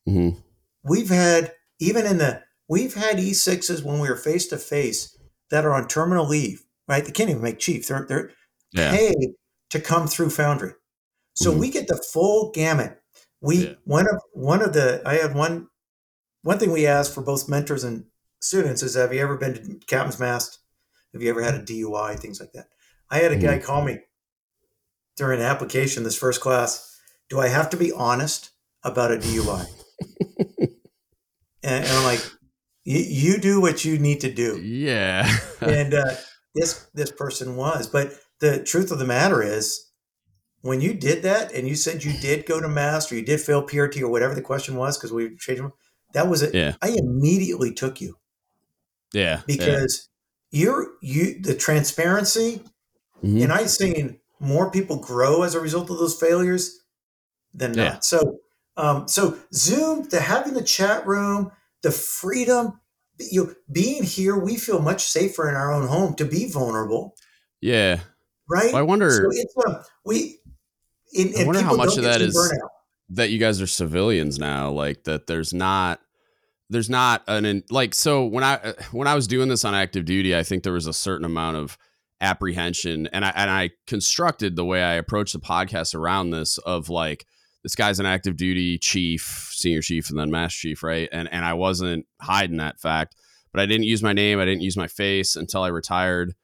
Mm-hmm. 0.08 0.40
We've 0.82 1.10
had 1.10 1.52
even 1.78 2.06
in 2.06 2.18
the 2.18 2.42
we've 2.68 2.94
had 2.94 3.18
E6s 3.18 3.84
when 3.84 4.00
we 4.00 4.08
were 4.08 4.16
face 4.16 4.48
to 4.48 4.56
face 4.56 5.16
that 5.50 5.64
are 5.64 5.74
on 5.74 5.86
terminal 5.86 6.26
leave, 6.26 6.64
right? 6.88 7.04
They 7.04 7.12
can't 7.12 7.30
even 7.30 7.42
make 7.42 7.58
chief. 7.58 7.86
They're 7.86 8.06
they're 8.08 8.30
yeah. 8.72 8.90
paid 8.90 9.34
to 9.70 9.80
come 9.80 10.08
through 10.08 10.30
Foundry. 10.30 10.72
So 11.34 11.50
mm-hmm. 11.50 11.60
we 11.60 11.70
get 11.70 11.86
the 11.86 12.02
full 12.12 12.50
gamut. 12.52 13.00
We 13.42 13.68
yeah. 13.68 13.74
one 13.84 14.08
of 14.08 14.22
one 14.32 14.62
of 14.62 14.72
the 14.72 15.02
I 15.04 15.16
had 15.16 15.34
one 15.34 15.68
one 16.42 16.58
thing 16.58 16.72
we 16.72 16.86
ask 16.86 17.12
for 17.12 17.22
both 17.22 17.48
mentors 17.48 17.84
and 17.84 18.06
students 18.40 18.82
is 18.82 18.94
have 18.94 19.12
you 19.12 19.20
ever 19.20 19.36
been 19.36 19.54
to 19.54 19.86
captain's 19.86 20.18
mast? 20.18 20.60
Have 21.12 21.20
you 21.20 21.28
ever 21.28 21.42
had 21.42 21.54
a 21.54 21.62
DUI? 21.62 22.18
Things 22.18 22.40
like 22.40 22.52
that. 22.52 22.68
I 23.10 23.18
had 23.18 23.32
a 23.32 23.36
mm-hmm. 23.36 23.46
guy 23.46 23.58
call 23.58 23.84
me 23.84 24.00
during 25.16 25.40
an 25.40 25.46
application 25.46 26.02
this 26.02 26.16
first 26.16 26.40
class. 26.40 26.98
Do 27.28 27.40
I 27.40 27.48
have 27.48 27.70
to 27.70 27.76
be 27.76 27.92
honest 27.92 28.50
about 28.82 29.12
a 29.12 29.16
DUI? 29.16 29.66
and, 30.58 30.70
and 31.62 31.86
I'm 31.86 32.04
like, 32.04 32.20
you, 32.84 33.38
do 33.38 33.60
what 33.60 33.84
you 33.84 33.98
need 33.98 34.20
to 34.20 34.32
do. 34.32 34.60
Yeah. 34.60 35.28
and 35.60 35.94
uh, 35.94 36.14
this 36.54 36.86
this 36.94 37.10
person 37.10 37.56
was, 37.56 37.86
but 37.86 38.12
the 38.40 38.62
truth 38.62 38.90
of 38.90 38.98
the 38.98 39.06
matter 39.06 39.42
is, 39.42 39.90
when 40.60 40.80
you 40.80 40.94
did 40.94 41.22
that 41.22 41.52
and 41.52 41.68
you 41.68 41.74
said 41.74 42.04
you 42.04 42.12
did 42.20 42.46
go 42.46 42.60
to 42.60 42.68
mast 42.68 43.12
or 43.12 43.16
you 43.16 43.24
did 43.24 43.40
fail 43.40 43.66
PRT 43.66 44.00
or 44.00 44.08
whatever 44.08 44.34
the 44.34 44.42
question 44.42 44.76
was, 44.76 44.96
because 44.96 45.12
we 45.12 45.36
changed 45.36 45.62
them, 45.62 45.72
that 46.12 46.28
was 46.28 46.42
it. 46.42 46.54
Yeah. 46.54 46.74
I 46.80 46.96
immediately 46.98 47.72
took 47.72 48.00
you. 48.00 48.16
Yeah. 49.12 49.42
Because 49.46 50.08
yeah. 50.50 50.64
you're 50.64 50.86
you 51.02 51.40
the 51.40 51.54
transparency, 51.54 52.62
mm-hmm. 53.22 53.42
and 53.42 53.52
I've 53.52 53.70
seen 53.70 54.18
more 54.40 54.70
people 54.70 54.96
grow 54.96 55.42
as 55.42 55.54
a 55.54 55.60
result 55.60 55.90
of 55.90 55.98
those 55.98 56.18
failures 56.18 56.80
than 57.52 57.74
yeah. 57.74 57.84
not. 57.84 58.04
So 58.04 58.38
um, 58.76 59.06
so 59.08 59.38
Zoom, 59.52 60.08
the 60.08 60.20
having 60.20 60.54
the 60.54 60.62
chat 60.62 61.06
room, 61.06 61.52
the 61.82 61.92
freedom 61.92 62.80
you 63.18 63.44
know, 63.44 63.54
being 63.70 64.02
here 64.02 64.36
we 64.36 64.56
feel 64.56 64.80
much 64.80 65.02
safer 65.04 65.48
in 65.48 65.54
our 65.54 65.72
own 65.72 65.86
home 65.86 66.14
to 66.14 66.24
be 66.24 66.50
vulnerable 66.50 67.14
yeah 67.60 68.00
right 68.48 68.72
well, 68.72 68.76
i 68.76 68.82
wonder 68.82 69.10
so 69.10 69.28
it's 69.30 69.54
um, 69.66 69.76
we 70.04 70.38
in, 71.12 71.32
i 71.38 71.44
wonder 71.44 71.62
how 71.62 71.76
much 71.76 71.96
of 71.96 72.04
that 72.04 72.20
is 72.20 72.36
burnout. 72.36 72.68
that 73.10 73.30
you 73.30 73.38
guys 73.38 73.60
are 73.60 73.66
civilians 73.66 74.38
now 74.38 74.70
like 74.70 75.04
that 75.04 75.26
there's 75.26 75.54
not 75.54 76.00
there's 76.70 76.90
not 76.90 77.22
an 77.28 77.62
like 77.70 77.94
so 77.94 78.24
when 78.24 78.42
i 78.42 78.74
when 78.90 79.06
i 79.06 79.14
was 79.14 79.26
doing 79.26 79.48
this 79.48 79.64
on 79.64 79.74
active 79.74 80.04
duty 80.04 80.36
i 80.36 80.42
think 80.42 80.62
there 80.62 80.72
was 80.72 80.86
a 80.86 80.92
certain 80.92 81.24
amount 81.24 81.56
of 81.56 81.78
apprehension 82.24 83.06
and 83.12 83.24
i 83.24 83.32
and 83.36 83.50
i 83.50 83.70
constructed 83.86 84.56
the 84.56 84.64
way 84.64 84.82
i 84.82 84.94
approached 84.94 85.32
the 85.32 85.38
podcast 85.38 85.94
around 85.94 86.30
this 86.30 86.58
of 86.58 86.88
like 86.88 87.26
this 87.64 87.74
guy's 87.74 87.98
an 87.98 88.06
active 88.06 88.36
duty 88.36 88.78
chief, 88.78 89.48
senior 89.52 89.80
chief, 89.80 90.10
and 90.10 90.18
then 90.18 90.30
master 90.30 90.68
chief, 90.68 90.82
right? 90.84 91.08
And 91.10 91.28
and 91.32 91.44
I 91.44 91.54
wasn't 91.54 92.06
hiding 92.20 92.58
that 92.58 92.78
fact, 92.78 93.16
but 93.52 93.60
I 93.60 93.66
didn't 93.66 93.84
use 93.84 94.02
my 94.02 94.12
name, 94.12 94.38
I 94.38 94.44
didn't 94.44 94.60
use 94.60 94.76
my 94.76 94.86
face 94.86 95.34
until 95.34 95.62
I 95.62 95.68
retired. 95.68 96.34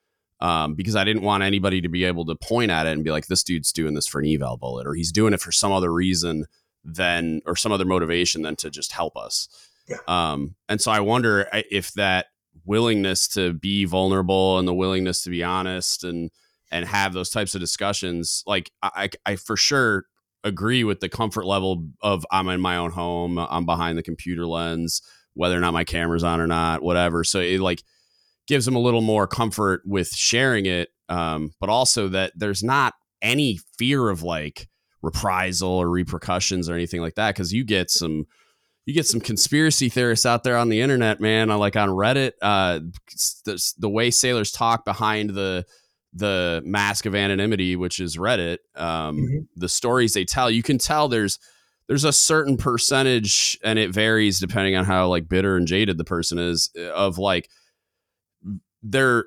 Um, 0.42 0.74
because 0.74 0.96
I 0.96 1.04
didn't 1.04 1.20
want 1.20 1.42
anybody 1.42 1.82
to 1.82 1.90
be 1.90 2.04
able 2.04 2.24
to 2.24 2.34
point 2.34 2.70
at 2.70 2.86
it 2.86 2.94
and 2.94 3.04
be 3.04 3.10
like, 3.10 3.26
this 3.26 3.42
dude's 3.42 3.72
doing 3.72 3.92
this 3.92 4.06
for 4.06 4.22
an 4.22 4.26
eval 4.26 4.56
bullet, 4.56 4.86
or 4.86 4.94
he's 4.94 5.12
doing 5.12 5.34
it 5.34 5.40
for 5.42 5.52
some 5.52 5.70
other 5.70 5.92
reason 5.92 6.46
than, 6.82 7.42
or 7.44 7.54
some 7.56 7.72
other 7.72 7.84
motivation 7.84 8.40
than 8.40 8.56
to 8.56 8.70
just 8.70 8.92
help 8.92 9.18
us. 9.18 9.50
Yeah. 9.86 9.98
Um, 10.08 10.54
and 10.66 10.80
so 10.80 10.90
I 10.90 11.00
wonder 11.00 11.46
if 11.52 11.92
that 11.92 12.28
willingness 12.64 13.28
to 13.28 13.52
be 13.52 13.84
vulnerable 13.84 14.58
and 14.58 14.66
the 14.66 14.74
willingness 14.74 15.22
to 15.22 15.30
be 15.30 15.42
honest 15.42 16.04
and 16.04 16.30
and 16.70 16.86
have 16.86 17.12
those 17.12 17.30
types 17.30 17.54
of 17.54 17.61
discussions, 17.61 18.44
like 18.46 18.70
I, 18.82 19.11
I 19.26 19.36
for 19.36 19.56
sure 19.56 20.04
agree 20.44 20.84
with 20.84 21.00
the 21.00 21.08
comfort 21.08 21.44
level 21.44 21.88
of 22.00 22.24
I'm 22.30 22.48
in 22.48 22.61
my 22.61 22.76
own 22.76 22.92
home, 22.92 23.38
I'm 23.38 23.66
behind 23.66 23.98
the 23.98 24.02
computer 24.02 24.46
lens, 24.46 25.02
whether 25.34 25.56
or 25.56 25.61
not 25.61 25.74
my 25.74 25.84
camera's 25.84 26.24
on 26.24 26.40
or 26.40 26.46
not, 26.46 26.82
whatever. 26.82 27.24
So 27.24 27.40
it 27.40 27.61
like 27.61 27.82
gives 28.46 28.64
them 28.64 28.76
a 28.76 28.80
little 28.80 29.00
more 29.00 29.26
comfort 29.26 29.82
with 29.84 30.08
sharing 30.08 30.66
it, 30.66 30.90
um, 31.08 31.52
but 31.61 31.68
also 31.68 32.08
that 32.08 32.32
there's 32.36 32.62
not 32.62 32.94
any 33.20 33.58
fear 33.76 34.08
of 34.08 34.22
like 34.22 34.68
reprisal 35.02 35.70
or 35.70 35.88
repercussions 35.88 36.68
or 36.68 36.74
anything 36.74 37.00
like 37.00 37.14
that 37.14 37.34
because 37.34 37.52
you 37.52 37.64
get 37.64 37.90
some 37.90 38.26
you 38.86 38.94
get 38.94 39.06
some 39.06 39.20
conspiracy 39.20 39.88
theorists 39.88 40.26
out 40.26 40.42
there 40.42 40.56
on 40.56 40.68
the 40.68 40.80
internet 40.80 41.20
man 41.20 41.48
like 41.48 41.76
on 41.76 41.88
reddit 41.88 42.32
uh 42.42 42.80
the, 43.44 43.72
the 43.78 43.88
way 43.88 44.10
sailors 44.10 44.50
talk 44.50 44.84
behind 44.84 45.30
the 45.30 45.64
the 46.12 46.62
mask 46.64 47.06
of 47.06 47.14
anonymity, 47.14 47.76
which 47.76 48.00
is 48.00 48.16
Reddit, 48.16 48.58
um, 48.74 49.16
mm-hmm. 49.16 49.38
the 49.56 49.68
stories 49.68 50.12
they 50.12 50.24
tell, 50.24 50.50
you 50.50 50.62
can 50.62 50.78
tell 50.78 51.08
there's 51.08 51.38
there's 51.86 52.04
a 52.04 52.12
certain 52.12 52.56
percentage, 52.56 53.58
and 53.64 53.78
it 53.78 53.90
varies 53.90 54.38
depending 54.38 54.76
on 54.76 54.84
how 54.84 55.08
like 55.08 55.28
bitter 55.28 55.56
and 55.56 55.66
jaded 55.66 55.98
the 55.98 56.04
person 56.04 56.38
is, 56.38 56.70
uh, 56.78 56.92
of 56.92 57.18
like 57.18 57.48
their 58.82 59.24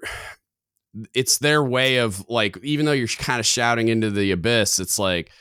it's 1.14 1.38
their 1.40 1.64
way 1.64 1.98
of 1.98 2.28
like 2.30 2.58
even 2.64 2.86
though 2.86 2.92
you're 2.92 3.08
kind 3.08 3.40
of 3.40 3.46
shouting 3.46 3.88
into 3.88 4.10
the 4.10 4.32
abyss, 4.32 4.80
it's 4.80 5.00
like 5.00 5.32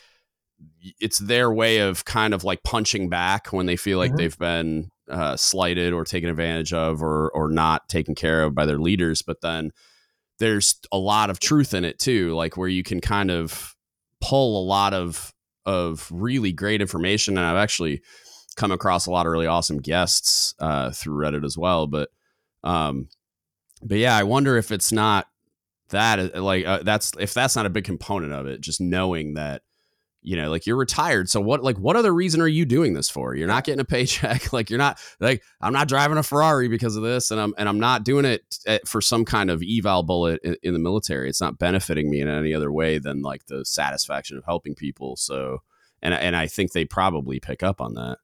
it's 1.00 1.18
their 1.18 1.52
way 1.52 1.78
of 1.78 2.04
kind 2.04 2.34
of 2.34 2.44
like 2.44 2.62
punching 2.62 3.08
back 3.08 3.52
when 3.52 3.66
they 3.66 3.76
feel 3.76 3.98
like 3.98 4.10
mm-hmm. 4.10 4.16
they've 4.16 4.38
been 4.38 4.90
uh, 5.08 5.36
slighted 5.36 5.92
or 5.92 6.04
taken 6.04 6.28
advantage 6.28 6.72
of 6.72 7.02
or 7.02 7.30
or 7.30 7.48
not 7.48 7.88
taken 7.88 8.14
care 8.14 8.42
of 8.42 8.54
by 8.54 8.66
their 8.66 8.78
leaders, 8.78 9.22
but 9.22 9.40
then 9.40 9.70
there's 10.38 10.76
a 10.90 10.98
lot 10.98 11.30
of 11.30 11.38
truth 11.38 11.74
in 11.74 11.84
it 11.84 11.98
too, 11.98 12.34
like 12.34 12.56
where 12.56 12.68
you 12.68 12.82
can 12.82 13.00
kind 13.00 13.30
of 13.30 13.76
pull 14.20 14.62
a 14.62 14.66
lot 14.66 14.94
of 14.94 15.32
of 15.64 16.08
really 16.10 16.52
great 16.52 16.80
information. 16.80 17.36
And 17.36 17.46
I've 17.46 17.56
actually 17.56 18.02
come 18.56 18.72
across 18.72 19.06
a 19.06 19.10
lot 19.10 19.26
of 19.26 19.32
really 19.32 19.46
awesome 19.46 19.78
guests 19.78 20.54
uh, 20.58 20.90
through 20.90 21.16
Reddit 21.16 21.44
as 21.44 21.56
well. 21.56 21.86
But 21.86 22.10
um, 22.64 23.08
but 23.82 23.98
yeah, 23.98 24.16
I 24.16 24.22
wonder 24.22 24.56
if 24.56 24.70
it's 24.70 24.92
not 24.92 25.26
that 25.90 26.34
uh, 26.34 26.42
like 26.42 26.66
uh, 26.66 26.82
that's 26.82 27.12
if 27.18 27.34
that's 27.34 27.56
not 27.56 27.66
a 27.66 27.70
big 27.70 27.84
component 27.84 28.32
of 28.32 28.46
it, 28.46 28.60
just 28.60 28.80
knowing 28.80 29.34
that 29.34 29.62
you 30.22 30.36
know, 30.36 30.50
like 30.50 30.66
you're 30.66 30.76
retired. 30.76 31.28
So 31.28 31.40
what, 31.40 31.64
like, 31.64 31.76
what 31.78 31.96
other 31.96 32.14
reason 32.14 32.40
are 32.40 32.48
you 32.48 32.64
doing 32.64 32.94
this 32.94 33.10
for? 33.10 33.34
You're 33.34 33.48
not 33.48 33.64
getting 33.64 33.80
a 33.80 33.84
paycheck. 33.84 34.52
like, 34.52 34.70
you're 34.70 34.78
not 34.78 34.98
like, 35.20 35.42
I'm 35.60 35.72
not 35.72 35.88
driving 35.88 36.16
a 36.16 36.22
Ferrari 36.22 36.68
because 36.68 36.96
of 36.96 37.02
this, 37.02 37.30
and 37.30 37.40
I'm 37.40 37.54
and 37.58 37.68
I'm 37.68 37.80
not 37.80 38.04
doing 38.04 38.24
it 38.24 38.42
eh, 38.66 38.78
for 38.86 39.00
some 39.00 39.24
kind 39.24 39.50
of 39.50 39.62
eval 39.62 40.04
bullet 40.04 40.40
in, 40.44 40.56
in 40.62 40.72
the 40.72 40.78
military. 40.78 41.28
It's 41.28 41.40
not 41.40 41.58
benefiting 41.58 42.08
me 42.08 42.20
in 42.20 42.28
any 42.28 42.54
other 42.54 42.72
way 42.72 42.98
than 42.98 43.22
like 43.22 43.46
the 43.46 43.64
satisfaction 43.64 44.38
of 44.38 44.44
helping 44.44 44.74
people. 44.74 45.16
So, 45.16 45.58
and 46.00 46.14
and 46.14 46.36
I 46.36 46.46
think 46.46 46.72
they 46.72 46.84
probably 46.84 47.40
pick 47.40 47.62
up 47.62 47.80
on 47.80 47.94
that. 47.94 48.18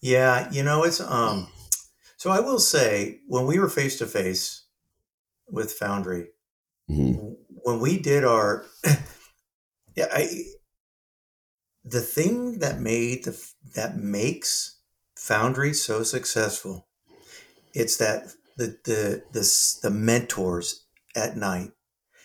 Yeah, 0.00 0.50
you 0.50 0.62
know, 0.62 0.84
it's 0.84 1.00
um. 1.00 1.48
So 2.16 2.30
I 2.30 2.40
will 2.40 2.58
say, 2.58 3.20
when 3.28 3.46
we 3.46 3.60
were 3.60 3.68
face 3.68 3.98
to 3.98 4.06
face 4.06 4.64
with 5.46 5.72
Foundry, 5.74 6.26
mm-hmm. 6.90 7.34
when 7.62 7.78
we 7.78 7.96
did 7.96 8.24
our, 8.24 8.66
yeah, 9.94 10.08
I 10.10 10.28
the 11.90 12.00
thing 12.00 12.58
that 12.58 12.80
made 12.80 13.24
the 13.24 13.52
that 13.74 13.96
makes 13.96 14.76
Foundry 15.16 15.72
so 15.74 16.02
successful, 16.02 16.86
it's 17.74 17.96
that 17.96 18.32
the 18.56 18.78
the 18.84 19.22
the, 19.32 19.78
the 19.82 19.90
mentors 19.90 20.84
at 21.16 21.36
night. 21.36 21.72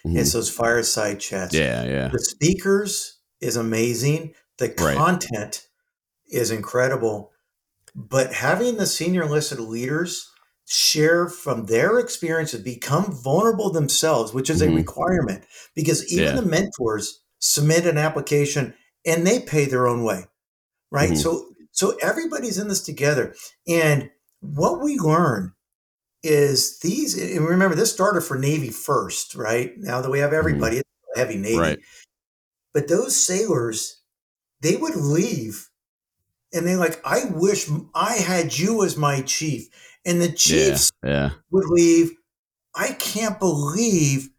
Mm-hmm. 0.06 0.18
It's 0.18 0.34
those 0.34 0.50
fireside 0.50 1.20
chats. 1.20 1.54
Yeah, 1.54 1.84
yeah. 1.86 2.08
The 2.10 2.20
speakers 2.20 3.20
is 3.40 3.56
amazing. 3.56 4.34
The 4.58 4.74
right. 4.80 4.98
content 4.98 5.68
is 6.32 6.52
incredible. 6.52 7.32
But 7.96 8.34
having 8.34 8.78
the 8.78 8.86
senior 8.86 9.24
enlisted 9.24 9.60
leaders 9.60 10.30
share 10.68 11.28
from 11.28 11.66
their 11.66 12.00
experiences, 12.00 12.62
become 12.62 13.12
vulnerable 13.12 13.70
themselves, 13.70 14.34
which 14.34 14.50
is 14.50 14.62
mm-hmm. 14.62 14.74
a 14.74 14.76
requirement, 14.76 15.46
because 15.76 16.12
even 16.12 16.36
yeah. 16.36 16.42
the 16.42 16.46
mentors 16.46 17.22
submit 17.40 17.86
an 17.86 17.98
application 17.98 18.74
and 19.06 19.26
they 19.26 19.40
pay 19.40 19.66
their 19.66 19.88
own 19.88 20.04
way, 20.04 20.26
right? 20.92 21.12
Mm-hmm. 21.12 21.18
So 21.18 21.50
so 21.72 21.98
everybody's 22.02 22.58
in 22.58 22.68
this 22.68 22.82
together, 22.82 23.36
and 23.68 24.10
what 24.42 24.82
we 24.82 24.98
learn 24.98 25.54
is 26.22 26.80
these. 26.80 27.20
And 27.20 27.48
remember, 27.48 27.76
this 27.76 27.92
started 27.92 28.22
for 28.22 28.38
Navy 28.38 28.70
first, 28.70 29.36
right? 29.36 29.74
Now 29.78 30.02
that 30.02 30.12
we 30.12 30.20
have 30.20 30.30
mm-hmm. 30.30 30.40
everybody, 30.40 30.78
mm-hmm. 30.78 31.20
heavy 31.20 31.38
Navy, 31.38 31.58
right. 31.58 31.80
but 32.74 32.88
those 32.88 33.16
sailors, 33.16 34.02
they 34.62 34.76
would 34.76 34.96
leave, 34.96 35.70
and 36.54 36.68
they 36.68 36.76
like, 36.76 37.02
I 37.06 37.26
wish 37.32 37.70
I 37.96 38.14
had 38.14 38.58
you 38.58 38.84
as 38.84 38.98
my 38.98 39.22
chief, 39.22 39.68
and 40.06 40.22
the 40.22 40.32
chiefs 40.32 40.92
yeah, 41.04 41.10
yeah. 41.10 41.30
would 41.52 41.66
leave. 41.68 42.12
I 42.76 42.94
can't 42.94 43.40
believe 43.40 44.30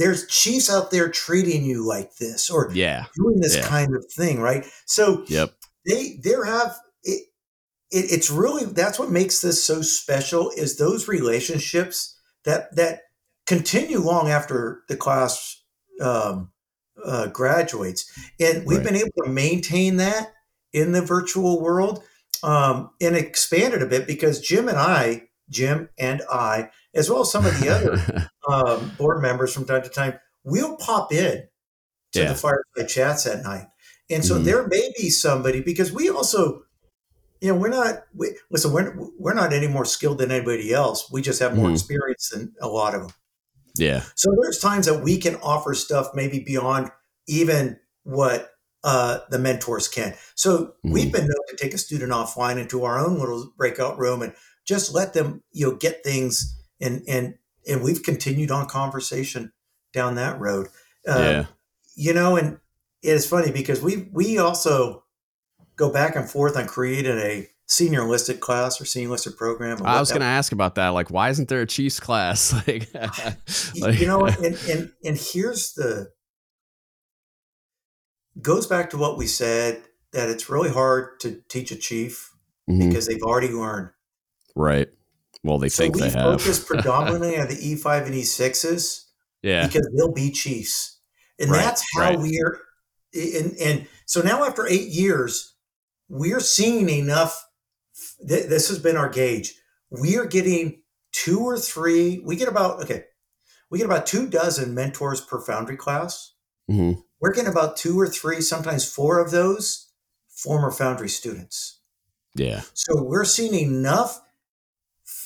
there's 0.00 0.26
chiefs 0.26 0.70
out 0.70 0.90
there 0.90 1.10
treating 1.10 1.62
you 1.62 1.86
like 1.86 2.16
this 2.16 2.50
or 2.50 2.70
yeah 2.72 3.04
doing 3.14 3.38
this 3.40 3.56
yeah. 3.56 3.66
kind 3.66 3.94
of 3.94 4.04
thing 4.10 4.40
right 4.40 4.64
so 4.86 5.24
yep 5.28 5.52
they 5.86 6.18
there 6.22 6.44
have 6.44 6.74
it, 7.04 7.26
it, 7.90 8.10
it's 8.10 8.30
really 8.30 8.64
that's 8.64 8.98
what 8.98 9.10
makes 9.10 9.42
this 9.42 9.62
so 9.62 9.82
special 9.82 10.50
is 10.56 10.78
those 10.78 11.06
relationships 11.06 12.18
that 12.44 12.74
that 12.74 13.02
continue 13.46 13.98
long 13.98 14.28
after 14.30 14.82
the 14.88 14.96
class 14.96 15.62
um, 16.00 16.50
uh, 17.04 17.26
graduates 17.26 18.10
and 18.40 18.66
we've 18.66 18.78
right. 18.78 18.86
been 18.86 18.96
able 18.96 19.10
to 19.22 19.30
maintain 19.30 19.96
that 19.96 20.32
in 20.72 20.92
the 20.92 21.02
virtual 21.02 21.60
world 21.60 22.02
um, 22.42 22.90
and 23.02 23.16
expand 23.16 23.74
it 23.74 23.82
a 23.82 23.86
bit 23.86 24.06
because 24.06 24.40
jim 24.40 24.66
and 24.66 24.78
i 24.78 25.24
jim 25.50 25.90
and 25.98 26.22
i 26.30 26.70
as 26.94 27.10
well 27.10 27.20
as 27.20 27.30
some 27.30 27.46
of 27.46 27.58
the 27.60 27.68
other 27.68 28.30
um, 28.48 28.92
board 28.98 29.22
members 29.22 29.52
from 29.52 29.64
time 29.64 29.82
to 29.82 29.88
time, 29.88 30.18
we'll 30.44 30.76
pop 30.76 31.12
in 31.12 31.44
to 32.12 32.20
yeah. 32.20 32.28
the 32.28 32.34
fireside 32.34 32.88
chats 32.88 33.26
at 33.26 33.42
night. 33.42 33.66
And 34.10 34.24
so 34.24 34.34
mm-hmm. 34.34 34.44
there 34.44 34.66
may 34.66 34.90
be 34.96 35.08
somebody 35.10 35.60
because 35.60 35.92
we 35.92 36.10
also, 36.10 36.64
you 37.40 37.52
know, 37.52 37.54
we're 37.54 37.68
not, 37.68 38.02
we, 38.14 38.36
listen, 38.50 38.72
we're, 38.72 38.94
we're 39.18 39.34
not 39.34 39.52
any 39.52 39.68
more 39.68 39.84
skilled 39.84 40.18
than 40.18 40.32
anybody 40.32 40.72
else. 40.72 41.10
We 41.12 41.22
just 41.22 41.40
have 41.40 41.54
more 41.54 41.66
mm-hmm. 41.66 41.74
experience 41.74 42.30
than 42.30 42.52
a 42.60 42.68
lot 42.68 42.94
of 42.94 43.02
them. 43.02 43.10
Yeah. 43.76 44.02
So 44.16 44.34
there's 44.42 44.58
times 44.58 44.86
that 44.86 45.04
we 45.04 45.18
can 45.18 45.36
offer 45.36 45.74
stuff 45.74 46.08
maybe 46.12 46.40
beyond 46.40 46.90
even 47.28 47.78
what 48.02 48.50
uh, 48.82 49.20
the 49.30 49.38
mentors 49.38 49.86
can. 49.86 50.14
So 50.34 50.58
mm-hmm. 50.58 50.92
we've 50.92 51.12
been 51.12 51.26
known 51.26 51.46
to 51.48 51.56
take 51.56 51.72
a 51.72 51.78
student 51.78 52.10
offline 52.10 52.58
into 52.58 52.84
our 52.84 52.98
own 52.98 53.18
little 53.18 53.52
breakout 53.56 53.98
room 53.98 54.22
and 54.22 54.34
just 54.66 54.92
let 54.92 55.14
them, 55.14 55.42
you 55.52 55.70
know, 55.70 55.76
get 55.76 56.02
things 56.02 56.59
and 56.80 57.02
and 57.08 57.34
and 57.68 57.82
we've 57.82 58.02
continued 58.02 58.50
on 58.50 58.68
conversation 58.68 59.52
down 59.92 60.14
that 60.16 60.38
road. 60.40 60.68
Um, 61.06 61.22
yeah. 61.22 61.44
You 61.96 62.14
know, 62.14 62.36
and 62.36 62.58
it's 63.02 63.26
funny 63.26 63.50
because 63.50 63.82
we 63.82 64.08
we 64.12 64.38
also 64.38 65.04
go 65.76 65.90
back 65.90 66.16
and 66.16 66.28
forth 66.28 66.56
on 66.56 66.66
creating 66.66 67.18
a 67.18 67.48
senior 67.66 68.02
enlisted 68.02 68.40
class 68.40 68.80
or 68.80 68.84
senior 68.84 69.06
enlisted 69.08 69.36
program. 69.36 69.78
I 69.84 70.00
was 70.00 70.10
going 70.10 70.20
to 70.20 70.26
ask 70.26 70.52
about 70.52 70.74
that. 70.74 70.88
Like, 70.88 71.10
why 71.10 71.30
isn't 71.30 71.48
there 71.48 71.62
a 71.62 71.66
Chiefs 71.66 72.00
class? 72.00 72.52
like, 72.66 72.88
like, 73.80 73.98
you 73.98 74.06
know, 74.06 74.26
and, 74.26 74.58
and 74.68 74.92
and 75.04 75.18
here's 75.18 75.72
the 75.74 76.10
goes 78.40 78.66
back 78.66 78.90
to 78.90 78.96
what 78.96 79.18
we 79.18 79.26
said 79.26 79.82
that 80.12 80.28
it's 80.28 80.48
really 80.48 80.70
hard 80.70 81.20
to 81.20 81.42
teach 81.48 81.70
a 81.70 81.76
chief 81.76 82.32
mm-hmm. 82.68 82.88
because 82.88 83.06
they've 83.06 83.22
already 83.22 83.48
learned. 83.48 83.90
Right. 84.54 84.88
Well, 85.42 85.58
they 85.58 85.68
so 85.68 85.84
think 85.84 85.96
we 85.96 86.02
they 86.02 86.10
have. 86.10 86.40
focus 86.40 86.64
predominantly 86.66 87.38
on 87.38 87.48
the 87.48 87.54
E5 87.54 88.06
and 88.06 88.14
E6s. 88.14 89.04
Yeah. 89.42 89.66
Because 89.66 89.88
they'll 89.96 90.12
be 90.12 90.30
Chiefs. 90.30 90.98
And 91.38 91.50
right, 91.50 91.62
that's 91.62 91.84
how 91.94 92.10
right. 92.10 92.18
we're 92.18 92.60
and, 93.14 93.56
and 93.58 93.86
so 94.06 94.20
now 94.20 94.44
after 94.44 94.66
eight 94.66 94.88
years, 94.88 95.54
we're 96.08 96.40
seeing 96.40 96.88
enough. 96.88 97.46
Th- 98.26 98.46
this 98.46 98.68
has 98.68 98.78
been 98.78 98.96
our 98.96 99.08
gauge. 99.08 99.54
We 99.90 100.16
are 100.16 100.26
getting 100.26 100.82
two 101.12 101.40
or 101.40 101.58
three. 101.58 102.20
We 102.24 102.36
get 102.36 102.48
about 102.48 102.82
okay. 102.82 103.04
We 103.70 103.78
get 103.78 103.86
about 103.86 104.06
two 104.06 104.28
dozen 104.28 104.74
mentors 104.74 105.20
per 105.20 105.40
Foundry 105.40 105.76
class. 105.76 106.34
Mm-hmm. 106.70 107.00
We're 107.20 107.32
getting 107.32 107.50
about 107.50 107.76
two 107.76 107.98
or 107.98 108.08
three, 108.08 108.40
sometimes 108.40 108.90
four 108.90 109.18
of 109.18 109.30
those 109.30 109.90
former 110.28 110.70
Foundry 110.70 111.08
students. 111.08 111.80
Yeah. 112.34 112.62
So 112.74 113.02
we're 113.02 113.24
seeing 113.24 113.54
enough 113.54 114.20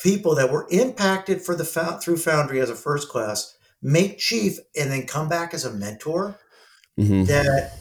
people 0.05 0.35
that 0.35 0.53
were 0.53 0.69
impacted 0.71 1.41
for 1.41 1.57
the 1.57 1.65
through 1.65 2.19
Foundry 2.19 2.61
as 2.61 2.69
a 2.69 2.77
first 2.77 3.09
class 3.09 3.57
make 3.83 4.19
chief 4.19 4.59
and 4.79 4.93
then 4.93 5.07
come 5.07 5.29
back 5.29 5.55
as 5.55 5.65
a 5.65 5.73
mentor. 5.73 6.39
Mm-hmm. 7.01 7.25
That 7.25 7.73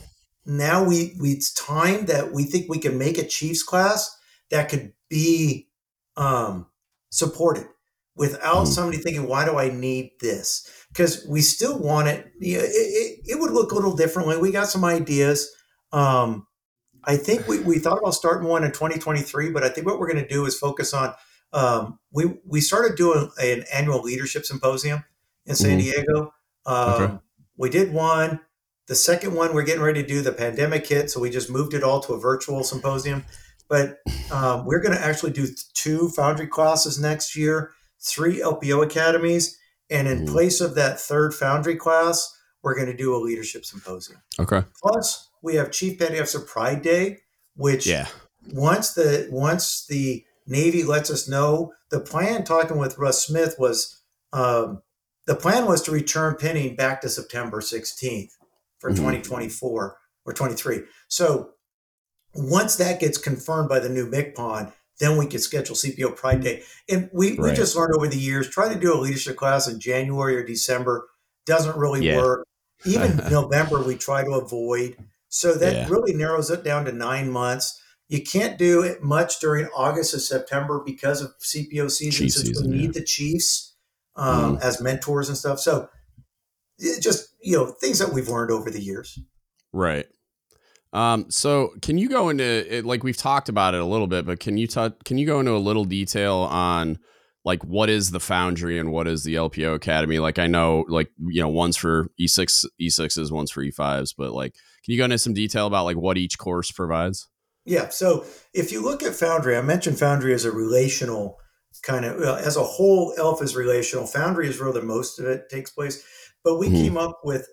now 0.46 0.84
we, 0.84 1.16
we 1.20 1.32
it's 1.32 1.54
time 1.54 2.06
that 2.06 2.32
we 2.32 2.46
think 2.46 2.70
we 2.70 2.80
can 2.80 2.98
make 2.98 3.18
a 3.18 3.28
chiefs 3.28 3.62
class 3.62 4.18
that 4.50 4.70
could 4.70 4.94
be 5.10 5.68
um, 6.16 6.68
supported 7.10 7.68
without 8.16 8.64
mm-hmm. 8.64 8.72
somebody 8.72 8.98
thinking, 8.98 9.28
why 9.28 9.44
do 9.44 9.58
I 9.58 9.70
need 9.70 10.12
this? 10.22 10.70
Because 10.88 11.26
we 11.30 11.42
still 11.42 11.78
want 11.78 12.08
it, 12.08 12.32
you 12.40 12.58
know, 12.58 12.64
it, 12.64 12.70
it, 12.70 13.20
it. 13.26 13.40
would 13.40 13.52
look 13.52 13.72
a 13.72 13.76
little 13.76 13.96
differently. 13.96 14.38
We 14.38 14.52
got 14.52 14.70
some 14.70 14.86
ideas. 14.86 15.52
Um, 15.92 16.48
I 17.04 17.18
think 17.18 17.48
we, 17.48 17.60
we 17.60 17.80
thought 17.80 17.98
about 17.98 18.14
starting 18.14 18.48
one 18.48 18.64
in 18.64 18.72
2023, 18.72 19.52
but 19.52 19.64
I 19.64 19.70
think 19.70 19.86
what 19.86 20.00
we're 20.00 20.12
going 20.12 20.24
to 20.24 20.34
do 20.34 20.46
is 20.46 20.58
focus 20.58 20.94
on 20.94 21.14
um, 21.54 22.00
we 22.12 22.26
we 22.46 22.62
started 22.62 22.98
doing 22.98 23.30
an 23.42 23.64
annual 23.74 24.02
leadership 24.02 24.46
symposium 24.46 25.04
in 25.46 25.56
San 25.56 25.80
mm-hmm. 25.80 25.80
Diego. 25.80 26.34
Um, 26.66 27.02
okay. 27.02 27.18
We 27.58 27.70
did 27.70 27.94
one. 27.94 28.40
The 28.88 28.96
second 28.96 29.34
one, 29.34 29.54
we're 29.54 29.64
getting 29.64 29.84
ready 29.84 30.02
to 30.02 30.08
do 30.08 30.22
the 30.22 30.34
pandemic 30.34 30.86
hit, 30.86 31.10
so 31.10 31.20
we 31.20 31.30
just 31.30 31.50
moved 31.50 31.74
it 31.74 31.84
all 31.84 32.02
to 32.02 32.14
a 32.14 32.20
virtual 32.20 32.64
symposium. 32.64 33.24
But 33.70 34.00
um, 34.32 34.66
we're 34.66 34.82
going 34.82 34.96
to 34.96 35.02
actually 35.02 35.32
do 35.32 35.48
two 35.74 36.10
Foundry 36.10 36.48
classes 36.48 37.00
next 37.00 37.36
year, 37.36 37.72
three 38.02 38.40
LPO 38.40 38.84
academies, 38.84 39.58
and 39.90 40.08
in 40.08 40.20
mm-hmm. 40.20 40.34
place 40.34 40.60
of 40.60 40.76
that 40.76 41.00
third 41.00 41.34
Foundry 41.36 41.78
class, 41.78 42.30
we're 42.62 42.76
going 42.76 42.88
to 42.88 42.96
do 42.96 43.16
a 43.16 43.18
leadership 43.18 43.64
symposium. 43.64 44.22
Okay. 44.40 44.64
Plus, 44.82 45.30
we 45.42 45.56
have 45.56 45.72
Chief 45.72 45.98
Petty 45.98 46.20
Officer 46.20 46.42
Pride 46.42 46.82
Day, 46.82 47.20
which 47.56 47.88
yeah. 47.88 48.08
once 48.52 48.94
the 48.94 49.28
once 49.32 49.86
the 49.88 50.26
Navy 50.46 50.84
lets 50.84 51.10
us 51.10 51.28
know 51.28 51.74
the 51.90 52.00
plan. 52.00 52.44
Talking 52.44 52.78
with 52.78 52.98
Russ 52.98 53.26
Smith 53.26 53.56
was 53.58 54.02
um, 54.32 54.82
the 55.26 55.36
plan 55.36 55.66
was 55.66 55.82
to 55.84 55.92
return 55.92 56.36
pinning 56.36 56.76
back 56.76 57.02
to 57.02 57.10
September 57.10 57.62
16th 57.62 58.32
for 58.80 58.90
mm-hmm. 58.90 58.98
2024 58.98 59.98
or 60.26 60.34
23. 60.34 60.82
So 61.08 61.52
once 62.34 62.76
that 62.78 63.00
gets 63.00 63.18
confirmed 63.18 63.70
by 63.70 63.80
the 63.80 63.90
new 63.90 64.10
MCPON, 64.10 64.74
then 65.00 65.18
we 65.18 65.26
can 65.26 65.40
schedule 65.40 65.76
CPO 65.76 66.16
Pride 66.16 66.42
Day. 66.42 66.64
And 66.90 67.10
we, 67.14 67.38
right. 67.38 67.52
we 67.52 67.56
just 67.56 67.76
learned 67.76 67.96
over 67.96 68.08
the 68.08 68.18
years, 68.18 68.50
trying 68.50 68.74
to 68.74 68.80
do 68.80 68.94
a 68.94 69.00
leadership 69.00 69.38
class 69.38 69.68
in 69.68 69.80
January 69.80 70.36
or 70.36 70.46
December 70.46 71.08
doesn't 71.46 71.78
really 71.78 72.06
yeah. 72.06 72.18
work. 72.18 72.48
Even 72.86 73.18
November, 73.32 73.82
we 73.82 73.96
try 73.96 74.24
to 74.24 74.32
avoid. 74.32 74.98
So 75.30 75.56
that 75.56 75.74
yeah. 75.74 75.90
really 75.90 76.14
narrows 76.14 76.50
it 76.50 76.64
down 76.64 76.86
to 76.86 76.92
nine 76.92 77.30
months. 77.32 77.82
You 78.10 78.22
can't 78.22 78.58
do 78.58 78.84
it 78.84 79.02
much 79.02 79.40
during 79.40 79.68
August 79.76 80.14
or 80.14 80.20
September 80.20 80.84
because 80.86 81.22
of 81.22 81.32
CPO 81.40 81.90
season, 81.90 82.12
Chief 82.12 82.32
since 82.34 82.48
season, 82.48 82.70
we 82.70 82.78
need 82.78 82.86
yeah. 82.88 83.00
the 83.00 83.04
Chiefs 83.04 83.76
um, 84.16 84.58
mm. 84.58 84.62
as 84.62 84.82
mentors 84.82 85.30
and 85.30 85.38
stuff. 85.38 85.60
So 85.60 85.90
just 86.80 87.30
you 87.42 87.58
know 87.58 87.68
things 87.68 88.00
that 88.00 88.14
we've 88.14 88.28
learned 88.28 88.52
over 88.52 88.70
the 88.70 88.82
years. 88.82 89.20
Right. 89.72 90.06
Um, 90.92 91.32
so 91.32 91.72
can 91.82 91.98
you 91.98 92.08
go 92.08 92.30
into 92.30 92.44
it, 92.44 92.86
like 92.86 93.04
we've 93.04 93.18
talked 93.18 93.50
about 93.50 93.74
it 93.74 93.82
a 93.82 93.86
little 93.86 94.06
bit, 94.06 94.26
but 94.26 94.40
can 94.40 94.58
you 94.58 94.68
touch 94.68 94.94
can 95.06 95.18
you 95.18 95.26
go 95.26 95.40
into 95.40 95.54
a 95.54 95.58
little 95.58 95.86
detail 95.86 96.36
on 96.36 97.00
like 97.46 97.64
what 97.64 97.90
is 97.90 98.12
the 98.12 98.20
Foundry 98.20 98.80
and 98.80 98.92
what 98.92 99.08
is 99.08 99.24
the 99.24 99.36
LPO 99.36 99.76
Academy? 99.76 100.20
Like 100.20 100.40
I 100.40 100.48
know 100.48 100.86
like 100.88 101.10
you 101.18 101.42
know 101.42 101.50
one's 101.50 101.78
for 101.78 102.08
E6 102.22 102.66
E6s, 102.80 103.32
one's 103.32 103.52
for 103.52 103.64
E5s, 103.64 104.14
but 104.16 104.34
like 104.34 104.54
can 104.86 104.92
you 104.92 104.98
go 104.98 105.06
into 105.06 105.18
some 105.18 105.34
detail 105.34 105.66
about 105.66 105.86
like 105.86 105.98
what 105.98 106.18
each 106.18 106.38
course 106.38 106.72
provides? 106.72 107.28
Yeah. 107.66 107.90
So 107.90 108.26
if 108.54 108.72
you 108.72 108.82
look 108.82 109.04
at 109.04 109.16
Foundry, 109.16 109.58
I 109.58 109.62
mentioned 109.62 110.00
Foundry 110.00 110.34
as 110.34 110.46
a 110.46 110.52
relational 110.52 111.38
kind 111.82 112.06
of 112.06 112.20
well, 112.20 112.36
as 112.36 112.58
a 112.58 112.64
whole. 112.64 113.14
ELF 113.18 113.42
is 113.42 113.56
relational. 113.56 114.06
Foundry 114.08 114.48
is 114.48 114.60
where 114.60 114.72
the 114.72 114.82
most 114.82 115.20
of 115.20 115.26
it 115.26 115.50
takes 115.50 115.72
place. 115.72 116.04
But 116.44 116.58
we 116.58 116.68
mm-hmm. 116.68 116.76
came 116.76 116.98
up 116.98 117.22
with. 117.24 117.48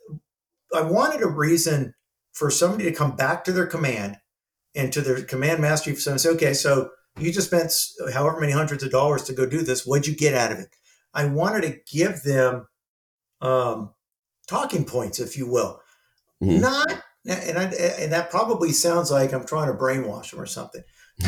I 0.74 0.82
wanted 0.82 1.22
a 1.22 1.28
reason 1.28 1.94
for 2.32 2.50
somebody 2.50 2.84
to 2.84 2.92
come 2.92 3.16
back 3.16 3.44
to 3.44 3.52
their 3.52 3.66
command 3.66 4.18
and 4.74 4.92
to 4.92 5.00
their 5.00 5.22
command 5.22 5.60
master 5.60 5.90
chief 5.90 6.06
and 6.06 6.20
say, 6.20 6.30
okay, 6.30 6.54
so 6.54 6.90
you 7.18 7.32
just 7.32 7.48
spent 7.48 7.72
however 8.12 8.40
many 8.40 8.52
hundreds 8.52 8.84
of 8.84 8.90
dollars 8.90 9.24
to 9.24 9.32
go 9.32 9.46
do 9.46 9.62
this. 9.62 9.84
What'd 9.84 10.06
you 10.06 10.14
get 10.14 10.34
out 10.34 10.52
of 10.52 10.58
it? 10.58 10.68
I 11.12 11.24
wanted 11.24 11.62
to 11.62 11.76
give 11.92 12.22
them 12.22 12.68
um, 13.40 13.90
talking 14.46 14.84
points, 14.84 15.18
if 15.18 15.36
you 15.36 15.50
will. 15.50 15.80
Mm-hmm. 16.42 16.60
Not, 16.60 17.02
and, 17.26 17.58
I, 17.58 17.64
and 17.64 18.12
that 18.12 18.30
probably 18.30 18.72
sounds 18.72 19.10
like 19.10 19.32
I'm 19.32 19.46
trying 19.46 19.70
to 19.70 19.78
brainwash 19.78 20.30
them 20.30 20.40
or 20.40 20.46
something. 20.46 20.82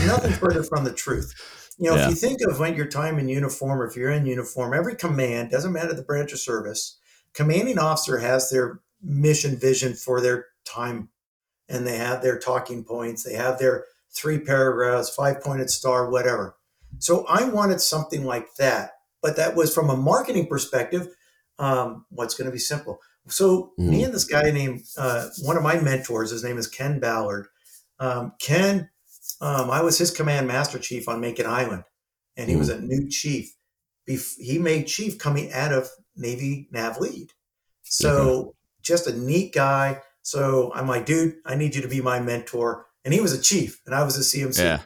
Nothing 0.06 0.32
further 0.32 0.62
from 0.62 0.84
the 0.84 0.92
truth. 0.92 1.34
You 1.78 1.90
know, 1.90 1.96
yeah. 1.96 2.04
if 2.04 2.10
you 2.10 2.16
think 2.16 2.40
of 2.42 2.58
when 2.58 2.76
your 2.76 2.86
time 2.86 3.18
in 3.18 3.28
uniform, 3.28 3.80
or 3.80 3.86
if 3.86 3.96
you're 3.96 4.10
in 4.10 4.26
uniform, 4.26 4.74
every 4.74 4.94
command 4.94 5.50
doesn't 5.50 5.72
matter 5.72 5.94
the 5.94 6.02
branch 6.02 6.32
of 6.32 6.40
service. 6.40 6.98
Commanding 7.34 7.78
officer 7.78 8.18
has 8.18 8.50
their 8.50 8.80
mission 9.02 9.56
vision 9.56 9.94
for 9.94 10.20
their 10.20 10.46
time 10.64 11.08
and 11.68 11.86
they 11.86 11.96
have 11.96 12.22
their 12.22 12.38
talking 12.38 12.84
points, 12.84 13.22
they 13.22 13.34
have 13.34 13.58
their 13.58 13.84
three 14.14 14.38
paragraphs, 14.38 15.14
five 15.14 15.40
pointed 15.42 15.70
star, 15.70 16.10
whatever. 16.10 16.56
So 16.98 17.24
I 17.26 17.48
wanted 17.48 17.80
something 17.80 18.24
like 18.24 18.54
that, 18.56 18.92
but 19.22 19.36
that 19.36 19.56
was 19.56 19.74
from 19.74 19.88
a 19.88 19.96
marketing 19.96 20.46
perspective. 20.46 21.08
Um, 21.58 22.04
what's 22.10 22.34
going 22.34 22.46
to 22.46 22.52
be 22.52 22.58
simple? 22.58 23.00
So 23.28 23.72
mm. 23.78 23.88
me 23.88 24.04
and 24.04 24.12
this 24.12 24.24
guy 24.24 24.50
named 24.50 24.82
uh, 24.98 25.28
one 25.42 25.56
of 25.56 25.62
my 25.62 25.78
mentors, 25.78 26.30
his 26.30 26.44
name 26.44 26.58
is 26.58 26.66
Ken 26.66 27.00
Ballard. 27.00 27.46
Um, 27.98 28.32
Ken, 28.40 28.90
um, 29.40 29.70
I 29.70 29.82
was 29.82 29.98
his 29.98 30.10
command 30.10 30.46
master 30.48 30.78
chief 30.78 31.08
on 31.08 31.20
Makin 31.20 31.46
Island, 31.46 31.84
and 32.36 32.48
he 32.48 32.56
mm. 32.56 32.58
was 32.58 32.68
a 32.68 32.80
new 32.80 33.08
chief. 33.08 33.54
he 34.06 34.58
made 34.58 34.86
chief 34.86 35.18
coming 35.18 35.52
out 35.52 35.72
of 35.72 35.88
Navy 36.16 36.68
Nav 36.72 36.98
Lead. 36.98 37.32
So 37.82 38.54
just 38.82 39.06
a 39.06 39.16
neat 39.16 39.52
guy. 39.52 40.00
So 40.22 40.72
I'm 40.74 40.88
like, 40.88 41.06
dude, 41.06 41.34
I 41.44 41.56
need 41.56 41.74
you 41.74 41.82
to 41.82 41.88
be 41.88 42.00
my 42.00 42.20
mentor. 42.20 42.86
And 43.04 43.12
he 43.12 43.20
was 43.20 43.32
a 43.32 43.40
chief, 43.40 43.80
and 43.84 43.94
I 43.94 44.04
was 44.04 44.16
a 44.16 44.20
CMC. 44.20 44.58
Yeah. 44.58 44.80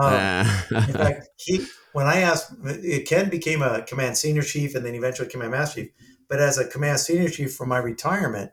Um, 0.00 0.84
in 0.88 0.92
fact, 0.92 1.28
he 1.36 1.66
when 1.92 2.06
I 2.06 2.20
asked, 2.20 2.52
Ken 3.06 3.28
became 3.28 3.62
a 3.62 3.82
command 3.82 4.16
senior 4.16 4.42
chief, 4.42 4.74
and 4.74 4.84
then 4.84 4.94
eventually 4.94 5.28
command 5.28 5.52
master 5.52 5.82
chief. 5.82 5.90
But 6.30 6.40
as 6.40 6.56
a 6.56 6.66
command 6.66 7.00
senior 7.00 7.28
chief 7.28 7.54
for 7.54 7.66
my 7.66 7.78
retirement, 7.78 8.52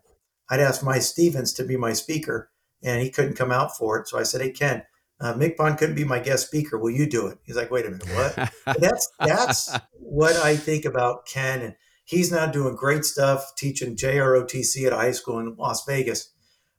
I'd 0.49 0.59
asked 0.59 0.83
Mike 0.83 1.03
Stevens 1.03 1.53
to 1.53 1.63
be 1.63 1.77
my 1.77 1.93
speaker, 1.93 2.49
and 2.83 3.01
he 3.01 3.11
couldn't 3.11 3.35
come 3.35 3.51
out 3.51 3.77
for 3.77 3.99
it. 3.99 4.07
So 4.07 4.17
I 4.17 4.23
said, 4.23 4.41
"Hey, 4.41 4.49
Ken, 4.49 4.83
uh, 5.21 5.35
MCPON 5.35 5.77
couldn't 5.77 5.95
be 5.95 6.03
my 6.03 6.19
guest 6.19 6.47
speaker. 6.47 6.79
Will 6.79 6.89
you 6.89 7.07
do 7.07 7.27
it?" 7.27 7.37
He's 7.43 7.55
like, 7.55 7.69
"Wait 7.69 7.85
a 7.85 7.91
minute, 7.91 8.09
what?" 8.09 8.77
that's 8.79 9.11
that's 9.19 9.77
what 9.93 10.35
I 10.37 10.57
think 10.57 10.85
about 10.85 11.27
Ken, 11.27 11.61
and 11.61 11.75
he's 12.03 12.31
now 12.31 12.47
doing 12.47 12.75
great 12.75 13.05
stuff 13.05 13.53
teaching 13.55 13.95
JROTC 13.95 14.87
at 14.87 14.93
a 14.93 14.97
high 14.97 15.11
school 15.11 15.37
in 15.37 15.55
Las 15.55 15.85
Vegas. 15.85 16.33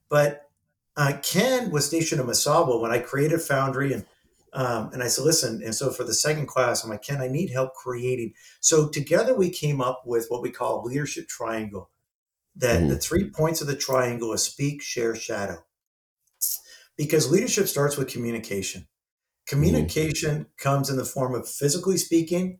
But 0.08 0.42
uh, 0.96 1.12
Ken 1.22 1.70
was 1.70 1.86
stationed 1.86 2.20
in 2.20 2.26
Mesaba 2.26 2.80
when 2.80 2.90
I 2.90 2.98
created 2.98 3.40
Foundry, 3.42 3.92
and 3.92 4.04
um, 4.52 4.90
and 4.92 5.02
I 5.02 5.08
said, 5.08 5.24
listen. 5.24 5.62
And 5.62 5.74
so 5.74 5.90
for 5.90 6.04
the 6.04 6.14
second 6.14 6.46
class, 6.46 6.82
I'm 6.82 6.90
like, 6.90 7.02
Ken, 7.02 7.20
I 7.20 7.28
need 7.28 7.50
help 7.50 7.74
creating. 7.74 8.32
So 8.60 8.88
together 8.88 9.34
we 9.34 9.50
came 9.50 9.80
up 9.80 10.02
with 10.06 10.26
what 10.28 10.42
we 10.42 10.50
call 10.50 10.82
leadership 10.84 11.28
triangle. 11.28 11.90
That 12.56 12.82
mm. 12.82 12.88
the 12.88 12.96
three 12.96 13.30
points 13.30 13.60
of 13.60 13.66
the 13.66 13.76
triangle 13.76 14.32
is 14.32 14.42
speak, 14.42 14.82
share, 14.82 15.14
shadow. 15.14 15.64
Because 16.96 17.30
leadership 17.30 17.68
starts 17.68 17.96
with 17.96 18.08
communication. 18.08 18.88
Communication 19.46 20.44
mm. 20.44 20.46
comes 20.58 20.90
in 20.90 20.96
the 20.96 21.04
form 21.04 21.34
of 21.34 21.48
physically 21.48 21.96
speaking, 21.96 22.58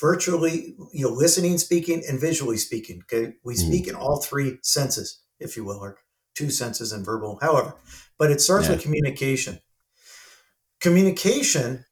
virtually, 0.00 0.74
you 0.92 1.06
know, 1.06 1.12
listening, 1.12 1.58
speaking, 1.58 2.02
and 2.08 2.20
visually 2.20 2.56
speaking. 2.56 3.02
Okay, 3.04 3.34
we 3.44 3.54
mm. 3.54 3.58
speak 3.58 3.86
in 3.86 3.94
all 3.94 4.20
three 4.20 4.58
senses, 4.62 5.20
if 5.38 5.56
you 5.56 5.64
will, 5.64 5.78
or 5.78 5.98
two 6.34 6.50
senses 6.50 6.92
and 6.92 7.04
verbal, 7.04 7.38
however. 7.40 7.74
But 8.18 8.30
it 8.30 8.40
starts 8.40 8.66
yeah. 8.66 8.74
with 8.74 8.82
communication. 8.82 9.60
Communication 10.80 11.84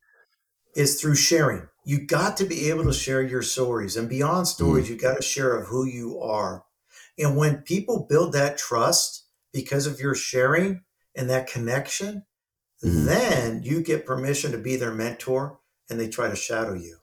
is 0.74 1.00
through 1.00 1.16
sharing. 1.16 1.68
You 1.84 2.06
got 2.06 2.36
to 2.38 2.44
be 2.44 2.68
able 2.68 2.84
to 2.84 2.92
share 2.92 3.22
your 3.22 3.42
stories, 3.42 3.96
and 3.96 4.08
beyond 4.08 4.48
stories, 4.48 4.86
mm. 4.86 4.90
you 4.90 4.96
got 4.96 5.16
to 5.16 5.22
share 5.22 5.56
of 5.56 5.68
who 5.68 5.84
you 5.86 6.20
are. 6.20 6.64
And 7.18 7.36
when 7.36 7.58
people 7.58 8.06
build 8.08 8.32
that 8.32 8.58
trust 8.58 9.24
because 9.52 9.86
of 9.86 10.00
your 10.00 10.14
sharing 10.14 10.82
and 11.14 11.30
that 11.30 11.46
connection, 11.46 12.24
mm. 12.84 13.04
then 13.06 13.62
you 13.62 13.82
get 13.82 14.06
permission 14.06 14.52
to 14.52 14.58
be 14.58 14.76
their 14.76 14.92
mentor, 14.92 15.60
and 15.88 15.98
they 15.98 16.08
try 16.08 16.28
to 16.28 16.36
shadow 16.36 16.74
you. 16.74 16.98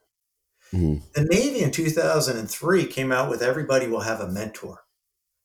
Mm-hmm. 0.74 1.06
The 1.14 1.24
Navy 1.26 1.62
in 1.62 1.72
2003 1.72 2.86
came 2.88 3.12
out 3.12 3.30
with 3.30 3.42
everybody 3.42 3.88
will 3.88 4.02
have 4.02 4.20
a 4.20 4.28
mentor. 4.28 4.82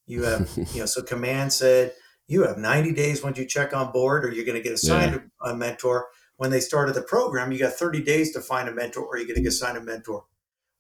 You 0.07 0.25
have, 0.25 0.51
you 0.73 0.81
know, 0.81 0.87
so 0.87 1.03
command 1.03 1.53
said 1.53 1.93
you 2.27 2.45
have 2.45 2.59
90 2.59 2.93
days 2.93 3.23
once 3.23 3.39
you 3.39 3.45
check 3.45 3.75
on 3.75 3.93
board, 3.93 4.25
or 4.25 4.33
you're 4.33 4.45
going 4.45 4.57
to 4.57 4.63
get 4.63 4.73
assigned 4.73 5.13
yeah. 5.13 5.51
a 5.51 5.55
mentor. 5.55 6.07
When 6.39 6.51
they 6.51 6.61
started 6.61 6.95
the 6.95 7.03
program, 7.03 7.53
you 7.53 7.59
got 7.59 7.75
30 7.75 8.03
days 8.03 8.33
to 8.33 8.41
find 8.41 8.69
a 8.69 8.73
mentor, 8.73 9.05
or 9.05 9.19
you're 9.19 9.27
going 9.27 9.37
to 9.37 9.43
get 9.43 9.53
assigned 9.53 9.77
a 9.77 9.83
mentor. 9.83 10.25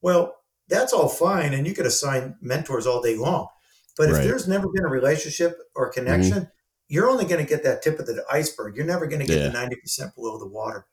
Well, 0.00 0.34
that's 0.68 0.92
all 0.92 1.08
fine, 1.08 1.52
and 1.52 1.66
you 1.66 1.74
could 1.74 1.86
assign 1.86 2.36
mentors 2.40 2.86
all 2.86 3.02
day 3.02 3.16
long. 3.16 3.48
But 3.96 4.10
right. 4.10 4.20
if 4.20 4.24
there's 4.26 4.48
never 4.48 4.68
been 4.68 4.84
a 4.84 4.88
relationship 4.88 5.58
or 5.74 5.90
connection, 5.90 6.38
mm-hmm. 6.38 6.50
you're 6.88 7.10
only 7.10 7.26
going 7.26 7.44
to 7.44 7.48
get 7.48 7.64
that 7.64 7.82
tip 7.82 7.98
of 7.98 8.06
the 8.06 8.24
iceberg. 8.30 8.76
You're 8.76 8.86
never 8.86 9.06
going 9.06 9.20
to 9.20 9.26
get 9.26 9.40
yeah. 9.40 9.48
the 9.48 9.76
90% 10.02 10.14
below 10.14 10.38
the 10.38 10.46
water. 10.48 10.86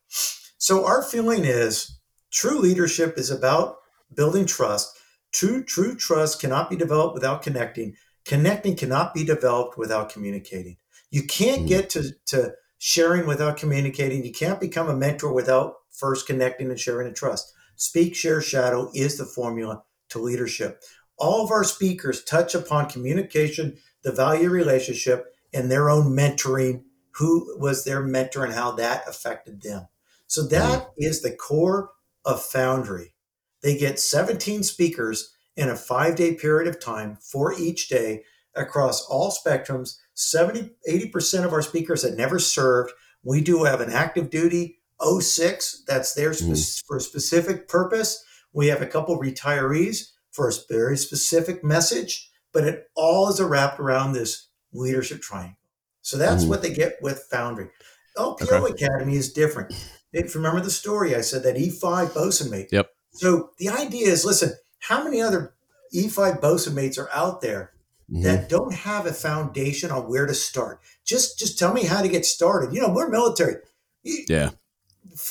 So 0.58 0.86
our 0.86 1.04
feeling 1.04 1.46
is 1.46 2.00
True 2.36 2.60
leadership 2.60 3.18
is 3.18 3.32
about 3.32 3.78
building 4.14 4.46
trust. 4.46 4.94
True, 5.32 5.64
true 5.64 5.96
trust 5.96 6.42
cannot 6.42 6.70
be 6.70 6.76
developed 6.76 7.14
without 7.14 7.42
connecting. 7.42 7.96
Connecting 8.26 8.76
cannot 8.76 9.14
be 9.14 9.24
developed 9.24 9.78
without 9.78 10.10
communicating. 10.10 10.76
You 11.12 11.24
can't 11.24 11.62
mm. 11.62 11.68
get 11.70 11.90
to, 11.92 12.12
to 12.28 12.52
sharing 12.86 13.26
without 13.26 13.58
communicating. 13.58 14.24
You 14.24 14.32
can't 14.32 14.60
become 14.60 14.88
a 14.88 14.96
mentor 14.96 15.34
without 15.34 15.78
first 15.90 16.28
connecting 16.28 16.70
and 16.70 16.80
sharing 16.80 17.08
and 17.08 17.16
trust. 17.16 17.52
Speak, 17.78 18.16
share, 18.16 18.44
shadow 18.44 18.92
is 18.94 19.18
the 19.18 19.26
formula 19.26 19.82
to 20.10 20.20
leadership. 20.20 20.84
All 21.18 21.44
of 21.44 21.50
our 21.50 21.64
speakers 21.64 22.24
touch 22.24 22.54
upon 22.54 22.88
communication, 22.88 23.78
the 24.04 24.12
value 24.12 24.52
relationship, 24.52 25.34
and 25.52 25.72
their 25.72 25.90
own 25.90 26.16
mentoring. 26.16 26.84
Who 27.16 27.58
was 27.60 27.86
their 27.86 28.04
mentor 28.04 28.46
and 28.46 28.54
how 28.54 28.74
that 28.74 29.08
affected 29.08 29.64
them? 29.64 29.88
So 30.28 30.44
that 30.50 30.92
mm. 30.96 31.22
the 31.24 31.36
core 31.36 31.90
of 32.24 32.44
Foundry. 32.44 33.16
They 33.64 33.80
get 33.80 34.00
17 34.00 34.62
speakers 34.62 35.34
in 35.58 35.70
a 35.70 35.76
five 35.76 36.16
day 36.18 36.36
period 36.36 36.68
of 36.68 36.80
time 36.80 37.18
for 37.20 37.52
each 37.58 37.90
day 37.90 38.26
across 38.54 39.04
all 39.08 39.32
spectrums. 39.32 39.98
70, 40.16 40.72
80% 40.90 41.46
of 41.46 41.54
our 41.54 41.62
speakers 41.62 42.02
had 42.02 42.18
never 42.18 42.40
served. 42.40 42.92
We 43.24 43.42
do 43.42 43.64
have 43.66 43.82
an 43.82 43.92
active 43.92 44.30
duty 44.30 44.80
06 45.02 45.84
that's 45.88 46.14
there 46.14 46.32
mm. 46.32 46.84
for 46.88 46.98
a 46.98 47.02
specific 47.02 47.68
purpose. 47.68 48.24
We 48.54 48.68
have 48.68 48.82
a 48.82 48.88
couple 48.88 49.20
retirees 49.20 50.12
for 50.32 50.50
a 50.50 50.54
very 50.70 50.98
specific 50.98 51.64
message, 51.64 52.32
but 52.54 52.64
it 52.64 52.90
all 52.96 53.30
is 53.30 53.42
wrapped 53.42 53.80
around 53.80 54.14
this 54.14 54.48
leadership 54.74 55.22
triangle. 55.22 55.58
So 56.02 56.18
that's 56.18 56.46
mm. 56.46 56.50
what 56.50 56.62
they 56.62 56.74
get 56.74 56.96
with 57.02 57.28
Foundry. 57.32 57.70
LPO 58.18 58.52
okay. 58.52 58.74
Academy 58.74 59.16
is 59.16 59.34
different. 59.34 59.74
If 60.14 60.34
you 60.34 60.40
remember 60.40 60.62
the 60.62 60.72
story, 60.72 61.14
I 61.16 61.22
said 61.22 61.44
that 61.44 61.58
E5 61.58 62.14
bosun 62.14 62.50
mate. 62.50 62.70
Yep. 62.72 62.90
So 63.12 63.50
the 63.58 63.70
idea 63.70 64.08
is, 64.08 64.24
listen, 64.24 64.54
how 64.80 65.04
many 65.04 65.22
other 65.22 65.54
E5 65.94 66.40
bosun 66.40 66.74
mates 66.74 66.98
are 66.98 67.10
out 67.14 67.42
there 67.42 67.74
mm-hmm. 68.12 68.24
that 68.24 68.50
don't 68.50 68.74
have 68.74 69.06
a 69.06 69.14
foundation 69.14 69.92
on 69.92 70.10
where 70.10 70.26
to 70.26 70.34
start? 70.34 70.82
Just 71.04 71.40
just 71.40 71.60
tell 71.60 71.74
me 71.74 71.86
how 71.86 72.02
to 72.02 72.08
get 72.08 72.26
started. 72.26 72.74
You 72.74 72.82
know, 72.82 72.90
we're 72.90 73.10
military. 73.10 73.56
Yeah. 74.04 74.52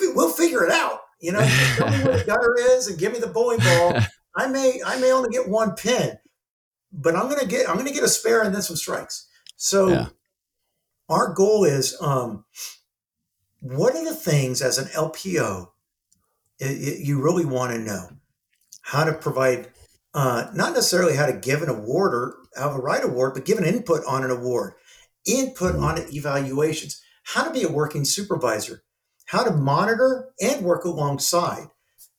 We'll 0.00 0.30
figure 0.30 0.64
it 0.64 0.70
out. 0.70 1.00
You 1.20 1.32
know, 1.32 1.40
tell 1.76 1.90
me 1.90 2.04
where 2.04 2.18
the 2.18 2.24
gutter 2.26 2.56
is 2.58 2.88
and 2.88 2.98
give 2.98 3.12
me 3.12 3.18
the 3.18 3.26
bowling 3.26 3.58
ball. 3.58 3.98
I 4.36 4.48
may 4.48 4.80
I 4.84 4.98
may 4.98 5.12
only 5.12 5.30
get 5.30 5.48
one 5.48 5.74
pin, 5.74 6.18
but 6.92 7.14
I'm 7.14 7.28
gonna 7.28 7.46
get 7.46 7.68
I'm 7.68 7.76
gonna 7.76 7.92
get 7.92 8.04
a 8.04 8.08
spare 8.08 8.42
and 8.42 8.54
then 8.54 8.62
some 8.62 8.76
strikes. 8.76 9.28
So 9.56 9.88
yeah. 9.88 10.06
our 11.08 11.32
goal 11.32 11.64
is 11.64 11.96
um, 12.00 12.44
what 13.60 13.94
are 13.94 14.04
the 14.04 14.14
things 14.14 14.60
as 14.60 14.78
an 14.78 14.86
LPO 14.88 15.68
it, 16.58 16.66
it, 16.66 17.06
you 17.06 17.20
really 17.20 17.44
want 17.44 17.72
to 17.72 17.78
know? 17.78 18.08
How 18.82 19.04
to 19.04 19.12
provide, 19.12 19.68
uh, 20.14 20.48
not 20.54 20.72
necessarily 20.72 21.16
how 21.16 21.26
to 21.26 21.32
give 21.32 21.62
an 21.62 21.68
award 21.68 22.14
or 22.14 22.36
have 22.56 22.74
a 22.74 22.78
right 22.78 23.04
award, 23.04 23.34
but 23.34 23.44
give 23.44 23.58
an 23.58 23.64
input 23.64 24.04
on 24.06 24.24
an 24.24 24.30
award. 24.30 24.74
input 25.26 25.74
on 25.76 25.98
evaluations, 26.12 27.02
how 27.24 27.44
to 27.44 27.50
be 27.50 27.62
a 27.62 27.68
working 27.68 28.04
supervisor, 28.04 28.82
how 29.26 29.42
to 29.42 29.50
monitor 29.50 30.28
and 30.40 30.62
work 30.62 30.84
alongside, 30.84 31.66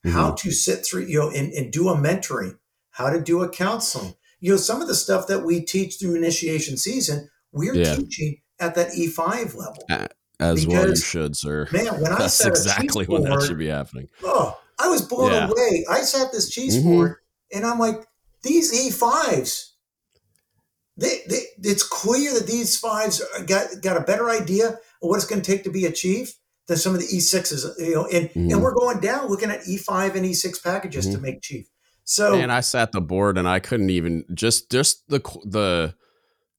mm-hmm. 0.04 0.10
how 0.10 0.32
to 0.32 0.52
sit 0.52 0.84
through, 0.84 1.06
you 1.06 1.20
know, 1.20 1.30
and, 1.30 1.54
and 1.54 1.72
do 1.72 1.88
a 1.88 1.96
mentoring, 1.96 2.58
how 2.92 3.12
to 3.12 3.22
do 3.22 3.44
a 3.44 3.50
counseling. 3.50 4.16
You 4.40 4.52
know, 4.52 4.58
some 4.58 4.82
of 4.82 4.88
the 4.88 4.96
stuff 4.96 5.28
that 5.28 5.46
we 5.46 5.62
teach 5.62 6.00
through 6.00 6.16
initiation 6.16 6.78
season, 6.78 7.30
we're 7.52 7.76
yeah. 7.76 7.96
teaching 7.96 8.42
at 8.60 8.74
that 8.74 8.90
E5 8.90 9.56
level. 9.56 9.84
Uh, 9.90 10.08
as 10.40 10.66
because, 10.66 10.74
well 10.74 10.90
you 10.90 10.96
should, 10.96 11.38
sir. 11.38 11.68
Man, 11.72 12.02
when 12.02 12.12
I 12.12 12.18
That's 12.18 12.44
exactly 12.44 13.06
when 13.08 13.22
that 13.24 13.44
should 13.44 13.60
be 13.60 13.68
happening. 13.68 14.10
Oh, 14.24 14.58
I 14.80 14.90
was 14.90 15.04
blown 15.04 15.32
yeah. 15.32 15.48
away. 15.48 15.86
I 15.90 16.02
sat 16.02 16.32
this 16.32 16.50
cheese 16.50 16.78
mm-hmm. 16.78 16.90
board 16.90 17.16
and 17.56 17.66
I'm 17.66 17.80
like, 17.80 18.06
these 18.44 18.74
E5s, 18.74 19.72
they, 20.98 21.20
they, 21.28 21.42
it's 21.64 21.84
clear 21.84 22.34
that 22.34 22.48
these 22.48 22.78
fives 22.78 23.22
got, 23.48 23.68
got 23.82 23.98
a 23.98 24.02
better 24.02 24.30
idea 24.30 24.70
of 24.70 24.78
what 25.00 25.16
it's 25.16 25.26
going 25.26 25.42
to 25.42 25.52
take 25.52 25.64
to 25.64 25.72
be 25.72 25.86
a 25.86 25.92
chief 25.92 26.34
than 26.68 26.78
some 26.78 26.94
of 26.94 27.02
the 27.02 27.08
E6s, 27.08 27.80
you 27.80 27.96
know, 27.96 28.06
and, 28.06 28.30
mm-hmm. 28.30 28.52
and 28.52 28.62
we're 28.62 28.74
going 28.74 29.00
down 29.00 29.28
looking 29.28 29.52
at 29.52 29.62
E5 29.62 30.16
and 30.16 30.26
E6 30.26 30.64
packages 30.64 31.06
mm-hmm. 31.06 31.16
to 31.16 31.22
make 31.22 31.42
chief. 31.42 31.68
So, 32.04 32.36
and 32.36 32.52
I 32.52 32.60
sat 32.60 32.92
the 32.92 33.02
board 33.02 33.38
and 33.38 33.48
I 33.48 33.60
couldn't 33.60 33.90
even 33.90 34.26
just, 34.34 34.70
just 34.70 35.08
the, 35.08 35.20
the, 35.46 35.96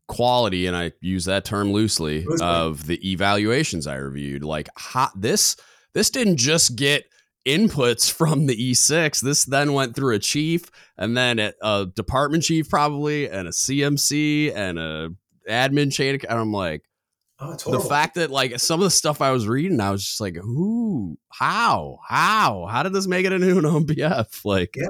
quality 0.08 0.68
and 0.68 0.76
i 0.76 0.92
use 1.00 1.24
that 1.24 1.44
term 1.44 1.72
loosely, 1.72 2.24
loosely. 2.24 2.46
of 2.46 2.86
the 2.86 3.10
evaluations 3.10 3.88
i 3.88 3.96
reviewed 3.96 4.44
like 4.44 4.68
hot 4.76 5.10
this 5.16 5.56
this 5.94 6.10
didn't 6.10 6.36
just 6.36 6.76
get 6.76 7.06
inputs 7.46 8.10
from 8.12 8.46
the 8.46 8.56
E6. 8.56 9.20
This 9.20 9.44
then 9.44 9.72
went 9.72 9.94
through 9.94 10.14
a 10.14 10.18
chief 10.18 10.70
and 10.98 11.16
then 11.16 11.38
a 11.38 11.86
department 11.94 12.42
chief 12.42 12.68
probably 12.68 13.30
and 13.30 13.48
a 13.48 13.52
CMC 13.52 14.54
and 14.54 14.78
a 14.78 15.10
admin 15.48 15.92
chain. 15.92 16.18
And 16.28 16.38
I'm 16.38 16.52
like, 16.52 16.82
oh, 17.38 17.54
the 17.54 17.80
fact 17.80 18.16
that 18.16 18.30
like 18.30 18.58
some 18.58 18.80
of 18.80 18.84
the 18.84 18.90
stuff 18.90 19.20
I 19.20 19.30
was 19.30 19.46
reading, 19.46 19.80
I 19.80 19.90
was 19.90 20.04
just 20.04 20.20
like, 20.20 20.36
who, 20.36 21.16
how, 21.28 22.00
how, 22.06 22.66
how 22.66 22.82
did 22.82 22.92
this 22.92 23.06
make 23.06 23.24
it 23.24 23.32
into 23.32 23.58
an 23.58 23.64
OMPF? 23.86 24.44
Like, 24.44 24.76
yeah. 24.76 24.88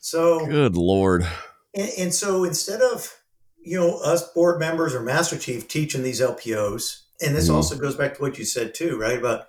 So 0.00 0.44
good 0.46 0.76
Lord. 0.76 1.26
And, 1.74 1.90
and 1.98 2.14
so 2.14 2.44
instead 2.44 2.80
of, 2.80 3.14
you 3.62 3.78
know, 3.78 3.98
us 3.98 4.32
board 4.32 4.58
members 4.58 4.94
or 4.94 5.02
master 5.02 5.38
chief 5.38 5.68
teaching 5.68 6.02
these 6.02 6.20
LPOs, 6.20 7.02
and 7.20 7.34
this 7.34 7.48
mm. 7.48 7.54
also 7.54 7.76
goes 7.76 7.96
back 7.96 8.14
to 8.14 8.22
what 8.22 8.38
you 8.38 8.44
said 8.44 8.74
too, 8.74 8.98
right? 8.98 9.18
About 9.18 9.48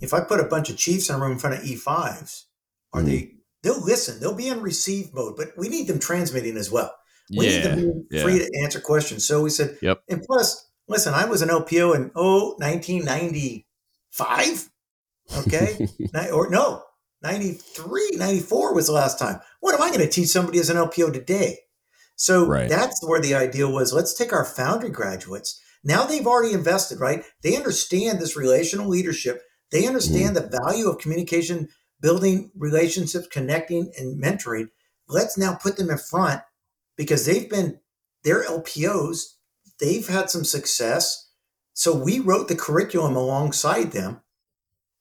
if 0.00 0.14
I 0.14 0.20
put 0.20 0.38
a 0.40 0.44
bunch 0.44 0.70
of 0.70 0.76
chiefs 0.76 1.08
in 1.08 1.16
a 1.16 1.18
room 1.18 1.32
in 1.32 1.38
front 1.38 1.56
of 1.56 1.64
E5s, 1.64 2.44
are 2.92 3.02
mm. 3.02 3.06
they 3.06 3.32
they'll 3.62 3.82
listen, 3.82 4.20
they'll 4.20 4.34
be 4.34 4.48
in 4.48 4.60
receive 4.60 5.12
mode, 5.14 5.36
but 5.36 5.52
we 5.56 5.68
need 5.68 5.88
them 5.88 5.98
transmitting 5.98 6.56
as 6.56 6.70
well. 6.70 6.94
We 7.30 7.48
yeah, 7.48 7.56
need 7.56 7.64
them 7.64 8.06
yeah. 8.10 8.22
free 8.22 8.38
to 8.38 8.60
answer 8.62 8.80
questions. 8.80 9.26
So 9.26 9.42
we 9.42 9.50
said, 9.50 9.78
yep. 9.80 10.02
And 10.08 10.22
plus, 10.22 10.70
listen, 10.88 11.14
I 11.14 11.24
was 11.24 11.42
an 11.42 11.48
LPO 11.48 11.96
in 11.96 12.10
oh 12.14 12.54
1995. 12.58 14.70
Okay. 15.38 15.88
or 16.32 16.50
no, 16.50 16.82
93, 17.22 18.10
94 18.16 18.74
was 18.74 18.86
the 18.86 18.92
last 18.92 19.18
time. 19.18 19.40
What 19.60 19.74
am 19.74 19.82
I 19.82 19.88
going 19.88 20.00
to 20.00 20.08
teach 20.08 20.28
somebody 20.28 20.60
as 20.60 20.68
an 20.68 20.76
LPO 20.76 21.14
today? 21.14 21.60
So 22.16 22.46
right. 22.46 22.68
that's 22.68 23.00
where 23.04 23.20
the 23.20 23.34
idea 23.34 23.66
was 23.66 23.92
let's 23.92 24.14
take 24.14 24.32
our 24.32 24.44
foundry 24.44 24.90
graduates. 24.90 25.60
Now 25.82 26.04
they've 26.04 26.26
already 26.26 26.54
invested, 26.54 27.00
right? 27.00 27.24
They 27.42 27.56
understand 27.56 28.20
this 28.20 28.36
relational 28.36 28.88
leadership. 28.88 29.42
They 29.74 29.88
understand 29.88 30.36
mm-hmm. 30.36 30.50
the 30.52 30.58
value 30.62 30.88
of 30.88 30.98
communication, 30.98 31.68
building 32.00 32.52
relationships, 32.54 33.26
connecting, 33.26 33.92
and 33.98 34.22
mentoring. 34.22 34.68
Let's 35.08 35.36
now 35.36 35.54
put 35.54 35.76
them 35.76 35.90
in 35.90 35.98
front 35.98 36.42
because 36.96 37.26
they've 37.26 37.50
been, 37.50 37.80
their 38.22 38.44
LPOs, 38.44 39.34
they've 39.80 40.06
had 40.06 40.30
some 40.30 40.44
success. 40.44 41.28
So 41.72 41.92
we 41.92 42.20
wrote 42.20 42.46
the 42.46 42.54
curriculum 42.54 43.16
alongside 43.16 43.90
them 43.90 44.20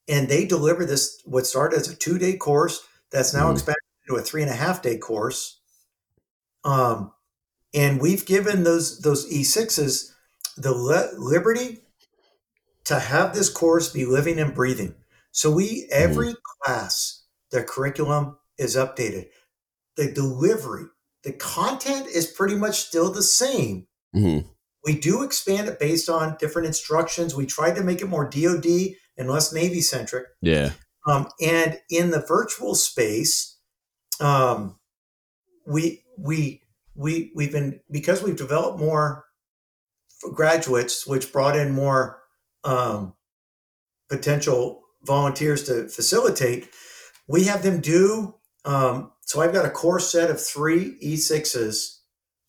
and 0.08 0.28
they 0.28 0.44
deliver 0.44 0.86
this, 0.86 1.22
what 1.24 1.46
started 1.46 1.78
as 1.78 1.88
a 1.88 1.96
two 1.96 2.18
day 2.18 2.36
course 2.36 2.84
that's 3.12 3.32
now 3.32 3.44
mm-hmm. 3.44 3.54
expanded 3.54 3.78
to 4.08 4.16
a 4.16 4.22
three 4.22 4.42
and 4.42 4.52
a 4.52 4.56
half 4.56 4.82
day 4.82 4.98
course. 4.98 5.62
Um, 6.64 7.12
and 7.76 8.02
we've 8.02 8.26
given 8.26 8.64
those 8.64 9.02
those 9.02 9.32
E6s 9.32 10.12
the 10.58 10.74
le- 10.74 11.12
liberty 11.16 11.83
to 12.86 13.00
have 13.00 13.34
this 13.34 13.50
course 13.50 13.92
be 13.92 14.06
living 14.06 14.40
and 14.40 14.54
breathing. 14.54 14.96
So 15.32 15.52
we 15.52 15.88
every 15.92 16.30
mm-hmm. 16.30 16.64
class, 16.64 17.24
the 17.52 17.64
curriculum 17.64 18.38
is 18.58 18.76
updated. 18.76 19.28
The 19.96 20.12
delivery, 20.12 20.86
the 21.24 21.34
content 21.34 22.08
is 22.08 22.28
pretty 22.28 22.56
much 22.56 22.80
still 22.80 23.12
the 23.12 23.24
same. 23.24 23.88
Mm-hmm. 24.16 24.48
We 24.86 25.00
do 25.00 25.24
expand 25.24 25.70
it 25.70 25.80
based 25.80 26.10
on 26.10 26.36
different 26.40 26.68
instructions. 26.68 27.36
We 27.36 27.46
tried 27.46 27.76
to 27.76 27.84
make 27.84 28.02
it 28.02 28.10
more 28.10 28.30
DoD 28.30 28.96
and 29.18 29.30
less 29.30 29.54
Navy 29.54 29.82
centric. 29.82 30.26
Yeah. 30.42 30.72
Um, 31.08 31.30
and 31.42 31.80
in 31.90 32.12
the 32.12 32.20
virtual 32.20 32.76
space, 32.76 33.58
um, 34.20 34.78
we 35.66 36.04
we 36.18 36.64
we 36.96 37.32
we've 37.36 37.52
been 37.52 37.80
because 37.90 38.22
we've 38.22 38.38
developed 38.38 38.80
more 38.80 39.26
graduates, 40.34 41.06
which 41.08 41.32
brought 41.32 41.56
in 41.56 41.72
more 41.72 42.23
um, 42.64 43.14
potential 44.10 44.82
volunteers 45.04 45.64
to 45.64 45.88
facilitate, 45.90 46.70
we 47.28 47.46
have 47.46 47.64
them 47.64 47.82
do. 47.82 48.36
Um, 48.66 49.12
so 49.22 49.42
I've 49.42 49.54
got 49.54 49.66
a 49.66 49.70
core 49.70 50.00
set 50.00 50.30
of 50.30 50.42
three 50.42 50.98
E6s 51.04 52.00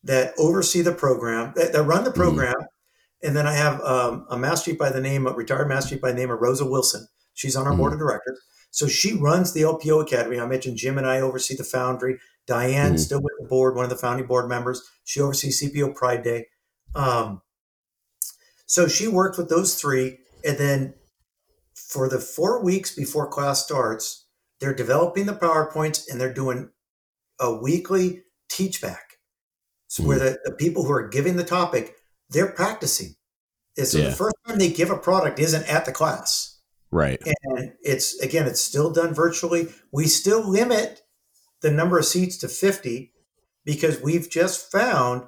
that 0.03 0.33
oversee 0.37 0.81
the 0.81 0.91
program, 0.91 1.53
that, 1.55 1.73
that 1.73 1.83
run 1.83 2.03
the 2.03 2.11
mm-hmm. 2.11 2.19
program. 2.19 2.53
Mm-hmm. 2.53 3.27
And 3.27 3.35
then 3.35 3.47
I 3.47 3.53
have 3.53 3.81
um, 3.81 4.27
a 4.29 4.37
master 4.37 4.71
chief 4.71 4.79
by 4.79 4.91
the 4.91 5.01
name 5.01 5.25
of 5.25 5.35
retired 5.35 5.67
master 5.67 5.95
chief 5.95 6.01
by 6.01 6.11
the 6.11 6.17
name 6.17 6.29
of 6.29 6.39
Rosa 6.39 6.65
Wilson. 6.65 7.07
She's 7.33 7.55
on 7.55 7.65
our 7.65 7.71
mm-hmm. 7.71 7.81
board 7.81 7.93
of 7.93 7.99
directors. 7.99 8.39
So 8.71 8.87
she 8.87 9.13
runs 9.13 9.53
the 9.53 9.61
LPO 9.61 10.03
Academy. 10.03 10.39
I 10.39 10.45
mentioned 10.45 10.77
Jim 10.77 10.97
and 10.97 11.07
I 11.07 11.21
oversee 11.21 11.55
the 11.55 11.63
Foundry. 11.63 12.19
Diane, 12.45 12.89
mm-hmm. 12.89 12.97
still 12.97 13.21
with 13.21 13.33
the 13.39 13.47
board, 13.47 13.75
one 13.75 13.85
of 13.85 13.89
the 13.89 13.95
founding 13.95 14.27
board 14.27 14.47
members. 14.47 14.83
She 15.03 15.21
oversees 15.21 15.63
CPO 15.63 15.95
Pride 15.95 16.23
Day. 16.23 16.47
Um, 16.93 17.41
so 18.65 18.87
she 18.87 19.07
worked 19.07 19.37
with 19.37 19.49
those 19.49 19.75
three. 19.79 20.19
And 20.43 20.57
then 20.57 20.93
for 21.73 22.09
the 22.09 22.19
four 22.19 22.63
weeks 22.63 22.95
before 22.95 23.27
class 23.27 23.63
starts, 23.63 24.25
they're 24.59 24.73
developing 24.73 25.25
the 25.25 25.33
PowerPoints 25.33 26.09
and 26.09 26.19
they're 26.19 26.33
doing 26.33 26.69
a 27.39 27.53
weekly 27.53 28.23
teach 28.49 28.81
back. 28.81 29.17
So 29.87 30.01
mm-hmm. 30.01 30.09
where 30.09 30.19
the, 30.19 30.39
the 30.45 30.51
people 30.51 30.83
who 30.83 30.93
are 30.93 31.07
giving 31.07 31.35
the 31.35 31.43
topic, 31.43 31.95
they're 32.29 32.51
practicing. 32.51 33.15
And 33.77 33.87
so 33.87 33.97
yeah. 33.97 34.09
the 34.09 34.15
first 34.15 34.35
time 34.47 34.57
they 34.57 34.69
give 34.71 34.89
a 34.89 34.97
product 34.97 35.39
isn't 35.39 35.69
at 35.71 35.85
the 35.85 35.91
class. 35.91 36.59
Right. 36.91 37.21
And 37.43 37.73
it's 37.81 38.17
again, 38.21 38.47
it's 38.47 38.61
still 38.61 38.91
done 38.91 39.13
virtually. 39.13 39.67
We 39.91 40.05
still 40.05 40.47
limit 40.47 41.01
the 41.61 41.71
number 41.71 41.99
of 41.99 42.05
seats 42.05 42.37
to 42.37 42.47
50 42.47 43.11
because 43.65 43.99
we've 44.01 44.29
just 44.29 44.71
found 44.71 45.23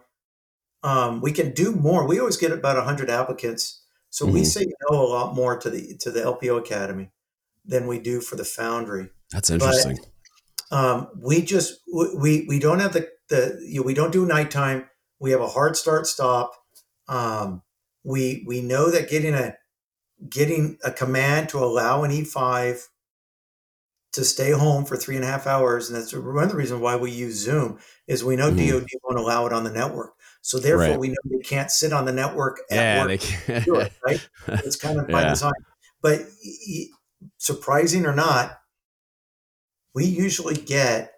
um, 0.88 1.20
we 1.20 1.34
can 1.34 1.52
do 1.52 1.74
more. 1.74 2.08
We 2.08 2.18
always 2.18 2.38
get 2.38 2.54
about 2.54 2.78
100 2.78 3.10
applicants. 3.10 3.84
So 4.10 4.24
mm-hmm. 4.24 4.36
we 4.36 4.46
say 4.46 4.66
no 4.90 5.02
a 5.02 5.04
lot 5.06 5.36
more 5.36 5.58
to 5.60 5.70
the 5.70 5.98
to 5.98 6.12
the 6.12 6.22
LPO 6.22 6.60
Academy 6.60 7.12
than 7.66 7.88
we 7.88 8.00
do 8.00 8.22
for 8.22 8.38
the 8.38 8.46
Foundry. 8.46 9.10
That's 9.32 9.50
interesting. 9.50 10.00
But, 10.72 10.78
um, 10.78 11.10
we 11.22 11.42
just 11.42 11.82
we 11.94 12.46
we 12.48 12.58
don't 12.60 12.80
have 12.80 12.94
the 12.94 13.10
the 13.28 13.60
you 13.68 13.82
know, 13.82 13.86
we 13.86 13.94
don't 13.94 14.14
do 14.14 14.26
nighttime. 14.26 14.90
We 15.20 15.32
have 15.32 15.42
a 15.42 15.48
hard 15.48 15.76
start 15.76 16.08
stop. 16.08 16.54
Um, 17.10 17.64
we 18.06 18.46
we 18.48 18.62
know 18.62 18.90
that 18.90 19.10
getting 19.10 19.34
a 19.34 19.56
getting 20.30 20.78
a 20.86 20.92
command 20.92 21.50
to 21.50 21.58
allow 21.58 22.04
an 22.04 22.12
E5 22.12 22.82
to 24.14 24.24
stay 24.24 24.52
home 24.52 24.86
for 24.86 24.96
three 24.96 25.16
and 25.16 25.26
a 25.26 25.28
half 25.28 25.48
hours, 25.48 25.90
and 25.90 26.00
that's 26.00 26.14
one 26.14 26.46
of 26.46 26.50
the 26.50 26.56
reasons 26.56 26.80
why 26.80 26.96
we 26.96 27.12
use 27.12 27.36
Zoom 27.36 27.78
is 28.08 28.24
we 28.24 28.38
know 28.38 28.52
mm-hmm. 28.52 28.80
DoD 28.80 28.88
won't 29.04 29.20
allow 29.20 29.46
it 29.46 29.54
on 29.54 29.66
the 29.66 29.70
network. 29.70 30.14
So 30.48 30.60
therefore, 30.60 30.92
right. 30.92 31.00
we 31.00 31.10
know 31.10 31.16
they 31.26 31.40
can't 31.40 31.70
sit 31.70 31.92
on 31.92 32.06
the 32.06 32.14
network 32.14 32.62
at 32.72 32.78
yeah, 32.78 33.02
work. 33.02 33.08
They 33.10 33.18
can't. 33.18 33.68
It, 33.68 33.94
right? 34.02 34.30
It's 34.48 34.78
kind 34.78 34.98
of 34.98 35.10
by 35.10 35.24
yeah. 35.24 35.30
design. 35.32 35.52
But 36.02 36.22
surprising 37.38 38.06
or 38.06 38.16
not, 38.16 38.58
we 39.94 40.06
usually 40.06 40.56
get 40.56 41.12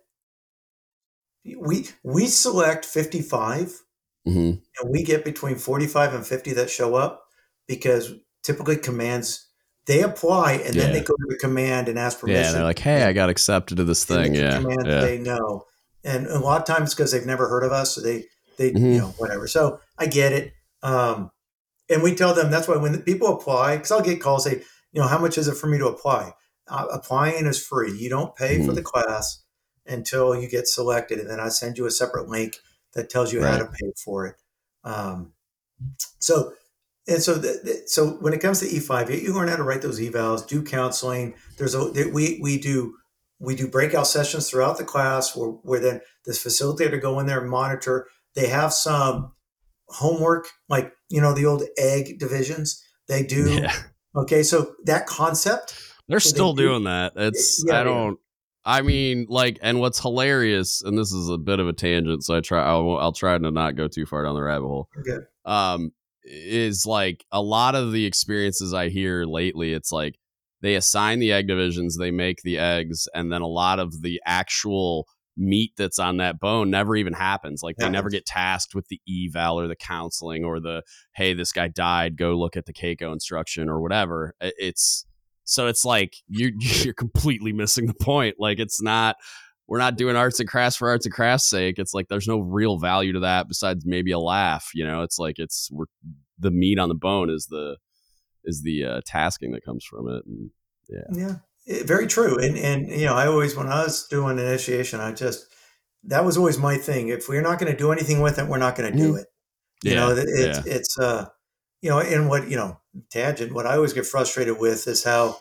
we 1.59 1.89
we 2.03 2.25
select 2.25 2.86
55 2.86 3.80
mm-hmm. 4.27 4.39
and 4.39 4.91
we 4.91 5.03
get 5.03 5.23
between 5.23 5.57
45 5.57 6.15
and 6.15 6.25
50 6.25 6.53
that 6.53 6.71
show 6.71 6.95
up 6.95 7.23
because 7.67 8.11
typically 8.41 8.77
commands 8.77 9.47
they 9.86 10.01
apply 10.01 10.53
and 10.53 10.73
yeah. 10.73 10.86
then 10.86 10.93
they 10.93 11.01
go 11.01 11.13
to 11.13 11.25
the 11.30 11.38
command 11.38 11.88
and 11.88 11.99
ask 11.99 12.19
permission. 12.19 12.45
Yeah, 12.45 12.51
they're 12.51 12.63
like, 12.63 12.80
"Hey, 12.80 13.03
I 13.03 13.13
got 13.13 13.30
accepted 13.30 13.77
to 13.77 13.84
this 13.84 14.05
thing." 14.05 14.34
yeah, 14.34 14.59
command 14.59 14.88
yeah. 14.88 15.01
they 15.01 15.19
know, 15.19 15.65
and 16.03 16.25
a 16.25 16.39
lot 16.39 16.59
of 16.59 16.65
times 16.65 16.95
because 16.95 17.11
they've 17.11 17.27
never 17.27 17.47
heard 17.47 17.63
of 17.63 17.71
us, 17.71 17.93
so 17.93 18.01
they 18.01 18.25
they, 18.60 18.72
mm-hmm. 18.72 18.86
you 18.86 18.97
know, 18.99 19.14
whatever. 19.18 19.47
So 19.47 19.80
I 19.97 20.05
get 20.05 20.34
it. 20.34 20.53
Um, 20.84 21.32
and 21.89 22.03
we 22.03 22.14
tell 22.14 22.36
them 22.36 22.51
that's 22.51 22.68
why 22.68 22.78
when 22.78 23.01
people 23.01 23.34
apply, 23.34 23.78
because 23.78 23.91
I'll 23.91 24.03
get 24.03 24.22
calls 24.22 24.43
say, 24.43 24.62
you 24.91 25.01
know, 25.01 25.07
how 25.07 25.18
much 25.18 25.38
is 25.38 25.47
it 25.47 25.55
for 25.55 25.68
me 25.68 25.80
to 25.80 25.88
apply? 25.88 26.34
Uh, 26.68 26.86
applying 26.91 27.47
is 27.47 27.66
free. 27.66 27.97
You 27.97 28.10
don't 28.10 28.36
pay 28.36 28.57
mm-hmm. 28.57 28.68
for 28.68 28.74
the 28.74 28.84
class 28.84 29.43
until 29.88 30.39
you 30.39 30.47
get 30.47 30.68
selected, 30.68 31.18
and 31.18 31.30
then 31.30 31.39
I 31.39 31.49
send 31.49 31.80
you 31.80 31.88
a 31.88 31.91
separate 31.91 32.28
link 32.28 32.57
that 32.93 33.10
tells 33.10 33.34
you 33.34 33.41
right. 33.41 33.53
how 33.53 33.57
to 33.57 33.66
pay 33.66 33.91
for 34.03 34.28
it. 34.28 34.36
Um, 34.84 35.34
so 36.20 36.53
and 37.07 37.24
so 37.24 37.34
the, 37.36 37.60
the, 37.64 37.84
so 37.88 38.12
when 38.22 38.34
it 38.34 38.41
comes 38.41 38.60
to 38.60 38.68
E5, 38.68 39.24
you 39.24 39.34
learn 39.34 39.47
how 39.47 39.55
to 39.55 39.64
write 39.64 39.82
those 39.82 39.99
evals, 39.99 40.47
do 40.47 40.62
counseling. 40.62 41.34
There's 41.57 41.74
a 41.74 41.91
we 42.10 42.39
we 42.41 42.60
do 42.60 42.95
we 43.39 43.55
do 43.55 43.68
breakout 43.68 44.05
sessions 44.05 44.49
throughout 44.49 44.78
the 44.78 44.84
class 44.84 45.36
where, 45.36 45.49
where 45.49 45.80
then 45.80 46.01
this 46.26 46.43
facilitator 46.43 47.01
go 47.01 47.20
in 47.20 47.26
there 47.26 47.39
and 47.39 47.49
monitor. 47.49 48.07
They 48.40 48.48
have 48.48 48.72
some 48.72 49.34
homework, 49.90 50.48
like 50.70 50.94
you 51.10 51.20
know 51.20 51.34
the 51.34 51.46
old 51.46 51.64
egg 51.78 52.20
divisions. 52.20 52.82
They 53.10 53.24
do. 53.24 53.52
Yeah. 53.52 53.74
Okay, 54.16 54.44
so 54.44 54.76
that 54.86 55.08
concept. 55.08 55.78
They're 56.08 56.20
still 56.20 56.54
they 56.54 56.64
doing 56.64 56.86
that. 56.86 57.14
It's 57.18 57.64
yeah, 57.68 57.82
I 57.82 57.84
don't. 57.84 58.18
I 58.64 58.82
mean, 58.82 59.26
like, 59.30 59.60
and 59.62 59.80
what's 59.80 60.00
hilarious, 60.00 60.82
and 60.82 60.98
this 60.98 61.12
is 61.12 61.30
a 61.30 61.38
bit 61.38 61.60
of 61.60 61.68
a 61.68 61.74
tangent, 61.74 62.24
so 62.24 62.36
I 62.36 62.40
try. 62.40 62.64
I'll, 62.64 62.98
I'll 62.98 63.12
try 63.12 63.38
to 63.38 63.52
not 63.52 63.76
go 63.76 63.88
too 63.88 64.06
far 64.06 64.24
down 64.24 64.36
the 64.36 64.42
rabbit 64.42 64.68
hole. 64.68 64.90
Okay. 65.00 65.26
Um, 65.46 65.92
is 66.24 66.86
like 66.86 67.26
a 67.32 67.42
lot 67.42 67.76
of 67.76 67.92
the 67.92 68.06
experiences 68.06 68.74
I 68.74 68.90
hear 68.90 69.26
lately. 69.26 69.74
It's 69.74 69.92
like 69.92 70.18
they 70.62 70.76
assign 70.76 71.20
the 71.20 71.34
egg 71.34 71.48
divisions, 71.48 71.98
they 71.98 72.12
make 72.12 72.42
the 72.44 72.58
eggs, 72.58 73.08
and 73.14 73.32
then 73.32 73.42
a 73.42 73.48
lot 73.48 73.80
of 73.80 74.02
the 74.02 74.22
actual 74.26 75.08
meat 75.40 75.72
that's 75.78 75.98
on 75.98 76.18
that 76.18 76.40
bone 76.40 76.70
never 76.70 76.96
even 76.96 77.14
happens. 77.14 77.64
Like 77.64 77.78
they 77.78 77.90
never 77.90 78.10
get 78.10 78.26
tasked 78.26 78.76
with 78.76 78.88
the 78.90 79.02
eval 79.10 79.60
or 79.60 79.68
the 79.68 79.76
counseling 79.76 80.44
or 80.44 80.60
the 80.60 80.84
hey, 81.14 81.34
this 81.34 81.52
guy 81.52 81.70
died, 81.70 82.18
go 82.18 82.34
look 82.36 82.58
at 82.58 82.66
the 82.66 82.74
CACO 82.74 83.12
instruction 83.14 83.70
or 83.70 83.82
whatever. 83.82 84.36
It's 84.42 85.06
so 85.46 85.68
it's 85.68 85.86
like 85.86 86.18
you 86.28 86.54
you're 86.60 86.94
completely 86.94 87.54
missing 87.54 87.88
the 87.88 87.94
point. 87.94 88.36
Like 88.38 88.60
it's 88.60 88.82
not 88.82 89.16
we're 89.68 89.80
not 89.80 89.98
doing 89.98 90.16
arts 90.16 90.40
and 90.40 90.50
crafts 90.50 90.76
for 90.76 90.90
arts 90.90 91.06
and 91.06 91.14
crafts 91.14 91.48
sake. 91.48 91.78
It's 91.78 91.94
like 91.94 92.08
there's 92.08 92.28
no 92.28 92.40
real 92.40 92.78
value 92.78 93.14
to 93.14 93.20
that 93.22 93.48
besides 93.48 93.86
maybe 93.86 94.12
a 94.12 94.20
laugh. 94.20 94.72
You 94.74 94.86
know, 94.86 95.04
it's 95.04 95.20
like 95.20 95.40
it's 95.40 95.70
we're 95.72 95.86
the 96.38 96.52
meat 96.52 96.80
on 96.80 96.90
the 96.90 96.96
bone 96.96 97.30
is 97.30 97.48
the 97.48 97.78
is 98.44 98.64
the 98.64 98.84
uh, 98.86 99.02
tasking 99.06 99.52
that 99.52 99.64
comes 99.64 99.86
from 99.86 100.10
it. 100.10 100.24
And 100.26 100.50
yeah, 100.90 101.00
yeah, 101.12 101.36
very 101.86 102.07
true. 102.07 102.38
And 102.38 102.57
and 102.57 102.89
you 102.89 103.05
know, 103.05 103.15
I 103.15 103.28
always 103.28 103.55
when 103.55 103.67
I 103.67 103.84
was 103.84 104.07
doing 104.07 104.38
initiation, 104.38 104.99
I 104.99 105.11
just 105.13 105.47
that 106.05 106.26
was 106.26 106.38
always 106.38 106.57
my 106.57 106.78
thing. 106.78 107.09
If 107.09 107.30
we're 107.30 107.41
not 107.41 107.59
going 107.59 107.72
to 107.72 107.78
do 107.78 107.91
anything 107.91 108.22
with 108.22 108.39
it, 108.39 108.47
we're 108.47 108.57
not 108.57 108.76
going 108.76 108.91
to 108.91 108.97
do 108.97 109.13
mm. 109.13 109.20
it. 109.20 109.28
You 109.84 109.91
yeah, 109.91 109.99
know, 109.99 110.15
it's 110.17 110.65
yeah. 110.65 110.74
it's 110.74 110.99
uh, 110.99 111.26
you 111.82 111.89
know, 111.89 111.99
and 111.99 112.30
what 112.30 112.49
you 112.49 112.57
know, 112.57 112.80
tangent. 113.11 113.53
What 113.53 113.65
I 113.65 113.76
always 113.76 113.93
get 113.93 114.05
frustrated 114.05 114.59
with 114.59 114.88
is 114.88 115.03
how 115.03 115.38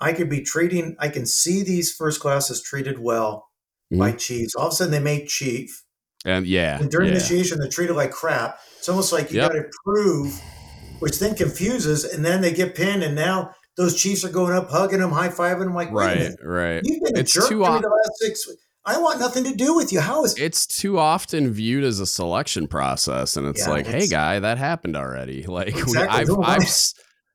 I 0.00 0.12
could 0.12 0.30
be 0.30 0.40
treating, 0.40 0.96
I 0.98 1.08
can 1.08 1.26
see 1.26 1.62
these 1.62 1.92
first 1.92 2.20
classes 2.20 2.62
treated 2.62 2.98
well 2.98 3.48
mm-hmm. 3.92 3.98
by 3.98 4.12
chiefs. 4.12 4.54
All 4.54 4.68
of 4.68 4.72
a 4.72 4.76
sudden, 4.76 4.92
they 4.92 5.00
make 5.00 5.28
chief. 5.28 5.84
And 6.24 6.46
yeah. 6.46 6.78
And 6.78 6.90
during 6.90 7.08
yeah. 7.08 7.16
initiation, 7.16 7.58
they're 7.58 7.68
treated 7.68 7.96
like 7.96 8.10
crap. 8.10 8.58
It's 8.78 8.88
almost 8.88 9.12
like 9.12 9.30
you 9.30 9.40
yep. 9.40 9.52
got 9.52 9.58
to 9.58 9.70
prove, 9.84 10.40
which 11.00 11.18
then 11.18 11.34
confuses. 11.34 12.04
And 12.04 12.24
then 12.24 12.40
they 12.40 12.52
get 12.52 12.74
pinned, 12.74 13.02
and 13.02 13.14
now 13.14 13.52
those 13.80 13.96
chiefs 13.96 14.26
are 14.26 14.30
going 14.30 14.54
up, 14.54 14.68
hugging 14.68 15.00
them, 15.00 15.10
high 15.10 15.30
fiving 15.30 15.60
them. 15.60 15.74
Like, 15.74 15.90
right, 15.90 16.32
right. 16.42 16.82
You've 16.84 17.02
been 17.02 17.16
it's 17.16 17.34
a 17.34 17.40
jerk 17.40 17.48
too 17.48 17.58
the 17.60 17.64
last 17.64 18.18
six 18.20 18.46
I 18.84 18.98
want 18.98 19.20
nothing 19.20 19.44
to 19.44 19.54
do 19.54 19.74
with 19.74 19.90
you. 19.90 20.00
How 20.00 20.22
is 20.24 20.36
it's 20.38 20.66
too 20.66 20.98
often 20.98 21.50
viewed 21.50 21.84
as 21.84 21.98
a 21.98 22.06
selection 22.06 22.66
process, 22.66 23.38
and 23.38 23.46
it's 23.46 23.60
yeah, 23.60 23.70
like, 23.70 23.86
it's, 23.86 24.04
hey, 24.04 24.06
guy, 24.06 24.38
that 24.38 24.58
happened 24.58 24.96
already. 24.96 25.42
Like, 25.48 25.68
exactly. 25.68 26.34
I've, 26.44 26.60
I've, 26.62 26.68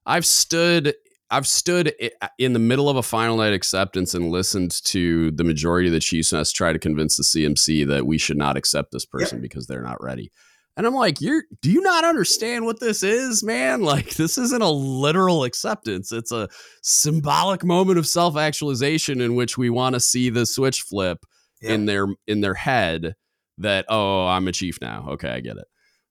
I've 0.05 0.25
stood 0.25 0.93
I've 1.31 1.47
stood 1.47 1.93
in 2.37 2.53
the 2.53 2.59
middle 2.59 2.89
of 2.89 2.97
a 2.97 3.03
final 3.03 3.37
night 3.37 3.53
acceptance 3.53 4.13
and 4.13 4.29
listened 4.29 4.71
to 4.85 5.31
the 5.31 5.43
majority 5.43 5.87
of 5.87 5.93
the 5.93 5.99
Chiefs 5.99 6.31
Mess 6.31 6.51
try 6.51 6.71
to 6.71 6.79
convince 6.79 7.17
the 7.17 7.23
CMC 7.23 7.87
that 7.87 8.05
we 8.05 8.19
should 8.19 8.37
not 8.37 8.55
accept 8.55 8.91
this 8.91 9.05
person 9.05 9.39
yep. 9.39 9.41
because 9.41 9.65
they're 9.65 9.81
not 9.81 10.01
ready. 10.03 10.31
And 10.77 10.85
I'm 10.85 10.93
like, 10.93 11.21
you're 11.21 11.43
do 11.61 11.71
you 11.71 11.81
not 11.81 12.03
understand 12.03 12.65
what 12.65 12.79
this 12.79 13.03
is, 13.03 13.43
man? 13.43 13.81
Like 13.81 14.15
this 14.15 14.37
isn't 14.37 14.61
a 14.61 14.69
literal 14.69 15.43
acceptance. 15.43 16.11
It's 16.11 16.31
a 16.31 16.49
symbolic 16.81 17.63
moment 17.63 17.97
of 17.97 18.07
self-actualization 18.07 19.21
in 19.21 19.35
which 19.35 19.57
we 19.57 19.69
want 19.69 19.93
to 19.93 19.99
see 19.99 20.29
the 20.29 20.45
switch 20.45 20.81
flip 20.81 21.25
yep. 21.61 21.71
in 21.71 21.85
their 21.85 22.07
in 22.27 22.41
their 22.41 22.55
head 22.55 23.15
that 23.57 23.85
oh, 23.89 24.27
I'm 24.27 24.47
a 24.47 24.51
chief 24.51 24.79
now. 24.81 25.07
Okay, 25.11 25.29
I 25.29 25.39
get 25.39 25.57
it 25.57 25.67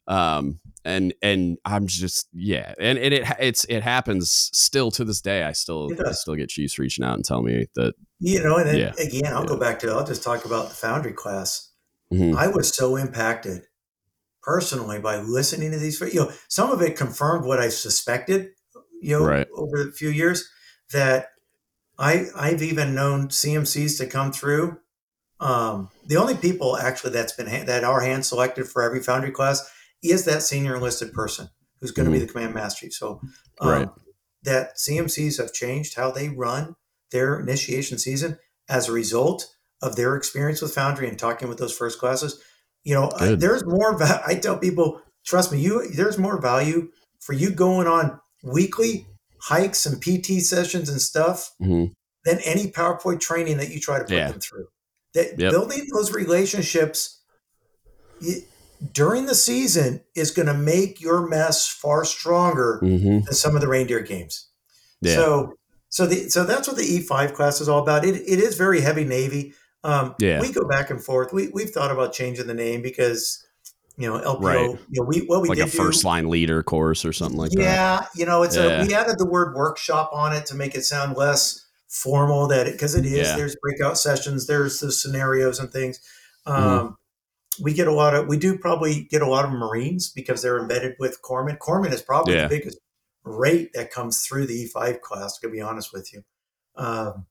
um 0.06 0.60
and 0.84 1.14
and 1.22 1.56
i'm 1.64 1.86
just 1.86 2.28
yeah 2.34 2.74
and, 2.78 2.98
and 2.98 3.14
it 3.14 3.26
it's 3.40 3.64
it 3.70 3.82
happens 3.82 4.30
still 4.52 4.90
to 4.90 5.02
this 5.02 5.20
day 5.20 5.42
i 5.44 5.52
still 5.52 5.90
i 6.06 6.12
still 6.12 6.34
get 6.34 6.50
chiefs 6.50 6.78
reaching 6.78 7.04
out 7.04 7.14
and 7.14 7.24
tell 7.24 7.42
me 7.42 7.66
that 7.74 7.94
you 8.20 8.42
know 8.42 8.56
and 8.56 8.68
then, 8.68 8.76
yeah, 8.76 8.92
again 9.02 9.32
i'll 9.32 9.42
yeah. 9.42 9.48
go 9.48 9.58
back 9.58 9.78
to 9.78 9.90
i'll 9.90 10.04
just 10.04 10.22
talk 10.22 10.44
about 10.44 10.68
the 10.68 10.74
foundry 10.74 11.12
class 11.12 11.70
mm-hmm. 12.12 12.36
i 12.36 12.46
was 12.46 12.74
so 12.76 12.96
impacted 12.96 13.62
personally 14.44 14.98
by 14.98 15.16
listening 15.16 15.70
to 15.70 15.78
these 15.78 16.00
you 16.00 16.20
know 16.20 16.30
some 16.48 16.70
of 16.70 16.82
it 16.82 16.96
confirmed 16.96 17.44
what 17.44 17.60
i 17.60 17.68
suspected 17.68 18.50
you 19.00 19.18
know 19.18 19.24
right. 19.24 19.48
over 19.54 19.88
a 19.88 19.92
few 19.92 20.10
years 20.10 20.48
that 20.92 21.30
i 21.98 22.26
i've 22.36 22.62
even 22.62 22.94
known 22.94 23.28
cmcs 23.28 23.98
to 23.98 24.06
come 24.06 24.32
through 24.32 24.78
um, 25.40 25.90
the 26.06 26.16
only 26.16 26.36
people 26.36 26.76
actually 26.76 27.10
that's 27.10 27.32
been 27.32 27.66
that 27.66 27.84
are 27.84 28.00
hand 28.00 28.24
selected 28.24 28.66
for 28.66 28.82
every 28.82 29.02
foundry 29.02 29.30
class 29.30 29.68
is 30.02 30.24
that 30.24 30.42
senior 30.42 30.76
enlisted 30.76 31.12
person 31.12 31.48
who's 31.80 31.90
going 31.90 32.04
to 32.04 32.10
mm-hmm. 32.10 32.20
be 32.20 32.26
the 32.26 32.32
command 32.32 32.54
master 32.54 32.86
chief. 32.86 32.94
So 32.94 33.20
um, 33.60 33.68
right. 33.68 33.88
that 34.44 34.76
CMCs 34.76 35.38
have 35.38 35.52
changed 35.52 35.96
how 35.96 36.10
they 36.10 36.28
run 36.28 36.76
their 37.10 37.38
initiation 37.38 37.98
season 37.98 38.38
as 38.68 38.88
a 38.88 38.92
result 38.92 39.54
of 39.82 39.96
their 39.96 40.16
experience 40.16 40.62
with 40.62 40.74
Foundry 40.74 41.08
and 41.08 41.18
talking 41.18 41.48
with 41.48 41.58
those 41.58 41.76
first 41.76 41.98
classes. 41.98 42.40
You 42.84 42.94
know, 42.94 43.10
I, 43.18 43.34
there's 43.34 43.64
more. 43.64 43.96
Va- 43.96 44.22
I 44.26 44.34
tell 44.36 44.58
people, 44.58 45.00
trust 45.24 45.52
me, 45.52 45.58
you 45.58 45.90
there's 45.90 46.18
more 46.18 46.40
value 46.40 46.90
for 47.20 47.32
you 47.32 47.50
going 47.50 47.86
on 47.86 48.20
weekly 48.42 49.06
hikes 49.40 49.86
and 49.86 50.00
PT 50.00 50.42
sessions 50.42 50.88
and 50.88 51.00
stuff 51.00 51.52
mm-hmm. 51.60 51.92
than 52.24 52.38
any 52.44 52.70
PowerPoint 52.70 53.20
training 53.20 53.56
that 53.58 53.70
you 53.70 53.80
try 53.80 53.98
to 53.98 54.04
put 54.04 54.14
yeah. 54.14 54.30
them 54.30 54.40
through. 54.40 54.66
That 55.14 55.38
yep. 55.38 55.50
building 55.50 55.86
those 55.92 56.12
relationships 56.12 57.20
during 58.92 59.26
the 59.26 59.34
season 59.34 60.02
is 60.14 60.30
going 60.30 60.46
to 60.46 60.54
make 60.54 61.00
your 61.00 61.26
mess 61.26 61.68
far 61.68 62.04
stronger 62.04 62.80
mm-hmm. 62.82 63.20
than 63.20 63.32
some 63.34 63.54
of 63.54 63.60
the 63.60 63.68
reindeer 63.68 64.00
games. 64.00 64.48
Yeah. 65.00 65.14
So, 65.14 65.54
so 65.88 66.06
the 66.06 66.28
so 66.28 66.44
that's 66.44 66.66
what 66.66 66.76
the 66.76 66.82
E5 66.82 67.34
class 67.34 67.60
is 67.60 67.68
all 67.68 67.82
about. 67.82 68.04
It 68.04 68.16
it 68.16 68.40
is 68.40 68.56
very 68.56 68.80
heavy 68.80 69.04
Navy. 69.04 69.54
Um, 69.84 70.14
yeah. 70.18 70.40
We 70.40 70.50
go 70.50 70.66
back 70.66 70.90
and 70.90 71.02
forth. 71.02 71.32
We 71.32 71.48
we've 71.48 71.70
thought 71.70 71.90
about 71.90 72.12
changing 72.12 72.46
the 72.46 72.54
name 72.54 72.82
because 72.82 73.44
you 73.96 74.08
know 74.08 74.18
LPO. 74.18 74.40
Right. 74.40 74.70
You 74.90 75.02
know 75.02 75.06
we 75.06 75.20
what 75.20 75.42
we 75.42 75.48
like 75.50 75.58
did 75.58 75.68
a 75.68 75.70
first 75.70 76.02
do, 76.02 76.08
line 76.08 76.28
leader 76.28 76.62
course 76.62 77.04
or 77.04 77.12
something 77.12 77.38
like 77.38 77.52
yeah, 77.52 77.64
that. 77.64 77.74
Yeah, 78.14 78.20
you 78.20 78.26
know 78.26 78.42
it's 78.42 78.56
yeah. 78.56 78.82
a 78.82 78.86
we 78.86 78.94
added 78.94 79.16
the 79.18 79.26
word 79.26 79.54
workshop 79.54 80.10
on 80.12 80.32
it 80.32 80.46
to 80.46 80.54
make 80.54 80.74
it 80.74 80.82
sound 80.82 81.16
less 81.16 81.66
formal. 81.88 82.48
That 82.48 82.72
because 82.72 82.94
it, 82.94 83.04
it 83.04 83.12
is. 83.12 83.28
Yeah. 83.28 83.36
There's 83.36 83.56
breakout 83.62 83.98
sessions. 83.98 84.46
There's 84.46 84.80
the 84.80 84.90
scenarios 84.90 85.58
and 85.58 85.70
things. 85.70 86.00
Mm-hmm. 86.46 86.62
Um, 86.62 86.78
mm-hmm 86.78 86.94
we 87.60 87.72
get 87.72 87.86
a 87.86 87.92
lot 87.92 88.14
of 88.14 88.26
we 88.26 88.36
do 88.36 88.58
probably 88.58 89.04
get 89.04 89.22
a 89.22 89.28
lot 89.28 89.44
of 89.44 89.52
Marines 89.52 90.10
because 90.10 90.42
they're 90.42 90.58
embedded 90.58 90.96
with 90.98 91.20
Corpsman. 91.22 91.58
Corpsman 91.58 91.92
is 91.92 92.02
probably 92.02 92.34
yeah. 92.34 92.42
the 92.42 92.48
biggest 92.48 92.78
rate 93.24 93.72
that 93.74 93.90
comes 93.90 94.26
through 94.26 94.46
the 94.46 94.68
E5 94.68 95.00
class. 95.00 95.38
To 95.38 95.48
be 95.48 95.60
honest 95.60 95.92
with 95.92 96.12
you, 96.12 96.22
um, 96.76 97.26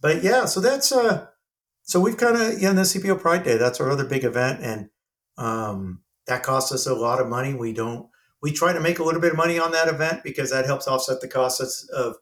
but 0.00 0.22
yeah, 0.22 0.46
so 0.46 0.60
that's 0.60 0.92
uh, 0.92 1.26
so 1.90 1.98
we've 1.98 2.16
kind 2.16 2.36
of 2.36 2.62
yeah, 2.62 2.72
the 2.72 2.82
CPO 2.82 3.20
Pride 3.20 3.42
Day. 3.42 3.56
That's 3.56 3.80
our 3.80 3.90
other 3.90 4.04
big 4.04 4.22
event, 4.22 4.60
and 4.62 4.90
um, 5.36 6.02
that 6.28 6.44
costs 6.44 6.70
us 6.70 6.86
a 6.86 6.94
lot 6.94 7.20
of 7.20 7.28
money. 7.28 7.52
We 7.52 7.72
don't 7.72 8.08
we 8.40 8.52
try 8.52 8.72
to 8.72 8.78
make 8.78 9.00
a 9.00 9.02
little 9.02 9.20
bit 9.20 9.32
of 9.32 9.36
money 9.36 9.58
on 9.58 9.72
that 9.72 9.88
event 9.88 10.22
because 10.22 10.52
that 10.52 10.66
helps 10.66 10.86
offset 10.86 11.20
the 11.20 11.26
costs 11.26 11.88
of 11.88 12.14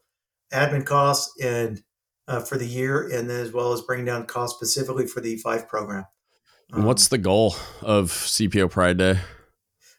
admin 0.51 0.87
costs 0.87 1.39
and 1.39 1.83
uh, 2.27 2.39
for 2.39 2.57
the 2.57 2.65
year, 2.65 3.09
and 3.09 3.29
then 3.29 3.41
as 3.41 3.51
well 3.51 3.71
as 3.71 3.81
bring 3.81 4.05
down 4.05 4.25
costs 4.25 4.57
specifically 4.57 5.05
for 5.05 5.21
the 5.21 5.39
E5 5.39 5.67
program. 5.67 6.05
Um, 6.73 6.83
What's 6.83 7.09
the 7.09 7.19
goal 7.19 7.55
of 7.83 8.09
CPO 8.09 8.71
Pride 8.71 8.97
Day? 8.97 9.19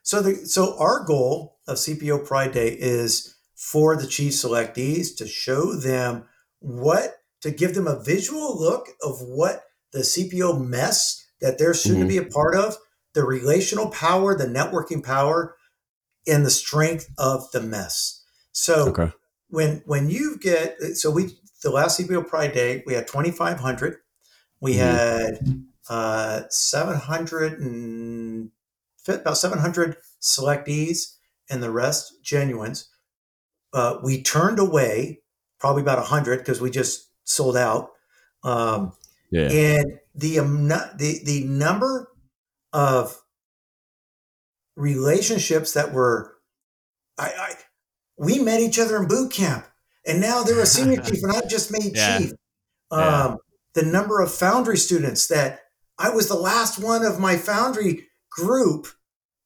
So 0.02 0.20
the 0.20 0.34
so 0.46 0.76
our 0.80 1.04
goal 1.04 1.58
of 1.68 1.76
CPO 1.76 2.26
Pride 2.26 2.50
Day 2.50 2.70
is 2.76 3.36
for 3.54 3.94
the 3.94 4.08
chief 4.08 4.32
selectees 4.32 5.16
to 5.18 5.28
show 5.28 5.76
them 5.76 6.24
what 6.58 7.19
to 7.42 7.50
give 7.50 7.74
them 7.74 7.86
a 7.86 8.02
visual 8.02 8.58
look 8.58 8.88
of 9.02 9.20
what 9.20 9.62
the 9.92 10.00
CPO 10.00 10.64
mess 10.66 11.26
that 11.40 11.58
they're 11.58 11.74
soon 11.74 11.94
mm-hmm. 11.94 12.02
to 12.02 12.08
be 12.08 12.18
a 12.18 12.24
part 12.24 12.54
of, 12.54 12.76
the 13.14 13.24
relational 13.24 13.90
power, 13.90 14.36
the 14.36 14.46
networking 14.46 15.02
power, 15.02 15.56
and 16.26 16.44
the 16.44 16.50
strength 16.50 17.08
of 17.18 17.50
the 17.52 17.60
mess. 17.60 18.22
So 18.52 18.88
okay. 18.90 19.12
when 19.48 19.82
when 19.86 20.10
you 20.10 20.38
get 20.38 20.80
so 20.94 21.10
we 21.10 21.38
the 21.62 21.70
last 21.70 21.98
CPO 21.98 22.28
Pride 22.28 22.52
Day 22.52 22.82
we 22.86 22.94
had 22.94 23.06
twenty 23.06 23.30
five 23.30 23.58
hundred, 23.58 23.96
we 24.60 24.74
mm-hmm. 24.74 24.80
had 24.80 25.64
uh, 25.90 26.42
700 26.48 27.58
and 27.58 28.50
about 29.08 29.36
700 29.36 29.96
selectees 30.22 31.16
and 31.50 31.62
the 31.62 31.70
rest 31.70 32.14
genuines. 32.22 32.88
Uh, 33.72 33.98
we 34.02 34.22
turned 34.22 34.60
away 34.60 35.20
probably 35.58 35.82
about 35.82 35.98
100 35.98 36.38
because 36.38 36.60
we 36.60 36.70
just 36.70 37.09
sold 37.30 37.56
out. 37.56 37.90
Um, 38.42 38.92
yeah. 39.30 39.50
And 39.50 39.98
the, 40.14 40.40
um, 40.40 40.68
the, 40.68 41.20
the 41.24 41.44
number 41.44 42.08
of 42.72 43.16
relationships 44.76 45.72
that 45.72 45.92
were 45.92 46.34
I, 47.18 47.26
I 47.26 47.54
we 48.16 48.38
met 48.38 48.60
each 48.60 48.78
other 48.78 48.96
in 48.96 49.06
boot 49.06 49.32
camp, 49.32 49.66
and 50.06 50.20
now 50.20 50.42
they're 50.42 50.60
a 50.60 50.66
senior 50.66 51.00
chief, 51.02 51.22
and 51.22 51.32
I 51.32 51.40
just 51.48 51.70
made 51.70 51.96
yeah. 51.96 52.18
chief. 52.18 52.32
Um, 52.90 53.00
yeah. 53.00 53.36
The 53.74 53.82
number 53.82 54.20
of 54.20 54.32
foundry 54.32 54.76
students 54.76 55.28
that 55.28 55.60
I 55.98 56.10
was 56.10 56.28
the 56.28 56.34
last 56.34 56.78
one 56.78 57.04
of 57.04 57.20
my 57.20 57.36
foundry 57.36 58.08
group, 58.30 58.88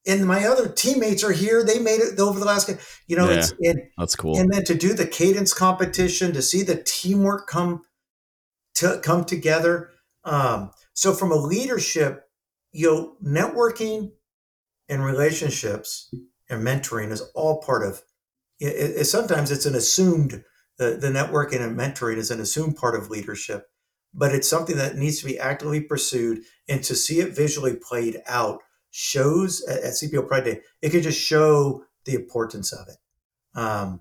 and 0.07 0.27
my 0.27 0.45
other 0.45 0.69
teammates 0.69 1.25
are 1.25 1.33
here. 1.33 1.65
They 1.65 1.79
made 1.79 2.01
it 2.01 2.19
over 2.21 2.39
the 2.39 2.45
last, 2.45 2.67
game. 2.67 2.79
you 3.07 3.17
know, 3.17 3.31
yeah, 3.31 3.39
it's 3.39 3.53
and, 3.61 3.81
that's 3.97 4.17
cool. 4.17 4.39
And 4.39 4.53
then 4.53 4.65
to 4.65 4.75
do 4.75 4.93
the 4.93 5.07
cadence 5.07 5.55
competition, 5.55 6.33
to 6.33 6.43
see 6.43 6.63
the 6.63 6.83
teamwork 6.83 7.47
come 7.47 7.85
to 8.77 9.01
come 9.03 9.25
together. 9.25 9.91
Um, 10.25 10.71
so 10.93 11.13
from 11.13 11.33
a 11.33 11.37
leadership, 11.37 12.25
you 12.73 12.87
know, 12.87 13.17
networking 13.23 14.13
and 14.89 15.05
relationships 15.05 16.13
and 16.49 16.63
mentoring 16.67 17.11
is 17.11 17.23
all 17.35 17.63
part 17.63 17.87
of 17.87 18.03
it, 18.61 18.99
it, 18.99 19.05
sometimes 19.07 19.51
it's 19.51 19.67
an 19.67 19.75
assumed 19.75 20.45
the, 20.79 20.97
the 21.01 21.09
networking 21.09 21.61
and 21.61 21.79
mentoring 21.79 22.17
is 22.17 22.31
an 22.31 22.41
assumed 22.41 22.77
part 22.77 22.95
of 22.95 23.11
leadership 23.11 23.67
but 24.13 24.33
it's 24.33 24.49
something 24.49 24.77
that 24.77 24.97
needs 24.97 25.19
to 25.19 25.27
be 25.27 25.39
actively 25.39 25.81
pursued 25.81 26.43
and 26.69 26.83
to 26.85 26.95
see 26.95 27.21
it 27.21 27.35
visually 27.35 27.77
played 27.77 28.23
out 28.27 28.61
shows 28.97 29.65
at, 29.69 29.83
at 29.83 29.93
cpo 29.93 30.27
pride 30.27 30.45
day 30.45 30.61
it 30.83 30.91
can 30.91 31.03
just 31.03 31.21
show 31.21 31.85
the 32.05 32.15
importance 32.15 32.73
of 32.73 32.87
it 32.89 32.97
um, 33.59 34.01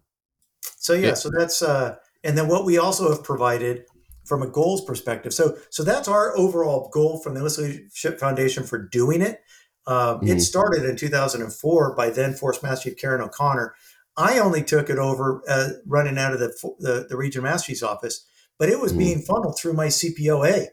so 0.77 0.93
yeah, 0.93 1.13
so 1.13 1.29
that's 1.29 1.61
uh, 1.61 1.95
and 2.23 2.37
then 2.37 2.47
what 2.47 2.65
we 2.65 2.77
also 2.77 3.09
have 3.09 3.23
provided 3.23 3.83
from 4.25 4.41
a 4.41 4.47
goals 4.47 4.83
perspective 4.85 5.33
so 5.33 5.57
so 5.69 5.83
that's 5.83 6.07
our 6.07 6.37
overall 6.37 6.89
goal 6.93 7.19
from 7.19 7.33
the 7.33 7.43
leadership 7.43 8.19
foundation 8.19 8.63
for 8.63 8.77
doing 8.77 9.21
it 9.21 9.41
um, 9.85 9.95
mm-hmm. 9.95 10.27
It 10.27 10.41
started 10.41 10.85
in 10.85 10.95
2004 10.95 11.95
by 11.95 12.09
then 12.09 12.33
Force 12.33 12.63
Master 12.63 12.89
Chief 12.89 12.97
Karen 12.97 13.21
O'Connor. 13.21 13.75
I 14.15 14.39
only 14.39 14.63
took 14.63 14.89
it 14.89 14.97
over 14.97 15.41
uh, 15.47 15.69
running 15.85 16.17
out 16.17 16.33
of 16.33 16.39
the, 16.39 16.53
the, 16.79 17.07
the 17.09 17.17
region 17.17 17.43
master 17.43 17.67
chief's 17.67 17.83
office, 17.83 18.25
but 18.59 18.69
it 18.69 18.79
was 18.79 18.91
mm-hmm. 18.91 18.99
being 18.99 19.21
funneled 19.21 19.57
through 19.57 19.73
my 19.73 19.87
CPOA, 19.87 20.67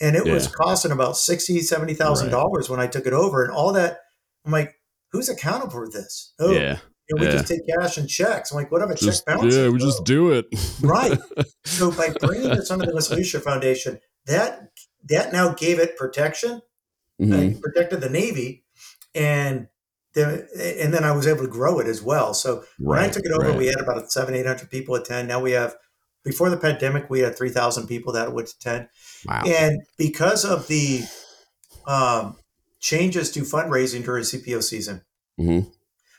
and 0.00 0.16
it 0.16 0.26
yeah. 0.26 0.32
was 0.32 0.48
costing 0.48 0.92
about 0.92 1.16
sixty, 1.16 1.60
seventy 1.60 1.94
thousand 1.94 2.28
right. 2.28 2.32
dollars 2.32 2.68
when 2.68 2.80
I 2.80 2.86
took 2.86 3.06
it 3.06 3.12
over, 3.12 3.44
and 3.44 3.52
all 3.52 3.72
that. 3.72 3.98
I'm 4.44 4.52
like, 4.52 4.74
who's 5.10 5.28
accountable 5.28 5.72
for 5.72 5.90
this? 5.90 6.32
Oh, 6.38 6.52
yeah. 6.52 6.78
You 7.08 7.16
know, 7.16 7.20
we 7.20 7.26
yeah. 7.26 7.32
just 7.32 7.48
take 7.48 7.60
cash 7.66 7.96
and 7.96 8.08
checks. 8.08 8.52
I'm 8.52 8.56
like, 8.56 8.70
what 8.70 8.82
if 8.82 8.90
a 8.90 8.94
just, 8.94 9.26
check 9.26 9.36
bounces? 9.36 9.56
Yeah, 9.56 9.68
we 9.70 9.78
just 9.78 10.04
do 10.04 10.32
it. 10.32 10.46
right. 10.80 11.18
So 11.64 11.90
by 11.90 12.10
bringing 12.20 12.50
this 12.50 12.70
under 12.70 12.86
the 12.86 12.94
Leadership 12.94 13.42
Foundation, 13.42 13.98
that 14.26 14.70
that 15.08 15.32
now 15.32 15.52
gave 15.52 15.80
it 15.80 15.96
protection 15.96 16.62
mm-hmm. 17.20 17.58
protected 17.60 18.00
the 18.00 18.08
Navy, 18.08 18.64
and 19.14 19.68
then 20.14 20.46
and 20.56 20.92
then 20.92 21.04
I 21.04 21.12
was 21.12 21.26
able 21.26 21.42
to 21.42 21.48
grow 21.48 21.78
it 21.78 21.86
as 21.86 22.02
well. 22.02 22.34
So 22.34 22.56
right, 22.56 22.64
when 22.78 22.98
I 22.98 23.08
took 23.08 23.24
it 23.24 23.32
over, 23.32 23.50
right. 23.50 23.58
we 23.58 23.66
had 23.66 23.80
about 23.80 24.10
seven, 24.10 24.34
eight 24.34 24.46
hundred 24.46 24.70
people 24.70 24.94
attend. 24.94 25.28
Now 25.28 25.40
we 25.40 25.52
have. 25.52 25.74
Before 26.26 26.50
the 26.50 26.56
pandemic, 26.56 27.08
we 27.08 27.20
had 27.20 27.36
three 27.36 27.50
thousand 27.50 27.86
people 27.86 28.12
that 28.14 28.32
would 28.32 28.48
attend, 28.48 28.88
wow. 29.26 29.42
and 29.46 29.82
because 29.96 30.44
of 30.44 30.66
the 30.66 31.04
um, 31.86 32.36
changes 32.80 33.30
to 33.32 33.40
fundraising 33.42 34.04
during 34.04 34.24
CPO 34.24 34.62
season, 34.62 35.02
mm-hmm. 35.40 35.68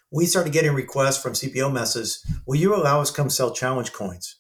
we 0.09 0.25
started 0.25 0.53
getting 0.53 0.73
requests 0.73 1.21
from 1.21 1.33
CPO 1.33 1.71
messes. 1.73 2.25
Will 2.45 2.55
you 2.55 2.73
allow 2.73 3.01
us 3.01 3.11
come 3.11 3.29
sell 3.29 3.53
challenge 3.53 3.91
coins? 3.91 4.37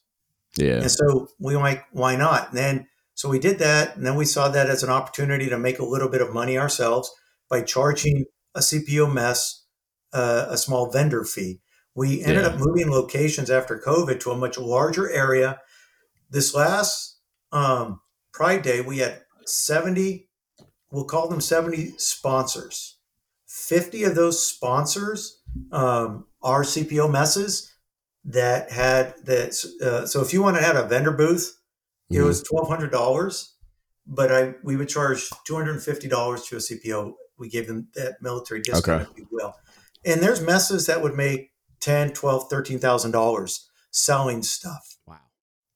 Yeah. 0.55 0.81
And 0.81 0.89
so 0.89 1.27
we 1.37 1.55
were 1.55 1.61
like, 1.61 1.83
why 1.91 2.15
not? 2.15 2.49
And 2.49 2.57
then 2.57 2.87
so 3.13 3.27
we 3.27 3.39
did 3.39 3.59
that, 3.59 3.97
and 3.97 4.05
then 4.05 4.15
we 4.15 4.25
saw 4.25 4.47
that 4.47 4.69
as 4.69 4.83
an 4.83 4.89
opportunity 4.89 5.49
to 5.49 5.57
make 5.57 5.79
a 5.79 5.85
little 5.85 6.07
bit 6.07 6.21
of 6.21 6.33
money 6.33 6.57
ourselves 6.57 7.11
by 7.49 7.61
charging 7.61 8.25
a 8.55 8.59
CPO 8.59 9.13
mess 9.13 9.65
uh, 10.13 10.45
a 10.49 10.57
small 10.57 10.89
vendor 10.89 11.23
fee. 11.23 11.59
We 11.97 12.23
ended 12.23 12.43
yeah. 12.43 12.49
up 12.49 12.59
moving 12.59 12.91
locations 12.91 13.49
after 13.49 13.81
COVID 13.83 14.19
to 14.19 14.29
a 14.29 14.37
much 14.37 14.59
larger 14.59 15.09
area. 15.09 15.59
This 16.29 16.53
last 16.53 17.17
um, 17.51 18.01
Pride 18.31 18.61
Day, 18.61 18.81
we 18.81 18.99
had 18.99 19.23
70, 19.47 20.29
we'll 20.91 21.05
call 21.05 21.27
them 21.27 21.41
70 21.41 21.95
sponsors. 21.97 22.97
50 23.47 24.03
of 24.03 24.13
those 24.13 24.45
sponsors 24.45 25.41
um, 25.71 26.27
are 26.43 26.61
CPO 26.61 27.11
messes 27.11 27.73
that 28.25 28.71
had 28.71 29.15
that. 29.23 29.55
Uh, 29.81 30.05
so 30.05 30.21
if 30.21 30.33
you 30.33 30.43
want 30.43 30.55
to 30.57 30.63
have 30.63 30.75
a 30.75 30.87
vendor 30.87 31.11
booth, 31.11 31.57
it 32.09 32.15
mm-hmm. 32.15 32.25
was 32.25 32.43
twelve 32.43 32.67
hundred 32.67 32.91
dollars, 32.91 33.55
but 34.05 34.31
I 34.31 34.53
we 34.63 34.75
would 34.75 34.89
charge 34.89 35.29
two 35.45 35.55
hundred 35.55 35.75
and 35.75 35.81
fifty 35.81 36.07
dollars 36.09 36.43
to 36.47 36.57
a 36.57 36.59
CPO. 36.59 37.13
We 37.39 37.49
gave 37.49 37.67
them 37.67 37.87
that 37.95 38.21
military 38.21 38.61
discount, 38.61 39.03
okay. 39.03 39.11
if 39.11 39.17
you 39.17 39.27
will. 39.31 39.55
And 40.05 40.21
there's 40.21 40.41
messes 40.41 40.87
that 40.87 41.01
would 41.01 41.15
make 41.15 41.51
ten, 41.79 42.11
twelve, 42.11 42.49
thirteen 42.49 42.79
thousand 42.79 43.11
dollars 43.11 43.69
selling 43.91 44.43
stuff. 44.43 44.97
Wow. 45.05 45.17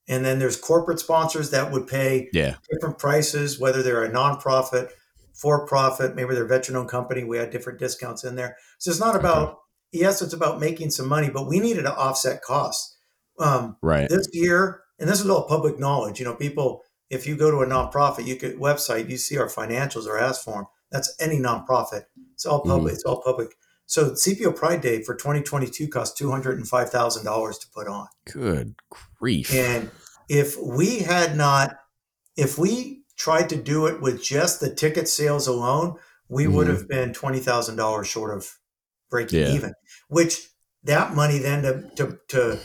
And 0.08 0.26
then 0.26 0.40
there's 0.40 0.58
corporate 0.58 1.00
sponsors 1.00 1.52
that 1.52 1.72
would 1.72 1.88
pay 1.88 2.30
yeah. 2.34 2.56
different 2.72 3.00
prices, 3.00 3.60
whether 3.60 3.82
they're 3.82 4.04
a 4.04 4.12
nonprofit, 4.12 4.90
for 5.34 5.66
profit, 5.66 6.16
maybe 6.16 6.36
they're 6.36 6.46
a 6.46 6.48
veteran 6.48 6.78
owned 6.78 6.90
company. 6.90 7.24
We 7.24 7.38
had 7.38 7.50
different 7.50 7.80
discounts 7.80 8.24
in 8.24 8.36
there. 8.36 8.58
So 8.78 8.92
it's 8.92 9.00
not 9.00 9.16
about 9.16 9.48
okay. 9.48 9.58
yes, 9.94 10.22
it's 10.22 10.34
about 10.34 10.60
making 10.60 10.92
some 10.92 11.08
money, 11.08 11.30
but 11.32 11.48
we 11.48 11.60
needed 11.60 11.84
to 11.84 11.96
offset 11.96 12.44
costs. 12.44 12.98
Um, 13.40 13.78
right. 13.82 14.08
This 14.08 14.28
year, 14.34 14.82
and 15.00 15.10
this 15.10 15.20
is 15.20 15.30
all 15.30 15.48
public 15.48 15.80
knowledge. 15.80 16.20
You 16.20 16.26
know, 16.26 16.36
people, 16.36 16.84
if 17.10 17.26
you 17.26 17.36
go 17.36 17.50
to 17.50 17.62
a 17.62 17.66
nonprofit, 17.66 18.28
you 18.28 18.36
could 18.36 18.60
website, 18.60 19.10
you 19.10 19.18
see 19.18 19.38
our 19.38 19.48
financials 19.48 20.06
or 20.06 20.20
ask 20.20 20.44
for 20.44 20.54
them. 20.54 20.66
That's 20.92 21.16
any 21.20 21.40
nonprofit. 21.40 22.04
It's 22.34 22.46
all 22.46 22.62
public. 22.62 22.92
Mm. 22.92 22.96
It's 22.96 23.04
all 23.04 23.22
public. 23.24 23.56
So 23.92 24.12
CPO 24.12 24.56
Pride 24.56 24.80
Day 24.80 25.04
for 25.04 25.16
2022 25.16 25.90
cost 25.90 26.18
two 26.18 26.32
hundred 26.32 26.58
and 26.58 26.66
five 26.66 26.90
thousand 26.90 27.26
dollars 27.26 27.58
to 27.58 27.68
put 27.76 27.90
on. 27.90 28.08
Good 28.32 28.74
grief! 29.20 29.54
And 29.54 29.92
if 30.30 30.56
we 30.58 31.00
had 31.00 31.36
not, 31.36 31.76
if 32.38 32.58
we 32.58 33.04
tried 33.18 33.50
to 33.50 33.58
do 33.58 33.88
it 33.88 34.00
with 34.00 34.24
just 34.24 34.62
the 34.62 34.74
ticket 34.74 35.10
sales 35.10 35.46
alone, 35.46 35.98
we 36.30 36.46
mm. 36.46 36.54
would 36.54 36.68
mm-hmm. 36.68 36.78
have 36.78 36.88
been 36.88 37.12
twenty 37.12 37.40
thousand 37.40 37.76
dollars 37.76 38.08
short 38.08 38.34
of 38.34 38.50
breaking 39.10 39.42
yeah. 39.42 39.50
even. 39.50 39.74
Which 40.08 40.48
that 40.86 41.14
money 41.14 41.40
then 41.40 41.64
to 41.64 41.92
to 41.98 42.18
to 42.30 42.60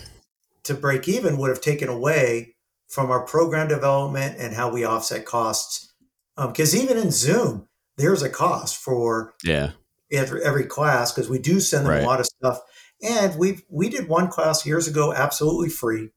to 0.62 0.74
break 0.74 1.09
even 1.09 1.39
would 1.39 1.51
have 1.51 1.61
taken 1.61 1.89
away 1.89 2.55
from 2.86 3.11
our 3.11 3.27
program 3.27 3.66
development 3.66 4.36
and 4.39 4.55
how 4.55 4.73
we 4.73 4.85
offset 4.85 5.27
costs. 5.27 5.93
Because 6.36 6.73
um, 6.73 6.81
even 6.81 6.97
in 6.97 7.11
Zoom, 7.11 7.66
there's 7.97 8.23
a 8.23 8.31
cost 8.31 8.77
for 8.77 9.35
yeah 9.43 9.73
every, 10.12 10.43
every 10.43 10.65
class 10.65 11.12
because 11.12 11.28
we 11.28 11.39
do 11.39 11.61
send 11.61 11.87
them 11.87 11.93
right. 11.93 12.03
a 12.03 12.07
lot 12.07 12.20
of 12.20 12.27
stuff. 12.27 12.61
And 13.03 13.39
we 13.39 13.61
we 13.69 13.89
did 13.89 14.09
one 14.09 14.28
class 14.28 14.65
years 14.65 14.89
ago 14.89 15.12
absolutely 15.12 15.69
free, 15.69 16.11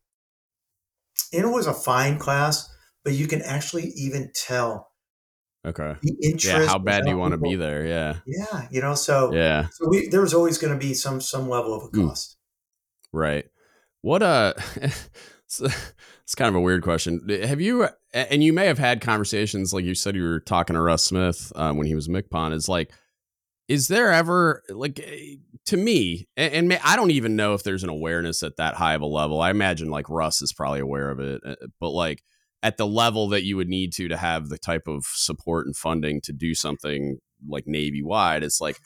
and 1.33 1.43
it 1.43 1.49
was 1.49 1.67
a 1.67 1.73
fine 1.73 2.17
class, 2.17 2.73
but 3.03 3.13
you 3.13 3.27
can 3.27 3.41
actually 3.41 3.91
even 3.95 4.31
tell. 4.33 4.87
Okay. 5.67 5.95
The 6.01 6.15
interest. 6.23 6.45
Yeah. 6.45 6.65
How 6.65 6.77
bad 6.77 7.03
do 7.03 7.09
you 7.09 7.17
want 7.17 7.33
to 7.33 7.37
be 7.37 7.55
there? 7.55 7.85
Yeah. 7.85 8.15
Yeah. 8.25 8.67
You 8.71 8.79
know. 8.79 8.95
So 8.95 9.33
yeah. 9.33 9.67
So 9.73 9.89
we 9.89 10.07
there 10.07 10.21
was 10.21 10.33
always 10.33 10.57
going 10.57 10.71
to 10.71 10.79
be 10.79 10.93
some 10.93 11.19
some 11.19 11.49
level 11.49 11.73
of 11.73 11.83
a 11.83 11.87
hmm. 11.87 12.07
cost. 12.07 12.31
Mm. 12.31 13.19
Right. 13.19 13.45
What 14.01 14.23
uh 14.23 14.53
it's, 14.75 15.59
it's 15.59 16.35
kind 16.35 16.47
of 16.47 16.55
a 16.55 16.61
weird 16.61 16.81
question. 16.81 17.27
Have 17.43 17.59
you 17.59 17.89
and 18.13 18.41
you 18.41 18.53
may 18.53 18.67
have 18.67 18.79
had 18.79 19.01
conversations 19.01 19.73
like 19.73 19.83
you 19.83 19.95
said 19.95 20.15
you 20.15 20.23
were 20.23 20.39
talking 20.39 20.75
to 20.75 20.81
Russ 20.81 21.03
Smith 21.03 21.51
um, 21.55 21.75
when 21.75 21.87
he 21.87 21.95
was 21.95 22.07
MCPON 22.07 22.53
is 22.53 22.69
like 22.69 22.93
is 23.69 23.87
there 23.87 24.11
ever 24.11 24.63
like 24.69 24.99
eh, 24.99 25.35
to 25.67 25.77
me 25.77 26.27
and, 26.35 26.71
and 26.71 26.79
I 26.83 26.97
don't 26.97 27.11
even 27.11 27.37
know 27.37 27.53
if 27.53 27.63
there's 27.63 27.83
an 27.83 27.89
awareness 27.89 28.43
at 28.43 28.57
that 28.57 28.75
high 28.75 28.95
of 28.95 29.01
a 29.01 29.05
level. 29.05 29.39
I 29.39 29.51
imagine 29.51 29.89
like 29.89 30.09
Russ 30.09 30.41
is 30.41 30.51
probably 30.51 30.81
aware 30.81 31.09
of 31.09 31.19
it, 31.21 31.41
eh, 31.45 31.55
but 31.79 31.91
like 31.91 32.21
at 32.61 32.75
the 32.75 32.87
level 32.87 33.29
that 33.29 33.43
you 33.43 33.55
would 33.55 33.69
need 33.69 33.93
to 33.93 34.09
to 34.09 34.17
have 34.17 34.49
the 34.49 34.57
type 34.57 34.87
of 34.87 35.05
support 35.05 35.65
and 35.65 35.77
funding 35.77 36.19
to 36.21 36.33
do 36.33 36.53
something 36.53 37.19
like 37.47 37.65
Navy 37.65 38.03
wide, 38.03 38.43
it's 38.43 38.59
like 38.59 38.77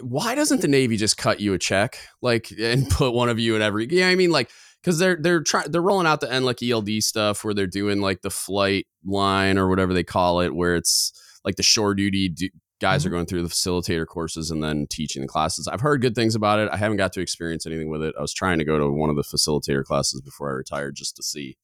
why 0.00 0.34
doesn't 0.34 0.60
the 0.60 0.68
Navy 0.68 0.96
just 0.96 1.16
cut 1.16 1.40
you 1.40 1.54
a 1.54 1.58
check, 1.58 1.98
like, 2.22 2.52
and 2.60 2.88
put 2.90 3.12
one 3.12 3.28
of 3.28 3.38
you 3.38 3.56
in 3.56 3.62
every? 3.62 3.86
Yeah, 3.90 4.08
I 4.08 4.14
mean, 4.14 4.30
like, 4.30 4.50
because 4.82 4.98
they're 4.98 5.18
they're 5.20 5.42
trying 5.42 5.70
they're 5.70 5.82
rolling 5.82 6.06
out 6.06 6.20
the 6.20 6.26
NLEC 6.26 6.70
ELD 6.70 7.02
stuff 7.02 7.44
where 7.44 7.52
they're 7.52 7.66
doing 7.66 8.00
like 8.00 8.22
the 8.22 8.30
flight 8.30 8.86
line 9.04 9.58
or 9.58 9.68
whatever 9.68 9.92
they 9.92 10.04
call 10.04 10.40
it, 10.40 10.54
where 10.54 10.74
it's 10.74 11.12
like 11.44 11.56
the 11.56 11.62
shore 11.62 11.94
duty 11.94 12.34
guys 12.80 13.00
mm-hmm. 13.00 13.08
are 13.08 13.10
going 13.10 13.26
through 13.26 13.42
the 13.42 13.48
facilitator 13.48 14.06
courses 14.06 14.50
and 14.50 14.62
then 14.62 14.86
teaching 14.88 15.22
the 15.22 15.28
classes. 15.28 15.68
I've 15.68 15.80
heard 15.80 16.00
good 16.00 16.14
things 16.14 16.34
about 16.34 16.58
it. 16.58 16.68
I 16.72 16.76
haven't 16.76 16.96
got 16.96 17.12
to 17.14 17.20
experience 17.20 17.66
anything 17.66 17.90
with 17.90 18.02
it. 18.02 18.14
I 18.18 18.22
was 18.22 18.34
trying 18.34 18.58
to 18.58 18.64
go 18.64 18.78
to 18.78 18.90
one 18.90 19.10
of 19.10 19.16
the 19.16 19.22
facilitator 19.22 19.84
classes 19.84 20.20
before 20.20 20.50
I 20.50 20.54
retired 20.54 20.96
just 20.96 21.16
to 21.16 21.22
see. 21.22 21.56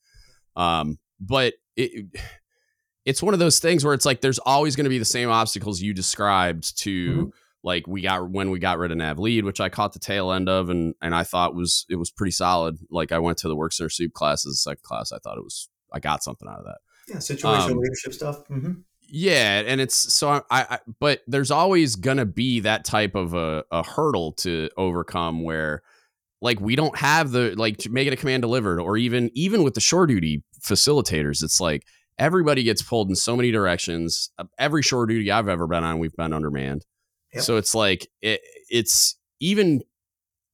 Um, 0.55 0.98
but 1.20 1.55
it 1.76 2.06
it's 3.05 3.22
one 3.22 3.34
of 3.34 3.40
those 3.40 3.60
things 3.60 3.84
where 3.84 3.94
it's 3.94 4.06
like 4.06 4.20
there's 4.20 4.40
always 4.40 4.74
going 4.74 4.84
to 4.84 4.90
be 4.90 4.98
the 4.98 5.05
same 5.05 5.30
obstacles 5.30 5.80
you 5.80 5.94
described 5.94 6.78
to. 6.80 7.10
Mm-hmm 7.10 7.28
like 7.66 7.86
we 7.86 8.01
got 8.01 8.30
when 8.30 8.51
we 8.51 8.59
got 8.59 8.78
rid 8.78 8.93
of 8.93 8.97
nav 8.97 9.18
lead 9.18 9.44
which 9.44 9.60
i 9.60 9.68
caught 9.68 9.93
the 9.93 9.98
tail 9.98 10.32
end 10.32 10.48
of 10.48 10.70
and 10.70 10.94
and 11.02 11.14
i 11.14 11.24
thought 11.24 11.55
was 11.55 11.84
it 11.90 11.97
was 11.97 12.10
pretty 12.10 12.30
solid 12.30 12.78
like 12.90 13.12
i 13.12 13.18
went 13.18 13.36
to 13.36 13.48
the 13.48 13.56
work 13.56 13.72
center 13.72 13.90
soup 13.90 14.14
class 14.14 14.47
as 14.47 14.52
a 14.52 14.56
second 14.56 14.82
class 14.82 15.12
i 15.12 15.18
thought 15.18 15.36
it 15.36 15.44
was 15.44 15.68
i 15.93 15.98
got 15.98 16.22
something 16.22 16.48
out 16.48 16.60
of 16.60 16.64
that 16.64 16.78
yeah 17.09 17.16
situational 17.16 17.72
um, 17.72 17.78
leadership 17.78 18.14
stuff 18.14 18.44
mm-hmm. 18.48 18.72
Yeah, 19.09 19.62
and 19.66 19.81
it's 19.81 20.12
so 20.15 20.28
I, 20.31 20.43
I 20.51 20.78
but 20.99 21.23
there's 21.27 21.51
always 21.51 21.97
gonna 21.97 22.27
be 22.27 22.61
that 22.61 22.85
type 22.85 23.15
of 23.15 23.35
a, 23.35 23.65
a 23.70 23.83
hurdle 23.83 24.33
to 24.33 24.69
overcome 24.77 25.43
where 25.43 25.83
like 26.43 26.61
we 26.61 26.77
don't 26.77 26.97
have 26.99 27.31
the 27.31 27.55
like 27.57 27.78
to 27.78 27.91
make 27.91 28.07
it 28.07 28.12
a 28.12 28.16
command 28.16 28.43
delivered 28.43 28.81
or 28.81 28.97
even 28.97 29.31
even 29.35 29.62
with 29.62 29.74
the 29.74 29.81
shore 29.81 30.07
duty 30.07 30.43
facilitators 30.61 31.43
it's 31.43 31.61
like 31.61 31.87
everybody 32.19 32.62
gets 32.62 32.83
pulled 32.83 33.09
in 33.09 33.16
so 33.16 33.37
many 33.37 33.51
directions 33.51 34.31
uh, 34.39 34.45
every 34.59 34.83
shore 34.83 35.07
duty 35.07 35.31
i've 35.31 35.49
ever 35.49 35.66
been 35.66 35.85
on 35.85 35.99
we've 35.99 36.15
been 36.16 36.33
undermanned 36.33 36.85
yep. 37.33 37.43
so 37.43 37.57
it's 37.57 37.74
like 37.74 38.07
it, 38.20 38.41
it's 38.69 39.19
even 39.41 39.81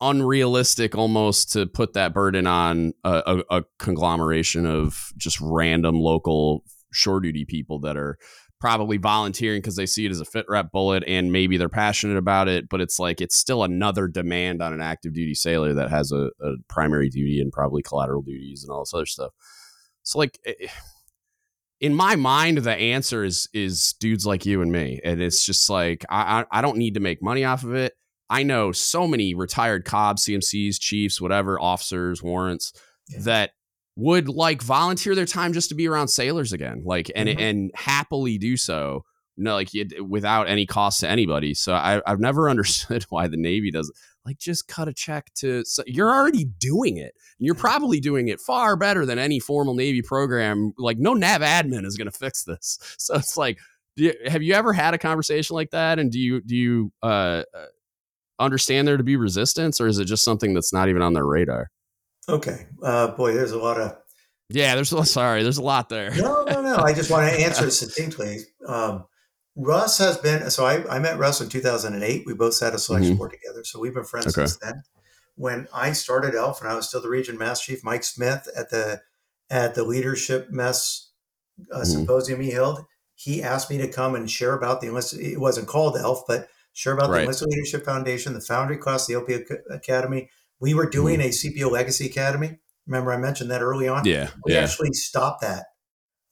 unrealistic 0.00 0.96
almost 0.96 1.52
to 1.52 1.66
put 1.66 1.92
that 1.92 2.12
burden 2.12 2.46
on 2.46 2.92
a, 3.04 3.42
a, 3.50 3.58
a 3.58 3.64
conglomeration 3.78 4.66
of 4.66 5.12
just 5.16 5.40
random 5.40 6.00
local 6.00 6.64
shore 6.92 7.20
duty 7.20 7.44
people 7.44 7.78
that 7.78 7.96
are 7.96 8.18
probably 8.62 8.96
volunteering 8.96 9.60
because 9.60 9.74
they 9.74 9.86
see 9.86 10.06
it 10.06 10.12
as 10.12 10.20
a 10.20 10.24
fit 10.24 10.46
rep 10.48 10.70
bullet 10.70 11.02
and 11.08 11.32
maybe 11.32 11.56
they're 11.56 11.68
passionate 11.68 12.16
about 12.16 12.46
it, 12.46 12.68
but 12.68 12.80
it's 12.80 12.96
like 12.96 13.20
it's 13.20 13.34
still 13.34 13.64
another 13.64 14.06
demand 14.06 14.62
on 14.62 14.72
an 14.72 14.80
active 14.80 15.12
duty 15.12 15.34
sailor 15.34 15.74
that 15.74 15.90
has 15.90 16.12
a, 16.12 16.30
a 16.40 16.52
primary 16.68 17.08
duty 17.08 17.40
and 17.40 17.50
probably 17.50 17.82
collateral 17.82 18.22
duties 18.22 18.62
and 18.62 18.70
all 18.70 18.82
this 18.82 18.94
other 18.94 19.04
stuff. 19.04 19.32
So 20.04 20.20
like 20.20 20.38
eh, 20.46 20.68
in 21.80 21.92
my 21.92 22.14
mind, 22.14 22.58
the 22.58 22.70
answer 22.70 23.24
is 23.24 23.48
is 23.52 23.96
dudes 23.98 24.24
like 24.24 24.46
you 24.46 24.62
and 24.62 24.70
me, 24.70 25.00
and 25.02 25.20
it's 25.20 25.44
just 25.44 25.68
like 25.68 26.06
I 26.08 26.44
I 26.52 26.62
don't 26.62 26.78
need 26.78 26.94
to 26.94 27.00
make 27.00 27.20
money 27.20 27.44
off 27.44 27.64
of 27.64 27.74
it. 27.74 27.94
I 28.30 28.44
know 28.44 28.70
so 28.70 29.08
many 29.08 29.34
retired 29.34 29.84
cob 29.84 30.18
CMCs, 30.18 30.78
chiefs, 30.78 31.20
whatever 31.20 31.60
officers, 31.60 32.22
warrants 32.22 32.72
yeah. 33.08 33.22
that 33.22 33.50
would 33.96 34.28
like 34.28 34.62
volunteer 34.62 35.14
their 35.14 35.26
time 35.26 35.52
just 35.52 35.68
to 35.68 35.74
be 35.74 35.86
around 35.88 36.08
sailors 36.08 36.52
again, 36.52 36.82
like 36.84 37.10
and 37.14 37.28
mm-hmm. 37.28 37.40
and 37.40 37.70
happily 37.74 38.38
do 38.38 38.56
so. 38.56 39.04
No, 39.36 39.54
like 39.54 39.70
without 40.06 40.48
any 40.48 40.66
cost 40.66 41.00
to 41.00 41.08
anybody. 41.08 41.54
So 41.54 41.72
I, 41.72 42.02
I've 42.06 42.20
never 42.20 42.50
understood 42.50 43.04
why 43.08 43.28
the 43.28 43.36
Navy 43.36 43.70
does 43.70 43.90
like 44.24 44.38
just 44.38 44.68
cut 44.68 44.88
a 44.88 44.92
check 44.92 45.32
to. 45.34 45.64
So 45.64 45.82
you're 45.86 46.12
already 46.12 46.44
doing 46.44 46.96
it. 46.96 47.14
You're 47.38 47.54
probably 47.54 48.00
doing 48.00 48.28
it 48.28 48.40
far 48.40 48.76
better 48.76 49.04
than 49.04 49.18
any 49.18 49.40
formal 49.40 49.74
Navy 49.74 50.02
program. 50.02 50.72
Like 50.78 50.98
no 50.98 51.14
nav 51.14 51.40
admin 51.40 51.84
is 51.84 51.96
going 51.96 52.10
to 52.10 52.16
fix 52.16 52.44
this. 52.44 52.78
So 52.98 53.14
it's 53.14 53.36
like, 53.36 53.58
you, 53.96 54.14
have 54.26 54.42
you 54.42 54.54
ever 54.54 54.72
had 54.72 54.94
a 54.94 54.98
conversation 54.98 55.54
like 55.54 55.70
that? 55.70 55.98
And 55.98 56.10
do 56.10 56.18
you 56.18 56.40
do 56.40 56.56
you 56.56 56.92
uh, 57.02 57.42
uh, 57.54 57.66
understand 58.38 58.88
there 58.88 58.96
to 58.96 59.02
be 59.02 59.16
resistance, 59.16 59.80
or 59.80 59.86
is 59.86 59.98
it 59.98 60.06
just 60.06 60.24
something 60.24 60.54
that's 60.54 60.72
not 60.72 60.88
even 60.88 61.02
on 61.02 61.12
their 61.12 61.26
radar? 61.26 61.70
Okay. 62.28 62.66
Uh, 62.82 63.08
boy, 63.08 63.34
there's 63.34 63.52
a 63.52 63.58
lot 63.58 63.80
of. 63.80 63.96
Yeah, 64.48 64.74
there's 64.74 64.92
a 64.92 64.96
lot. 64.96 65.08
sorry, 65.08 65.42
there's 65.42 65.58
a 65.58 65.62
lot 65.62 65.88
there. 65.88 66.14
no, 66.14 66.44
no, 66.44 66.60
no. 66.60 66.76
I 66.76 66.92
just 66.92 67.10
want 67.10 67.30
to 67.32 67.40
answer 67.44 67.66
it 67.66 67.72
succinctly. 67.72 68.40
Um, 68.66 69.06
Russ 69.56 69.98
has 69.98 70.16
been 70.18 70.50
so 70.50 70.64
I, 70.64 70.96
I 70.96 70.98
met 70.98 71.18
Russ 71.18 71.40
in 71.40 71.48
2008. 71.48 72.24
We 72.26 72.34
both 72.34 72.54
sat 72.54 72.74
a 72.74 72.78
selection 72.78 73.12
mm-hmm. 73.12 73.18
board 73.18 73.32
together, 73.32 73.64
so 73.64 73.80
we've 73.80 73.94
been 73.94 74.04
friends 74.04 74.26
okay. 74.26 74.46
since 74.46 74.56
then. 74.58 74.82
When 75.34 75.66
I 75.74 75.92
started 75.92 76.34
ELF, 76.34 76.60
and 76.60 76.68
I 76.68 76.74
was 76.74 76.88
still 76.88 77.00
the 77.00 77.08
region 77.08 77.38
mass 77.38 77.62
chief, 77.62 77.82
Mike 77.82 78.04
Smith 78.04 78.48
at 78.56 78.70
the 78.70 79.00
at 79.50 79.74
the 79.74 79.84
leadership 79.84 80.50
mess 80.50 81.10
uh, 81.70 81.76
mm-hmm. 81.76 81.84
symposium 81.84 82.40
he 82.40 82.50
held, 82.50 82.84
he 83.14 83.42
asked 83.42 83.70
me 83.70 83.78
to 83.78 83.88
come 83.88 84.14
and 84.14 84.30
share 84.30 84.54
about 84.54 84.80
the 84.80 84.88
enlisted. 84.88 85.20
It 85.20 85.40
wasn't 85.40 85.68
called 85.68 85.96
ELF, 85.96 86.22
but 86.26 86.48
share 86.72 86.94
about 86.94 87.10
right. 87.10 87.18
the 87.18 87.22
Enlisted 87.22 87.48
Leadership 87.48 87.84
Foundation, 87.84 88.34
the 88.34 88.40
Foundry 88.40 88.78
class, 88.78 89.06
the 89.06 89.14
LP 89.14 89.44
Academy, 89.70 90.30
we 90.62 90.74
were 90.74 90.88
doing 90.88 91.18
mm-hmm. 91.18 91.28
a 91.28 91.66
CPO 91.66 91.70
Legacy 91.72 92.06
Academy. 92.06 92.58
Remember, 92.86 93.12
I 93.12 93.16
mentioned 93.18 93.50
that 93.50 93.62
early 93.62 93.88
on. 93.88 94.04
Yeah, 94.04 94.30
we 94.46 94.54
yeah. 94.54 94.60
actually 94.60 94.92
stopped 94.92 95.42
that. 95.42 95.66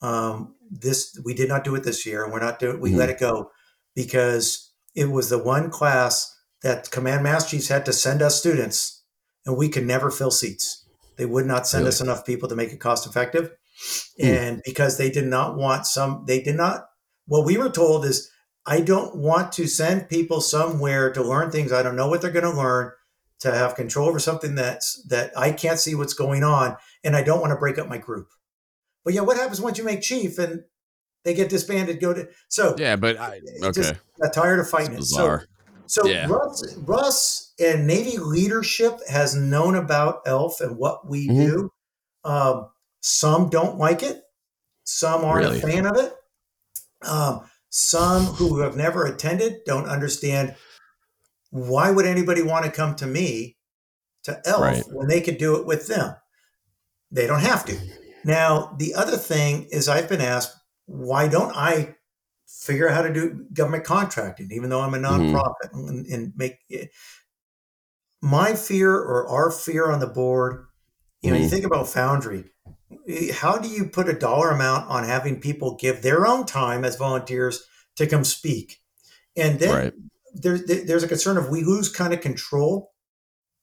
Um, 0.01 0.55
this 0.70 1.20
we 1.24 1.35
did 1.35 1.48
not 1.48 1.65
do 1.65 1.74
it 1.74 1.82
this 1.82 2.07
year, 2.07 2.23
and 2.23 2.32
we're 2.32 2.40
not 2.40 2.61
doing. 2.61 2.81
We 2.81 2.90
mm-hmm. 2.90 2.98
let 2.98 3.11
it 3.11 3.19
go 3.19 3.51
because 3.94 4.73
it 4.94 5.11
was 5.11 5.28
the 5.28 5.43
one 5.43 5.69
class 5.69 6.32
that 6.62 6.90
command 6.93 7.24
master 7.24 7.51
chiefs 7.51 7.69
had 7.69 7.85
to 7.86 7.93
send 7.93 8.23
us 8.23 8.39
students, 8.39 9.05
and 9.44 9.57
we 9.57 9.69
could 9.69 9.85
never 9.85 10.11
fill 10.11 10.31
seats. 10.31 10.86
They 11.16 11.27
would 11.27 11.47
not 11.47 11.66
send 11.66 11.82
really? 11.82 11.89
us 11.89 12.01
enough 12.01 12.24
people 12.24 12.48
to 12.48 12.57
make 12.57 12.73
it 12.73 12.81
cost 12.81 13.07
effective, 13.07 13.51
mm. 14.20 14.24
and 14.24 14.62
because 14.65 14.97
they 14.97 15.11
did 15.11 15.27
not 15.27 15.57
want 15.57 15.86
some, 15.86 16.24
they 16.27 16.40
did 16.40 16.55
not. 16.55 16.86
What 17.27 17.44
we 17.44 17.59
were 17.59 17.69
told 17.69 18.05
is, 18.05 18.31
I 18.65 18.81
don't 18.81 19.16
want 19.16 19.52
to 19.52 19.66
send 19.66 20.09
people 20.09 20.40
somewhere 20.40 21.12
to 21.12 21.23
learn 21.23 21.51
things 21.51 21.73
I 21.73 21.82
don't 21.82 21.97
know 21.97 22.09
what 22.09 22.23
they're 22.23 22.31
going 22.31 22.44
to 22.44 22.57
learn 22.57 22.93
to 23.41 23.53
have 23.53 23.75
control 23.75 24.09
over 24.09 24.19
something 24.19 24.55
that's 24.55 25.03
that 25.09 25.37
I 25.37 25.53
can't 25.53 25.79
see 25.79 25.95
what's 25.95 26.15
going 26.15 26.45
on, 26.45 26.77
and 27.03 27.17
I 27.17 27.23
don't 27.23 27.41
want 27.41 27.53
to 27.53 27.59
break 27.59 27.79
up 27.79 27.89
my 27.89 27.99
group. 27.99 28.29
But 29.05 29.15
yeah, 29.15 29.23
what 29.23 29.37
happens 29.37 29.61
once 29.61 29.79
you 29.79 29.85
make 29.85 30.03
chief 30.03 30.39
and 30.39 30.62
they 31.25 31.35
get 31.35 31.49
disbanded? 31.49 32.01
Go 32.01 32.12
to 32.12 32.29
so 32.49 32.75
yeah, 32.79 32.97
but 32.97 33.19
I 33.19 33.41
okay. 33.62 33.73
Just 33.73 33.95
got 34.21 34.33
tired 34.33 34.61
of 34.61 34.69
fighting 34.69 34.95
it. 34.95 35.05
So, 35.05 35.41
so 35.87 36.07
yeah. 36.07 36.27
Russ, 36.27 36.77
Russ 36.79 37.55
and 37.59 37.87
Navy 37.87 38.19
leadership 38.19 38.99
has 39.09 39.35
known 39.35 39.75
about 39.75 40.21
ELF 40.27 40.61
and 40.61 40.77
what 40.77 41.09
we 41.09 41.29
mm-hmm. 41.29 41.47
do. 41.47 41.73
Um, 42.25 42.69
some 43.01 43.49
don't 43.49 43.79
like 43.79 44.03
it. 44.03 44.23
Some 44.85 45.25
aren't 45.25 45.47
really? 45.47 45.59
a 45.59 45.62
fan 45.62 45.87
of 45.87 45.97
it. 45.97 46.12
Um, 47.09 47.41
some 47.71 48.25
who 48.25 48.61
have 48.61 48.77
never 48.77 49.07
attended 49.07 49.61
don't 49.65 49.89
understand 49.89 50.57
why 51.51 51.91
would 51.91 52.07
anybody 52.07 52.43
want 52.43 52.65
to 52.65 52.71
come 52.71 52.95
to 52.97 53.07
me 53.07 53.57
to 54.25 54.41
ELF 54.47 54.61
right. 54.61 54.85
when 54.93 55.09
they 55.09 55.21
could 55.21 55.39
do 55.39 55.57
it 55.57 55.67
with 55.67 55.89
them? 55.89 56.15
They 57.11 57.27
don't 57.27 57.41
have 57.41 57.65
to. 57.67 57.77
Now, 58.25 58.75
the 58.79 58.95
other 58.95 59.17
thing 59.17 59.67
is 59.71 59.89
I've 59.89 60.09
been 60.09 60.21
asked, 60.21 60.57
why 60.87 61.29
don't 61.29 61.55
I 61.57 61.97
figure 62.47 62.89
out 62.89 62.95
how 62.95 63.03
to 63.03 63.13
do 63.13 63.47
government 63.53 63.85
contracting, 63.85 64.51
even 64.53 64.71
though 64.71 64.81
I'm 64.81 64.95
a 64.95 64.99
mm-hmm. 64.99 65.35
nonprofit 65.35 65.73
mm-hmm. 65.73 65.89
and, 65.89 66.07
and, 66.07 66.33
make 66.37 66.59
it. 66.69 66.91
My 68.23 68.55
fear 68.55 68.95
or 68.95 69.29
our 69.29 69.51
fear 69.51 69.91
on 69.91 70.01
the 70.01 70.07
board, 70.07 70.67
you 71.23 71.31
know, 71.31 71.37
mm-hmm. 71.37 71.45
you 71.45 71.49
think 71.49 71.65
about 71.65 71.89
Foundry, 71.89 72.45
how 73.33 73.57
do 73.57 73.69
you 73.69 73.87
put 73.87 74.09
a 74.09 74.13
dollar 74.13 74.51
amount 74.51 74.91
on 74.91 75.05
having 75.05 75.41
people 75.41 75.77
give 75.77 76.03
their 76.03 76.27
own 76.27 76.45
time 76.45 76.85
as 76.85 76.97
volunteers 76.97 77.65
to 77.97 78.07
come 78.07 78.25
speak? 78.25 78.79
And 79.37 79.59
then 79.59 79.75
right 79.75 79.93
there, 80.35 80.59
there's 80.59 81.02
a 81.02 81.09
concern 81.09 81.36
of 81.36 81.48
we 81.48 81.62
lose 81.62 81.89
kind 81.89 82.12
of 82.12 82.20
control 82.20 82.93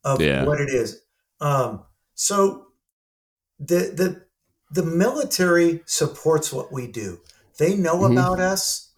of 0.03 0.21
yeah. 0.21 0.45
what 0.45 0.61
it 0.61 0.69
is. 0.69 1.01
Um, 1.39 1.83
so 2.15 2.67
the 3.59 3.91
the 3.93 4.25
the 4.71 4.83
military 4.83 5.81
supports 5.85 6.51
what 6.51 6.71
we 6.71 6.87
do. 6.87 7.19
They 7.57 7.75
know 7.75 7.97
mm-hmm. 7.97 8.13
about 8.13 8.39
us. 8.39 8.91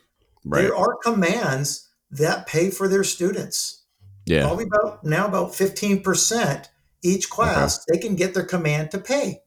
Right. 0.46 0.62
There 0.62 0.76
are 0.76 0.98
commands 1.04 1.90
that 2.12 2.48
pay 2.48 2.72
for 2.72 2.88
their 2.88 3.04
students. 3.04 3.84
Yeah, 4.26 4.44
probably 4.44 4.66
about 4.66 5.04
now 5.04 5.28
about 5.28 5.56
fifteen 5.56 6.02
percent 6.02 6.70
each 7.02 7.30
class. 7.30 7.84
They 7.86 7.98
can 7.98 8.16
get 8.16 8.34
their 8.34 8.46
command 8.46 8.92
to 8.92 9.00
pay. 9.00 9.42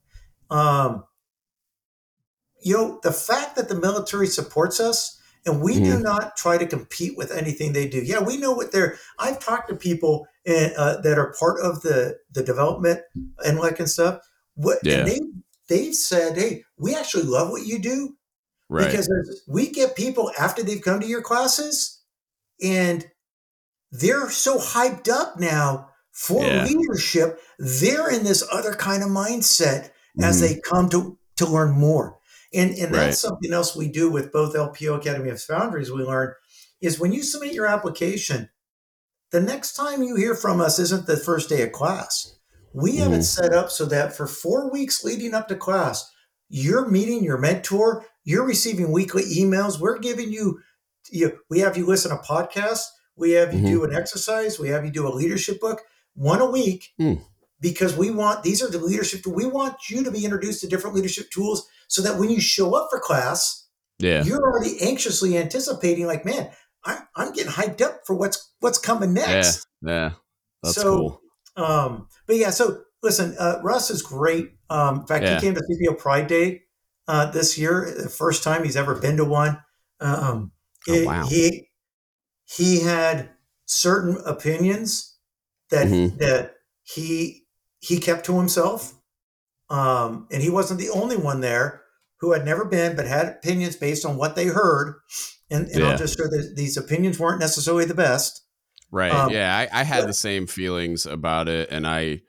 Um, 0.50 1.04
you 2.62 2.76
know, 2.76 3.00
the 3.02 3.12
fact 3.12 3.56
that 3.56 3.68
the 3.68 3.74
military 3.74 4.26
supports 4.26 4.80
us 4.80 5.20
and 5.44 5.60
we 5.60 5.74
mm-hmm. 5.74 5.84
do 5.84 5.98
not 6.00 6.36
try 6.36 6.56
to 6.56 6.66
compete 6.66 7.16
with 7.16 7.32
anything 7.32 7.72
they 7.72 7.88
do. 7.88 8.02
Yeah, 8.02 8.20
we 8.20 8.36
know 8.36 8.52
what 8.52 8.72
they're. 8.72 8.96
I've 9.18 9.40
talked 9.40 9.68
to 9.68 9.76
people 9.76 10.26
in, 10.44 10.72
uh, 10.76 11.00
that 11.00 11.18
are 11.18 11.34
part 11.38 11.60
of 11.60 11.82
the 11.82 12.18
the 12.32 12.42
development 12.42 13.00
and 13.44 13.58
like 13.58 13.80
and 13.80 13.90
stuff. 13.90 14.20
What 14.54 14.78
yeah. 14.82 15.02
they 15.02 15.20
they've 15.68 15.94
said, 15.94 16.36
hey, 16.36 16.64
we 16.78 16.94
actually 16.94 17.24
love 17.24 17.50
what 17.50 17.66
you 17.66 17.78
do, 17.78 18.16
right? 18.68 18.86
Because 18.90 19.10
we 19.48 19.70
get 19.70 19.96
people 19.96 20.30
after 20.38 20.62
they've 20.62 20.82
come 20.82 21.00
to 21.00 21.06
your 21.06 21.22
classes, 21.22 22.00
and 22.62 23.06
they're 23.90 24.30
so 24.30 24.58
hyped 24.58 25.08
up 25.08 25.40
now 25.40 25.88
for 26.12 26.44
yeah. 26.44 26.64
leadership. 26.64 27.40
They're 27.58 28.10
in 28.10 28.24
this 28.24 28.46
other 28.52 28.74
kind 28.74 29.02
of 29.02 29.08
mindset 29.08 29.90
mm-hmm. 29.90 30.24
as 30.24 30.40
they 30.40 30.60
come 30.60 30.88
to 30.90 31.18
to 31.36 31.46
learn 31.46 31.72
more. 31.72 32.18
And, 32.54 32.70
and 32.72 32.94
that's 32.94 32.94
right. 32.94 33.14
something 33.14 33.52
else 33.52 33.74
we 33.74 33.88
do 33.88 34.10
with 34.10 34.32
both 34.32 34.54
LPO 34.54 34.96
Academy 34.96 35.30
of 35.30 35.40
Foundries. 35.42 35.90
We 35.90 36.02
learn 36.02 36.34
is 36.80 37.00
when 37.00 37.12
you 37.12 37.22
submit 37.22 37.54
your 37.54 37.66
application, 37.66 38.50
the 39.30 39.40
next 39.40 39.74
time 39.74 40.02
you 40.02 40.16
hear 40.16 40.34
from 40.34 40.60
us 40.60 40.78
isn't 40.78 41.06
the 41.06 41.16
first 41.16 41.48
day 41.48 41.62
of 41.62 41.72
class. 41.72 42.36
We 42.74 42.94
mm. 42.94 42.98
have 42.98 43.12
it 43.12 43.16
mm-hmm. 43.16 43.22
set 43.22 43.54
up 43.54 43.70
so 43.70 43.86
that 43.86 44.14
for 44.14 44.26
four 44.26 44.70
weeks 44.70 45.04
leading 45.04 45.32
up 45.34 45.48
to 45.48 45.56
class, 45.56 46.10
you're 46.48 46.88
meeting 46.88 47.24
your 47.24 47.38
mentor, 47.38 48.04
you're 48.24 48.46
receiving 48.46 48.92
weekly 48.92 49.22
emails, 49.22 49.80
we're 49.80 49.98
giving 49.98 50.30
you, 50.30 50.60
you 51.10 51.38
we 51.48 51.60
have 51.60 51.76
you 51.76 51.86
listen 51.86 52.10
to 52.10 52.22
podcasts, 52.22 52.84
we 53.16 53.32
have 53.32 53.54
you 53.54 53.60
mm-hmm. 53.60 53.68
do 53.68 53.84
an 53.84 53.94
exercise, 53.94 54.58
we 54.58 54.68
have 54.68 54.84
you 54.84 54.90
do 54.90 55.08
a 55.08 55.10
leadership 55.10 55.60
book, 55.60 55.80
one 56.14 56.40
a 56.40 56.50
week. 56.50 56.92
Mm 57.00 57.22
because 57.62 57.96
we 57.96 58.10
want 58.10 58.42
these 58.42 58.62
are 58.62 58.68
the 58.68 58.76
leadership 58.76 59.24
we 59.24 59.46
want 59.46 59.88
you 59.88 60.02
to 60.02 60.10
be 60.10 60.24
introduced 60.24 60.60
to 60.60 60.66
different 60.66 60.94
leadership 60.96 61.30
tools 61.30 61.68
so 61.92 62.02
that 62.02 62.18
when 62.18 62.30
you 62.30 62.40
show 62.40 62.74
up 62.74 62.88
for 62.90 62.98
class 62.98 63.68
yeah. 63.98 64.24
you're 64.24 64.42
already 64.42 64.80
anxiously 64.80 65.36
anticipating 65.36 66.06
like 66.06 66.24
man 66.24 66.50
i'm, 66.84 66.98
I'm 67.14 67.32
getting 67.32 67.52
hyped 67.52 67.80
up 67.82 68.00
for 68.06 68.14
what's 68.16 68.52
what's 68.60 68.78
coming 68.78 69.14
next. 69.14 69.66
yeah. 69.82 69.90
Yeah 69.92 70.10
that's 70.62 70.76
so, 70.76 70.82
cool. 70.82 71.20
um 71.56 72.08
but 72.26 72.36
yeah 72.36 72.50
so 72.50 72.82
listen 73.02 73.34
uh, 73.38 73.58
russ 73.62 73.90
is 73.90 74.00
great. 74.02 74.50
Um 74.70 75.00
in 75.00 75.06
fact 75.06 75.24
yeah. 75.24 75.34
he 75.34 75.40
came 75.40 75.54
to 75.54 75.60
cpo 75.60 75.98
pride 75.98 76.26
day 76.28 76.62
uh, 77.08 77.30
this 77.32 77.58
year 77.58 77.92
the 78.00 78.08
first 78.08 78.44
time 78.44 78.62
he's 78.64 78.76
ever 78.76 78.94
been 78.94 79.16
to 79.16 79.24
one. 79.24 79.58
Um, 80.00 80.52
Oh, 80.88 80.94
it- 80.94 81.06
wow. 81.06 81.26
He 81.26 81.68
he 82.44 82.80
had 82.80 83.30
certain 83.66 84.18
opinions 84.26 85.16
that 85.70 85.86
Mhm. 85.88 86.18
that 86.18 86.54
he 86.82 87.46
he 87.80 87.98
kept 87.98 88.26
to 88.26 88.38
himself, 88.38 88.94
um, 89.68 90.28
and 90.30 90.42
he 90.42 90.50
wasn't 90.50 90.78
the 90.80 90.90
only 90.90 91.16
one 91.16 91.40
there 91.40 91.81
who 92.22 92.32
had 92.32 92.44
never 92.44 92.64
been 92.64 92.96
but 92.96 93.04
had 93.06 93.26
opinions 93.26 93.76
based 93.76 94.06
on 94.06 94.16
what 94.16 94.36
they 94.36 94.46
heard. 94.46 94.94
And, 95.50 95.66
and 95.66 95.80
Yeah. 95.80 95.90
I'll 95.90 95.98
just 95.98 96.16
share 96.16 96.28
that 96.28 96.54
these 96.56 96.78
opinions 96.78 97.18
weren't 97.18 97.40
necessarily 97.40 97.84
the 97.84 97.94
best. 97.94 98.42
Right. 98.90 99.12
Um, 99.12 99.30
yeah, 99.30 99.54
I, 99.54 99.80
I 99.80 99.82
had 99.82 100.00
yeah. 100.00 100.06
the 100.06 100.14
same 100.14 100.46
feelings 100.46 101.04
about 101.04 101.48
it, 101.48 101.70
and 101.70 101.86
I 101.86 102.20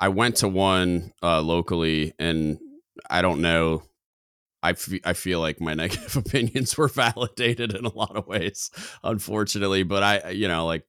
I 0.00 0.08
went 0.08 0.36
to 0.36 0.48
one 0.48 1.12
uh, 1.22 1.42
locally, 1.42 2.14
and 2.18 2.58
I 3.10 3.22
don't 3.22 3.40
know. 3.40 3.82
I, 4.62 4.70
I 5.04 5.14
feel 5.14 5.40
like 5.40 5.60
my 5.60 5.74
negative 5.74 6.16
opinions 6.16 6.78
were 6.78 6.88
validated 6.88 7.74
in 7.74 7.84
a 7.84 7.94
lot 7.94 8.16
of 8.16 8.26
ways, 8.26 8.70
unfortunately. 9.02 9.82
But 9.82 10.02
I, 10.02 10.30
you 10.30 10.46
know, 10.48 10.64
like 10.64 10.84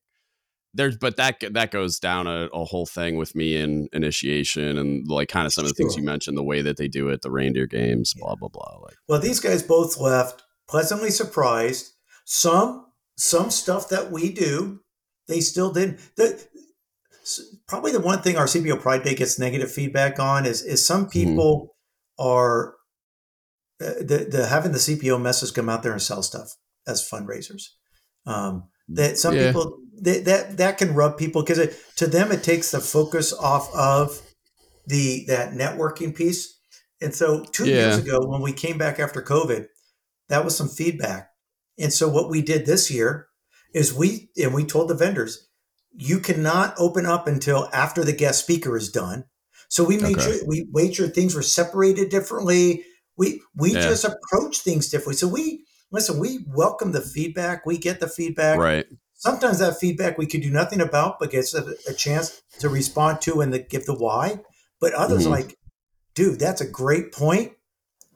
there's, 0.73 0.97
but 0.97 1.17
that 1.17 1.41
that 1.53 1.71
goes 1.71 1.99
down 1.99 2.27
a, 2.27 2.47
a 2.53 2.63
whole 2.63 2.85
thing 2.85 3.17
with 3.17 3.35
me 3.35 3.57
in 3.57 3.89
initiation 3.93 4.77
and 4.77 5.07
like 5.07 5.29
kind 5.29 5.45
of 5.45 5.53
some 5.53 5.65
of 5.65 5.69
the 5.69 5.75
things 5.75 5.95
you 5.95 6.03
mentioned, 6.03 6.37
the 6.37 6.43
way 6.43 6.61
that 6.61 6.77
they 6.77 6.87
do 6.87 7.09
it, 7.09 7.21
the 7.21 7.31
reindeer 7.31 7.67
games, 7.67 8.13
blah 8.13 8.35
blah 8.35 8.49
blah. 8.49 8.77
Like, 8.81 8.95
Well, 9.07 9.19
these 9.19 9.39
guys 9.39 9.63
both 9.63 9.97
left 9.97 10.43
pleasantly 10.69 11.09
surprised. 11.09 11.93
Some 12.25 12.85
some 13.17 13.51
stuff 13.51 13.89
that 13.89 14.11
we 14.11 14.31
do, 14.31 14.79
they 15.27 15.41
still 15.41 15.71
didn't. 15.73 15.99
The, 16.15 16.41
probably 17.67 17.91
the 17.91 17.99
one 17.99 18.21
thing 18.21 18.37
our 18.37 18.45
CPO 18.45 18.81
Pride 18.81 19.03
Day 19.03 19.15
gets 19.15 19.37
negative 19.37 19.71
feedback 19.71 20.19
on 20.19 20.45
is 20.45 20.61
is 20.63 20.85
some 20.85 21.09
people 21.09 21.75
are 22.17 22.75
uh, 23.81 23.93
the, 23.99 24.27
the 24.31 24.47
having 24.47 24.71
the 24.71 24.77
CPO 24.77 25.21
messes 25.21 25.51
come 25.51 25.69
out 25.69 25.83
there 25.83 25.91
and 25.91 26.01
sell 26.01 26.23
stuff 26.23 26.55
as 26.87 27.07
fundraisers. 27.07 27.63
Um, 28.25 28.69
that 28.87 29.17
some 29.17 29.35
Yeah. 29.35 29.47
people 29.47 29.79
that 30.01 30.25
that 30.25 30.57
that 30.57 30.77
can 30.77 30.93
rub 30.93 31.17
people 31.17 31.43
because 31.43 31.75
to 31.97 32.07
them 32.07 32.31
it 32.31 32.43
takes 32.43 32.71
the 32.71 32.79
focus 32.79 33.33
off 33.33 33.73
of 33.73 34.21
the 34.87 35.25
that 35.27 35.53
networking 35.53 36.15
piece. 36.15 36.59
And 37.01 37.13
so 37.15 37.43
two 37.45 37.69
years 37.69 37.97
ago 37.97 38.19
when 38.25 38.41
we 38.41 38.53
came 38.53 38.77
back 38.77 38.99
after 38.99 39.21
COVID, 39.21 39.67
that 40.29 40.45
was 40.45 40.55
some 40.57 40.69
feedback. 40.69 41.29
And 41.79 41.91
so 41.93 42.07
what 42.09 42.29
we 42.29 42.41
did 42.41 42.65
this 42.65 42.91
year 42.91 43.27
is 43.73 43.93
we 43.93 44.29
and 44.41 44.53
we 44.53 44.65
told 44.65 44.89
the 44.89 44.95
vendors, 44.95 45.47
you 45.93 46.19
cannot 46.19 46.75
open 46.77 47.05
up 47.05 47.27
until 47.27 47.69
after 47.73 48.03
the 48.03 48.13
guest 48.13 48.43
speaker 48.43 48.75
is 48.77 48.91
done. 48.91 49.25
So 49.69 49.83
we 49.85 49.97
made 49.97 50.17
Okay. 50.17 50.37
sure 50.37 50.47
we 50.47 50.67
made 50.71 50.95
sure 50.95 51.07
things 51.07 51.35
were 51.35 51.41
separated 51.41 52.09
differently. 52.09 52.83
We 53.17 53.41
we 53.55 53.73
Yeah. 53.73 53.89
just 53.89 54.03
approach 54.05 54.59
things 54.59 54.89
differently. 54.89 55.15
So 55.17 55.27
we 55.27 55.65
listen, 55.91 56.19
we 56.19 56.45
welcome 56.47 56.91
the 56.91 57.01
feedback. 57.01 57.65
We 57.65 57.77
get 57.77 57.99
the 57.99 58.07
feedback. 58.07 58.59
right? 58.59 58.85
Sometimes 59.21 59.59
that 59.59 59.79
feedback 59.79 60.17
we 60.17 60.25
could 60.25 60.41
do 60.41 60.49
nothing 60.49 60.81
about, 60.81 61.19
but 61.19 61.29
gets 61.29 61.53
a, 61.53 61.75
a 61.87 61.93
chance 61.93 62.41
to 62.57 62.69
respond 62.69 63.21
to 63.21 63.39
and 63.41 63.53
the, 63.53 63.59
give 63.59 63.85
the 63.85 63.93
why. 63.93 64.39
But 64.79 64.93
others 64.93 65.27
Mhm. 65.27 65.29
like, 65.29 65.57
dude, 66.15 66.39
that's 66.39 66.59
a 66.59 66.67
great 66.67 67.11
point. 67.11 67.51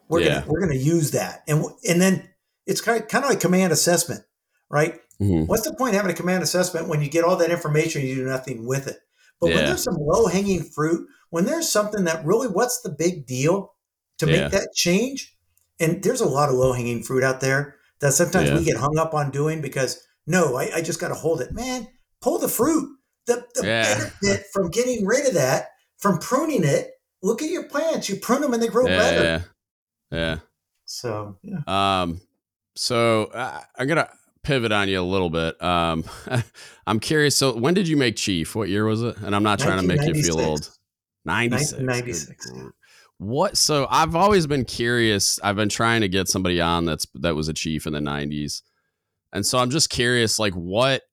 We're 0.09 0.21
Yeah. 0.21 0.39
gonna 0.39 0.45
we're 0.47 0.59
gonna 0.61 0.73
use 0.73 1.11
that, 1.11 1.43
and 1.47 1.63
and 1.87 2.01
then 2.01 2.27
it's 2.65 2.81
kind 2.81 3.03
of, 3.03 3.07
kind 3.07 3.23
of 3.23 3.29
like 3.29 3.39
command 3.39 3.71
assessment, 3.71 4.23
right? 4.67 4.99
Mhm. 5.21 5.45
What's 5.47 5.65
the 5.65 5.75
point 5.75 5.91
of 5.93 5.97
having 6.01 6.11
a 6.11 6.17
command 6.17 6.41
assessment 6.41 6.87
when 6.87 7.03
you 7.03 7.09
get 7.09 7.23
all 7.23 7.35
that 7.35 7.51
information 7.51 8.01
and 8.01 8.09
you 8.09 8.15
do 8.15 8.25
nothing 8.25 8.65
with 8.65 8.87
it? 8.87 8.97
But 9.39 9.49
when 9.49 9.57
there's 9.65 9.83
some 9.83 9.97
low 9.99 10.25
hanging 10.25 10.63
fruit, 10.63 11.07
when 11.29 11.45
there's 11.45 11.69
something 11.69 12.05
that 12.05 12.25
really, 12.25 12.47
what's 12.47 12.81
the 12.81 12.89
big 12.89 13.27
deal 13.27 13.73
to 14.17 14.25
Yeah. 14.25 14.41
make 14.43 14.51
that 14.53 14.69
change? 14.73 15.37
And 15.79 16.01
there's 16.03 16.21
a 16.21 16.25
lot 16.25 16.49
of 16.49 16.55
low 16.55 16.73
hanging 16.73 17.03
fruit 17.03 17.23
out 17.23 17.41
there 17.41 17.75
that 17.99 18.13
sometimes 18.13 18.49
Yeah. 18.49 18.57
we 18.57 18.63
get 18.65 18.77
hung 18.77 18.97
up 18.97 19.13
on 19.13 19.29
doing 19.29 19.61
because 19.61 19.99
no, 20.27 20.55
I, 20.55 20.71
I 20.75 20.81
just 20.81 20.99
got 20.99 21.09
to 21.09 21.13
hold 21.15 21.41
it. 21.41 21.51
Man, 21.53 21.87
pull 22.21 22.39
the 22.39 22.47
fruit. 22.47 22.89
The, 23.27 23.45
the 23.55 23.65
Yeah. 23.65 23.95
benefit 24.21 24.45
from 24.53 24.69
getting 24.69 25.05
rid 25.05 25.27
of 25.27 25.33
that, 25.33 25.69
from 25.97 26.19
pruning 26.19 26.63
it, 26.63 26.91
look 27.23 27.41
at 27.41 27.49
your 27.49 27.63
plants. 27.63 28.07
You 28.09 28.17
prune 28.17 28.41
them 28.41 28.53
and 28.53 28.61
they 28.61 28.67
grow 28.67 28.87
Yeah, 28.87 28.97
better. 28.97 29.23
yeah, 29.23 29.41
yeah. 30.17 30.37
So, 30.85 31.37
yeah. 31.41 31.59
Um, 31.67 32.21
so 32.75 33.25
uh, 33.33 33.61
I'm 33.77 33.87
gonna 33.87 34.09
pivot 34.43 34.71
on 34.71 34.89
you 34.89 34.99
a 34.99 35.01
little 35.01 35.31
bit. 35.31 35.59
Um, 35.63 36.03
I'm 36.87 36.99
curious. 36.99 37.35
So 37.35 37.55
when 37.55 37.73
did 37.73 37.87
you 37.87 37.97
make 37.97 38.15
chief? 38.15 38.55
What 38.55 38.69
year 38.69 38.85
was 38.85 39.01
it? 39.01 39.17
And 39.17 39.35
I'm 39.35 39.41
not 39.43 39.57
trying 39.59 39.81
to 39.81 39.87
make 39.87 40.01
you 40.05 40.13
feel 40.21 40.39
old. 40.39 40.69
96. 41.25 41.71
1996, 41.73 42.45
Good 42.45 42.55
yeah. 42.55 42.61
lord. 42.61 42.73
What? 43.17 43.57
So 43.57 43.87
I've 43.89 44.15
always 44.15 44.45
been 44.45 44.65
curious. 44.65 45.39
I've 45.41 45.55
been 45.55 45.69
trying 45.69 46.01
to 46.01 46.07
get 46.09 46.27
somebody 46.27 46.61
on 46.61 46.85
that's 46.85 47.07
that 47.15 47.33
was 47.33 47.47
a 47.47 47.53
chief 47.53 47.87
in 47.87 47.93
the 47.93 47.99
90s, 47.99 48.61
and 49.35 49.45
so 49.45 49.59
I'm 49.59 49.69
just 49.69 49.89
curious, 49.89 50.39
like 50.39 50.53
what 50.53 51.03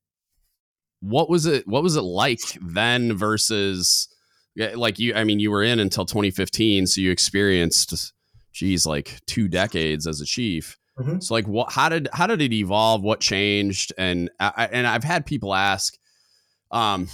what 1.01 1.29
was 1.29 1.47
it? 1.47 1.67
What 1.67 1.83
was 1.83 1.97
it 1.97 2.03
like 2.03 2.41
then 2.61 3.15
versus 3.15 4.09
like 4.57 4.99
you? 4.99 5.15
I 5.15 5.25
mean, 5.25 5.41
you 5.41 5.51
were 5.51 5.63
in 5.63 5.81
until 5.81 6.07
2015, 6.07 6.87
so 6.87 7.01
you 7.01 7.11
experienced, 7.11 8.13
geez, 8.53 8.87
like 8.87 9.21
two 9.27 9.49
decades 9.49 10.07
as 10.07 10.21
a 10.21 10.25
chief. 10.25 10.79
Mhm. 10.99 11.23
So 11.23 11.35
like, 11.35 11.49
what? 11.49 11.73
How 11.73 11.89
did 11.89 12.09
how 12.13 12.27
did 12.29 12.41
it 12.41 12.53
evolve? 12.53 13.03
What 13.03 13.21
changed? 13.21 13.93
And 13.99 14.31
I, 14.39 14.69
and 14.71 14.87
I've 14.87 15.05
had 15.05 15.27
people 15.27 15.55
ask. 15.55 15.95
Um, 16.71 17.09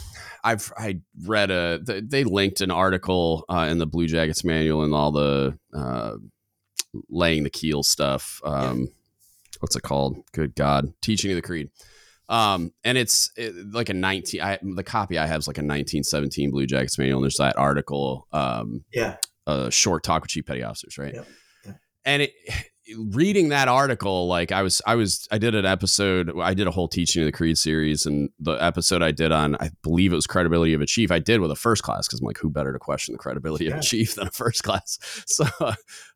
I've 0.45 0.73
I 0.77 1.01
read 1.25 1.51
a 1.51 1.81
they 1.83 2.25
linked 2.25 2.61
an 2.61 2.71
article 2.71 3.45
uh, 3.49 3.67
in 3.71 3.79
the 3.79 3.87
Blue 3.87 4.07
Jackets 4.07 4.45
manual 4.45 4.83
and 4.85 4.95
all 4.95 5.11
the 5.13 5.59
uh, 5.75 6.13
laying 7.09 7.43
the 7.43 7.51
keel 7.51 7.83
stuff. 7.83 8.41
Um, 8.45 8.89
what's 9.61 9.77
it 9.77 9.83
called? 9.83 10.19
Good 10.33 10.55
God, 10.55 10.93
teaching 11.03 11.31
of 11.31 11.37
the 11.37 11.43
creed. 11.43 11.71
Um, 12.29 12.73
and 12.85 12.99
it's 12.99 13.31
it, 13.37 13.55
like 13.73 13.89
a 13.89 13.95
19, 13.95 14.41
I, 14.43 14.59
the 14.63 14.83
copy 14.83 15.19
I 15.19 15.27
have 15.27 15.39
is 15.39 15.49
like 15.49 15.57
a 15.57 15.63
1917 15.63 16.51
Blue 16.51 16.67
Jackets 16.67 16.99
manual. 16.99 17.19
And 17.19 17.25
there's 17.25 17.37
that 17.37 17.57
article, 17.57 18.27
um, 18.33 18.85
Yeah. 18.93 19.17
a 19.47 19.71
short 19.71 20.03
talk 20.05 20.23
with 20.23 20.31
chief 20.31 20.45
petty 20.45 20.63
officers, 20.63 20.99
right? 20.99 21.15
Yep. 21.15 21.27
Yeah. 21.65 21.73
And 22.05 22.23
it, 22.23 22.33
reading 22.97 23.51
that 23.51 23.69
article, 23.69 24.27
like 24.27 24.53
I 24.53 24.63
was, 24.63 24.81
I 24.87 24.95
was, 24.95 25.29
I 25.31 25.39
did 25.39 25.55
an 25.55 25.65
episode, 25.65 26.33
I 26.41 26.55
did 26.55 26.67
a 26.67 26.71
whole 26.71 26.89
teaching 26.89 27.23
of 27.23 27.27
the 27.27 27.33
creed 27.33 27.59
series, 27.59 28.07
and 28.07 28.31
the 28.39 28.53
episode 28.53 29.03
I 29.03 29.11
did 29.11 29.33
on, 29.33 29.57
I 29.57 29.71
believe 29.83 30.13
it 30.13 30.17
was 30.17 30.27
credibility 30.27 30.75
of 30.75 30.81
a 30.81 30.87
chief. 30.87 31.11
I 31.11 31.19
did 31.19 31.41
with 31.41 31.51
a 31.51 31.57
first 31.57 31.83
class 31.83 32.07
because 32.07 32.21
I'm 32.21 32.27
like, 32.27 32.39
who 32.39 32.51
better 32.51 32.73
to 32.73 32.79
question 32.79 33.13
the 33.13 33.19
credibility 33.19 33.67
of 33.69 33.79
a 33.79 33.83
chief 33.83 34.15
than 34.15 34.29
a 34.29 34.31
first 34.31 34.63
class? 34.63 34.99
So, 35.27 35.45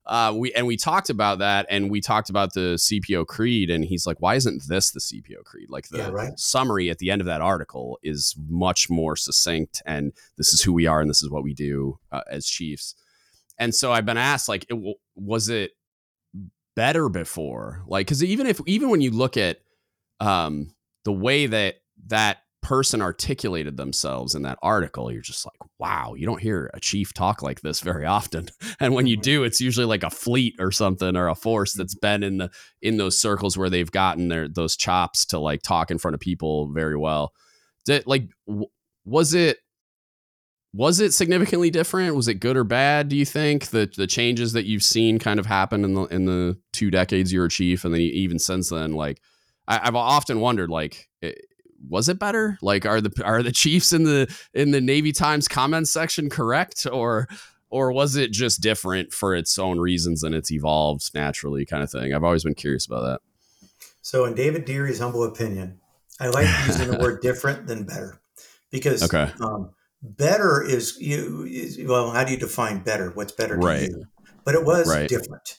uh, 0.07 0.35
we 0.37 0.53
and 0.55 0.67
we 0.67 0.77
talked 0.77 1.11
about 1.11 1.39
that, 1.39 1.67
and 1.69 1.91
we 1.91 2.01
talked 2.01 2.29
about 2.31 2.55
the 2.55 2.75
CPO 2.77 3.27
creed, 3.27 3.71
and 3.71 3.85
he's 3.85 4.07
like, 4.07 4.21
why 4.21 4.35
isn't 4.35 4.63
this 4.67 4.91
the 4.91 5.01
CPO 5.01 5.45
creed? 5.45 5.69
Like 5.71 5.89
the 5.89 5.99
Yeah, 5.99 6.09
right. 6.09 6.39
summary 6.39 6.91
at 6.91 6.99
the 6.99 7.11
end 7.11 7.21
of 7.21 7.27
that 7.27 7.41
article 7.41 7.99
is 8.03 8.35
much 8.49 8.91
more 8.91 9.17
succinct, 9.17 9.83
and 9.87 10.13
this 10.37 10.53
is 10.53 10.63
who 10.63 10.73
we 10.73 10.87
are, 10.87 11.01
and 11.01 11.09
this 11.09 11.23
is 11.23 11.31
what 11.31 11.45
we 11.45 11.55
do 11.55 11.99
uh, 12.11 12.23
as 12.31 12.47
chiefs. 12.47 12.95
And 13.59 13.75
so 13.75 13.93
I've 13.93 14.07
been 14.07 14.17
asked, 14.17 14.49
like, 14.49 14.67
it, 14.69 14.97
was 15.15 15.49
it 15.49 15.73
better 16.77 17.09
before? 17.09 17.83
Like, 17.87 18.07
because 18.07 18.23
even 18.23 18.47
if 18.47 18.61
even 18.67 18.91
when 18.91 19.01
you 19.01 19.11
look 19.11 19.37
at 19.37 19.59
um, 20.21 20.75
the 21.05 21.13
way 21.13 21.47
that 21.47 21.77
that 22.07 22.39
person 22.63 23.03
articulated 23.03 23.77
themselves 23.77 24.35
in 24.35 24.43
that 24.43 24.59
article, 24.63 25.11
you're 25.11 25.21
just 25.21 25.45
like, 25.45 25.59
wow, 25.79 26.15
you 26.15 26.25
don't 26.25 26.41
hear 26.41 26.71
a 26.73 26.81
chief 26.81 27.13
talk 27.13 27.43
like 27.43 27.61
this 27.61 27.81
very 27.81 28.07
often. 28.07 28.49
And 28.81 28.95
when 28.95 29.07
you 29.07 29.17
do, 29.17 29.45
it's 29.45 29.61
usually 29.61 29.87
like 29.87 30.03
a 30.03 30.11
fleet 30.11 30.55
or 30.59 30.73
something 30.73 31.17
or 31.17 31.29
a 31.29 31.37
force 31.37 31.73
that's 31.73 31.95
been 31.95 32.25
in 32.25 32.39
the 32.39 32.51
in 32.81 32.97
those 32.97 33.21
circles 33.21 33.57
where 33.57 33.71
they've 33.71 33.91
gotten 33.91 34.29
their 34.29 34.49
those 34.49 34.77
chops 34.77 35.25
to 35.27 35.39
like 35.39 35.63
talk 35.63 35.93
in 35.93 35.99
front 35.99 36.15
of 36.15 36.21
people 36.21 36.73
very 36.73 36.97
well. 36.97 37.33
Did, 37.85 38.07
like, 38.07 38.29
w- 38.49 38.67
was 39.05 39.35
it 39.35 39.59
was 40.75 41.01
it 41.01 41.13
significantly 41.13 41.71
different? 41.71 42.17
Was 42.17 42.29
it 42.29 42.35
good 42.35 42.57
or 42.57 42.65
bad? 42.65 43.09
Do 43.09 43.17
you 43.17 43.25
think 43.27 43.69
the 43.69 43.91
the 43.97 44.07
changes 44.07 44.53
that 44.53 44.65
you've 44.65 44.83
seen 44.83 45.19
kind 45.19 45.39
of 45.39 45.47
happen 45.47 45.85
in 45.85 45.95
the 45.95 46.05
in 46.05 46.25
the 46.25 46.59
two 46.73 46.91
decades 46.91 47.33
you 47.33 47.41
were 47.41 47.49
chief, 47.49 47.85
and 47.85 47.93
then 47.93 48.01
even 48.01 48.39
since 48.39 48.71
then, 48.71 48.93
like 48.95 49.21
I, 49.69 49.81
I've 49.85 49.97
often 49.97 50.41
wondered, 50.41 50.71
like. 50.71 51.09
It, 51.21 51.47
was 51.89 52.09
it 52.09 52.17
better? 52.17 52.59
Like, 52.63 52.87
are 52.87 53.01
the 53.01 53.11
are 53.25 53.43
the 53.43 53.51
Chiefs 53.51 53.93
in 53.93 54.05
the 54.05 54.33
in 54.55 54.71
the 54.71 54.81
Navy 54.81 55.11
Times 55.11 55.49
comments 55.49 55.93
section 55.93 56.31
correct, 56.31 56.87
or 56.87 57.27
or 57.71 57.91
was 57.91 58.15
it 58.15 58.31
just 58.31 58.61
different 58.61 59.13
for 59.13 59.35
its 59.35 59.59
own 59.59 59.81
reasons 59.81 60.23
and 60.23 60.33
it's 60.33 60.53
evolved 60.53 61.11
naturally, 61.13 61.67
kind 61.67 61.83
of 61.83 61.91
thing? 61.91 62.15
I've 62.15 62.23
always 62.23 62.45
been 62.45 62.55
curious 62.55 62.87
about 62.87 63.01
that. 63.01 63.21
So, 64.01 64.27
in 64.27 64.35
David 64.35 64.65
Dearie's 64.65 65.01
humble 65.01 65.25
opinion, 65.25 65.81
I 66.21 66.29
like 66.29 66.47
using 66.69 66.89
the 66.89 66.99
word 67.01 67.21
different 67.21 67.67
than 67.67 67.83
better 67.83 68.21
because 68.71 69.03
Okay. 69.03 69.33
um, 69.41 69.71
better 70.03 70.63
is 70.63 70.99
you. 71.01 71.45
Is, 71.49 71.79
well, 71.87 72.11
how 72.11 72.25
do 72.25 72.33
you 72.33 72.39
define 72.39 72.83
better? 72.83 73.11
What's 73.11 73.33
better 73.33 73.57
to 73.57 73.65
Right. 73.67 73.89
you? 73.89 74.05
But 74.45 74.55
it 74.55 74.65
was 74.65 74.89
Right. 74.89 75.09
different. 75.09 75.59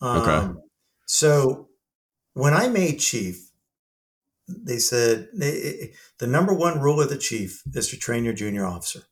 Um, 0.00 0.22
Okay. 0.22 0.58
So, 1.06 1.68
when 2.32 2.54
I 2.54 2.68
made 2.68 2.98
chief, 2.98 3.50
they 4.48 4.78
said 4.78 5.28
they, 5.34 5.92
the 6.18 6.26
number 6.26 6.54
one 6.54 6.80
rule 6.80 7.00
of 7.00 7.10
the 7.10 7.18
chief 7.18 7.62
is 7.74 7.88
to 7.88 7.96
train 7.96 8.24
your 8.24 8.32
junior 8.32 8.64
officer. 8.64 9.02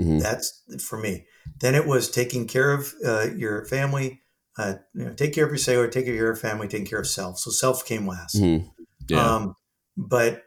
Mhm. 0.00 0.20
That's 0.20 0.62
for 0.82 0.98
me. 0.98 1.26
Then 1.60 1.74
it 1.74 1.86
was 1.86 2.10
taking 2.10 2.46
care 2.46 2.72
of 2.72 2.94
uh, 3.04 3.28
your 3.36 3.64
family, 3.66 4.22
uh, 4.56 4.74
you 4.94 5.04
know, 5.04 5.12
take 5.14 5.32
care 5.34 5.44
of 5.44 5.50
your 5.50 5.58
sailor, 5.58 5.88
take 5.88 6.04
care 6.04 6.14
of 6.14 6.18
your 6.18 6.36
family, 6.36 6.68
taking 6.68 6.86
care 6.86 7.00
of 7.00 7.08
self. 7.08 7.38
So 7.38 7.50
self 7.50 7.84
came 7.84 8.06
last. 8.06 8.36
Mhm. 8.36 8.70
Yeah. 9.08 9.34
Um, 9.34 9.56
but 9.96 10.44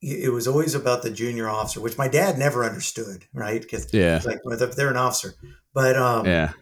it 0.00 0.32
was 0.32 0.46
always 0.46 0.74
about 0.74 1.02
the 1.02 1.10
junior 1.10 1.48
officer, 1.48 1.80
which 1.80 1.98
my 1.98 2.08
dad 2.08 2.38
never 2.38 2.64
understood, 2.64 3.24
right? 3.32 3.60
Because 3.60 3.92
yeah. 3.92 4.20
like 4.24 4.38
well, 4.44 4.56
they're- 4.56 4.90
an 4.90 4.96
officer, 4.96 5.34
but 5.74 5.96
um, 5.96 6.24
Yeah. 6.26 6.52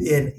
and, 0.00 0.32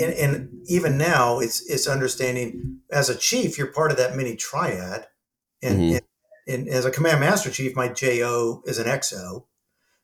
and 0.00 0.12
and 0.14 0.48
even 0.66 0.96
now 0.98 1.38
it's 1.40 1.68
it's 1.70 1.86
understanding 1.86 2.80
as 2.90 3.08
a 3.10 3.14
chief 3.16 3.58
you're 3.58 3.66
part 3.72 3.90
of 3.90 3.96
that 3.98 4.16
mini 4.16 4.36
triad 4.36 5.06
and, 5.62 5.78
Mhm. 5.78 5.90
and, 5.92 6.02
and 6.46 6.68
as 6.68 6.84
a 6.86 6.90
command 6.90 7.20
master 7.20 7.50
chief 7.50 7.74
my 7.76 7.88
jo 7.88 8.62
is 8.66 8.78
an 8.78 8.86
xo 8.86 9.44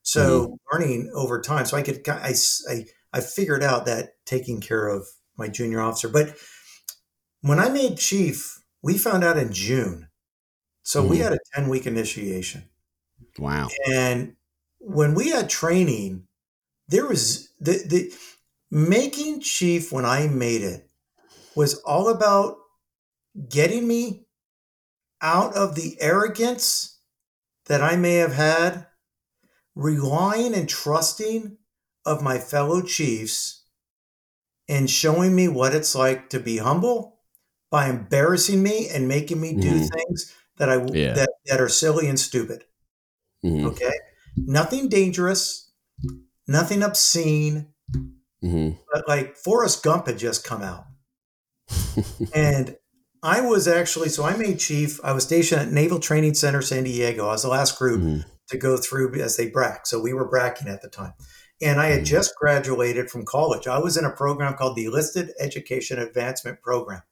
so 0.03 0.59
learning 0.71 1.11
over 1.15 1.41
time 1.41 1.65
so 1.65 1.77
i 1.79 1.83
could 1.83 2.07
I, 2.09 2.35
I 2.69 2.85
I 3.13 3.21
figured 3.21 3.63
out 3.63 3.87
that 3.87 4.11
taking 4.27 4.61
care 4.61 4.89
of 4.89 5.07
my 5.39 5.49
junior 5.49 5.81
officer 5.81 6.09
but 6.09 6.35
when 7.41 7.59
i 7.59 7.69
made 7.71 7.97
chief 7.97 8.63
we 8.83 8.99
found 8.99 9.25
out 9.25 9.39
in 9.39 9.53
june 9.53 10.08
so 10.89 11.07
we 11.07 11.19
Mhm. 11.19 11.25
had 11.25 11.33
a 11.35 11.39
10 11.55 11.69
week 11.69 11.87
initiation 11.87 12.63
Wow. 13.39 13.79
and 13.91 14.37
when 14.81 15.15
we 15.15 15.31
had 15.31 15.51
training, 15.51 16.27
there 16.89 17.07
was 17.07 17.51
the, 17.61 17.83
the 17.87 18.15
making 18.71 19.41
chief 19.41 19.93
when 19.93 20.05
I 20.05 20.29
made 20.29 20.63
it 20.63 20.91
was 21.55 21.77
all 21.83 22.09
about 22.11 22.59
getting 23.49 23.89
me 23.89 24.27
out 25.23 25.57
of 25.57 25.77
the 25.77 25.97
arrogance 26.01 27.01
that 27.67 27.83
I 27.83 27.97
may 27.97 28.17
have 28.17 28.35
had, 28.35 28.87
relying 29.77 30.55
and 30.55 30.69
trusting 30.69 31.59
of 32.07 32.23
my 32.23 32.39
fellow 32.39 32.83
chiefs 32.83 33.65
and 34.69 34.91
showing 34.91 35.35
me 35.35 35.49
what 35.49 35.75
it's 35.75 35.95
like 35.95 36.31
to 36.31 36.41
be 36.41 36.59
humble 36.59 37.21
by 37.71 37.89
embarrassing 37.89 38.63
me 38.63 38.89
and 38.89 39.09
making 39.09 39.41
me 39.41 39.59
do 39.59 39.79
Mhm. 39.79 39.89
things 39.95 40.35
that 40.59 40.69
I 40.69 40.85
Yeah. 40.93 41.15
that, 41.15 41.31
that 41.47 41.61
are 41.61 41.69
silly 41.69 42.09
and 42.09 42.19
stupid. 42.19 42.65
Mhm. 43.45 43.65
Okay. 43.67 43.93
Nothing 44.37 44.89
dangerous, 44.89 45.71
nothing 46.47 46.83
obscene, 46.83 47.69
Mhm. 48.45 48.79
but 48.93 49.09
like 49.09 49.37
Forrest 49.37 49.83
Gump 49.83 50.07
had 50.07 50.19
just 50.19 50.45
come 50.45 50.63
out. 50.63 50.85
And 52.35 52.77
I 53.23 53.41
was 53.41 53.67
actually, 53.67 54.09
so 54.11 54.25
I 54.25 54.37
made 54.37 54.59
chief. 54.61 55.01
I 55.03 55.13
was 55.13 55.25
stationed 55.25 55.61
at 55.61 55.73
Naval 55.73 55.99
Training 55.99 56.35
Center, 56.35 56.63
San 56.63 56.85
Diego. 56.85 57.27
I 57.27 57.33
was 57.33 57.43
the 57.43 57.49
last 57.49 57.79
group 57.79 58.01
Mhm. 58.01 58.25
to 58.51 58.57
go 58.57 58.77
through 58.77 59.15
as 59.21 59.37
they 59.37 59.49
brack. 59.49 59.87
So 59.87 59.99
we 60.01 60.13
were 60.13 60.29
bracking 60.29 60.69
at 60.69 60.83
the 60.83 60.89
time. 60.89 61.15
And 61.61 61.81
I 61.81 61.87
had 61.87 62.03
Mhm. 62.03 62.07
just 62.07 62.37
graduated 62.37 63.11
from 63.11 63.25
college. 63.25 63.67
I 63.67 63.79
was 63.79 63.97
in 63.97 64.05
a 64.05 64.11
program 64.13 64.55
called 64.55 64.77
the 64.77 64.85
Enlisted 64.85 65.33
Education 65.41 65.99
Advancement 65.99 66.63
Program. 66.63 67.03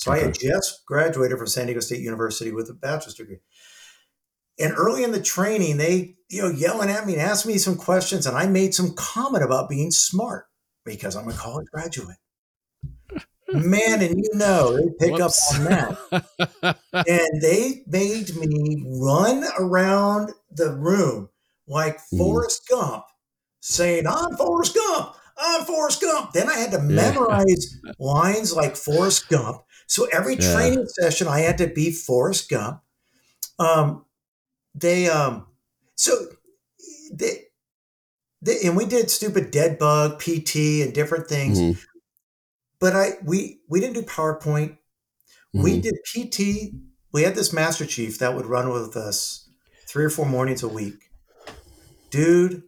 So 0.00 0.12
I 0.12 0.18
had 0.20 0.32
just 0.32 0.86
graduated 0.86 1.36
from 1.36 1.46
San 1.46 1.66
Diego 1.66 1.80
State 1.80 2.00
University 2.00 2.52
with 2.52 2.70
a 2.70 2.72
bachelor's 2.72 3.14
degree. 3.16 3.40
And 4.58 4.72
early 4.74 5.04
in 5.04 5.12
the 5.12 5.20
training, 5.20 5.76
they, 5.76 6.16
you 6.30 6.40
know, 6.40 6.48
yelling 6.48 6.88
at 6.88 7.06
me 7.06 7.12
and 7.14 7.20
asking 7.22 7.52
me 7.52 7.58
some 7.58 7.76
questions. 7.76 8.24
And 8.26 8.34
I 8.34 8.46
made 8.46 8.74
some 8.74 8.94
comment 8.96 9.44
about 9.44 9.68
being 9.68 9.90
smart 9.90 10.46
because 10.86 11.16
I'm 11.16 11.28
a 11.28 11.34
college 11.34 11.66
graduate. 11.70 12.16
Man, 13.52 14.00
and 14.00 14.16
you 14.24 14.30
know, 14.38 14.74
they 14.74 15.06
pick 15.10 15.18
Whoops. 15.18 15.52
up 15.52 15.58
on 15.58 15.64
that 15.64 16.76
and 17.06 17.42
they 17.42 17.82
made 17.86 18.34
me 18.36 18.82
run 19.02 19.44
around 19.58 20.30
the 20.50 20.72
room 20.72 21.28
like 21.68 21.98
Mhm. 22.10 22.16
Forrest 22.18 22.66
Gump, 22.70 23.04
saying, 23.60 24.06
I'm 24.06 24.34
Forrest 24.38 24.74
Gump, 24.74 25.14
I'm 25.36 25.64
Forrest 25.66 26.00
Gump. 26.00 26.32
Then 26.32 26.48
I 26.48 26.54
had 26.56 26.70
to 26.70 26.78
Yeah. 26.78 26.82
memorize 27.12 27.76
lines 27.98 28.54
like 28.54 28.76
Forrest 28.76 29.28
Gump. 29.28 29.62
So 29.90 30.04
every 30.12 30.36
Yeah. 30.36 30.52
training 30.54 30.86
session, 30.86 31.26
I 31.26 31.40
had 31.40 31.58
to 31.58 31.66
be 31.66 31.90
Forrest 31.90 32.48
Gump. 32.48 32.80
Um, 33.58 34.04
they, 34.72 35.08
um, 35.08 35.48
so 35.96 36.28
they, 37.12 37.46
they, 38.40 38.60
and 38.64 38.76
we 38.76 38.86
did 38.86 39.10
stupid 39.10 39.50
dead 39.50 39.80
bug, 39.80 40.20
PT, 40.20 40.80
and 40.82 40.94
different 40.94 41.26
things. 41.28 41.58
Mhm. 41.58 41.78
But 42.78 42.94
I, 42.94 43.14
we, 43.24 43.62
we 43.68 43.80
didn't 43.80 43.94
do 43.94 44.02
PowerPoint. 44.02 44.78
We 45.52 45.78
Mhm. 45.78 45.82
did 45.82 45.94
PT. 46.04 46.72
We 47.10 47.22
had 47.24 47.34
this 47.34 47.52
master 47.52 47.84
chief 47.84 48.20
that 48.20 48.36
would 48.36 48.46
run 48.46 48.70
with 48.70 48.96
us 48.96 49.48
three 49.88 50.04
or 50.04 50.10
four 50.10 50.24
mornings 50.24 50.62
a 50.62 50.68
week. 50.68 51.10
Dude, 52.10 52.62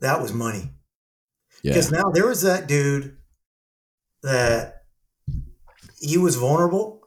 that 0.00 0.20
was 0.20 0.34
money. 0.34 0.74
Yeah. 1.62 1.72
Because 1.72 1.90
now 1.90 2.10
there 2.12 2.26
was 2.26 2.42
that 2.42 2.66
dude 2.66 3.16
that 4.22 4.79
he 6.00 6.18
was 6.18 6.36
vulnerable. 6.36 7.02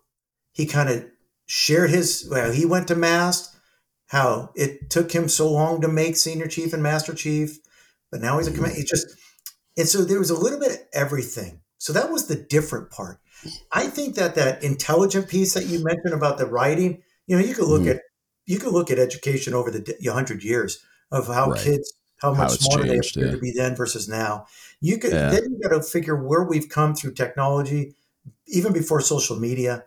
He 0.53 0.65
kind 0.65 0.90
of 0.90 1.06
shared 1.45 1.90
his, 1.90 2.28
well, 2.30 2.52
he 2.52 2.65
went 2.65 2.88
to 2.88 2.95
mast, 2.95 3.56
how 4.07 4.52
it 4.56 4.90
took 4.90 5.11
him 5.11 5.28
so 5.28 5.52
long 5.52 5.82
to 5.82 5.88
make 5.88 6.15
senior 6.15 6.48
chief 6.48 6.72
and 6.74 6.84
master 6.84 7.14
chief, 7.14 7.57
but 8.11 8.22
now 8.22 8.38
he's 8.38 8.48
a 8.48 8.52
command. 8.52 8.76
It's 8.78 8.90
just, 8.90 9.07
and 9.76 9.88
so 9.88 10.03
there 10.03 10.20
was 10.20 10.30
a 10.30 10.40
little 10.40 10.60
bit 10.60 10.72
of 10.72 10.78
everything. 10.94 11.61
So 11.80 11.91
that 11.94 12.11
was 12.11 12.28
the 12.28 12.36
different 12.36 12.91
part. 12.91 13.20
I 13.72 13.88
think 13.88 14.15
that 14.15 14.36
that 14.36 14.64
intelligent 14.64 15.28
piece 15.28 15.53
that 15.56 15.65
you 15.65 15.84
mentioned 15.84 16.14
about 16.14 16.38
the 16.38 16.45
writing, 16.45 17.02
you 17.28 17.36
know, 17.38 17.44
you 17.44 17.56
could 17.56 17.68
look 17.68 17.82
Mhm. 17.84 17.95
at 17.95 18.02
you 18.45 18.60
could 18.60 18.74
look 18.74 18.91
at 18.91 18.99
education 18.99 19.53
over 19.53 19.72
the 19.72 19.95
hundred 20.11 20.44
years 20.44 20.80
of 21.11 21.28
how 21.28 21.49
Right. 21.49 21.61
kids 21.61 21.94
how 22.18 22.34
How 22.34 22.44
much 22.44 22.53
it's 22.56 22.65
smarter 22.65 22.88
changed, 22.88 23.15
they 23.15 23.22
appear 23.22 23.30
yeah. 23.32 23.36
to 23.36 23.41
be 23.41 23.52
then 23.52 23.76
versus 23.76 24.07
now. 24.07 24.45
You 24.80 24.98
could 24.98 25.11
Yeah. 25.11 25.30
then 25.30 25.44
you 25.44 25.60
got 25.61 25.76
to 25.76 25.82
figure 25.84 26.15
where 26.15 26.44
we've 26.44 26.70
come 26.70 26.95
through 26.95 27.14
technology, 27.14 27.95
even 28.48 28.74
before 28.74 29.02
social 29.02 29.40
media. 29.40 29.86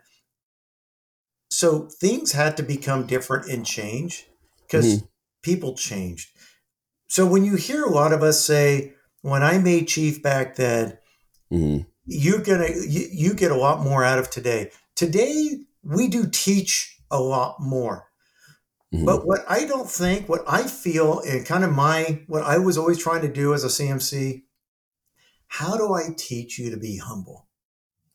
So 1.49 1.89
things 1.99 2.33
had 2.33 2.57
to 2.57 2.63
become 2.63 3.07
different 3.07 3.49
and 3.49 3.65
change 3.65 4.27
because 4.61 4.97
Mhm. 4.97 5.07
people 5.43 5.75
changed. 5.75 6.29
So 7.07 7.25
when 7.25 7.45
you 7.45 7.55
hear 7.55 7.83
a 7.83 7.91
lot 7.91 8.11
of 8.13 8.21
us 8.21 8.43
say, 8.43 8.95
"When 9.21 9.43
I 9.43 9.57
made 9.57 9.87
chief 9.87 10.21
back 10.21 10.55
then," 10.55 10.97
Mhm. 11.51 11.85
you're 12.05 12.41
gonna 12.41 12.69
you, 12.69 13.07
you 13.11 13.33
get 13.33 13.51
a 13.51 13.55
lot 13.55 13.81
more 13.81 14.03
out 14.03 14.19
of 14.19 14.29
today. 14.29 14.71
Today 14.95 15.65
we 15.83 16.07
do 16.07 16.27
teach 16.27 16.99
a 17.09 17.19
lot 17.21 17.61
more. 17.61 18.09
Mhm. 18.93 19.05
But 19.05 19.25
what 19.25 19.45
I 19.47 19.65
don't 19.65 19.89
think, 19.89 20.27
what 20.27 20.43
I 20.47 20.67
feel, 20.67 21.19
and 21.21 21.45
kind 21.45 21.63
of 21.63 21.71
my, 21.71 22.23
what 22.27 22.43
I 22.43 22.57
was 22.57 22.77
always 22.77 22.97
trying 22.97 23.21
to 23.21 23.31
do 23.31 23.53
as 23.53 23.63
a 23.63 23.69
CMC, 23.69 24.45
how 25.47 25.77
do 25.77 25.93
I 25.93 26.09
teach 26.17 26.59
you 26.59 26.69
to 26.71 26.77
be 26.77 26.97
humble? 26.97 27.46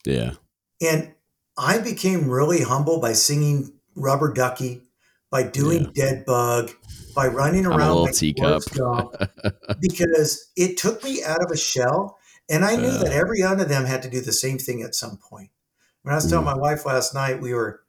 Yeah. 0.04 0.32
And 0.80 1.14
I 1.56 1.78
became 1.78 2.28
really 2.28 2.62
humble 2.62 3.00
by 3.00 3.12
singing 3.12 3.72
Rubber 3.94 4.32
Ducky, 4.32 4.82
by 5.30 5.42
doing 5.44 5.84
Yeah. 5.84 5.90
Dead 5.94 6.24
Bug, 6.26 6.70
by 7.14 7.26
running 7.28 7.66
around 7.66 7.88
little 7.88 8.02
like 8.04 8.14
teacup. 8.14 8.62
Because 9.80 10.50
it 10.56 10.76
took 10.76 11.02
me 11.04 11.22
out 11.22 11.44
of 11.44 11.50
a 11.50 11.56
shell. 11.56 12.18
And 12.50 12.64
I 12.64 12.76
knew 12.76 12.90
Yeah. 12.90 12.98
that 12.98 13.12
every 13.12 13.42
one 13.42 13.60
of 13.60 13.68
them 13.68 13.84
had 13.84 14.02
to 14.02 14.10
do 14.10 14.20
the 14.20 14.32
same 14.32 14.58
thing 14.58 14.82
at 14.82 14.94
some 14.94 15.16
point. 15.18 15.50
When 16.02 16.12
I 16.12 16.16
was 16.16 16.28
telling 16.28 16.44
Mhm. 16.46 16.56
my 16.56 16.58
wife 16.58 16.84
last 16.84 17.14
night, 17.14 17.40
we 17.40 17.54
were, 17.54 17.80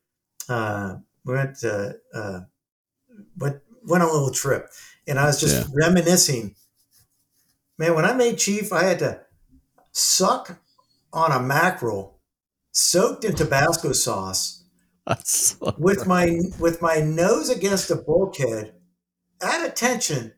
uh, 0.48 0.98
we 1.26 1.34
went 1.34 1.57
to, 1.60 1.98
uh, 2.14 2.41
went, 3.38 3.61
went 3.85 4.03
on 4.03 4.10
a 4.10 4.14
little 4.14 4.31
trip 4.31 4.69
and 5.07 5.19
I 5.19 5.26
was 5.26 5.40
just 5.40 5.56
Yeah. 5.56 5.65
reminiscing. 5.73 6.56
Man, 7.77 7.95
when 7.95 8.06
I 8.06 8.14
made 8.14 8.38
chief, 8.38 8.72
I 8.72 8.84
had 8.84 8.99
to 8.99 9.22
suck 9.91 10.60
on 11.14 11.31
a 11.31 11.40
mackerel 11.40 12.19
soaked 12.72 13.23
in 13.23 13.35
Tabasco 13.35 13.91
sauce 13.94 14.64
so- 15.23 15.76
with 15.77 16.07
my 16.07 16.40
with 16.60 16.81
my 16.81 16.95
nose 16.98 17.49
against 17.49 17.91
a 17.91 17.95
bulkhead 17.95 18.73
at 19.41 19.65
attention, 19.65 20.34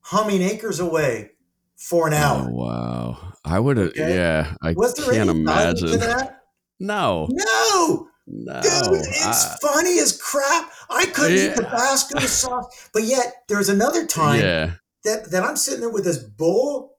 humming 0.00 0.42
Anchors 0.42 0.80
Aweigh 0.80 1.30
for 1.76 2.08
an 2.08 2.14
Oh, 2.14 2.16
hour. 2.16 2.50
wow. 2.50 3.32
I 3.44 3.58
would 3.60 3.76
have. 3.76 3.88
Okay. 3.90 4.14
Yeah. 4.16 4.54
I 4.60 4.72
Was 4.72 4.94
there 4.94 5.06
can't 5.14 5.30
any 5.30 5.40
imagine. 5.40 5.98
that? 6.00 6.40
No. 6.80 7.28
No, 7.30 8.08
No. 8.26 8.60
dude, 8.60 9.00
it's 9.00 9.44
I- 9.46 9.56
funny 9.62 9.98
as 10.00 10.20
crap. 10.20 10.70
I 10.90 11.06
couldn't 11.06 11.38
eat 11.38 11.44
Yeah. 11.44 11.54
Tabasco 11.54 12.18
sauce, 12.20 12.88
but 12.92 13.04
yet 13.04 13.44
there's 13.48 13.68
another 13.68 14.06
time 14.06 14.40
yeah. 14.40 14.72
that 15.04 15.30
that 15.30 15.44
I'm 15.44 15.56
sitting 15.56 15.80
there 15.80 15.88
with 15.90 16.04
this 16.04 16.18
bowl 16.18 16.98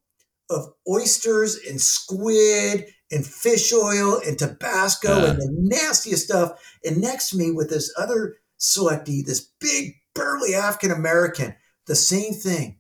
of 0.50 0.74
oysters 0.90 1.58
and 1.70 1.80
squid 1.82 2.86
and 3.12 3.26
fish 3.26 3.74
oil 3.74 4.22
and 4.26 4.38
Tabasco 4.38 5.18
Yeah. 5.22 5.30
and 5.32 5.42
the 5.42 5.50
nastiest 5.52 6.26
stuff, 6.26 6.60
and 6.86 6.98
next 6.98 7.30
to 7.32 7.38
me 7.38 7.52
with 7.52 7.70
this 7.70 7.92
other 7.98 8.38
selectee, 8.60 9.26
this 9.26 9.48
big 9.60 9.94
burly 10.14 10.54
African 10.56 10.92
American, 10.92 11.56
the 11.88 11.96
same 11.96 12.34
thing. 12.34 12.80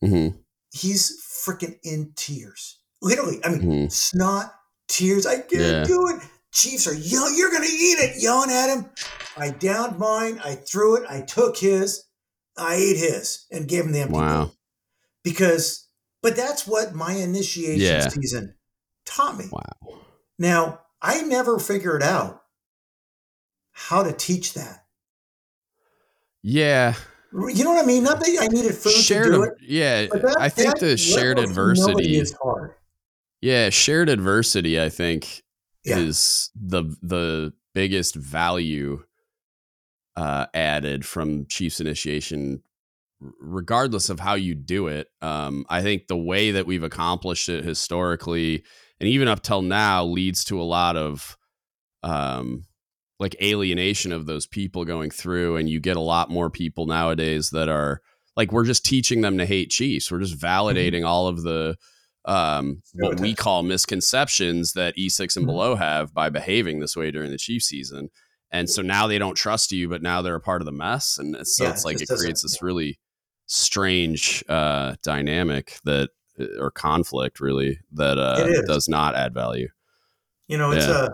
hmm 0.00 0.28
He's 0.72 1.22
freaking 1.22 1.78
in 1.84 2.12
tears, 2.16 2.78
literally. 3.00 3.40
I 3.44 3.50
mean, 3.50 3.62
Mhm. 3.88 3.92
snot, 3.92 4.52
tears. 4.88 5.24
I 5.24 5.36
can't 5.36 5.52
Yeah. 5.52 5.84
do 5.84 6.08
it. 6.08 6.20
Chiefs 6.52 6.86
are 6.88 6.94
yelling, 6.94 7.36
"You're 7.36 7.50
gonna 7.50 7.66
eat 7.66 7.98
it!" 8.00 8.20
Yelling 8.22 8.50
at 8.50 8.70
him. 8.70 8.90
I 9.36 9.50
downed 9.50 9.98
mine. 9.98 10.40
I 10.44 10.54
threw 10.56 10.96
it. 10.96 11.04
I 11.08 11.20
took 11.22 11.56
his. 11.58 12.02
I 12.56 12.74
ate 12.74 12.96
his 12.96 13.46
and 13.50 13.66
gave 13.68 13.84
him 13.84 13.92
the 13.92 14.00
empty 14.00 14.14
Wow. 14.14 14.52
because 15.22 15.88
but 16.22 16.36
that's 16.36 16.66
what 16.66 16.94
my 16.94 17.12
initiation 17.12 17.80
Yeah. 17.80 18.08
season 18.08 18.54
taught 19.04 19.36
me. 19.38 19.46
Wow. 19.50 19.98
Now, 20.38 20.80
I 21.02 21.22
never 21.22 21.58
figured 21.58 22.02
out 22.02 22.42
how 23.72 24.02
to 24.02 24.12
teach 24.12 24.54
that. 24.54 24.84
Yeah. 26.42 26.94
You 27.32 27.64
know 27.64 27.72
what 27.72 27.82
I 27.82 27.86
mean? 27.86 28.04
Not 28.04 28.20
that 28.20 28.38
I 28.40 28.46
needed 28.46 28.74
food 28.74 28.92
shared 28.92 29.26
to 29.26 29.32
do 29.32 29.42
it. 29.42 29.54
yeah 29.60 30.06
that- 30.06 30.36
i 30.38 30.48
think 30.48 30.78
the 30.78 30.96
shared 30.96 31.38
level 31.38 31.50
of 31.70 31.76
humility 31.76 32.18
adversity 32.18 32.18
is 32.20 32.32
hard. 32.40 32.74
yeah 33.40 33.70
shared 33.70 34.08
adversity 34.08 34.80
i 34.80 34.88
think 34.88 35.42
Yeah. 35.84 35.98
is 35.98 36.50
the 36.54 36.84
the 37.02 37.52
biggest 37.74 38.14
value 38.14 39.02
uh 40.14 40.46
added 40.54 41.04
from 41.04 41.46
chiefs 41.46 41.80
initiation 41.80 42.62
regardless 43.40 44.10
of 44.10 44.20
how 44.20 44.34
you 44.34 44.54
do 44.54 44.86
it 44.86 45.08
um 45.20 45.66
i 45.68 45.82
think 45.82 46.06
the 46.06 46.16
way 46.16 46.52
that 46.52 46.66
we've 46.66 46.84
accomplished 46.84 47.48
it 47.48 47.64
historically 47.64 48.62
and 49.00 49.08
even 49.08 49.28
up 49.28 49.42
till 49.42 49.62
now 49.62 50.04
leads 50.04 50.44
to 50.44 50.60
a 50.60 50.64
lot 50.64 50.96
of 50.96 51.36
um 52.02 52.64
like 53.20 53.36
alienation 53.42 54.12
of 54.12 54.26
those 54.26 54.46
people 54.46 54.84
going 54.84 55.10
through 55.10 55.56
and 55.56 55.70
you 55.70 55.80
get 55.80 55.96
a 55.96 56.00
lot 56.00 56.30
more 56.30 56.50
people 56.50 56.86
nowadays 56.86 57.50
that 57.50 57.68
are 57.68 58.00
like 58.36 58.50
we're 58.52 58.64
just 58.64 58.84
teaching 58.84 59.20
them 59.20 59.38
to 59.38 59.46
hate 59.46 59.70
chiefs. 59.70 60.10
We're 60.10 60.18
just 60.20 60.38
validating 60.38 61.06
all 61.06 61.28
of 61.28 61.42
the 61.42 61.76
um 62.24 62.82
what 62.94 63.20
we 63.20 63.34
call 63.34 63.62
misconceptions 63.62 64.72
that 64.72 64.96
e6 64.98 65.36
and 65.36 65.44
Mhm. 65.44 65.48
below 65.48 65.74
have 65.76 66.12
by 66.12 66.28
behaving 66.30 66.80
this 66.80 66.96
way 66.96 67.10
during 67.10 67.30
the 67.30 67.38
chief 67.38 67.62
season. 67.62 68.08
And 68.50 68.68
so 68.68 68.82
now 68.82 69.06
they 69.06 69.18
don't 69.18 69.36
trust 69.36 69.70
you 69.72 69.88
but 69.88 70.02
now 70.02 70.20
they're 70.22 70.34
a 70.34 70.40
part 70.40 70.60
of 70.60 70.66
the 70.66 70.72
mess. 70.72 71.16
And 71.18 71.36
it's, 71.36 71.56
so 71.56 71.64
Yeah, 71.64 71.70
it's 71.70 71.84
like 71.84 71.98
just 71.98 72.10
it 72.10 72.16
creates 72.16 72.42
this 72.42 72.60
really 72.62 72.98
strange 73.46 74.42
uh 74.48 74.96
dynamic 75.02 75.78
that 75.84 76.10
or 76.58 76.70
conflict 76.70 77.40
really 77.40 77.78
that 77.92 78.18
uh 78.18 78.62
does 78.66 78.88
not 78.88 79.14
add 79.14 79.32
value 79.34 79.68
You 80.48 80.58
know, 80.58 80.72
it's 80.72 80.86
Yeah. 80.86 80.92
uh, 80.92 81.08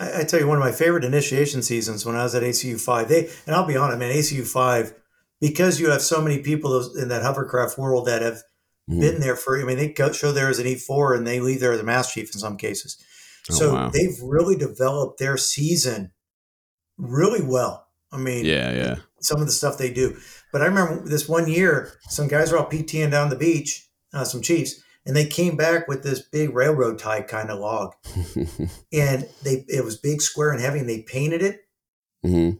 I, 0.00 0.24
tell 0.24 0.40
you, 0.40 0.48
one 0.48 0.58
of 0.58 0.64
my 0.64 0.72
favorite 0.72 1.04
initiation 1.04 1.62
seasons 1.62 2.04
when 2.04 2.16
I 2.16 2.24
was 2.24 2.34
at 2.34 2.42
ACU 2.42 2.80
five. 2.80 3.08
They 3.08 3.30
and 3.46 3.54
I'll 3.54 3.66
be 3.66 3.76
honest, 3.76 3.98
man, 3.98 4.10
ACU 4.10 4.44
five 4.44 4.94
because 5.40 5.78
you 5.80 5.90
have 5.90 6.02
so 6.02 6.20
many 6.20 6.38
people 6.38 6.96
in 6.96 7.08
that 7.08 7.22
hovercraft 7.22 7.78
world 7.78 8.06
that 8.06 8.22
have 8.22 8.42
Mhm. 8.90 9.00
been 9.00 9.20
there 9.20 9.36
for. 9.36 9.60
I 9.60 9.64
mean, 9.64 9.76
they 9.76 9.88
go, 9.92 10.10
show 10.12 10.32
there 10.32 10.48
as 10.48 10.58
an 10.58 10.66
E 10.66 10.74
four 10.74 11.14
and 11.14 11.24
they 11.26 11.38
leave 11.40 11.60
there 11.60 11.72
as 11.72 11.80
a 11.80 11.84
master 11.84 12.20
chief 12.20 12.34
in 12.34 12.40
some 12.40 12.56
cases. 12.56 12.96
Oh, 13.50 13.54
So 13.54 13.74
wow. 13.74 13.90
they've 13.90 14.18
really 14.22 14.56
developed 14.56 15.18
their 15.20 15.36
season 15.36 16.12
really 16.98 17.42
well. 17.42 17.86
I 18.10 18.18
mean, 18.18 18.44
yeah 18.44 18.72
yeah 18.72 18.96
some 19.20 19.40
of 19.40 19.46
the 19.46 19.52
stuff 19.52 19.78
they 19.78 19.92
do. 19.92 20.16
But 20.52 20.62
I 20.62 20.66
remember 20.66 21.08
this 21.08 21.28
one 21.28 21.48
year, 21.48 21.92
some 22.08 22.26
guys 22.28 22.50
were 22.50 22.58
all 22.58 22.68
PTing 22.68 23.10
down 23.10 23.30
the 23.30 23.36
beach, 23.36 23.88
uh, 24.12 24.24
some 24.24 24.42
chiefs, 24.42 24.82
and 25.06 25.16
they 25.16 25.26
came 25.26 25.56
back 25.56 25.88
with 25.88 26.02
this 26.02 26.20
big 26.20 26.54
railroad 26.54 26.98
tie 26.98 27.22
kind 27.22 27.50
of 27.50 27.58
log, 27.58 27.94
and 28.92 29.28
they 29.42 29.64
it 29.68 29.84
was 29.84 29.96
big, 29.96 30.20
square, 30.22 30.50
and 30.50 30.60
heavy, 30.60 30.80
and 30.80 30.88
they 30.88 31.02
painted 31.02 31.42
it 31.42 31.60
hmm 32.22 32.50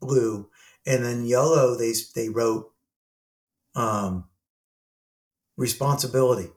blue, 0.00 0.48
and 0.86 1.04
then 1.04 1.26
yellow. 1.26 1.76
They 1.76 1.92
they 2.14 2.28
wrote 2.28 2.72
um, 3.74 4.28
responsibility, 5.56 6.50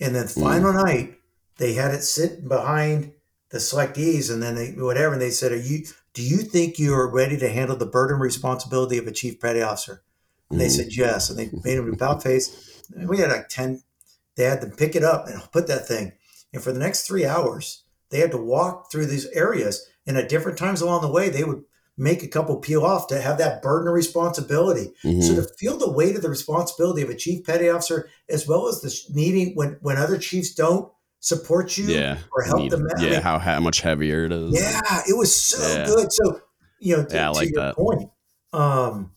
and 0.00 0.14
then 0.14 0.26
final 0.26 0.72
night 0.72 1.18
they 1.56 1.74
had 1.74 1.94
it 1.94 2.02
sit 2.02 2.48
behind 2.48 3.12
the 3.50 3.58
selectees, 3.58 4.32
and 4.32 4.42
then 4.42 4.54
they 4.54 4.72
whatever, 4.72 5.12
and 5.12 5.22
they 5.22 5.30
said, 5.30 5.52
"Are 5.52 5.56
you? 5.56 5.84
Do 6.12 6.22
you 6.22 6.38
think 6.38 6.78
you 6.78 6.94
are 6.94 7.08
ready 7.10 7.36
to 7.38 7.48
handle 7.48 7.76
the 7.76 7.86
burden 7.86 8.14
and 8.14 8.22
responsibility 8.22 8.98
of 8.98 9.06
a 9.06 9.12
chief 9.12 9.40
petty 9.40 9.62
officer?" 9.62 10.02
And 10.50 10.60
they 10.60 10.66
Mhm. 10.66 10.70
said 10.70 10.96
yes, 10.96 11.30
and 11.30 11.38
they 11.38 11.50
made 11.64 11.78
him 11.78 11.92
about 11.92 12.22
face. 12.22 12.50
And 12.94 13.08
we 13.08 13.18
had 13.18 13.30
like 13.30 13.48
ten. 13.48 13.82
They 14.36 14.44
had 14.44 14.60
to 14.62 14.68
pick 14.68 14.94
it 14.96 15.04
up 15.04 15.26
and 15.28 15.40
put 15.52 15.66
that 15.66 15.86
thing, 15.86 16.12
and 16.52 16.62
for 16.62 16.72
the 16.72 16.78
next 16.78 17.06
three 17.06 17.26
hours, 17.26 17.84
they 18.10 18.18
had 18.20 18.30
to 18.30 18.38
walk 18.38 18.90
through 18.90 19.06
these 19.06 19.26
areas, 19.26 19.86
and 20.06 20.16
at 20.16 20.28
different 20.28 20.56
times 20.58 20.80
along 20.80 21.02
the 21.02 21.10
way, 21.10 21.28
they 21.28 21.44
would 21.44 21.62
make 21.98 22.22
a 22.22 22.28
couple 22.28 22.56
peel 22.56 22.82
off 22.84 23.06
to 23.08 23.20
have 23.20 23.36
that 23.38 23.60
burden 23.60 23.88
of 23.88 23.92
responsibility. 23.94 24.92
Mhm. 25.04 25.22
So 25.22 25.34
to 25.34 25.42
feel 25.58 25.76
the 25.76 25.90
weight 25.92 26.16
of 26.16 26.22
the 26.22 26.30
responsibility 26.30 27.02
of 27.02 27.10
a 27.10 27.14
chief 27.14 27.44
petty 27.44 27.68
officer, 27.68 28.08
as 28.30 28.46
well 28.48 28.68
as 28.68 28.80
the 28.80 28.94
needing 29.12 29.54
when 29.54 29.76
when 29.82 29.98
other 29.98 30.16
chiefs 30.16 30.54
don't 30.54 30.90
support 31.22 31.76
you 31.76 31.84
yeah 31.84 32.16
or 32.32 32.42
help 32.42 32.60
Need- 32.60 32.72
them 32.72 32.86
out. 32.96 33.02
Yeah 33.02 33.20
how, 33.20 33.38
how 33.38 33.60
much 33.60 33.82
heavier 33.82 34.24
it 34.24 34.32
is 34.32 34.54
yeah, 34.58 35.02
it 35.06 35.14
was 35.18 35.34
so 35.38 35.58
Yeah. 35.76 35.84
good. 35.86 36.10
So 36.10 36.40
you 36.78 36.96
know, 36.96 37.04
to, 37.04 37.14
Yeah, 37.14 37.28
I 37.28 37.32
like 37.32 37.50
your 37.50 37.62
that. 37.62 37.74
point, 37.76 38.08
um, 38.54 39.12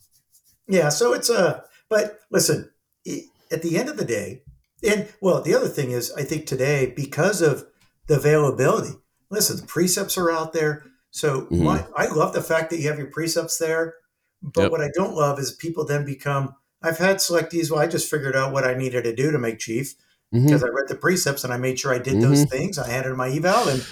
yeah. 0.68 0.90
So 0.90 1.14
it's 1.14 1.30
a. 1.30 1.64
But 1.90 2.20
listen, 2.32 2.70
at 3.54 3.62
the 3.62 3.78
end 3.78 3.88
of 3.90 3.98
the 3.98 4.06
day, 4.06 4.42
and 4.86 5.08
well, 5.22 5.42
the 5.42 5.54
other 5.56 5.68
thing 5.70 5.92
is, 5.92 6.12
I 6.14 6.24
think 6.24 6.46
today 6.46 6.92
because 6.96 7.42
of 7.42 7.66
the 8.08 8.16
availability. 8.16 8.96
Listen, 9.30 9.58
the 9.58 9.66
precepts 9.68 10.18
are 10.18 10.30
out 10.32 10.52
there. 10.54 10.84
So 11.12 11.42
Mhm. 11.52 11.64
my, 11.64 11.86
I 11.96 12.08
love 12.08 12.34
the 12.34 12.42
fact 12.42 12.70
that 12.70 12.80
you 12.80 12.90
have 12.90 12.98
your 12.98 13.08
precepts 13.12 13.58
there. 13.58 13.96
But 14.42 14.64
Yep. 14.64 14.72
what 14.72 14.82
I 14.82 14.90
don't 14.94 15.16
love 15.16 15.40
is 15.40 15.52
people 15.54 15.86
then 15.86 16.04
become. 16.06 16.54
I've 16.82 16.98
had 16.98 17.18
selectees. 17.18 17.72
Well, 17.72 17.80
I 17.80 17.88
just 17.88 18.10
figured 18.10 18.36
out 18.36 18.52
what 18.52 18.66
I 18.66 18.74
needed 18.74 19.06
to 19.06 19.16
do 19.16 19.32
to 19.32 19.38
make 19.40 19.58
chief 19.60 19.96
Mhm. 20.36 20.46
because 20.46 20.64
I 20.64 20.68
read 20.68 20.90
the 20.90 20.96
precepts 20.96 21.44
and 21.46 21.54
I 21.54 21.58
made 21.58 21.80
sure 21.80 21.94
I 21.94 22.00
did 22.00 22.22
those 22.22 22.44
things. 22.44 22.78
I 22.78 22.90
handed 22.90 23.16
my 23.16 23.30
eval, 23.30 23.70
and 23.70 23.86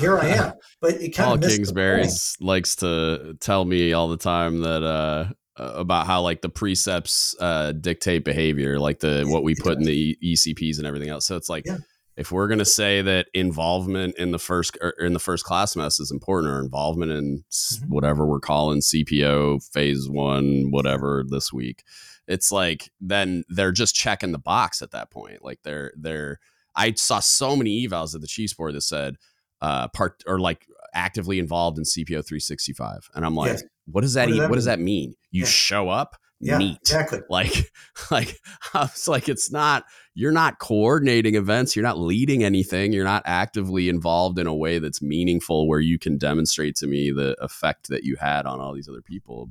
here 0.00 0.16
I 0.18 0.28
am. 0.40 0.52
But 0.80 0.94
it 0.94 1.10
kind 1.10 1.26
Paul 1.28 1.34
of 1.34 1.42
Kingsbury 1.42 2.06
likes 2.40 2.76
to 2.76 3.36
tell 3.40 3.64
me 3.66 3.92
all 3.92 4.08
the 4.08 4.16
time 4.16 4.60
that 4.62 4.82
uh, 4.82 5.26
about 5.56 6.06
how 6.06 6.20
like 6.20 6.42
the 6.42 6.48
precepts 6.48 7.34
uh 7.40 7.72
dictate 7.72 8.24
behavior 8.24 8.78
like 8.78 9.00
the 9.00 9.24
what 9.28 9.42
we 9.44 9.54
put 9.54 9.78
in 9.78 9.84
the 9.84 10.16
ECPs 10.22 10.78
and 10.78 10.86
everything 10.86 11.08
else 11.10 11.26
so 11.26 11.36
it's 11.36 11.48
like 11.48 11.64
Yeah. 11.66 11.78
if 12.16 12.32
we're 12.32 12.48
going 12.48 12.58
to 12.58 12.64
say 12.64 13.02
that 13.02 13.26
involvement 13.34 14.16
in 14.18 14.30
the 14.32 14.38
first 14.38 14.76
or 14.80 14.90
in 15.00 15.12
the 15.12 15.18
first 15.20 15.44
class 15.44 15.76
mess 15.76 16.00
is 16.00 16.10
important 16.10 16.52
or 16.52 16.60
involvement 16.60 17.12
in 17.12 17.44
Mhm. 17.52 17.88
whatever 17.88 18.26
we're 18.26 18.40
calling 18.40 18.80
CPO 18.80 19.60
phase 19.72 20.08
1 20.08 20.70
whatever 20.70 21.24
this 21.28 21.52
week 21.52 21.84
it's 22.26 22.50
like 22.50 22.90
then 23.00 23.44
they're 23.48 23.70
just 23.72 23.94
checking 23.94 24.32
the 24.32 24.38
box 24.38 24.82
at 24.82 24.90
that 24.90 25.10
point 25.10 25.44
like 25.44 25.60
they're 25.62 25.92
they're 25.96 26.40
I 26.76 26.94
saw 26.94 27.20
so 27.20 27.54
many 27.54 27.86
evals 27.86 28.16
at 28.16 28.20
the 28.22 28.26
Chiefs 28.26 28.54
board 28.54 28.74
that 28.74 28.80
said 28.82 29.16
uh 29.60 29.86
part 29.88 30.22
or 30.26 30.40
like 30.40 30.66
actively 30.94 31.38
involved 31.38 31.78
in 31.78 31.84
CPO 31.84 32.24
365 32.26 33.10
and 33.14 33.24
I'm 33.26 33.34
like 33.34 33.52
Yes. 33.52 33.64
what 33.86 34.00
does 34.02 34.14
that 34.14 34.22
What 34.22 34.30
does 34.30 34.38
that 34.38 34.50
what 34.50 34.56
does 34.56 34.64
that 34.66 34.80
mean 34.80 35.14
you 35.30 35.40
Yeah. 35.42 35.46
show 35.48 35.88
up 35.88 36.16
Yeah, 36.40 36.58
neat 36.58 36.78
exactly. 36.82 37.20
like 37.28 37.70
like 38.10 38.36
it's 38.74 39.08
like 39.08 39.28
it's 39.28 39.50
not 39.50 39.84
you're 40.14 40.32
not 40.32 40.58
coordinating 40.58 41.34
events 41.34 41.74
you're 41.74 41.82
not 41.82 41.98
leading 41.98 42.44
anything 42.44 42.92
you're 42.92 43.04
not 43.04 43.22
actively 43.26 43.88
involved 43.88 44.38
in 44.38 44.46
a 44.46 44.54
way 44.54 44.78
that's 44.78 45.02
meaningful 45.02 45.66
where 45.68 45.80
you 45.80 45.98
can 45.98 46.16
demonstrate 46.18 46.76
to 46.76 46.86
me 46.86 47.10
the 47.10 47.36
effect 47.40 47.88
that 47.88 48.04
you 48.04 48.16
had 48.16 48.46
on 48.46 48.60
all 48.60 48.74
these 48.74 48.88
other 48.88 49.02
people 49.02 49.50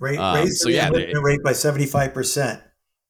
Ra- 0.00 0.12
Um, 0.16 0.44
raise 0.44 0.60
so 0.60 0.68
the 0.68 0.74
yeah, 0.74 0.90
they- 0.90 1.12
rate 1.22 1.40
by 1.42 1.52
seventy 1.52 1.86
five 1.86 2.14
percent. 2.14 2.60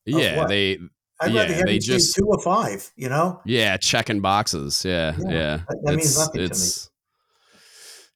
yeah 0.07 0.37
what? 0.39 0.49
they 0.49 0.79
I'd 1.21 1.33
Yeah, 1.33 1.41
rather 1.43 1.55
have 1.55 1.67
they 1.67 1.79
just- 1.81 2.15
two 2.15 2.25
or 2.27 2.41
five. 2.41 2.93
You 2.97 3.09
know, 3.09 3.41
yeah 3.45 3.77
checking 3.77 4.21
boxes 4.21 4.85
yeah 4.85 5.13
Yeah, 5.19 5.31
yeah, 5.31 5.57
that- 5.69 5.79
that 5.85 5.95
means 5.97 6.07
it's 6.11 6.19
nothing 6.19 6.49
to 6.49 6.55
me. 6.55 6.88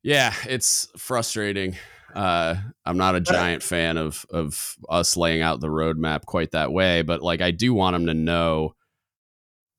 It's 0.04 0.10
yeah 0.10 0.32
it's 0.48 0.88
frustrating 0.96 1.76
uh 2.14 2.54
i'm 2.84 2.96
not 2.96 3.14
a 3.14 3.20
giant 3.20 3.62
fan 3.62 3.96
of 3.96 4.26
of 4.30 4.76
us 4.88 5.16
laying 5.16 5.40
out 5.42 5.60
the 5.60 5.68
roadmap 5.68 6.24
quite 6.26 6.50
that 6.50 6.72
way 6.72 7.02
but 7.02 7.22
like 7.22 7.40
i 7.40 7.50
do 7.50 7.72
want 7.72 7.94
them 7.94 8.06
to 8.06 8.14
know 8.14 8.74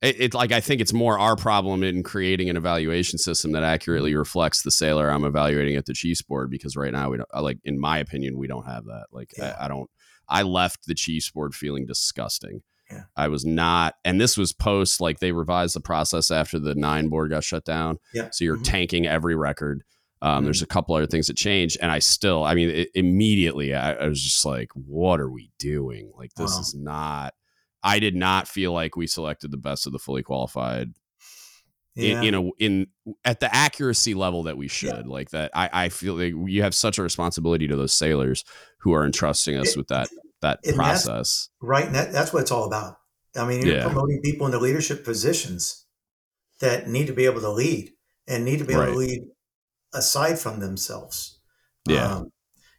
it, 0.01 0.19
it 0.19 0.33
like 0.33 0.51
i 0.51 0.59
think 0.59 0.81
it's 0.81 0.93
more 0.93 1.19
our 1.19 1.35
problem 1.35 1.83
in 1.83 2.01
creating 2.01 2.49
an 2.49 2.57
evaluation 2.57 3.19
system 3.19 3.51
that 3.51 3.63
accurately 3.63 4.15
reflects 4.15 4.63
the 4.63 4.71
sailor 4.71 5.09
i'm 5.09 5.25
evaluating 5.25 5.75
at 5.75 5.85
the 5.85 5.93
chiefs 5.93 6.21
board 6.23 6.49
because 6.49 6.75
right 6.75 6.91
now 6.93 7.09
we 7.09 7.17
don't 7.17 7.29
like 7.41 7.59
in 7.63 7.79
my 7.79 7.99
opinion 7.99 8.37
we 8.37 8.47
don't 8.47 8.65
have 8.65 8.85
that 8.85 9.05
like 9.11 9.31
Yeah. 9.37 9.55
I, 9.59 9.65
I 9.65 9.67
don't 9.67 9.89
i 10.27 10.41
left 10.41 10.87
the 10.87 10.95
chiefs 10.95 11.29
board 11.29 11.53
feeling 11.53 11.85
disgusting 11.85 12.63
Yeah. 12.91 13.03
I 13.15 13.27
was 13.27 13.45
not, 13.45 13.95
and 14.03 14.19
this 14.19 14.37
was 14.37 14.53
post 14.53 14.99
like 15.01 15.19
they 15.19 15.31
revised 15.31 15.75
the 15.75 15.79
process 15.81 16.29
after 16.31 16.59
the 16.59 16.75
nine 16.75 17.07
board 17.09 17.29
got 17.31 17.43
shut 17.43 17.63
down. 17.65 17.97
Yeah. 18.13 18.29
So 18.31 18.43
you're 18.43 18.57
Mhm. 18.57 18.63
tanking 18.65 19.07
every 19.07 19.35
record. 19.35 19.83
Um, 20.23 20.41
Mhm. 20.41 20.45
There's 20.45 20.61
a 20.61 20.65
couple 20.67 20.95
other 20.95 21.05
things 21.05 21.27
that 21.27 21.35
changed, 21.37 21.77
and 21.81 21.91
I 21.91 21.99
still, 21.99 22.43
I 22.45 22.55
mean, 22.55 22.69
it, 22.69 22.89
immediately 22.95 23.75
I, 23.75 23.93
I 23.93 24.07
was 24.07 24.21
just 24.23 24.45
like, 24.45 24.69
"What 24.73 25.19
are 25.19 25.29
we 25.29 25.51
doing? 25.59 26.11
Like, 26.17 26.33
this 26.35 26.53
Wow. 26.55 26.61
is 26.61 26.73
not." 26.73 27.33
I 27.83 27.99
did 27.99 28.15
not 28.15 28.47
feel 28.47 28.71
like 28.71 28.95
we 28.95 29.05
selected 29.05 29.51
the 29.51 29.57
best 29.57 29.85
of 29.85 29.91
the 29.91 29.99
fully 29.99 30.23
qualified 30.23 30.93
yeah, 31.95 32.21
in, 32.21 32.33
in 32.33 32.33
a 32.33 32.49
in 32.57 32.87
at 33.25 33.41
the 33.41 33.53
accuracy 33.53 34.13
level 34.13 34.43
that 34.43 34.55
we 34.57 34.69
should. 34.69 35.05
Like 35.07 35.31
that, 35.31 35.51
I 35.53 35.69
I 35.73 35.89
feel 35.89 36.15
like 36.15 36.33
you 36.49 36.63
have 36.63 36.73
such 36.73 36.97
a 36.97 37.03
responsibility 37.03 37.67
to 37.67 37.75
those 37.75 37.93
sailors 37.93 38.45
who 38.79 38.93
are 38.93 39.05
entrusting 39.05 39.57
us 39.57 39.71
It- 39.71 39.77
with 39.77 39.87
that 39.89 40.07
that 40.41 40.59
process. 40.75 41.49
right. 41.61 41.85
And 41.85 41.95
that, 41.95 42.11
that's 42.13 42.31
what 42.33 42.41
it's 42.41 42.51
all 42.51 42.63
about. 42.65 42.95
I 43.35 43.45
mean, 43.47 43.65
you're 43.65 43.75
Yeah. 43.75 43.83
promoting 43.85 44.21
people 44.23 44.45
into 44.45 44.59
leadership 44.59 45.03
positions 45.05 45.85
that 46.61 46.87
need 46.87 47.07
to 47.07 47.13
be 47.13 47.25
able 47.25 47.41
to 47.41 47.49
lead 47.51 47.91
and 48.27 48.43
need 48.45 48.59
to 48.59 48.65
be 48.65 48.73
able 48.73 48.83
Right. 48.83 48.91
to 48.91 48.97
lead 48.97 49.21
aside 49.93 50.39
from 50.39 50.59
themselves. 50.59 51.39
Yeah. 51.87 52.15
Um, 52.15 52.31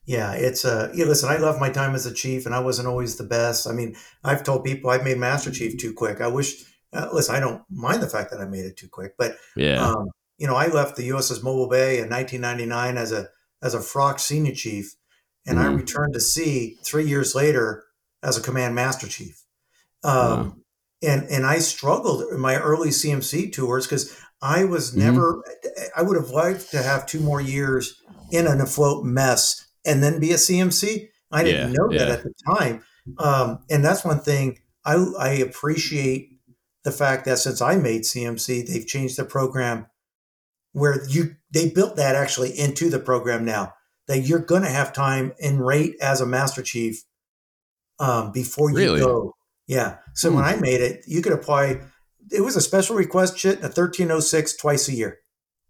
yeah, 0.07 0.33
it's 0.33 0.67
a. 0.67 0.91
Yeah, 0.95 1.07
listen, 1.07 1.31
I 1.31 1.39
love 1.39 1.59
my 1.59 1.71
time 1.71 1.95
as 1.95 2.05
a 2.05 2.13
chief, 2.13 2.45
and 2.45 2.55
I 2.55 2.61
wasn't 2.61 2.89
always 2.89 3.17
the 3.17 3.25
best. 3.25 3.67
I 3.67 3.73
mean, 3.73 3.97
I've 4.23 4.43
told 4.43 4.65
people 4.65 4.91
I've 4.91 5.05
made 5.05 5.17
master 5.17 5.51
chief 5.51 5.79
too 5.79 5.95
quick. 5.95 6.21
I 6.21 6.29
wish 6.29 6.63
uh, 6.95 7.09
listen, 7.13 7.35
I 7.35 7.41
don't 7.41 7.63
mind 7.71 8.03
the 8.03 8.09
fact 8.09 8.31
that 8.31 8.41
I 8.41 8.45
made 8.45 8.65
it 8.65 8.77
too 8.77 8.89
quick, 8.89 9.15
but 9.19 9.37
yeah, 9.57 9.85
um, 9.85 10.11
you 10.39 10.47
know, 10.47 10.55
I 10.55 10.69
left 10.69 10.97
the 10.97 11.09
USS 11.09 11.43
Mobile 11.43 11.69
Bay 11.69 11.99
in 11.99 12.09
1999 12.09 12.97
as 12.97 13.13
a 13.13 13.29
as 13.63 13.75
a 13.75 13.81
frock 13.81 14.19
senior 14.19 14.55
chief, 14.55 14.95
and 15.47 15.59
mm-hmm. 15.59 15.69
I 15.69 15.73
returned 15.73 16.15
to 16.15 16.21
sea 16.21 16.79
three 16.85 17.07
years 17.07 17.35
later 17.35 17.85
as 18.23 18.39
a 18.39 18.43
command 18.43 18.75
master 18.75 19.09
chief. 19.09 19.43
Um, 20.05 20.15
wow. 20.15 20.57
And 21.03 21.25
and 21.25 21.45
I 21.45 21.59
struggled 21.59 22.33
in 22.33 22.41
my 22.41 22.57
early 22.57 22.89
CMC 22.89 23.53
tours 23.53 23.87
because 23.87 24.17
I 24.45 24.65
was 24.65 24.91
mm-hmm. 24.91 25.01
never. 25.01 25.43
I 25.97 26.03
would 26.03 26.17
have 26.17 26.31
liked 26.31 26.71
to 26.73 26.83
have 26.83 27.07
two 27.07 27.21
more 27.21 27.41
years 27.41 28.01
in 28.31 28.47
an 28.47 28.61
afloat 28.61 29.05
mess 29.05 29.67
and 29.87 30.03
then 30.03 30.21
be 30.21 30.33
a 30.33 30.37
CMC. 30.37 31.09
I 31.33 31.43
didn't 31.43 31.73
yeah, 31.73 31.77
know 31.77 31.91
yeah. 31.91 31.99
that 31.99 32.11
at 32.11 32.23
the 32.23 32.35
time, 32.47 32.85
um, 33.19 33.61
and 33.71 33.83
that's 33.83 34.05
one 34.05 34.21
thing 34.21 34.59
I, 34.85 34.97
I 35.19 35.29
appreciate 35.31 36.29
the 36.85 36.93
fact 36.93 37.25
that 37.25 37.39
since 37.39 37.63
I 37.63 37.77
made 37.77 38.03
CMC, 38.03 38.67
they've 38.67 38.87
changed 38.87 39.17
the 39.17 39.25
program 39.25 39.87
where 40.73 41.03
you 41.09 41.37
they 41.51 41.71
built 41.71 41.97
that 41.97 42.15
actually 42.15 42.51
into 42.51 42.91
the 42.91 42.99
program 42.99 43.47
now 43.47 43.73
that 44.09 44.21
you're 44.21 44.39
going 44.39 44.63
to 44.63 44.69
have 44.69 44.93
time 44.93 45.33
in 45.39 45.59
rate 45.59 45.97
as 46.03 46.21
a 46.21 46.27
master 46.27 46.63
chief 46.63 47.03
um, 47.99 48.31
before 48.31 48.71
you 48.71 48.77
really? 48.77 49.01
go. 49.01 49.35
Yeah. 49.67 49.97
So 50.13 50.29
hmm. 50.29 50.37
when 50.37 50.45
I 50.45 50.57
made 50.57 50.83
it, 50.83 51.05
you 51.07 51.23
could 51.23 51.33
apply. 51.33 51.81
It 52.31 52.41
was 52.41 52.57
a 52.57 52.61
special 52.61 52.97
request 52.97 53.39
shit, 53.39 53.59
a 53.59 53.69
1306 53.69 54.57
twice 54.57 54.89
a 54.89 54.95
year. 54.95 55.19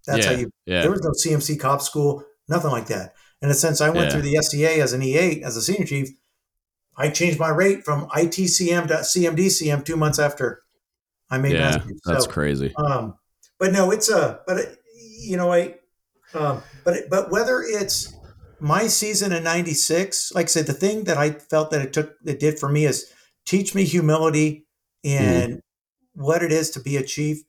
That's 0.06 0.24
yeah, 0.24 0.32
how 0.32 0.38
you. 0.38 0.50
Yeah. 0.66 0.82
There 0.82 0.90
was 0.90 1.02
no 1.02 1.10
CMC 1.10 1.58
cop 1.58 1.82
school, 1.82 2.24
nothing 2.48 2.70
like 2.70 2.86
that. 2.88 3.14
And 3.42 3.54
since 3.54 3.80
I 3.80 3.90
went 3.90 4.06
yeah. 4.06 4.10
through 4.10 4.22
the 4.22 4.36
SEA 4.42 4.80
as 4.80 4.92
an 4.92 5.00
E8 5.00 5.42
as 5.42 5.56
a 5.56 5.62
senior 5.62 5.84
chief, 5.84 6.10
I 6.96 7.10
changed 7.10 7.38
my 7.38 7.48
rate 7.48 7.84
from 7.84 8.06
ITCM 8.08 8.88
to 8.88 8.94
CMDCM 8.94 9.84
two 9.84 9.96
months 9.96 10.18
after 10.18 10.62
I 11.30 11.38
made 11.38 11.56
that. 11.56 11.84
yeah, 11.84 11.92
That's 12.04 12.24
so, 12.24 12.30
crazy. 12.30 12.74
Um, 12.76 13.14
but 13.58 13.72
no, 13.72 13.90
it's 13.90 14.08
a 14.08 14.40
but 14.46 14.58
it, 14.58 14.78
you 15.20 15.36
know 15.36 15.52
I, 15.52 15.76
um, 16.34 16.62
but 16.84 17.08
but 17.10 17.30
whether 17.30 17.62
it's 17.62 18.14
my 18.60 18.86
season 18.86 19.32
in 19.32 19.44
'96, 19.44 20.32
like 20.34 20.46
I 20.46 20.48
said, 20.48 20.66
the 20.66 20.72
thing 20.72 21.04
that 21.04 21.16
I 21.16 21.30
felt 21.30 21.70
that 21.70 21.82
it 21.82 21.92
took 21.92 22.14
it 22.24 22.40
did 22.40 22.58
for 22.58 22.68
me 22.68 22.84
is 22.84 23.12
teach 23.46 23.74
me 23.74 23.84
humility 23.84 24.66
and 25.04 25.54
mm. 25.54 25.60
What 26.14 26.42
it 26.42 26.52
is 26.52 26.70
to 26.70 26.80
be 26.80 26.96
a 26.96 27.02
chief. 27.02 27.42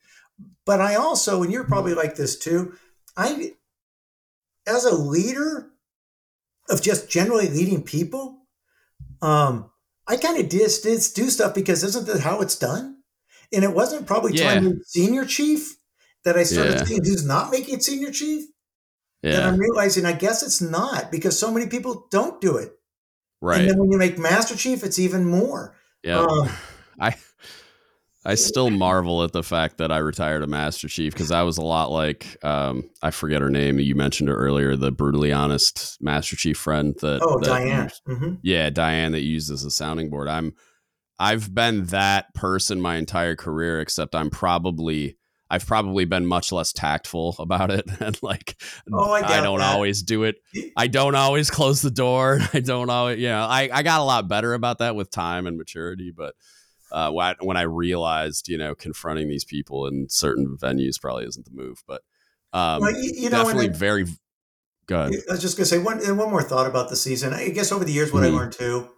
But 0.66 0.82
I 0.82 0.96
also, 0.96 1.44
and 1.44 1.52
you're 1.52 1.64
probably 1.64 1.94
like 1.94 2.16
this 2.16 2.38
too, 2.38 2.74
I 3.16 3.52
as 4.68 4.86
a 4.86 4.96
leader 4.96 5.70
of 6.70 6.82
just 6.82 7.10
generally 7.10 7.48
leading 7.48 7.84
people, 7.84 8.40
um, 9.22 9.70
I 10.08 10.18
kind 10.18 10.40
of 10.40 10.50
did, 10.50 10.72
did 10.84 11.02
do 11.14 11.30
stuff 11.30 11.54
because 11.54 11.84
isn't 11.84 12.08
that 12.08 12.22
how 12.22 12.42
it's 12.42 12.58
done? 12.58 12.98
And 13.54 13.64
it 13.64 13.74
wasn't 13.74 14.08
probably 14.08 14.34
yeah. 14.34 14.56
time 14.56 14.82
senior 14.86 15.26
chief 15.26 15.76
that 16.24 16.36
I 16.36 16.44
started 16.44 16.80
yeah. 16.80 16.84
seeing 16.84 17.04
who's 17.04 17.26
not 17.26 17.52
making 17.52 17.76
it 17.76 17.84
senior 17.84 18.12
chief. 18.12 18.46
Yeah. 19.22 19.34
And 19.34 19.44
I'm 19.44 19.58
realizing 19.58 20.06
I 20.06 20.14
guess 20.14 20.44
it's 20.44 20.62
not 20.62 21.12
because 21.12 21.38
so 21.38 21.52
many 21.52 21.68
people 21.68 22.08
don't 22.12 22.42
do 22.42 22.58
it. 22.58 22.72
Right. 23.42 23.62
And 23.62 23.70
then 23.70 23.78
when 23.78 23.92
you 23.92 23.98
make 23.98 24.18
master 24.18 24.56
chief, 24.56 24.84
it's 24.84 25.00
even 25.00 25.26
more. 25.26 25.76
Yeah. 26.04 26.20
Um, 26.20 26.50
I 27.00 27.16
I 28.26 28.34
still 28.36 28.72
marvel 28.72 29.24
at 29.24 29.34
the 29.34 29.44
fact 29.44 29.78
that 29.78 29.92
I 29.92 30.00
retired 30.00 30.42
a 30.42 30.48
Master 30.48 30.88
Chief 30.88 31.14
because 31.14 31.30
I 31.30 31.44
was 31.44 31.60
a 31.60 31.64
lot 31.64 31.92
like 31.92 32.44
um, 32.44 32.90
I 33.04 33.12
forget 33.12 33.42
her 33.42 33.52
name. 33.52 33.80
You 33.80 33.94
mentioned 33.94 34.30
her 34.30 34.36
earlier, 34.36 34.76
the 34.76 34.92
brutally 34.92 35.32
honest 35.32 35.98
Master 36.02 36.36
Chief 36.36 36.58
friend 36.58 36.96
that. 37.02 37.22
Oh, 37.22 37.40
that 37.40 37.46
Diane. 37.46 37.84
Used, 37.84 38.02
mm-hmm. 38.06 38.34
Yeah, 38.42 38.72
Diane 38.72 39.12
that 39.12 39.22
used 39.22 39.52
as 39.52 39.64
a 39.64 39.70
sounding 39.70 40.10
board. 40.10 40.28
I'm, 40.28 40.56
I've 41.20 41.54
been 41.54 41.86
that 41.86 42.34
person 42.34 42.82
my 42.82 42.96
entire 42.96 43.36
career, 43.36 43.80
except 43.80 44.16
I'm 44.16 44.32
probably. 44.32 45.18
I've 45.48 45.68
probably 45.68 46.06
been 46.06 46.26
much 46.26 46.52
less 46.52 46.74
tactful 46.74 47.36
about 47.40 47.70
it, 47.70 47.86
and 48.00 48.18
like 48.24 48.60
oh, 48.92 49.12
I, 49.12 49.20
I 49.20 49.42
don't 49.42 49.60
that. 49.60 49.72
always 49.72 50.02
do 50.02 50.24
it. 50.24 50.38
I 50.76 50.88
don't 50.88 51.14
always 51.14 51.52
close 51.52 51.84
the 51.84 51.92
door. 51.92 52.40
I 52.54 52.62
don't 52.62 52.90
always, 52.90 53.20
you 53.20 53.28
know, 53.28 53.44
I 53.44 53.70
I 53.72 53.84
got 53.84 54.00
a 54.00 54.04
lot 54.04 54.28
better 54.28 54.56
about 54.56 54.80
that 54.80 54.96
with 54.96 55.12
time 55.12 55.46
and 55.46 55.56
maturity, 55.56 56.12
but 56.12 56.34
uh, 56.92 57.12
when 57.42 57.58
I 57.58 57.64
realized, 57.64 58.48
you 58.48 58.58
know, 58.58 58.76
confronting 58.76 59.28
these 59.28 59.44
people 59.44 59.88
in 59.88 60.08
certain 60.10 60.58
venues 60.58 61.00
probably 61.00 61.26
isn't 61.26 61.46
the 61.46 61.52
move, 61.52 61.84
but 61.88 62.02
um, 62.54 62.82
well, 62.82 62.92
you, 62.92 63.12
you 63.16 63.30
know, 63.30 63.44
definitely 63.44 63.68
very 63.68 64.06
good. 64.86 65.14
I 65.30 65.34
was 65.34 65.42
just 65.42 65.58
gonna 65.58 65.66
say 65.66 65.78
one 65.78 66.00
one 66.18 66.30
more 66.30 66.42
thought 66.44 66.68
about 66.68 66.90
the 66.90 66.96
season. 66.96 67.34
I 67.34 67.50
guess 67.50 67.72
over 67.72 67.84
the 67.84 67.92
years, 67.92 68.14
what 68.14 68.24
mm. 68.24 68.28
I 68.28 68.28
mm-hmm. 68.28 68.38
learned 68.38 68.54
too, 68.54 68.90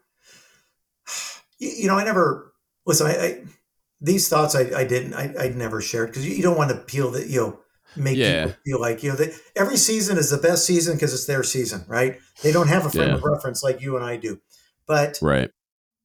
you, 1.59 1.69
you, 1.69 1.87
know, 1.87 1.97
I 1.97 2.03
never 2.03 2.53
listen. 2.85 3.07
I, 3.07 3.11
I 3.11 3.43
these 3.99 4.29
thoughts 4.29 4.55
I, 4.55 4.69
I 4.75 4.83
didn't 4.83 5.15
I, 5.15 5.33
I 5.39 5.49
never 5.49 5.81
shared 5.81 6.09
because 6.09 6.27
you, 6.27 6.35
you, 6.35 6.43
don't 6.43 6.57
want 6.57 6.69
to 6.69 6.77
peel 6.77 7.09
that 7.11 7.27
you 7.27 7.41
know 7.41 7.59
make 7.95 8.15
yeah. 8.15 8.45
people 8.45 8.57
feel 8.63 8.81
like 8.81 9.01
you 9.01 9.09
know 9.09 9.15
that 9.15 9.33
every 9.55 9.77
season 9.77 10.19
is 10.19 10.29
the 10.29 10.37
best 10.37 10.65
season 10.65 10.95
because 10.95 11.13
it's 11.13 11.25
their 11.25 11.41
season, 11.41 11.83
right? 11.87 12.19
They 12.43 12.51
don't 12.51 12.67
have 12.67 12.85
a 12.85 12.89
frame 12.89 13.09
yeah. 13.09 13.15
of 13.15 13.23
reference 13.23 13.63
like 13.63 13.81
you 13.81 13.95
and 13.95 14.05
I 14.05 14.17
do, 14.17 14.39
but 14.85 15.17
right 15.21 15.49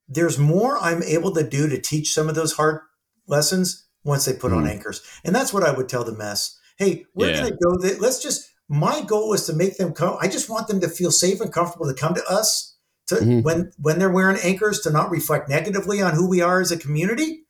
there's 0.09 0.39
more 0.39 0.79
I'm 0.79 1.03
able 1.03 1.33
to 1.35 1.49
do 1.49 1.69
to 1.69 1.81
teach 1.81 2.13
some 2.13 2.29
of 2.29 2.35
those 2.35 2.53
hard 2.53 2.81
lessons 3.27 3.87
once 4.05 4.25
they 4.25 4.33
put 4.33 4.53
mm. 4.53 4.57
on 4.57 4.63
mm-hmm. 4.65 4.73
anchors. 4.73 5.03
And 5.25 5.35
that's 5.35 5.53
what 5.53 5.63
I 5.63 5.73
would 5.73 5.89
tell 5.89 6.05
the 6.05 6.13
mess. 6.13 6.59
Hey, 6.77 7.07
we're 7.15 7.31
yeah. 7.31 7.41
going 7.41 7.53
to 7.53 7.59
go 7.63 7.79
there. 7.79 7.99
Let's 7.99 8.23
just, 8.23 8.51
my 8.69 9.03
goal 9.03 9.33
is 9.33 9.47
to 9.47 9.53
make 9.53 9.77
them 9.77 9.93
come. 9.93 10.17
I 10.21 10.29
just 10.29 10.51
want 10.51 10.69
them 10.69 10.81
to 10.81 10.89
feel 10.89 11.11
safe 11.11 11.41
and 11.41 11.53
comfortable 11.53 11.87
to 11.87 11.95
come 11.95 12.15
to 12.15 12.25
us 12.27 12.77
to 13.09 13.17
mm-hmm. 13.17 13.43
when, 13.43 13.73
when 13.79 13.99
they're 13.99 14.11
wearing 14.11 14.39
anchors 14.43 14.81
to 14.81 14.91
not 14.91 15.11
reflect 15.11 15.49
negatively 15.49 16.01
on 16.03 16.15
who 16.15 16.29
we 16.29 16.41
are 16.41 16.61
as 16.61 16.73
a 16.73 16.79
community. 16.79 17.45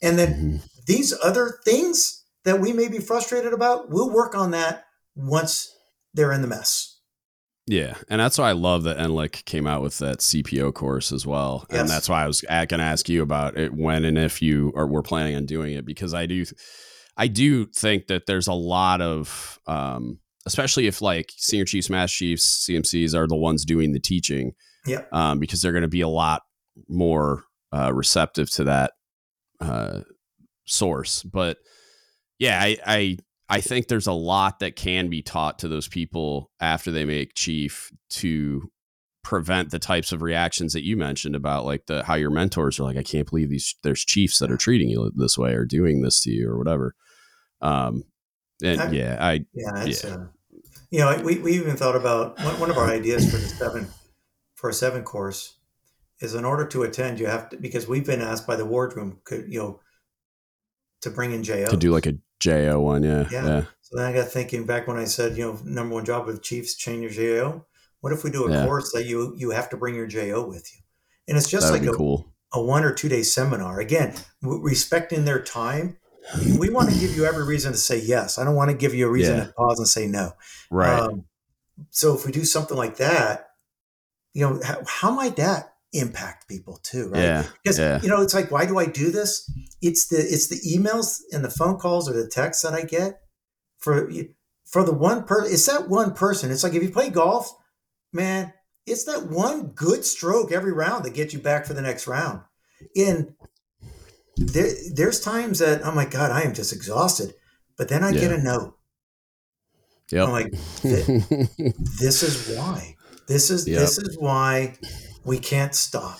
And 0.00 0.18
then 0.18 0.32
mm-hmm. 0.32 0.56
these 0.86 1.14
other 1.22 1.58
things 1.64 2.24
that 2.44 2.60
we 2.60 2.72
may 2.72 2.88
be 2.88 2.98
frustrated 2.98 3.52
about, 3.52 3.90
we'll 3.90 4.10
work 4.10 4.34
on 4.34 4.50
that 4.52 4.84
once 5.14 5.76
they're 6.14 6.32
in 6.32 6.42
the 6.42 6.48
mess. 6.48 6.91
Yeah, 7.66 7.94
and 8.08 8.20
that's 8.20 8.38
why 8.38 8.48
I 8.48 8.52
love 8.52 8.82
that 8.84 8.98
NLEC 8.98 9.44
came 9.44 9.68
out 9.68 9.82
with 9.82 9.98
that 9.98 10.18
CPO 10.18 10.74
course 10.74 11.12
as 11.12 11.24
well, 11.24 11.64
yes. 11.70 11.80
and 11.80 11.88
that's 11.88 12.08
why 12.08 12.24
I 12.24 12.26
was 12.26 12.40
going 12.40 12.66
to 12.68 12.80
ask 12.80 13.08
you 13.08 13.22
about 13.22 13.56
it 13.56 13.72
when 13.72 14.04
and 14.04 14.18
if 14.18 14.42
you 14.42 14.72
are 14.74 14.86
were 14.86 15.02
planning 15.02 15.36
on 15.36 15.46
doing 15.46 15.74
it 15.74 15.86
because 15.86 16.12
I 16.12 16.26
do, 16.26 16.44
I 17.16 17.28
do 17.28 17.66
think 17.66 18.08
that 18.08 18.26
there's 18.26 18.48
a 18.48 18.52
lot 18.52 19.00
of, 19.00 19.60
um, 19.68 20.18
especially 20.44 20.88
if 20.88 21.00
like 21.00 21.30
senior 21.36 21.64
chiefs, 21.64 21.88
master 21.88 22.16
chiefs, 22.16 22.66
CMCs 22.68 23.14
are 23.14 23.28
the 23.28 23.36
ones 23.36 23.64
doing 23.64 23.92
the 23.92 24.00
teaching, 24.00 24.54
yeah, 24.84 25.02
um, 25.12 25.38
because 25.38 25.62
they're 25.62 25.72
going 25.72 25.82
to 25.82 25.88
be 25.88 26.00
a 26.00 26.08
lot 26.08 26.42
more 26.88 27.44
uh, 27.72 27.92
receptive 27.94 28.50
to 28.50 28.64
that 28.64 28.92
uh, 29.60 30.00
source, 30.64 31.22
but 31.22 31.58
yeah, 32.38 32.60
I, 32.60 32.76
I 32.84 33.18
I 33.52 33.60
think 33.60 33.88
there's 33.88 34.06
a 34.06 34.12
lot 34.12 34.60
that 34.60 34.76
can 34.76 35.10
be 35.10 35.20
taught 35.20 35.58
to 35.58 35.68
those 35.68 35.86
people 35.86 36.50
after 36.58 36.90
they 36.90 37.04
make 37.04 37.34
chief 37.34 37.92
to 38.08 38.70
prevent 39.22 39.70
the 39.70 39.78
types 39.78 40.10
of 40.10 40.22
reactions 40.22 40.72
that 40.72 40.84
you 40.84 40.96
mentioned 40.96 41.36
about 41.36 41.66
like 41.66 41.84
the 41.84 42.02
how 42.02 42.14
your 42.14 42.30
mentors 42.30 42.80
are 42.80 42.84
like 42.84 42.96
I 42.96 43.02
can't 43.02 43.28
believe 43.28 43.50
these 43.50 43.74
there's 43.82 44.06
chiefs 44.06 44.38
that 44.38 44.50
are 44.50 44.56
treating 44.56 44.88
you 44.88 45.12
this 45.14 45.36
way 45.36 45.52
or 45.52 45.66
doing 45.66 46.00
this 46.00 46.22
to 46.22 46.30
you 46.30 46.48
or 46.48 46.56
whatever. 46.56 46.94
Um 47.60 48.04
and 48.64 48.80
I, 48.80 48.90
yeah, 48.90 49.16
I 49.20 49.32
yeah, 49.52 49.84
yeah. 49.84 50.08
Uh, 50.08 50.26
you 50.90 51.00
know, 51.00 51.22
we, 51.22 51.38
we 51.38 51.52
even 51.52 51.76
thought 51.76 51.94
about 51.94 52.42
one, 52.42 52.58
one 52.58 52.70
of 52.70 52.78
our 52.78 52.88
ideas 52.88 53.30
for 53.30 53.36
the 53.36 53.48
seven 53.48 53.88
for 54.54 54.70
a 54.70 54.74
seven 54.74 55.04
course 55.04 55.58
is 56.22 56.34
in 56.34 56.46
order 56.46 56.66
to 56.68 56.84
attend 56.84 57.20
you 57.20 57.26
have 57.26 57.50
to 57.50 57.58
because 57.58 57.86
we've 57.86 58.06
been 58.06 58.22
asked 58.22 58.46
by 58.46 58.56
the 58.56 58.64
wardroom 58.64 59.20
could 59.24 59.52
you 59.52 59.58
know 59.58 59.80
to 61.02 61.10
bring 61.10 61.32
in 61.32 61.42
JO 61.42 61.66
to 61.66 61.76
do 61.76 61.92
like 61.92 62.06
a 62.06 62.14
JO 62.40 62.80
one, 62.80 63.02
yeah, 63.02 63.28
yeah. 63.30 63.46
Yeah. 63.46 63.64
So 63.82 63.98
then 63.98 64.06
I 64.06 64.12
got 64.12 64.28
thinking 64.28 64.64
back 64.64 64.88
when 64.88 64.96
I 64.96 65.04
said, 65.04 65.36
you 65.36 65.44
know, 65.44 65.58
number 65.64 65.94
one 65.94 66.04
job 66.04 66.28
of 66.28 66.42
Chiefs, 66.42 66.74
change 66.74 67.16
your 67.16 67.42
JO. 67.42 67.66
What 68.00 68.12
if 68.12 68.24
we 68.24 68.30
do 68.30 68.46
a 68.46 68.50
yeah. 68.50 68.64
course 68.64 68.92
that 68.92 69.06
you 69.06 69.34
you 69.36 69.50
have 69.50 69.68
to 69.70 69.76
bring 69.76 69.94
your 69.94 70.06
JO 70.06 70.46
with 70.46 70.72
you? 70.74 70.80
And 71.28 71.36
it's 71.36 71.48
just 71.48 71.68
That'd 71.68 71.86
like 71.86 71.94
a, 71.94 71.96
cool. 71.96 72.32
a 72.52 72.62
one 72.62 72.84
or 72.84 72.92
two 72.92 73.08
day 73.08 73.22
seminar. 73.22 73.80
Again, 73.80 74.14
respecting 74.40 75.24
their 75.24 75.42
time. 75.42 75.98
We 76.58 76.70
want 76.70 76.88
to 76.88 76.98
give 77.00 77.16
you 77.16 77.24
every 77.24 77.44
reason 77.44 77.72
to 77.72 77.78
say 77.78 77.98
yes. 77.98 78.38
I 78.38 78.44
don't 78.44 78.54
want 78.54 78.70
to 78.70 78.76
give 78.76 78.94
you 78.94 79.08
a 79.08 79.10
reason 79.10 79.38
yeah. 79.38 79.44
to 79.46 79.52
pause 79.54 79.78
and 79.80 79.88
say 79.88 80.06
no. 80.06 80.32
Right. 80.70 81.00
Um, 81.00 81.24
so 81.90 82.14
if 82.14 82.24
we 82.24 82.30
do 82.30 82.44
something 82.44 82.76
like 82.76 82.98
that, 82.98 83.48
you 84.32 84.48
know, 84.48 84.60
how, 84.64 84.82
how 84.86 85.10
might 85.10 85.34
that 85.36 85.71
impact 85.92 86.48
people 86.48 86.78
too, 86.82 87.10
right? 87.10 87.22
Yeah. 87.22 87.44
Because 87.62 87.78
yeah. 87.78 88.00
you 88.02 88.08
know, 88.08 88.22
it's 88.22 88.34
like, 88.34 88.50
why 88.50 88.66
do 88.66 88.78
I 88.78 88.86
do 88.86 89.10
this? 89.10 89.50
It's 89.80 90.08
the 90.08 90.16
it's 90.16 90.48
the 90.48 90.60
emails 90.60 91.20
and 91.32 91.44
the 91.44 91.50
phone 91.50 91.78
calls 91.78 92.08
or 92.08 92.12
the 92.14 92.28
texts 92.28 92.62
that 92.62 92.74
I 92.74 92.82
get 92.82 93.20
for 93.78 94.10
for 94.66 94.84
the 94.84 94.94
one 94.94 95.24
person. 95.24 95.52
It's 95.52 95.66
that 95.66 95.88
one 95.88 96.14
person. 96.14 96.50
It's 96.50 96.64
like 96.64 96.74
if 96.74 96.82
you 96.82 96.90
play 96.90 97.10
golf, 97.10 97.52
man, 98.12 98.52
it's 98.86 99.04
that 99.04 99.26
one 99.28 99.68
good 99.68 100.04
stroke 100.04 100.52
every 100.52 100.72
round 100.72 101.04
that 101.04 101.14
gets 101.14 101.34
you 101.34 101.40
back 101.40 101.66
for 101.66 101.74
the 101.74 101.82
next 101.82 102.06
round. 102.06 102.40
And 102.96 103.34
there, 104.36 104.72
there's 104.94 105.20
times 105.20 105.58
that 105.58 105.82
oh 105.84 105.92
my 105.92 106.06
god, 106.06 106.30
I 106.30 106.42
am 106.42 106.54
just 106.54 106.72
exhausted, 106.72 107.34
but 107.76 107.88
then 107.88 108.02
I 108.02 108.10
yeah. 108.10 108.20
get 108.20 108.32
a 108.32 108.42
note. 108.42 108.76
yeah 110.10 110.24
I'm 110.24 110.30
like, 110.30 110.52
this 110.82 112.22
is 112.22 112.56
why. 112.56 112.96
This 113.28 113.50
is 113.50 113.68
yep. 113.68 113.80
this 113.80 113.98
is 113.98 114.16
why 114.18 114.74
we 115.24 115.38
can't 115.38 115.74
stop 115.74 116.18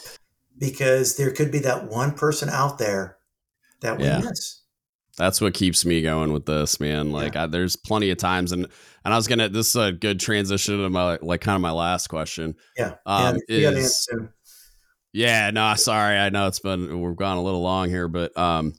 because 0.58 1.16
there 1.16 1.30
could 1.30 1.50
be 1.50 1.58
that 1.60 1.88
one 1.88 2.12
person 2.12 2.48
out 2.48 2.78
there 2.78 3.18
that 3.80 3.98
we 3.98 4.04
yeah. 4.04 4.18
miss. 4.18 4.60
That's 5.18 5.40
what 5.40 5.54
keeps 5.54 5.84
me 5.84 6.00
going 6.00 6.32
with 6.32 6.46
this, 6.46 6.80
man. 6.80 7.12
Like, 7.12 7.34
yeah. 7.34 7.44
I, 7.44 7.46
there's 7.46 7.76
plenty 7.76 8.10
of 8.10 8.18
times, 8.18 8.52
and 8.52 8.66
and 9.04 9.12
I 9.12 9.16
was 9.16 9.28
gonna. 9.28 9.48
This 9.48 9.68
is 9.68 9.76
a 9.76 9.92
good 9.92 10.18
transition 10.18 10.78
to 10.78 10.88
my 10.88 11.18
like 11.20 11.42
kind 11.42 11.56
of 11.56 11.60
my 11.60 11.70
last 11.70 12.06
question. 12.06 12.54
Yeah. 12.78 12.94
Um, 13.04 13.38
yeah. 13.48 13.70
Is, 13.70 14.08
yeah. 15.12 15.50
No, 15.50 15.74
sorry. 15.74 16.16
I 16.16 16.30
know 16.30 16.46
it's 16.46 16.60
been 16.60 17.02
we've 17.02 17.16
gone 17.16 17.36
a 17.36 17.42
little 17.42 17.60
long 17.60 17.90
here, 17.90 18.08
but 18.08 18.36
um, 18.38 18.72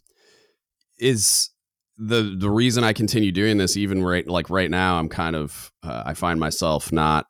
is 0.97 1.51
the 1.97 2.35
the 2.35 2.49
reason 2.49 2.83
I 2.83 2.93
continue 2.93 3.31
doing 3.31 3.57
this, 3.57 3.77
even 3.77 4.03
right 4.03 4.27
like 4.27 4.49
right 4.49 4.71
now, 4.71 4.97
I'm 4.97 5.09
kind 5.09 5.35
of 5.35 5.71
uh, 5.83 6.03
I 6.05 6.15
find 6.15 6.39
myself 6.39 6.91
not 6.91 7.27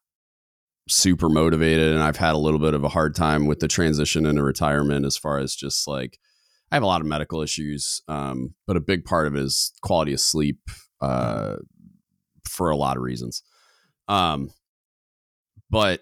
super 0.88 1.30
motivated, 1.30 1.94
and 1.94 2.04
I've 2.04 2.18
had 2.18 2.34
a 2.34 2.40
little 2.40 2.60
bit 2.60 2.74
of 2.74 2.84
a 2.84 2.90
hard 2.90 3.16
time 3.16 3.46
with 3.46 3.60
the 3.60 3.68
transition 3.68 4.26
into 4.26 4.44
retirement 4.44 5.06
as 5.06 5.18
far 5.18 5.40
as 5.40 5.56
just 5.56 5.88
like 5.88 6.20
I 6.72 6.76
have 6.76 6.84
a 6.84 6.88
lot 6.88 7.02
of 7.02 7.08
medical 7.08 7.42
issues, 7.42 8.02
um, 8.08 8.56
but 8.66 8.78
a 8.78 8.82
big 8.82 9.06
part 9.06 9.28
of 9.28 9.36
it 9.36 9.44
is 9.44 9.74
quality 9.82 10.14
of 10.14 10.20
sleep 10.20 10.60
uh, 11.02 11.58
for 12.48 12.70
a 12.70 12.76
lot 12.76 12.98
of 12.98 13.04
reasons. 13.04 13.44
Um, 14.08 14.50
but 15.70 16.02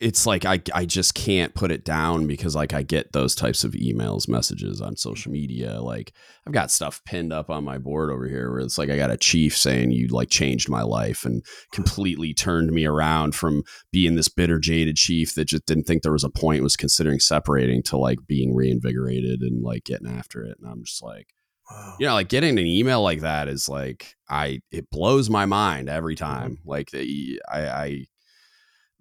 it's 0.00 0.26
like 0.26 0.44
I 0.44 0.60
I 0.72 0.84
just 0.84 1.14
can't 1.14 1.54
put 1.54 1.72
it 1.72 1.84
down 1.84 2.26
because 2.28 2.54
like 2.54 2.72
I 2.72 2.82
get 2.82 3.12
those 3.12 3.34
types 3.34 3.64
of 3.64 3.72
emails, 3.72 4.28
messages 4.28 4.80
on 4.80 4.96
social 4.96 5.32
media. 5.32 5.80
Like 5.80 6.12
I've 6.46 6.52
got 6.52 6.70
stuff 6.70 7.02
pinned 7.04 7.32
up 7.32 7.50
on 7.50 7.64
my 7.64 7.78
board 7.78 8.10
over 8.10 8.28
here 8.28 8.50
where 8.50 8.60
it's 8.60 8.78
like 8.78 8.90
I 8.90 8.96
got 8.96 9.10
a 9.10 9.16
chief 9.16 9.56
saying 9.56 9.90
you 9.90 10.06
like 10.08 10.30
changed 10.30 10.68
my 10.68 10.82
life 10.82 11.24
and 11.24 11.44
completely 11.72 12.32
turned 12.32 12.70
me 12.70 12.86
around 12.86 13.34
from 13.34 13.64
being 13.90 14.14
this 14.14 14.28
bitter 14.28 14.60
jaded 14.60 14.96
chief 14.96 15.34
that 15.34 15.46
just 15.46 15.66
didn't 15.66 15.84
think 15.84 16.02
there 16.02 16.12
was 16.12 16.24
a 16.24 16.30
point 16.30 16.62
was 16.62 16.76
considering 16.76 17.18
separating 17.18 17.82
to 17.84 17.96
like 17.96 18.18
being 18.28 18.54
reinvigorated 18.54 19.40
and 19.40 19.62
like 19.62 19.84
getting 19.84 20.08
after 20.08 20.44
it. 20.44 20.58
And 20.60 20.70
I'm 20.70 20.84
just 20.84 21.02
like 21.02 21.28
Wow. 21.70 21.96
You 21.98 22.06
know, 22.06 22.14
like 22.14 22.28
getting 22.28 22.58
an 22.58 22.64
email 22.64 23.02
like 23.02 23.20
that 23.20 23.48
is 23.48 23.68
like 23.68 24.16
I 24.30 24.60
it 24.70 24.90
blows 24.90 25.28
my 25.28 25.44
mind 25.44 25.88
every 25.88 26.14
mm-hmm. 26.14 26.24
time. 26.24 26.58
Like 26.64 26.90
the, 26.92 27.42
I, 27.50 27.68
I 27.68 28.06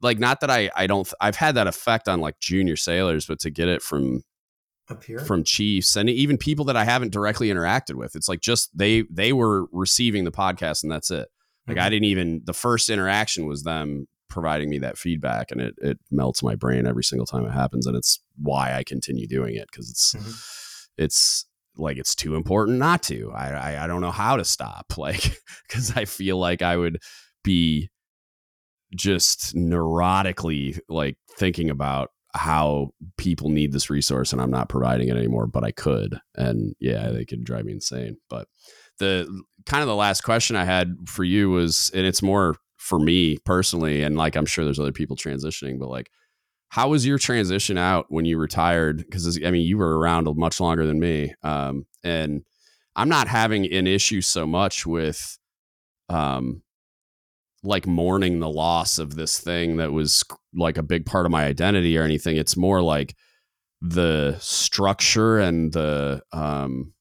like 0.01 0.19
not 0.19 0.41
that 0.41 0.49
I 0.49 0.69
I 0.75 0.87
don't 0.87 1.11
I've 1.19 1.35
had 1.35 1.55
that 1.55 1.67
effect 1.67 2.07
on 2.07 2.19
like 2.21 2.39
junior 2.39 2.75
sailors, 2.75 3.25
but 3.25 3.39
to 3.39 3.49
get 3.49 3.67
it 3.67 3.81
from 3.81 4.23
up 4.89 5.03
here 5.03 5.19
from 5.19 5.43
chiefs 5.43 5.95
and 5.95 6.09
even 6.09 6.37
people 6.37 6.65
that 6.65 6.77
I 6.77 6.85
haven't 6.85 7.11
directly 7.11 7.49
interacted 7.49 7.95
with, 7.95 8.15
it's 8.15 8.29
like 8.29 8.41
just 8.41 8.75
they 8.77 9.03
they 9.09 9.33
were 9.33 9.65
receiving 9.71 10.23
the 10.23 10.31
podcast 10.31 10.83
and 10.83 10.91
that's 10.91 11.11
it. 11.11 11.27
Like 11.67 11.77
mm-hmm. 11.77 11.85
I 11.85 11.89
didn't 11.89 12.05
even 12.05 12.41
the 12.45 12.53
first 12.53 12.89
interaction 12.89 13.47
was 13.47 13.63
them 13.63 14.07
providing 14.29 14.69
me 14.69 14.79
that 14.79 14.97
feedback 14.97 15.51
and 15.51 15.61
it 15.61 15.75
it 15.77 15.97
melts 16.11 16.43
my 16.43 16.55
brain 16.55 16.85
every 16.85 17.03
single 17.03 17.25
time 17.25 17.45
it 17.45 17.51
happens 17.51 17.87
and 17.87 17.95
it's 17.95 18.19
why 18.41 18.75
I 18.75 18.83
continue 18.83 19.27
doing 19.27 19.55
it 19.55 19.67
because 19.71 19.89
it's 19.89 20.13
mm-hmm. 20.13 20.31
it's 20.97 21.45
like 21.75 21.97
it's 21.97 22.15
too 22.15 22.35
important 22.35 22.79
not 22.79 23.03
to. 23.03 23.31
I, 23.33 23.49
I 23.49 23.83
I 23.83 23.87
don't 23.87 24.01
know 24.01 24.11
how 24.11 24.37
to 24.37 24.45
stop 24.45 24.93
like 24.97 25.39
because 25.67 25.95
I 25.95 26.05
feel 26.05 26.37
like 26.37 26.61
I 26.61 26.77
would 26.77 26.99
be 27.43 27.89
just 28.95 29.55
neurotically 29.55 30.79
like 30.89 31.17
thinking 31.37 31.69
about 31.69 32.11
how 32.33 32.91
people 33.17 33.49
need 33.49 33.71
this 33.71 33.89
resource 33.89 34.31
and 34.31 34.41
I'm 34.41 34.51
not 34.51 34.69
providing 34.69 35.09
it 35.09 35.17
anymore, 35.17 35.47
but 35.47 35.63
I 35.63 35.71
could. 35.71 36.19
And 36.35 36.75
yeah, 36.79 37.09
they 37.09 37.25
could 37.25 37.43
drive 37.43 37.65
me 37.65 37.73
insane. 37.73 38.17
But 38.29 38.47
the 38.99 39.43
kind 39.65 39.81
of 39.81 39.87
the 39.87 39.95
last 39.95 40.21
question 40.21 40.55
I 40.55 40.65
had 40.65 40.95
for 41.05 41.23
you 41.23 41.49
was, 41.49 41.91
and 41.93 42.05
it's 42.05 42.21
more 42.21 42.55
for 42.77 42.99
me 42.99 43.37
personally, 43.39 44.03
and 44.03 44.17
like 44.17 44.35
I'm 44.35 44.45
sure 44.45 44.63
there's 44.63 44.79
other 44.79 44.91
people 44.91 45.15
transitioning, 45.15 45.79
but 45.79 45.89
like, 45.89 46.09
how 46.69 46.89
was 46.89 47.05
your 47.05 47.17
transition 47.17 47.77
out 47.77 48.05
when 48.09 48.25
you 48.25 48.37
retired? 48.37 48.97
Because 48.97 49.41
I 49.43 49.51
mean, 49.51 49.65
you 49.65 49.77
were 49.77 49.97
around 49.97 50.27
much 50.35 50.59
longer 50.59 50.85
than 50.85 50.99
me, 50.99 51.33
um, 51.43 51.85
and 52.03 52.43
I'm 52.95 53.09
not 53.09 53.27
having 53.27 53.71
an 53.71 53.87
issue 53.87 54.21
so 54.21 54.45
much 54.45 54.85
with 54.85 55.37
um, 56.09 56.61
like 57.67 57.85
mourning 57.85 58.39
the 58.39 58.49
loss 58.49 58.97
of 58.97 59.15
this 59.15 59.39
thing 59.39 59.77
that 59.77 59.91
was 59.91 60.23
like 60.55 60.77
a 60.77 60.83
big 60.83 61.05
part 61.05 61.25
of 61.25 61.31
my 61.31 61.45
identity 61.45 61.97
or 61.97 62.03
anything. 62.03 62.37
It's 62.37 62.55
more 62.55 62.81
like 62.81 63.15
the 63.81 64.37
structure 64.39 65.37
and 65.37 65.71
the 65.71 66.21
um 66.31 66.93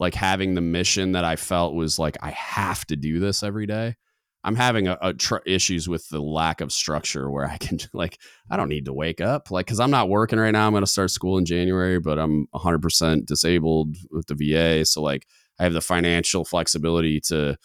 like 0.00 0.14
having 0.14 0.54
the 0.54 0.60
mission 0.60 1.12
that 1.12 1.24
I 1.24 1.36
felt 1.36 1.74
was 1.74 1.98
like 1.98 2.16
I 2.22 2.30
have 2.30 2.86
to 2.86 2.96
do 2.96 3.20
this 3.20 3.42
every 3.42 3.66
day. 3.66 3.96
I'm 4.42 4.56
having 4.56 4.88
a, 4.88 4.96
a 5.02 5.12
tr- 5.12 5.36
issues 5.44 5.88
with 5.88 6.08
the 6.08 6.22
lack 6.22 6.60
of 6.60 6.72
structure 6.72 7.30
where 7.30 7.44
I 7.46 7.58
can 7.58 7.78
like 7.92 8.18
I 8.50 8.56
don't 8.56 8.70
need 8.70 8.86
to 8.86 8.94
wake 8.94 9.20
up 9.20 9.50
like 9.50 9.66
because 9.66 9.80
I'm 9.80 9.90
not 9.90 10.08
working 10.08 10.38
right 10.38 10.50
now. 10.50 10.66
I'm 10.66 10.72
going 10.72 10.82
to 10.82 10.90
start 10.90 11.10
school 11.10 11.36
in 11.36 11.44
January, 11.44 12.00
but 12.00 12.18
I'm 12.18 12.46
100% 12.54 13.26
disabled 13.26 13.96
with 14.10 14.26
the 14.28 14.34
VA, 14.34 14.86
so 14.86 15.02
like 15.02 15.26
I 15.60 15.64
have 15.64 15.74
the 15.74 15.82
financial 15.82 16.44
flexibility 16.46 17.20
to 17.26 17.58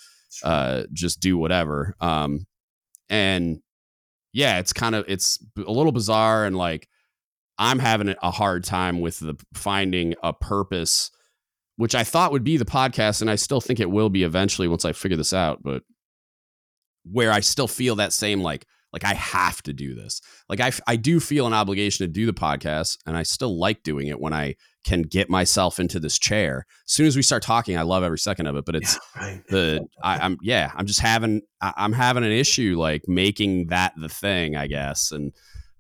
uh, 0.43 0.84
just 0.93 1.19
do 1.19 1.38
whatever. 1.38 1.95
Um, 1.99 2.45
and 3.10 3.60
yeah, 4.31 4.60
it's 4.60 4.73
kind 4.73 4.95
of 4.95 5.05
it's 5.07 5.39
a 5.57 5.72
little 5.72 5.91
bizarre 5.91 6.45
and 6.45 6.55
like 6.55 6.88
I'm 7.57 7.80
having 7.80 8.14
a 8.22 8.31
hard 8.31 8.64
time 8.64 8.99
with 8.99 9.19
the 9.19 9.35
finding 9.53 10.15
a 10.23 10.34
purpose, 10.34 11.11
which 11.77 11.93
I 11.93 12.03
thought 12.03 12.31
would 12.31 12.43
be 12.43 12.57
the 12.57 12.65
podcast, 12.65 13.22
and 13.22 13.30
I 13.30 13.35
still 13.35 13.61
think 13.61 13.80
it 13.80 13.91
will 13.91 14.10
be 14.10 14.23
eventually 14.23 14.68
once 14.68 14.85
I 14.85 14.93
figure 14.93 15.18
this 15.18 15.34
out. 15.34 15.61
But 15.61 15.84
where 17.10 17.31
I 17.31 17.41
still 17.41 17.68
feel 17.68 17.95
that 17.97 18.14
same 18.14 18.41
like 18.41 18.65
like 18.94 19.03
I 19.03 19.15
have 19.15 19.61
to 19.64 19.74
do 19.74 19.95
this. 19.95 20.22
Like 20.48 20.61
I 20.61 20.72
I 20.88 20.95
do 20.95 21.20
feel 21.20 21.48
an 21.48 21.53
obligation 21.53 22.06
to 22.06 22.11
do 22.11 22.26
the 22.26 22.34
podcast, 22.34 22.98
and 23.06 23.18
I 23.18 23.24
still 23.24 23.57
like 23.57 23.84
doing 23.84 24.07
it 24.07 24.20
when 24.20 24.34
I 24.34 24.56
can 24.86 25.02
get 25.02 25.30
myself 25.30 25.80
into 25.80 25.99
this 25.99 26.20
chair. 26.20 26.65
As 26.86 26.91
soon 26.91 27.07
as 27.07 27.15
we 27.15 27.22
start 27.22 27.41
talking, 27.41 27.78
I 27.78 27.82
love 27.82 28.03
every 28.03 28.20
second 28.20 28.48
of 28.48 28.56
it. 28.56 28.65
But 28.65 28.76
it's 28.76 28.99
yeah, 29.15 29.26
right. 29.26 29.48
the 29.48 29.88
I, 30.02 30.26
am 30.26 30.38
yeah, 30.41 30.72
I'm 30.76 30.86
just 30.86 30.99
having 30.99 31.41
I, 31.60 31.74
I'm 31.76 31.94
having 31.94 32.24
an 32.24 32.32
issue 32.32 32.76
like 32.78 33.03
making 33.07 33.68
that 33.68 33.94
the 33.98 34.10
thing, 34.10 34.56
I 34.56 34.68
guess. 34.68 35.11
And 35.11 35.34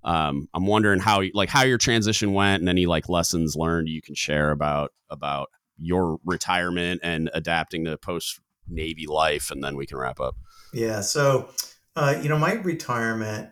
um, 0.03 0.49
I'm 0.53 0.65
wondering 0.65 0.99
how 0.99 1.21
like 1.33 1.49
how 1.49 1.63
your 1.63 1.77
transition 1.77 2.33
went 2.33 2.61
and 2.61 2.69
any 2.69 2.87
like 2.87 3.07
lessons 3.07 3.55
learned 3.55 3.89
you 3.89 4.01
can 4.01 4.15
share 4.15 4.51
about 4.51 4.91
about 5.09 5.49
your 5.77 6.19
retirement 6.25 7.01
and 7.03 7.29
adapting 7.33 7.85
to 7.85 7.97
post 7.97 8.39
Navy 8.67 9.07
life, 9.07 9.51
and 9.51 9.63
then 9.63 9.75
we 9.75 9.85
can 9.85 9.97
wrap 9.97 10.19
up. 10.19 10.35
Yeah. 10.73 11.01
So, 11.01 11.49
uh, 11.95 12.19
you 12.21 12.29
know, 12.29 12.37
my 12.37 12.53
retirement 12.53 13.49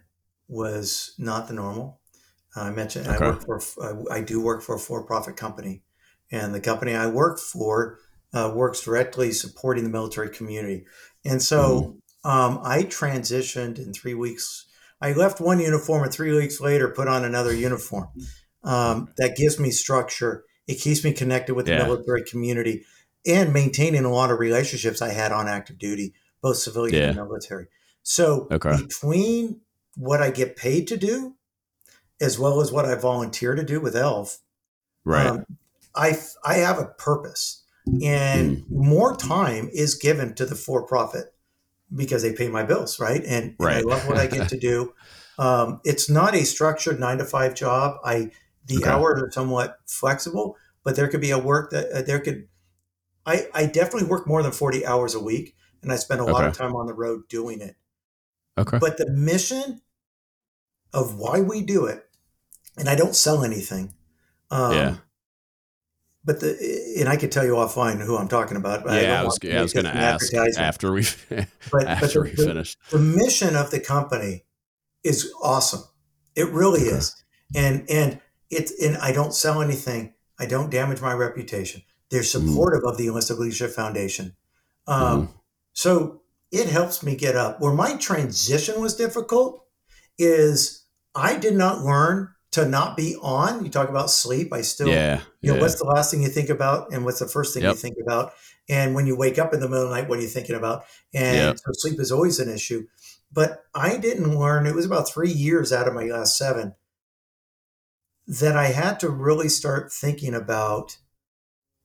was 0.47 1.13
not 1.17 1.47
the 1.47 1.53
normal. 1.53 1.99
I 2.55 2.69
mentioned 2.71 3.07
okay. 3.07 3.23
I 3.23 3.29
work 3.29 3.41
for 3.41 4.11
I 4.11 4.21
do 4.21 4.41
work 4.41 4.61
for 4.61 4.75
a 4.75 4.79
for-profit 4.79 5.37
company, 5.37 5.83
and 6.31 6.53
the 6.53 6.59
company 6.59 6.93
I 6.93 7.07
work 7.07 7.39
for 7.39 7.99
uh, 8.33 8.51
works 8.53 8.83
directly 8.83 9.31
supporting 9.31 9.83
the 9.83 9.89
military 9.89 10.29
community. 10.29 10.85
And 11.23 11.41
so 11.41 11.99
mm-hmm. 12.25 12.29
um, 12.29 12.59
I 12.63 12.83
transitioned 12.83 13.77
in 13.77 13.93
three 13.93 14.13
weeks. 14.13 14.65
I 14.99 15.13
left 15.13 15.39
one 15.39 15.59
uniform, 15.59 16.03
and 16.03 16.13
three 16.13 16.35
weeks 16.35 16.59
later 16.59 16.89
put 16.89 17.07
on 17.07 17.23
another 17.23 17.53
uniform. 17.53 18.09
Um, 18.63 19.07
that 19.17 19.35
gives 19.35 19.59
me 19.59 19.71
structure. 19.71 20.43
It 20.67 20.75
keeps 20.75 21.03
me 21.03 21.13
connected 21.13 21.55
with 21.55 21.65
the 21.65 21.73
yeah. 21.73 21.83
military 21.83 22.23
community 22.23 22.83
and 23.25 23.53
maintaining 23.53 24.05
a 24.05 24.11
lot 24.11 24.29
of 24.31 24.39
relationships 24.39 25.01
I 25.01 25.09
had 25.09 25.31
on 25.31 25.47
active 25.47 25.77
duty, 25.77 26.13
both 26.41 26.57
civilian 26.57 26.95
yeah. 26.95 27.07
and 27.07 27.15
military. 27.15 27.67
So 28.03 28.47
okay. 28.51 28.77
between 28.77 29.61
what 29.95 30.21
I 30.21 30.31
get 30.31 30.55
paid 30.55 30.87
to 30.87 30.97
do 30.97 31.35
as 32.21 32.37
well 32.37 32.61
as 32.61 32.71
what 32.71 32.85
I 32.85 32.95
volunteer 32.95 33.55
to 33.55 33.63
do 33.63 33.81
with 33.81 33.95
ELF, 33.95 34.39
right? 35.03 35.27
Um, 35.27 35.45
I 35.95 36.17
I 36.45 36.55
have 36.55 36.79
a 36.79 36.85
purpose, 36.85 37.63
and 38.03 38.57
mm. 38.57 38.63
more 38.69 39.17
time 39.17 39.69
is 39.73 39.95
given 39.95 40.35
to 40.35 40.45
the 40.45 40.55
for 40.55 40.85
profit 40.85 41.33
because 41.93 42.21
they 42.21 42.33
pay 42.33 42.47
my 42.47 42.63
bills, 42.63 42.99
right? 42.99 43.21
And, 43.25 43.55
right. 43.59 43.77
and 43.77 43.91
I 43.91 43.93
love 43.93 44.07
what 44.07 44.17
I 44.17 44.27
get 44.27 44.47
to 44.49 44.57
do. 44.57 44.93
Um, 45.39 45.81
it's 45.83 46.07
not 46.07 46.35
a 46.35 46.43
structured 46.43 46.99
nine 46.99 47.17
to 47.17 47.25
five 47.25 47.55
job. 47.55 47.97
I 48.03 48.29
the 48.67 48.77
okay. 48.77 48.89
hours 48.89 49.23
are 49.23 49.31
somewhat 49.31 49.79
flexible, 49.87 50.55
but 50.83 50.95
there 50.95 51.07
could 51.07 51.21
be 51.21 51.31
a 51.31 51.39
work 51.39 51.71
that 51.71 51.89
uh, 51.91 52.01
there 52.03 52.19
could. 52.19 52.47
I 53.25 53.47
I 53.51 53.65
definitely 53.65 54.07
work 54.07 54.27
more 54.27 54.43
than 54.43 54.51
forty 54.51 54.85
hours 54.85 55.15
a 55.15 55.19
week, 55.19 55.55
and 55.81 55.91
I 55.91 55.95
spend 55.95 56.19
a 56.19 56.25
okay. 56.25 56.31
lot 56.31 56.45
of 56.45 56.55
time 56.55 56.75
on 56.75 56.85
the 56.85 56.93
road 56.93 57.27
doing 57.27 57.59
it. 57.59 57.75
Okay. 58.57 58.77
But 58.79 58.97
the 58.97 59.09
mission 59.09 59.81
of 60.93 61.15
why 61.15 61.41
we 61.41 61.61
do 61.61 61.85
it 61.85 62.05
and 62.77 62.89
I 62.89 62.95
don't 62.95 63.15
sell 63.15 63.43
anything. 63.43 63.93
Um, 64.49 64.73
yeah. 64.73 64.95
But 66.23 66.39
the 66.39 66.95
and 66.99 67.09
I 67.09 67.15
could 67.15 67.31
tell 67.31 67.43
you 67.43 67.53
offline 67.53 67.99
who 67.99 68.15
I'm 68.15 68.27
talking 68.27 68.55
about. 68.55 68.85
yeah, 68.85 69.21
I, 69.21 69.23
was, 69.23 69.39
yeah, 69.41 69.59
I 69.59 69.61
was 69.63 69.73
going 69.73 69.85
to 69.85 69.95
ask 69.95 70.31
after 70.35 70.91
we 70.91 71.05
but, 71.71 71.87
after 71.87 72.05
but 72.05 72.13
the, 72.13 72.21
we 72.21 72.31
finish. 72.31 72.77
The, 72.91 72.97
the, 72.97 73.03
mission 73.03 73.55
of 73.55 73.71
the 73.71 73.79
company 73.79 74.45
is 75.03 75.33
awesome. 75.41 75.83
It 76.35 76.47
really 76.49 76.81
okay. 76.81 76.97
is, 76.97 77.23
and 77.55 77.89
and 77.89 78.21
it's 78.51 78.71
and 78.83 78.97
I 78.97 79.13
don't 79.13 79.33
sell 79.33 79.63
anything. 79.63 80.13
I 80.37 80.45
don't 80.45 80.69
damage 80.69 81.01
my 81.01 81.13
reputation. 81.13 81.81
They're 82.11 82.21
mm-hmm. 82.21 82.47
supportive 82.47 82.83
mm. 82.83 82.91
of 82.91 82.97
the 82.97 83.07
Enlisted 83.07 83.39
Leadership 83.39 83.71
Foundation. 83.71 84.35
Um, 84.85 85.27
mm. 85.27 85.33
So 85.73 86.20
it 86.51 86.67
helps 86.67 87.03
me 87.03 87.15
get 87.15 87.35
up. 87.35 87.59
Where 87.61 87.73
my 87.73 87.95
transition 87.97 88.81
was 88.81 88.95
difficult 88.95 89.65
is 90.17 90.85
I 91.15 91.37
did 91.37 91.55
not 91.55 91.81
learn 91.81 92.33
to 92.51 92.67
not 92.67 92.97
be 92.97 93.15
on. 93.21 93.63
You 93.63 93.71
talk 93.71 93.89
about 93.89 94.09
sleep. 94.09 94.51
I 94.51 94.61
still, 94.61 94.89
yeah, 94.89 95.21
you 95.41 95.49
know, 95.49 95.55
yeah. 95.55 95.61
what's 95.61 95.79
the 95.79 95.85
last 95.85 96.11
thing 96.11 96.21
you 96.21 96.27
think 96.29 96.49
about, 96.49 96.91
and 96.93 97.05
what's 97.05 97.19
the 97.19 97.27
first 97.27 97.53
thing 97.53 97.63
Yep. 97.63 97.73
you 97.75 97.77
think 97.79 97.97
about? 98.01 98.33
And 98.69 98.93
when 98.93 99.07
you 99.07 99.15
wake 99.15 99.39
up 99.39 99.53
in 99.53 99.59
the 99.61 99.67
middle 99.69 99.83
of 99.85 99.89
the 99.89 99.95
night, 99.95 100.09
what 100.09 100.19
are 100.19 100.21
you 100.21 100.27
thinking 100.27 100.55
about? 100.55 100.83
And 101.13 101.35
Yep. 101.35 101.57
so 101.57 101.71
sleep 101.73 101.99
is 101.99 102.11
always 102.11 102.39
an 102.39 102.49
issue. 102.49 102.87
But 103.31 103.63
I 103.73 103.97
didn't 103.97 104.37
learn. 104.37 104.67
It 104.67 104.75
was 104.75 104.85
about 104.85 105.09
three 105.09 105.31
years 105.31 105.71
out 105.71 105.87
of 105.87 105.93
my 105.93 106.03
last 106.03 106.37
seven 106.37 106.75
that 108.27 108.55
I 108.57 108.67
had 108.67 108.99
to 108.99 109.09
really 109.09 109.49
start 109.49 109.91
thinking 109.91 110.33
about 110.33 110.97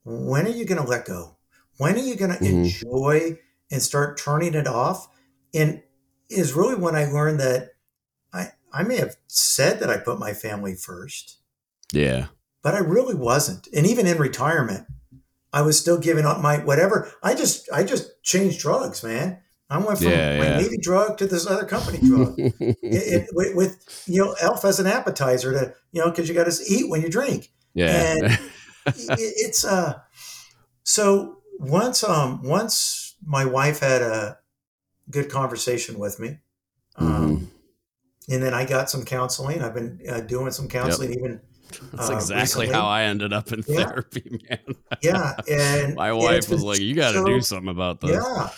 when 0.05 0.47
are 0.47 0.51
you 0.51 0.64
going 0.64 0.82
to 0.82 0.88
let 0.88 1.06
go? 1.06 1.36
When 1.78 1.94
are 1.94 1.98
you 1.98 2.16
going 2.16 2.32
to 2.32 2.38
Mhm. 2.38 2.64
enjoy 2.64 3.38
and 3.70 3.82
start 3.82 4.18
turning 4.18 4.55
it 4.55 4.66
off? 4.66 5.09
And 5.55 5.82
is 6.28 6.55
really 6.55 6.74
when 6.74 6.94
I 6.97 7.05
learned 7.05 7.40
that 7.40 7.70
I, 8.32 8.51
I 8.72 8.82
may 8.82 8.97
have 8.97 9.16
said 9.26 9.80
that 9.80 9.90
I 9.90 9.98
put 9.98 10.18
my 10.18 10.32
family 10.32 10.74
first, 10.74 11.38
yeah, 11.93 12.26
but 12.62 12.74
I 12.74 12.78
really 12.78 13.14
wasn't. 13.14 13.68
And 13.74 13.86
even 13.86 14.06
in 14.06 14.18
retirement, 14.18 14.86
I 15.52 15.62
was 15.62 15.78
still 15.78 15.98
giving 15.98 16.26
up 16.26 16.40
my 16.40 16.59
whatever. 16.59 17.10
I 17.22 17.34
just 17.34 17.70
I 17.72 17.84
just 17.84 18.22
changed 18.22 18.60
drugs, 18.60 19.02
man. 19.02 19.40
I 19.68 19.78
went 19.78 19.98
from 19.98 20.09
Yeah, 20.09 20.38
my 20.38 20.44
yeah. 20.47 20.59
Navy 20.59 20.78
drug 20.80 21.18
to 21.18 21.26
this 21.26 21.47
other 21.47 21.64
company 21.64 21.98
drug. 22.06 22.34
it, 22.38 22.76
it, 22.82 23.28
with, 23.32 23.56
with 23.56 24.05
you 24.06 24.24
know 24.24 24.34
elf 24.40 24.64
as 24.64 24.78
an 24.78 24.86
appetizer 24.86 25.52
to 25.52 25.74
you 25.93 26.02
know 26.02 26.10
because 26.10 26.28
you 26.28 26.34
got 26.34 26.51
to 26.51 26.62
eat 26.68 26.88
when 26.88 27.02
you 27.02 27.09
drink 27.09 27.51
yeah, 27.74 28.12
and 28.12 28.24
it, 28.86 29.18
it's 29.18 29.64
uh 29.64 29.98
so 30.82 31.38
once 31.59 32.05
um 32.05 32.43
once 32.43 33.06
my 33.27 33.44
wife 33.44 33.81
had 33.81 34.01
a 34.03 34.39
good 35.11 35.28
conversation 35.31 35.98
with 35.98 36.19
me 36.19 36.39
um 36.97 37.07
Mhm. 37.36 37.47
and 38.35 38.43
then 38.43 38.55
i 38.55 38.65
got 38.65 38.89
some 38.90 39.05
counseling 39.05 39.61
i've 39.62 39.74
been 39.74 40.01
uh, 40.09 40.20
doing 40.20 40.51
some 40.53 40.69
counseling 40.69 41.12
even 41.12 41.40
That's 41.93 42.11
uh, 42.11 42.15
exactly 42.15 42.66
recently. 42.66 42.69
how 42.69 42.86
I 42.86 43.03
ended 43.03 43.32
up 43.32 43.53
in 43.53 43.65
Yeah. 43.66 43.86
therapy, 43.89 44.40
man. 44.48 44.59
yeah 45.03 45.35
and 45.51 45.94
My 45.97 46.12
wife 46.12 46.39
it's 46.39 46.48
was 46.48 46.62
like, 46.62 46.78
"You 46.81 46.94
got 46.94 47.12
to 47.12 47.19
so- 47.19 47.24
do 47.27 47.40
something 47.40 47.69
about 47.69 48.01
this." 48.01 48.12
yeah 48.12 48.48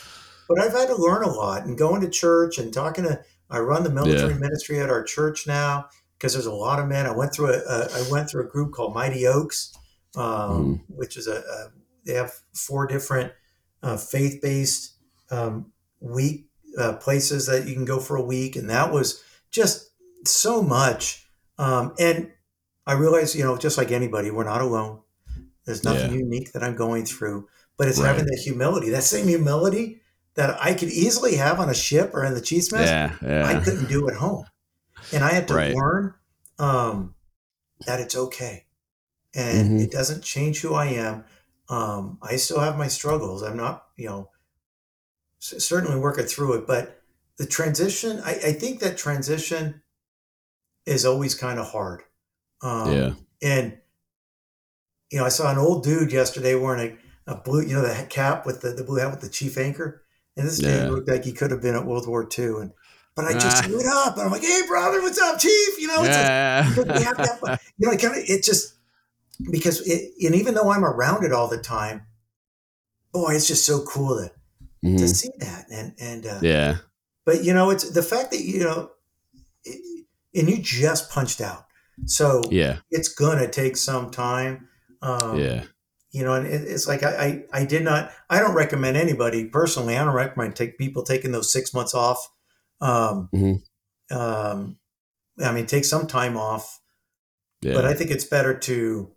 but 0.48 0.60
i've 0.60 0.72
had 0.72 0.88
to 0.88 0.96
learn 0.96 1.22
a 1.24 1.30
lot 1.30 1.64
and 1.64 1.76
going 1.76 2.00
to 2.02 2.08
church 2.10 2.58
and 2.58 2.72
talking 2.72 3.04
to 3.04 3.18
i 3.50 3.58
run 3.58 3.82
the 3.82 3.90
military 3.90 4.34
ministry 4.34 4.78
at 4.80 4.90
our 4.90 5.02
church 5.02 5.46
now 5.46 5.86
because 6.18 6.32
there's 6.34 6.46
a 6.46 6.52
lot 6.52 6.78
of 6.78 6.86
men 6.86 7.06
i 7.06 7.10
went 7.10 7.32
through 7.32 7.52
a, 7.52 7.58
a 7.58 7.88
i 7.94 8.10
went 8.10 8.28
through 8.30 8.44
a 8.44 8.48
group 8.48 8.72
called 8.72 8.94
mighty 8.94 9.26
oaks 9.26 9.74
um, 10.16 10.24
Mhm. 10.24 10.80
which 10.88 11.16
is 11.16 11.26
a, 11.26 11.36
a 11.56 11.70
they 12.06 12.14
have 12.14 12.32
four 12.54 12.86
different 12.86 13.32
uh, 13.82 13.96
faith-based 13.96 14.94
um, 15.30 15.72
week 16.00 16.46
uh, 16.78 16.94
places 16.94 17.46
that 17.46 17.66
you 17.66 17.74
can 17.74 17.84
go 17.84 17.98
for 17.98 18.16
a 18.16 18.22
week. 18.22 18.56
And 18.56 18.68
that 18.70 18.92
was 18.92 19.22
just 19.50 19.90
so 20.24 20.62
much. 20.62 21.26
Um, 21.58 21.94
and 21.98 22.32
i 22.86 22.92
realized 22.94 23.34
you 23.34 23.44
know 23.44 23.58
just 23.58 23.76
like 23.76 23.90
anybody 23.90 24.30
we're 24.30 24.44
not 24.44 24.60
alone. 24.62 25.00
There's 25.66 25.84
nothing 25.84 26.10
unique 26.12 26.52
that 26.52 26.62
i'm 26.62 26.76
going 26.76 27.04
through 27.04 27.48
but 27.76 27.88
it's 27.88 27.98
Right. 27.98 28.08
having 28.08 28.24
the 28.26 28.36
humility 28.36 28.90
that 28.90 29.02
same 29.04 29.28
humility 29.28 30.00
that 30.34 30.56
i 30.62 30.72
could 30.72 30.88
easily 30.88 31.36
have 31.36 31.60
on 31.60 31.68
a 31.68 31.74
ship 31.74 32.10
or 32.14 32.24
in 32.24 32.34
the 32.34 32.40
chief's 32.40 32.72
mess 32.72 32.90
Yeah, 32.90 33.16
i 33.44 33.60
couldn't 33.64 33.88
do 33.88 34.08
at 34.08 34.16
home. 34.16 34.46
And 35.12 35.24
i 35.24 35.30
had 35.32 35.48
to 35.48 35.54
Right. 35.54 35.74
learn 35.74 36.14
um, 36.58 37.14
that 37.86 38.00
it's 38.00 38.16
okay. 38.16 38.66
And 39.34 39.80
Mhm. 39.80 39.84
it 39.84 39.90
doesn't 39.90 40.22
change 40.24 40.60
who 40.62 40.74
i 40.74 40.86
am 40.86 41.24
um, 41.68 42.18
i 42.22 42.36
still 42.36 42.60
have 42.60 42.78
my 42.78 42.88
struggles 42.88 43.42
i'm 43.42 43.56
not 43.56 43.84
you 43.96 44.06
know 44.06 44.30
c- 45.40 45.58
certainly 45.60 45.98
working 45.98 46.24
through 46.26 46.54
it 46.54 46.66
but 46.66 47.00
the 47.38 47.46
transition 47.46 48.20
i, 48.24 48.30
I 48.32 48.52
think 48.52 48.80
that 48.80 48.96
transition 48.96 49.82
is 50.86 51.04
always 51.04 51.34
kind 51.34 51.58
of 51.58 51.68
hard 51.70 52.02
um, 52.62 52.92
Yeah. 52.92 53.10
and 53.42 53.78
you 55.10 55.18
know 55.18 55.24
i 55.26 55.28
saw 55.28 55.50
an 55.50 55.58
old 55.58 55.84
dude 55.84 56.12
yesterday 56.12 56.54
wearing 56.54 56.98
a, 57.26 57.32
a 57.32 57.36
blue 57.36 57.62
you 57.62 57.74
know 57.74 57.82
the 57.82 58.06
cap 58.08 58.46
with 58.46 58.60
the, 58.62 58.70
the 58.70 58.84
blue 58.84 58.98
hat 59.00 59.10
with 59.10 59.20
the 59.20 59.28
chief 59.28 59.58
anchor 59.58 60.02
and 60.36 60.46
this 60.46 60.60
Yeah. 60.62 60.84
dude 60.84 60.92
looked 60.92 61.08
like 61.08 61.24
he 61.24 61.32
could 61.32 61.50
have 61.50 61.60
been 61.62 61.74
at 61.74 61.84
world 61.84 62.08
war 62.08 62.26
ii 62.38 62.44
and 62.46 62.72
but 63.14 63.26
i 63.26 63.32
just 63.34 63.58
Ah. 63.58 63.62
screwed 63.62 63.86
up 63.86 64.14
and 64.16 64.22
i'm 64.26 64.32
like 64.32 64.42
hey 64.42 64.62
brother 64.66 65.00
what's 65.02 65.20
up 65.20 65.38
chief 65.38 65.78
you 65.78 65.86
know 65.88 65.98
it's 66.02 66.08
like, 66.16 66.16
yeah. 66.16 66.68
because 66.68 66.98
we 66.98 67.04
have 67.04 67.16
that, 67.18 67.60
you 67.78 67.86
know, 67.86 67.92
it 67.92 68.00
kind 68.00 68.16
of 68.16 68.22
it 68.26 68.42
just 68.42 68.74
because 69.50 69.80
it, 69.86 70.12
and 70.24 70.34
even 70.34 70.54
though 70.54 70.70
I'm 70.70 70.84
around 70.84 71.24
it 71.24 71.32
all 71.32 71.48
the 71.48 71.58
time, 71.58 72.02
boy, 73.12 73.34
it's 73.34 73.46
just 73.46 73.64
so 73.64 73.84
cool 73.84 74.16
to 74.16 74.32
to 74.82 75.04
Mhm. 75.04 75.14
see 75.16 75.30
that 75.38 75.66
and 75.70 75.94
and 75.98 76.26
uh, 76.26 76.38
Yeah. 76.42 76.78
but 77.24 77.42
you 77.44 77.52
know, 77.52 77.70
it's 77.70 77.90
the 77.90 78.02
fact 78.02 78.30
that 78.30 78.42
you 78.42 78.60
know, 78.60 78.90
it, 79.64 80.06
and 80.34 80.48
you 80.48 80.58
just 80.58 81.10
punched 81.10 81.40
out, 81.40 81.66
so 82.06 82.42
Yeah. 82.50 82.78
it's 82.90 83.08
gonna 83.08 83.48
take 83.48 83.76
some 83.76 84.10
time. 84.10 84.68
Um, 85.02 85.38
Yeah. 85.40 85.64
you 86.10 86.24
know, 86.24 86.34
and 86.34 86.46
it, 86.46 86.62
it's 86.62 86.86
like 86.88 87.02
I, 87.02 87.44
I 87.52 87.60
I 87.60 87.64
did 87.64 87.82
not 87.82 88.12
I 88.30 88.38
don't 88.40 88.54
recommend 88.54 88.96
anybody 88.96 89.44
personally. 89.46 89.96
I 89.96 90.04
don't 90.04 90.14
recommend 90.14 90.54
take 90.56 90.78
people 90.78 91.02
taking 91.02 91.32
those 91.32 91.52
six 91.52 91.74
months 91.74 91.94
off. 91.94 92.28
Um, 92.80 93.28
Mhm. 93.34 93.62
um, 94.10 94.78
I 95.40 95.52
mean, 95.52 95.66
take 95.66 95.84
some 95.84 96.06
time 96.06 96.36
off 96.36 96.80
Yeah. 97.62 97.74
but 97.74 97.84
I 97.84 97.94
think 97.94 98.10
it's 98.12 98.24
better 98.24 98.56
to, 98.56 99.10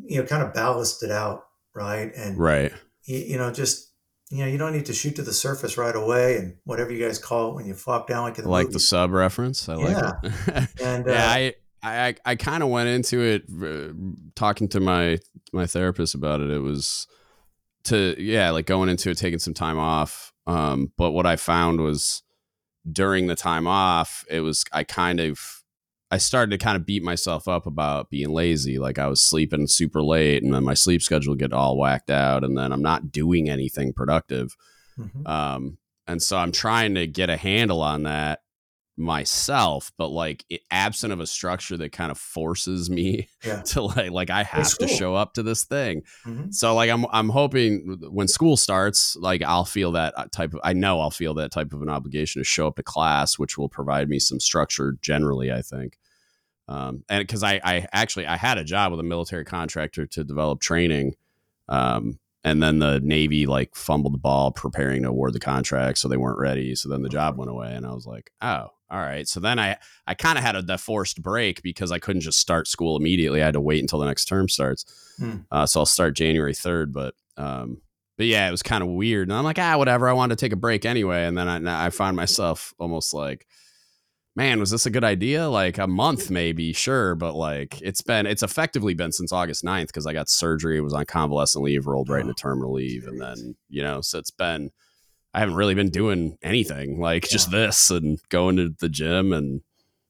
you 0.00 0.20
know, 0.20 0.26
kind 0.26 0.42
of 0.42 0.54
ballast 0.54 1.02
it 1.02 1.10
out, 1.10 1.44
right? 1.74 2.12
And 2.14 2.38
right. 2.38 2.72
you, 3.04 3.18
you 3.18 3.38
know, 3.38 3.52
just 3.52 3.90
you 4.30 4.38
know, 4.38 4.46
you 4.46 4.56
don't 4.56 4.72
need 4.72 4.86
to 4.86 4.94
shoot 4.94 5.16
to 5.16 5.22
the 5.22 5.32
surface 5.32 5.76
right 5.76 5.94
away, 5.94 6.38
and 6.38 6.56
whatever 6.64 6.90
you 6.90 7.04
guys 7.04 7.18
call 7.18 7.50
it 7.50 7.54
when 7.54 7.66
you 7.66 7.74
flop 7.74 8.08
down 8.08 8.22
like 8.22 8.38
in 8.38 8.44
the 8.44 8.50
like 8.50 8.70
the 8.70 8.80
sub 8.80 9.10
reference. 9.10 9.68
I 9.68 9.74
like 9.74 9.96
Yeah. 9.96 10.12
it. 10.22 10.68
And 10.82 11.06
yeah, 11.06 11.12
uh, 11.12 11.28
I 11.28 11.54
I 11.82 12.14
I 12.24 12.36
kind 12.36 12.62
of 12.62 12.70
went 12.70 12.88
into 12.88 13.20
it 13.20 13.44
uh, 13.62 13.92
talking 14.34 14.68
to 14.68 14.80
my 14.80 15.18
my 15.52 15.66
therapist 15.66 16.14
about 16.14 16.40
it. 16.40 16.50
It 16.50 16.60
was 16.60 17.06
to 17.84 18.14
yeah, 18.18 18.50
like 18.50 18.66
going 18.66 18.88
into 18.88 19.10
it 19.10 19.18
taking 19.18 19.38
some 19.38 19.54
time 19.54 19.78
off. 19.78 20.32
Um, 20.46 20.92
but 20.96 21.12
what 21.12 21.26
I 21.26 21.36
found 21.36 21.80
was 21.80 22.22
during 22.90 23.26
the 23.26 23.36
time 23.36 23.66
off, 23.66 24.24
it 24.30 24.40
was 24.40 24.64
I 24.72 24.84
kind 24.84 25.20
of 25.20 25.61
I 26.12 26.18
started 26.18 26.50
to 26.50 26.62
kind 26.62 26.76
of 26.76 26.84
beat 26.84 27.02
myself 27.02 27.48
up 27.48 27.66
about 27.66 28.10
being 28.10 28.28
lazy. 28.30 28.78
Like 28.78 28.98
I 28.98 29.06
was 29.06 29.22
sleeping 29.22 29.66
super 29.66 30.02
late, 30.02 30.42
and 30.42 30.52
then 30.52 30.62
my 30.62 30.74
sleep 30.74 31.00
schedule 31.02 31.34
get 31.34 31.52
all 31.54 31.78
whacked 31.78 32.10
out, 32.10 32.44
and 32.44 32.56
then 32.56 32.70
I'm 32.70 32.82
not 32.82 33.10
doing 33.10 33.48
anything 33.48 33.92
productive. 33.94 34.54
mhm. 34.98 35.26
Um, 35.26 35.78
and 36.06 36.22
so 36.22 36.36
I'm 36.36 36.52
trying 36.52 36.94
to 36.96 37.06
get 37.06 37.30
a 37.30 37.36
handle 37.38 37.80
on 37.80 38.02
that 38.02 38.40
myself, 38.98 39.90
but 39.96 40.08
like 40.08 40.44
it, 40.50 40.60
absent 40.70 41.12
of 41.12 41.20
a 41.20 41.26
structure 41.26 41.76
that 41.78 41.92
kind 41.92 42.10
of 42.10 42.18
forces 42.18 42.90
me 42.90 43.28
Yeah. 43.44 43.62
to 43.66 43.82
like 43.82 44.10
like 44.10 44.30
I 44.30 44.42
have 44.42 44.76
to 44.78 44.88
show 44.88 45.14
up 45.14 45.34
to 45.34 45.42
this 45.42 45.64
thing. 45.64 46.02
Mhm. 46.26 46.52
So 46.52 46.74
like 46.74 46.90
I'm 46.90 47.06
I'm 47.10 47.30
hoping 47.30 47.98
when 48.10 48.28
school 48.28 48.56
starts, 48.56 49.16
like 49.16 49.42
I'll 49.42 49.64
feel 49.64 49.92
that 49.92 50.12
uh, 50.16 50.26
type 50.30 50.52
of 50.54 50.60
I 50.62 50.72
know 50.74 51.00
I'll 51.00 51.10
feel 51.10 51.34
that 51.34 51.52
type 51.52 51.72
of 51.72 51.82
an 51.82 51.88
obligation 51.88 52.40
to 52.40 52.44
show 52.44 52.66
up 52.66 52.76
to 52.76 52.82
class, 52.82 53.38
which 53.38 53.56
will 53.56 53.68
provide 53.68 54.08
me 54.08 54.18
some 54.18 54.38
structure 54.40 54.96
generally, 55.00 55.50
I 55.50 55.62
think. 55.62 55.98
Um, 56.68 57.04
and 57.08 57.26
because 57.26 57.42
I, 57.42 57.60
I 57.64 57.86
actually 57.92 58.26
I 58.26 58.36
had 58.36 58.58
a 58.58 58.64
job 58.64 58.92
with 58.92 59.00
a 59.00 59.04
military 59.04 59.44
contractor 59.44 60.06
to 60.06 60.24
develop 60.24 60.60
training, 60.60 61.14
um, 61.68 62.18
and 62.44 62.62
then 62.62 62.78
the 62.78 63.00
Navy 63.00 63.46
like 63.46 63.74
fumbled 63.74 64.14
the 64.14 64.18
ball 64.18 64.52
preparing 64.52 65.02
to 65.02 65.08
award 65.08 65.32
the 65.32 65.40
contract, 65.40 65.98
so 65.98 66.08
they 66.08 66.16
weren't 66.16 66.38
ready. 66.38 66.74
So 66.74 66.88
then 66.88 67.02
the 67.02 67.08
job 67.08 67.36
went 67.36 67.50
away, 67.50 67.74
and 67.74 67.86
I 67.86 67.92
was 67.92 68.06
like, 68.06 68.30
oh, 68.40 68.68
all 68.90 69.00
right. 69.00 69.26
So 69.26 69.40
then 69.40 69.58
I 69.58 69.78
I 70.06 70.14
kind 70.14 70.38
of 70.38 70.44
had 70.44 70.56
a 70.56 70.78
forced 70.78 71.22
break 71.22 71.62
because 71.62 71.90
I 71.90 71.98
couldn't 71.98 72.22
just 72.22 72.38
start 72.38 72.68
school 72.68 72.96
immediately. 72.96 73.42
I 73.42 73.46
had 73.46 73.54
to 73.54 73.60
wait 73.60 73.80
until 73.80 73.98
the 73.98 74.06
next 74.06 74.26
term 74.26 74.48
starts. 74.48 74.84
Hmm. 75.18 75.36
Uh, 75.50 75.66
so 75.66 75.80
I'll 75.80 75.86
start 75.86 76.14
January 76.14 76.54
third, 76.54 76.92
but 76.92 77.14
um, 77.36 77.80
but 78.16 78.26
yeah, 78.26 78.46
it 78.46 78.50
was 78.50 78.62
kind 78.62 78.82
of 78.82 78.90
weird. 78.90 79.28
And 79.28 79.36
I'm 79.36 79.44
like, 79.44 79.58
ah, 79.58 79.78
whatever. 79.78 80.08
I 80.08 80.12
wanted 80.12 80.38
to 80.38 80.44
take 80.44 80.52
a 80.52 80.56
break 80.56 80.84
anyway, 80.84 81.24
and 81.24 81.36
then 81.36 81.48
I 81.48 81.86
I 81.86 81.90
find 81.90 82.16
myself 82.16 82.74
almost 82.78 83.14
like 83.14 83.46
man, 84.34 84.60
was 84.60 84.70
this 84.70 84.86
a 84.86 84.90
good 84.90 85.04
idea? 85.04 85.48
Like 85.48 85.78
a 85.78 85.86
month, 85.86 86.30
maybe, 86.30 86.72
sure. 86.72 87.14
But 87.14 87.34
like 87.34 87.80
it's 87.82 88.02
been, 88.02 88.26
it's 88.26 88.42
effectively 88.42 88.94
been 88.94 89.12
since 89.12 89.32
August 89.32 89.64
9th 89.64 89.88
because 89.88 90.06
I 90.06 90.12
got 90.12 90.28
surgery, 90.28 90.78
it 90.78 90.82
was 90.82 90.94
on 90.94 91.04
convalescent 91.04 91.64
leave, 91.64 91.86
rolled 91.86 92.08
right 92.08 92.20
into 92.20 92.32
Oh, 92.32 92.40
terminal 92.40 92.72
leave. 92.72 93.06
And 93.06 93.20
then, 93.20 93.56
you 93.68 93.82
know, 93.82 94.00
so 94.00 94.18
it's 94.18 94.30
been, 94.30 94.70
I 95.34 95.40
haven't 95.40 95.56
really 95.56 95.74
been 95.74 95.90
doing 95.90 96.38
anything 96.42 97.00
like 97.00 97.28
just 97.28 97.50
this 97.50 97.90
and 97.90 98.18
going 98.28 98.56
to 98.56 98.74
the 98.80 98.88
gym 98.88 99.32
and 99.32 99.62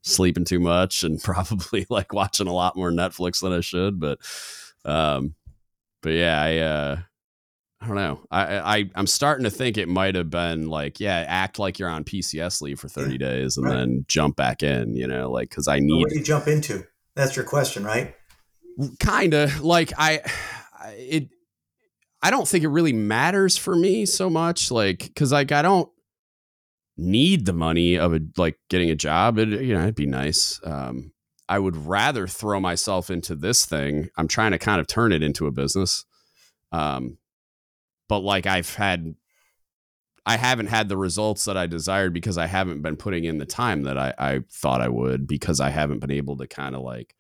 sleeping 0.03 0.45
too 0.45 0.61
much 0.61 1.05
and 1.05 1.21
probably 1.23 1.87
like 1.89 2.13
watching 2.13 2.49
a 2.49 2.53
lot 2.53 2.77
more 2.77 2.91
Netflix 2.91 3.41
than 3.41 3.53
I 3.53 3.61
should. 3.61 3.99
But, 4.01 4.19
um, 4.85 5.35
but 6.01 6.11
yeah, 6.11 6.43
I, 6.43 6.57
uh, 6.59 6.97
I 7.83 7.87
don't 7.87 7.97
know. 7.97 8.21
I, 8.31 8.59
I 8.79 8.91
I'm 8.95 9.09
starting 9.09 9.45
to 9.45 9.51
think 9.51 9.77
it 9.77 9.89
might 9.89 10.15
have 10.15 10.31
been 10.31 10.69
like, 10.69 11.01
yeah, 11.01 11.25
act 11.27 11.59
like 11.59 11.81
you're 11.81 11.89
on 11.89 12.05
PCS 12.05 12.63
leave 12.63 12.79
for 12.79 12.89
30 12.89 13.19
days 13.19 13.57
and 13.57 13.67
right. 13.67 13.75
then 13.75 14.05
jump 14.07 14.37
back 14.37 14.63
in, 14.63 14.95
you 14.95 15.09
know, 15.09 15.31
like 15.31 15.51
because 15.51 15.67
I 15.67 15.81
need 15.81 16.01
what 16.01 16.11
do 16.11 16.19
you 16.19 16.25
jump 16.25 16.47
into? 16.47 16.85
That's 17.17 17.35
your 17.35 17.45
question, 17.45 17.85
right? 17.85 18.15
kind 19.01 19.35
of 19.35 19.61
like 19.61 19.93
I, 19.99 20.21
I 20.79 20.91
it 20.93 21.29
I 22.23 22.31
don't 22.31 22.47
think 22.47 22.65
it 22.65 22.69
really 22.69 22.93
matters 22.93 23.57
for 23.57 23.75
me 23.75 24.07
so 24.07 24.31
much, 24.31 24.71
like 24.71 24.99
because 25.01 25.33
like 25.33 25.53
I 25.53 25.63
don't 25.63 25.91
need 26.97 27.47
the 27.47 27.53
money 27.53 27.97
of 27.99 28.15
a 28.15 28.21
like 28.37 28.59
getting 28.71 28.91
a 28.91 28.95
job. 28.95 29.39
It 29.39 29.49
you 29.49 29.75
know 29.75 29.83
it'd 29.83 29.95
be 29.95 30.07
nice. 30.07 30.61
Um, 30.65 31.13
I 31.49 31.59
would 31.59 31.77
rather 31.77 32.27
throw 32.27 32.61
myself 32.61 33.11
into 33.11 33.35
this 33.35 33.67
thing. 33.67 34.09
I'm 34.17 34.29
trying 34.29 34.53
to 34.53 34.59
kind 34.59 34.81
of 34.81 34.87
turn 34.87 35.13
it 35.13 35.23
into 35.23 35.47
a 35.47 35.53
business. 35.53 36.05
Um, 36.71 37.19
but 38.13 38.19
like 38.19 38.47
I've 38.47 38.75
had, 38.75 39.15
I 40.27 40.37
haven't 40.37 40.67
had 40.67 40.91
the 40.91 40.99
results 40.99 41.47
that 41.47 41.57
I 41.57 41.67
desired 41.67 42.13
because 42.13 42.37
I 42.37 42.45
haven't 42.45 42.83
been 42.83 42.99
putting 42.99 43.25
in 43.25 43.39
the 43.39 43.47
time 43.47 43.85
that 43.85 43.97
I, 43.97 44.13
I 44.19 44.41
thought 44.51 44.83
I 44.83 44.91
would 44.91 45.27
because 45.27 45.61
I 45.61 45.71
haven't 45.71 46.01
been 46.01 46.11
able 46.11 46.37
to 46.37 46.47
kind 46.47 46.75
of 46.77 46.83
like 46.83 47.15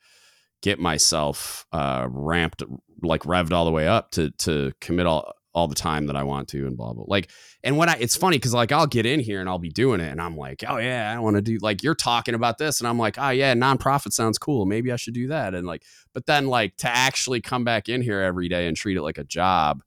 get 0.60 0.78
myself 0.78 1.64
uh, 1.72 2.08
ramped, 2.10 2.62
like 3.02 3.22
revved 3.22 3.52
all 3.52 3.64
the 3.64 3.70
way 3.70 3.88
up 3.88 4.10
to 4.10 4.32
to 4.32 4.72
commit 4.82 5.06
all 5.06 5.32
all 5.54 5.66
the 5.66 5.74
time 5.74 6.08
that 6.08 6.16
I 6.16 6.24
want 6.24 6.48
to 6.48 6.66
and 6.66 6.76
blah 6.76 6.92
blah. 6.92 7.06
Like, 7.08 7.30
and 7.64 7.78
when 7.78 7.88
I, 7.88 7.96
it's 7.98 8.14
funny 8.14 8.36
because 8.36 8.52
like 8.52 8.70
I'll 8.70 8.86
get 8.86 9.06
in 9.06 9.18
here 9.18 9.40
and 9.40 9.48
I'll 9.48 9.58
be 9.58 9.70
doing 9.70 10.02
it 10.02 10.10
and 10.10 10.20
I'm 10.20 10.36
like, 10.36 10.62
oh 10.68 10.76
yeah, 10.76 11.10
I 11.10 11.20
want 11.20 11.36
to 11.36 11.42
do 11.42 11.56
like 11.62 11.82
you're 11.82 11.94
talking 11.94 12.34
about 12.34 12.58
this 12.58 12.80
and 12.80 12.86
I'm 12.86 12.98
like, 12.98 13.16
oh 13.18 13.30
yeah, 13.30 13.54
nonprofit 13.54 14.12
sounds 14.12 14.36
cool. 14.36 14.66
Maybe 14.66 14.92
I 14.92 14.96
should 14.96 15.14
do 15.14 15.28
that. 15.28 15.54
And 15.54 15.66
like, 15.66 15.84
but 16.12 16.26
then 16.26 16.48
like 16.48 16.76
to 16.78 16.88
actually 16.94 17.40
come 17.40 17.64
back 17.64 17.88
in 17.88 18.02
here 18.02 18.20
every 18.20 18.50
day 18.50 18.66
and 18.66 18.76
treat 18.76 18.98
it 18.98 19.02
like 19.02 19.16
a 19.16 19.24
job, 19.24 19.82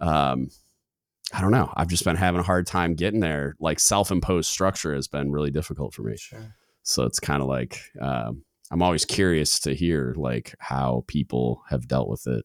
um, 0.00 0.48
I 1.32 1.40
don't 1.40 1.50
know. 1.50 1.72
I've 1.76 1.88
just 1.88 2.04
been 2.04 2.16
having 2.16 2.40
a 2.40 2.44
hard 2.44 2.66
time 2.66 2.94
getting 2.94 3.20
there. 3.20 3.54
Like 3.60 3.80
self 3.80 4.10
imposed 4.10 4.50
structure 4.50 4.94
has 4.94 5.08
been 5.08 5.30
really 5.30 5.50
difficult 5.50 5.94
for 5.94 6.02
me. 6.02 6.16
Sure. 6.16 6.54
So 6.82 7.02
it's 7.04 7.20
kind 7.20 7.42
of 7.42 7.48
like 7.48 7.80
um, 8.00 8.44
I'm 8.70 8.82
always 8.82 9.04
curious 9.04 9.60
to 9.60 9.74
hear 9.74 10.14
like 10.16 10.54
how 10.58 11.04
people 11.06 11.62
have 11.68 11.88
dealt 11.88 12.08
with 12.08 12.26
it. 12.26 12.44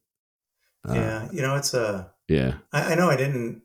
Uh, 0.88 0.94
yeah, 0.94 1.28
you 1.32 1.42
know, 1.42 1.56
it's 1.56 1.74
a 1.74 2.12
yeah. 2.28 2.56
I, 2.72 2.94
I 2.94 2.96
know 2.96 3.10
I 3.10 3.16
didn't 3.16 3.62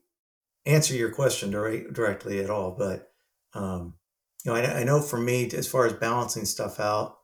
answer 0.67 0.95
your 0.95 1.11
question 1.11 1.51
direct, 1.51 1.93
directly 1.93 2.41
at 2.41 2.51
all, 2.51 2.77
but 2.79 3.11
um, 3.55 3.95
you 4.45 4.53
know, 4.53 4.57
I, 4.57 4.81
I, 4.81 4.85
know 4.85 5.01
for 5.01 5.19
me, 5.19 5.49
as 5.51 5.67
far 5.67 5.87
as 5.87 5.95
balancing 5.95 6.45
stuff 6.45 6.79
out, 6.79 7.19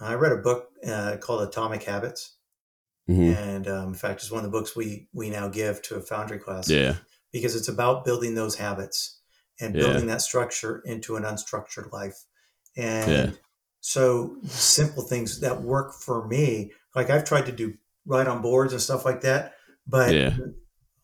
I 0.00 0.14
read 0.14 0.32
a 0.32 0.36
book 0.36 0.68
uh, 0.86 1.16
called 1.18 1.42
Atomic 1.42 1.84
Habits, 1.84 2.36
mm-hmm. 3.08 3.32
and 3.32 3.68
um, 3.68 3.88
in 3.88 3.94
fact, 3.94 4.20
it's 4.20 4.30
one 4.30 4.44
of 4.44 4.50
the 4.50 4.56
books 4.56 4.76
we 4.76 5.08
we 5.12 5.30
now 5.30 5.48
give 5.48 5.82
to 5.82 5.96
a 5.96 6.00
foundry 6.00 6.38
class. 6.38 6.68
Yeah, 6.68 6.96
because 7.32 7.56
it's 7.56 7.68
about 7.68 8.04
building 8.04 8.34
those 8.34 8.56
habits 8.56 9.20
and 9.60 9.74
building 9.74 10.06
yeah. 10.06 10.14
that 10.14 10.22
structure 10.22 10.82
into 10.84 11.16
an 11.16 11.24
unstructured 11.24 11.92
life, 11.92 12.24
and 12.76 13.10
yeah. 13.10 13.30
so 13.80 14.36
simple 14.44 15.02
things 15.02 15.40
that 15.40 15.62
work 15.62 15.94
for 15.94 16.26
me, 16.28 16.72
like 16.94 17.10
I've 17.10 17.24
tried 17.24 17.46
to 17.46 17.52
do 17.52 17.74
write 18.06 18.26
on 18.28 18.40
boards 18.40 18.72
and 18.72 18.80
stuff 18.80 19.04
like 19.04 19.20
that 19.20 19.54
but 19.88 20.14
yeah. 20.14 20.36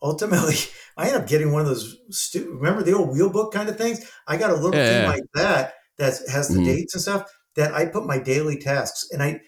ultimately, 0.01 0.55
I 0.97 1.07
end 1.07 1.17
up 1.17 1.27
getting 1.27 1.51
one 1.51 1.61
of 1.61 1.67
those. 1.67 1.97
Stu- 2.11 2.57
remember 2.57 2.83
the 2.83 2.93
old 2.93 3.09
wheel 3.09 3.29
book 3.29 3.51
kind 3.51 3.67
of 3.67 3.77
things? 3.77 4.09
I 4.27 4.37
got 4.37 4.51
a 4.51 4.55
little 4.55 4.71
thing 4.71 5.07
like 5.07 5.23
that 5.33 5.73
that 5.97 6.19
has 6.31 6.47
the 6.47 6.55
mm-hmm. 6.55 6.65
dates 6.65 6.93
and 6.93 7.01
stuff 7.01 7.29
that 7.55 7.73
I 7.73 7.85
put 7.85 8.05
my 8.05 8.19
daily 8.19 8.57
tasks, 8.57 9.07
and 9.11 9.23
I 9.23 9.41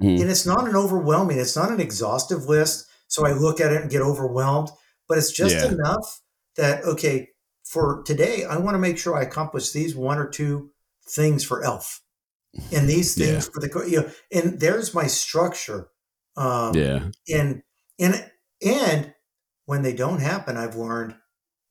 mm-hmm. 0.00 0.22
and 0.22 0.30
it's 0.30 0.46
not 0.46 0.68
an 0.68 0.76
overwhelming. 0.76 1.38
It's 1.38 1.56
not 1.56 1.70
an 1.70 1.80
exhaustive 1.80 2.46
list. 2.46 2.86
So 3.08 3.26
I 3.26 3.32
look 3.32 3.60
at 3.60 3.72
it 3.72 3.82
and 3.82 3.90
get 3.90 4.02
overwhelmed, 4.02 4.70
but 5.08 5.18
it's 5.18 5.32
just 5.32 5.54
yeah. 5.54 5.66
enough 5.66 6.20
that 6.56 6.84
okay 6.84 7.28
for 7.64 8.02
today 8.04 8.44
I 8.44 8.58
want 8.58 8.74
to 8.74 8.78
make 8.78 8.98
sure 8.98 9.16
I 9.16 9.22
accomplish 9.22 9.72
these 9.72 9.94
one 9.94 10.18
or 10.18 10.28
two 10.28 10.70
things 11.08 11.44
for 11.44 11.62
Elf, 11.64 12.00
and 12.72 12.88
these 12.88 13.14
things 13.14 13.48
for 13.48 13.60
the 13.60 13.86
you 13.88 14.00
know, 14.00 14.10
and 14.32 14.60
there's 14.60 14.94
my 14.94 15.06
structure. 15.06 15.88
Um, 16.36 16.74
yeah, 16.74 17.08
and 17.28 17.62
and 17.98 18.30
and 18.64 19.14
when 19.66 19.82
they 19.82 19.92
don't 19.92 20.20
happen, 20.20 20.56
I've 20.56 20.76
learned 20.76 21.14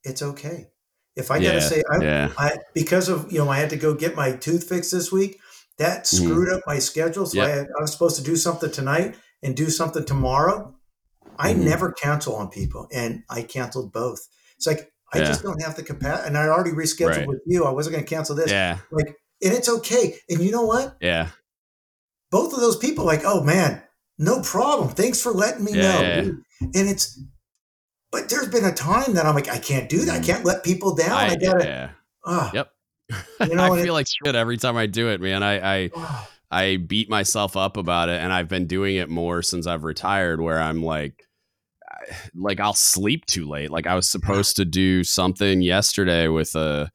it's 0.04 0.22
okay. 0.22 0.68
If 1.16 1.30
I 1.30 1.38
yeah, 1.38 1.50
gotta 1.50 1.60
say, 1.62 1.82
I, 1.90 2.02
yeah. 2.02 2.32
I, 2.38 2.56
because 2.74 3.08
of 3.08 3.30
you 3.32 3.38
know, 3.38 3.48
I 3.50 3.58
had 3.58 3.70
to 3.70 3.76
go 3.76 3.94
get 3.94 4.14
my 4.14 4.32
tooth 4.32 4.68
fixed 4.68 4.92
this 4.92 5.10
week. 5.10 5.39
That 5.80 6.04
mm-hmm. 6.04 6.24
screwed 6.24 6.48
mm. 6.48 6.56
up 6.56 6.62
my 6.66 6.78
schedule. 6.78 7.24
So 7.24 7.38
yep. 7.38 7.46
I, 7.46 7.50
had, 7.50 7.66
I, 7.78 7.80
was 7.80 7.90
supposed 7.90 8.16
to 8.16 8.22
do 8.22 8.36
something 8.36 8.70
tonight 8.70 9.16
and 9.42 9.56
do 9.56 9.70
something 9.70 10.04
tomorrow. 10.04 10.74
I 11.38 11.54
mm-hmm. 11.54 11.64
never 11.64 11.92
cancel 11.92 12.36
on 12.36 12.50
people, 12.50 12.86
and 12.92 13.24
I 13.30 13.42
canceled 13.42 13.90
both. 13.90 14.20
It's 14.56 14.66
like 14.66 14.92
I 15.14 15.18
yeah. 15.18 15.24
just 15.24 15.42
don't 15.42 15.62
have 15.62 15.76
the 15.76 15.82
capacity, 15.82 16.28
and 16.28 16.36
I 16.36 16.48
already 16.48 16.72
rescheduled 16.72 17.16
right. 17.16 17.26
with 17.26 17.40
you. 17.46 17.64
I 17.64 17.70
wasn't 17.70 17.94
going 17.94 18.04
to 18.04 18.14
cancel 18.14 18.36
this. 18.36 18.50
Yeah, 18.50 18.78
like, 18.92 19.06
and 19.42 19.54
it's 19.54 19.70
okay. 19.70 20.16
And 20.28 20.42
you 20.42 20.50
know 20.50 20.66
what? 20.66 20.98
Yeah, 21.00 21.30
both 22.30 22.52
of 22.52 22.60
those 22.60 22.76
people, 22.76 23.06
like, 23.06 23.22
oh 23.24 23.42
man, 23.42 23.82
no 24.18 24.42
problem. 24.42 24.90
Thanks 24.90 25.22
for 25.22 25.32
letting 25.32 25.64
me 25.64 25.72
yeah, 25.72 26.20
know. 26.20 26.36
And 26.60 26.88
it's, 26.90 27.18
but 28.12 28.28
there's 28.28 28.48
been 28.48 28.66
a 28.66 28.74
time 28.74 29.14
that 29.14 29.24
I'm 29.24 29.34
like, 29.34 29.48
I 29.48 29.58
can't 29.58 29.88
do 29.88 30.04
that. 30.04 30.16
I 30.16 30.20
mm. 30.20 30.26
can't 30.26 30.44
let 30.44 30.62
people 30.62 30.94
down. 30.94 31.12
I, 31.12 31.28
I 31.28 31.36
gotta. 31.36 31.64
Yeah. 31.64 31.90
Uh, 32.22 32.50
yep. 32.52 32.70
You 33.40 33.54
know, 33.54 33.72
I 33.72 33.82
feel 33.82 33.94
like 33.94 34.06
shit 34.06 34.34
every 34.34 34.56
time 34.56 34.76
I 34.76 34.86
do 34.86 35.08
it, 35.08 35.20
man. 35.20 35.42
I 35.42 35.84
I, 35.84 35.90
I 36.50 36.76
beat 36.76 37.08
myself 37.08 37.56
up 37.56 37.76
about 37.76 38.08
it, 38.08 38.20
and 38.20 38.32
I've 38.32 38.48
been 38.48 38.66
doing 38.66 38.96
it 38.96 39.08
more 39.08 39.42
since 39.42 39.66
I've 39.66 39.84
retired. 39.84 40.40
Where 40.40 40.60
I'm 40.60 40.82
like, 40.82 41.26
like 42.34 42.60
I'll 42.60 42.74
sleep 42.74 43.26
too 43.26 43.48
late. 43.48 43.70
Like 43.70 43.86
I 43.86 43.94
was 43.94 44.08
supposed 44.08 44.56
to 44.56 44.64
do 44.64 45.04
something 45.04 45.62
yesterday 45.62 46.28
with 46.28 46.54
a, 46.54 46.90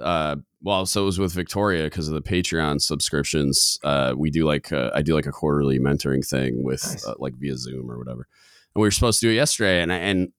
uh, 0.00 0.36
well, 0.62 0.86
so 0.86 1.02
it 1.02 1.06
was 1.06 1.18
with 1.18 1.32
Victoria 1.32 1.84
because 1.84 2.08
of 2.08 2.14
the 2.14 2.22
Patreon 2.22 2.80
subscriptions. 2.80 3.78
Uh, 3.84 4.14
we 4.16 4.30
do 4.30 4.44
like 4.44 4.70
a, 4.72 4.90
I 4.94 5.02
do 5.02 5.14
like 5.14 5.26
a 5.26 5.32
quarterly 5.32 5.78
mentoring 5.78 6.26
thing 6.26 6.62
with 6.64 6.84
nice. 6.84 7.06
uh, 7.06 7.14
like 7.18 7.34
via 7.34 7.56
Zoom 7.56 7.90
or 7.90 7.98
whatever 7.98 8.26
and 8.74 8.82
we 8.82 8.86
were 8.86 8.90
supposed 8.90 9.20
to 9.20 9.26
do 9.26 9.30
it 9.30 9.36
yesterday 9.36 9.82
and 9.82 9.92
and 9.92 10.28
uh, 10.28 10.30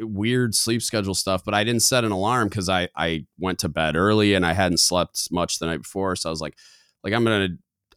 weird 0.00 0.54
sleep 0.54 0.82
schedule 0.82 1.14
stuff 1.14 1.44
but 1.44 1.54
i 1.54 1.64
didn't 1.64 1.82
set 1.82 2.04
an 2.04 2.12
alarm 2.12 2.48
because 2.48 2.68
i 2.68 2.88
i 2.96 3.24
went 3.38 3.58
to 3.58 3.68
bed 3.68 3.96
early 3.96 4.34
and 4.34 4.44
i 4.44 4.52
hadn't 4.52 4.78
slept 4.78 5.28
much 5.30 5.58
the 5.58 5.66
night 5.66 5.82
before 5.82 6.16
so 6.16 6.28
i 6.28 6.30
was 6.30 6.40
like 6.40 6.56
like 7.04 7.12
i'm 7.12 7.24
gonna 7.24 7.48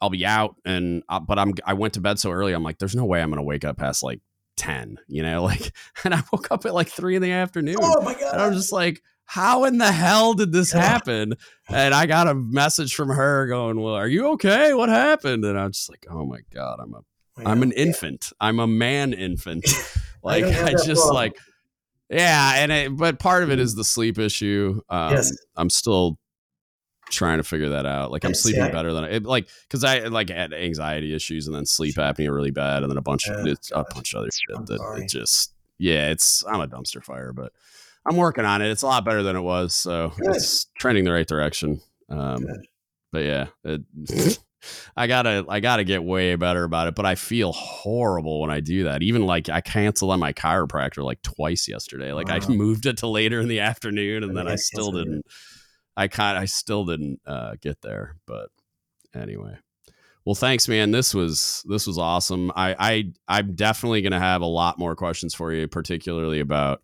i'll 0.02 0.10
be 0.10 0.26
out 0.26 0.56
and 0.66 1.04
uh, 1.10 1.20
but 1.20 1.40
i'm 1.40 1.54
i 1.66 1.74
went 1.74 1.94
to 1.94 2.02
bed 2.02 2.20
so 2.20 2.32
early 2.32 2.54
i'm 2.54 2.64
like 2.64 2.78
there's 2.78 2.96
no 2.96 3.06
way 3.06 3.22
i'm 3.22 3.30
gonna 3.30 3.44
wake 3.44 3.66
up 3.66 3.78
past 3.78 4.04
like 4.04 4.22
10 4.58 4.98
you 5.08 5.24
know 5.24 5.44
like 5.44 5.74
and 6.04 6.14
i 6.14 6.24
woke 6.32 6.52
up 6.52 6.66
at 6.66 6.74
like 6.74 6.90
3 6.90 7.16
in 7.16 7.22
the 7.22 7.32
afternoon 7.32 7.78
oh 7.80 8.02
my 8.02 8.14
god 8.14 8.34
and 8.34 8.42
i'm 8.42 8.54
just 8.54 8.72
like 8.72 9.02
how 9.26 9.64
in 9.64 9.78
the 9.78 9.92
hell 9.92 10.34
did 10.34 10.52
this 10.52 10.72
happen? 10.72 11.36
And 11.70 11.94
I 11.94 12.06
got 12.06 12.28
a 12.28 12.36
message 12.36 12.94
from 12.94 13.10
her 13.10 13.48
going, 13.48 13.80
Well, 13.80 13.96
are 13.96 14.08
you 14.08 14.28
okay? 14.34 14.74
What 14.74 14.90
happened? 14.90 15.46
And 15.46 15.58
I'm 15.58 15.72
just 15.72 15.90
like, 15.90 16.06
Oh 16.10 16.26
my 16.26 16.40
God, 16.54 16.80
I'm 16.82 16.94
a 16.94 17.00
I'm 17.38 17.64
an 17.64 17.72
infant. 17.72 18.32
I'm 18.40 18.60
a 18.60 18.68
man 18.68 19.14
infant. 19.14 19.66
like 20.24 20.44
I, 20.44 20.68
I 20.68 20.72
just 20.72 20.96
problem. 20.96 21.16
like 21.16 21.38
yeah, 22.14 22.54
and 22.56 22.72
it, 22.72 22.96
but 22.96 23.20
part 23.20 23.44
of 23.44 23.52
it 23.52 23.60
is 23.60 23.76
the 23.76 23.84
sleep 23.84 24.20
issue. 24.20 24.82
Um, 24.90 25.14
yes. 25.14 25.32
I'm 25.56 25.70
still 25.70 26.18
trying 27.10 27.38
to 27.38 27.44
figure 27.44 27.70
that 27.70 27.86
out. 27.86 28.12
Like 28.12 28.24
I'm 28.24 28.34
sleeping 28.34 28.72
better 28.72 28.94
than 28.94 29.04
I 29.04 29.10
it, 29.10 29.24
like 29.24 29.48
because 29.68 29.84
I 29.84 30.00
like 30.08 30.30
had 30.30 30.54
anxiety 30.54 31.14
issues 31.14 31.48
and 31.48 31.56
then 31.56 31.66
sleep 31.66 31.96
apnea 31.96 32.34
really 32.34 32.52
bad 32.52 32.84
and 32.84 32.92
then 32.92 32.98
a 32.98 33.02
bunch 33.02 33.28
of 33.28 33.46
it's 33.46 33.72
a 33.72 33.86
bunch 33.94 34.14
of 34.14 34.22
other 34.22 34.30
shit 34.32 34.58
I'm 34.58 34.66
that 34.66 34.78
sorry. 34.78 35.02
it 35.04 35.10
just 35.10 35.54
yeah 35.78 36.10
it's 36.10 36.44
I'm 36.48 36.62
a 36.62 36.68
dumpster 36.68 37.04
fire 37.04 37.34
but 37.34 37.52
I'm 38.06 38.18
working 38.18 38.46
on 38.46 38.62
it. 38.62 38.70
It's 38.70 38.82
a 38.82 38.88
lot 38.88 39.06
better 39.06 39.24
than 39.24 39.36
it 39.36 39.42
was, 39.42 39.74
so 39.74 40.12
Good. 40.18 40.36
it's 40.36 40.68
trending 40.78 41.06
the 41.06 41.14
right 41.14 41.28
direction. 41.28 41.80
Um, 42.10 42.46
but 43.12 43.24
yeah, 43.24 43.48
it, 43.64 43.82
I 44.96 45.08
gotta 45.08 45.46
I 45.50 45.60
gotta 45.60 45.84
get 45.84 46.04
way 46.04 46.36
better 46.36 46.64
about 46.64 46.88
it. 46.88 46.96
But 46.96 47.06
I 47.06 47.16
feel 47.16 47.52
horrible 47.52 48.42
when 48.42 48.50
I 48.50 48.60
do 48.60 48.86
that. 48.86 49.04
Even 49.04 49.26
like 49.26 49.50
I 49.50 49.62
canceled 49.62 50.12
on 50.12 50.20
my 50.20 50.34
chiropractor 50.34 51.04
like 51.04 51.22
twice 51.22 51.68
yesterday. 51.68 52.14
Like 52.14 52.30
I 52.30 52.40
moved 52.48 52.86
it 52.86 52.98
to 52.98 53.08
later 53.08 53.40
in 53.40 53.48
the 53.48 53.60
afternoon, 53.62 54.24
and 54.24 54.36
then 54.36 54.48
I 54.48 54.56
still 54.56 54.92
didn't. 54.92 55.26
I 55.96 56.08
kind 56.08 56.38
I 56.38 56.46
still 56.46 56.86
didn't 56.86 57.22
uh, 57.26 57.56
get 57.62 57.82
there. 57.82 58.16
But 58.26 58.50
anyway, 59.16 59.58
well, 60.26 60.36
thanks, 60.36 60.68
man. 60.68 60.92
This 60.92 61.14
was 61.14 61.64
this 61.68 61.86
was 61.86 61.98
awesome. 61.98 62.52
I 62.56 62.76
I 62.80 63.12
I'm 63.28 63.56
definitely 63.56 64.02
gonna 64.02 64.20
have 64.20 64.42
a 64.42 64.48
lot 64.48 64.80
more 64.80 64.96
questions 64.96 65.34
for 65.34 65.52
you, 65.52 65.68
particularly 65.68 66.40
about 66.40 66.82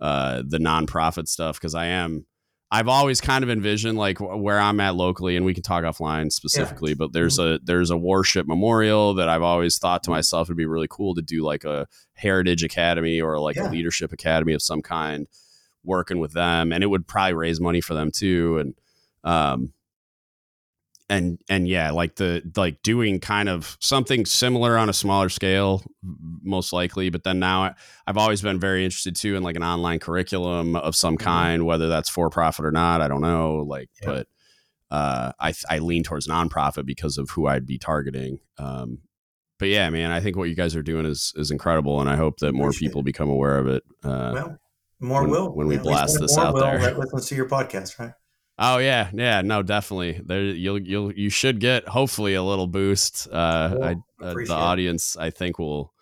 uh, 0.00 0.42
the 0.46 0.58
nonprofit 0.58 1.28
stuff 1.28 1.58
because 1.58 1.74
I 1.74 1.86
am 1.86 2.26
I've 2.74 2.88
always 2.88 3.20
kind 3.20 3.44
of 3.44 3.50
envisioned 3.50 3.98
like 3.98 4.18
where 4.18 4.58
I'm 4.58 4.80
at 4.80 4.94
locally, 4.94 5.36
and 5.36 5.44
we 5.44 5.52
can 5.52 5.62
talk 5.62 5.84
offline 5.84 6.32
specifically. 6.32 6.92
Yeah. 6.92 6.96
But 7.00 7.12
there's 7.12 7.38
mm-hmm. 7.38 7.56
a 7.56 7.66
there's 7.66 7.90
a 7.90 7.98
warship 7.98 8.46
memorial 8.46 9.12
that 9.14 9.28
I've 9.28 9.42
always 9.42 9.76
thought 9.76 10.02
to 10.04 10.10
myself 10.10 10.46
it'd 10.46 10.56
be 10.56 10.64
really 10.64 10.86
cool 10.88 11.14
to 11.14 11.20
do 11.20 11.44
like 11.44 11.64
a 11.64 11.86
heritage 12.14 12.64
academy 12.64 13.20
or 13.20 13.38
like 13.38 13.56
yeah. 13.56 13.68
a 13.68 13.70
leadership 13.70 14.10
academy 14.10 14.54
of 14.54 14.62
some 14.62 14.80
kind, 14.80 15.26
working 15.84 16.18
with 16.18 16.32
them, 16.32 16.72
and 16.72 16.82
it 16.82 16.86
would 16.86 17.06
probably 17.06 17.34
raise 17.34 17.60
money 17.60 17.82
for 17.82 17.92
them 17.92 18.10
too. 18.10 18.56
And 18.56 18.74
um, 19.22 19.74
and 21.12 21.38
and 21.50 21.68
yeah 21.68 21.90
like 21.90 22.16
the 22.16 22.42
like 22.56 22.82
doing 22.82 23.20
kind 23.20 23.48
of 23.48 23.76
something 23.80 24.24
similar 24.24 24.78
on 24.78 24.88
a 24.88 24.92
smaller 24.94 25.28
scale 25.28 25.82
most 26.42 26.72
likely 26.72 27.10
but 27.10 27.22
then 27.22 27.38
now 27.38 27.64
I, 27.64 27.74
have 28.06 28.16
always 28.16 28.40
been 28.40 28.58
very 28.58 28.84
interested 28.84 29.14
too 29.14 29.36
in 29.36 29.42
like 29.42 29.56
an 29.56 29.62
online 29.62 29.98
curriculum 29.98 30.74
of 30.74 30.96
some 30.96 31.16
mm-hmm. 31.16 31.24
kind 31.24 31.66
whether 31.66 31.88
that's 31.88 32.08
for 32.08 32.30
profit 32.30 32.64
or 32.64 32.72
not 32.72 33.02
i 33.02 33.08
don't 33.08 33.20
know 33.20 33.56
like 33.68 33.90
yeah. 34.02 34.08
but 34.08 34.26
uh, 34.90 35.32
I, 35.40 35.54
I 35.70 35.78
lean 35.78 36.02
towards 36.02 36.28
nonprofit 36.28 36.84
because 36.84 37.16
of 37.16 37.30
who 37.30 37.46
I'd 37.46 37.64
be 37.64 37.78
targeting. 37.78 38.40
Um, 38.58 38.98
but 39.58 39.70
yeah, 39.70 39.88
man, 39.88 40.10
I 40.10 40.20
think 40.20 40.36
what 40.36 40.50
you 40.50 40.54
guys 40.54 40.76
are 40.76 40.82
doing 40.82 41.06
is 41.06 41.32
is 41.34 41.50
incredible, 41.50 42.02
and 42.02 42.10
I 42.10 42.16
hope 42.16 42.40
that 42.40 42.52
more 42.52 42.72
people 42.72 43.02
become 43.02 43.30
aware 43.30 43.56
of 43.56 43.68
it. 43.68 43.84
Uh, 44.04 44.32
well, 44.34 44.58
more 45.00 45.22
when, 45.22 45.30
will 45.30 45.54
when 45.54 45.66
we 45.66 45.78
blast 45.78 46.20
this 46.20 46.36
out 46.36 46.54
there. 46.56 46.94
Let's 46.94 47.26
see 47.26 47.36
your 47.36 47.48
podcast, 47.48 47.98
right? 47.98 48.12
Oh 48.64 48.78
yeah, 48.78 49.10
yeah, 49.12 49.42
no, 49.42 49.62
definitely. 49.64 50.20
There, 50.24 50.40
you'll 50.40 50.80
you'll 50.80 51.12
you 51.12 51.30
should 51.30 51.58
get 51.58 51.88
hopefully 51.88 52.34
a 52.34 52.44
little 52.44 52.68
boost. 52.68 53.26
Uh, 53.30 53.70
cool. 53.72 53.82
I, 53.82 53.92
uh, 54.24 54.34
the 54.34 54.54
audience, 54.54 55.16
I 55.16 55.30
think, 55.30 55.58
will. 55.58 55.92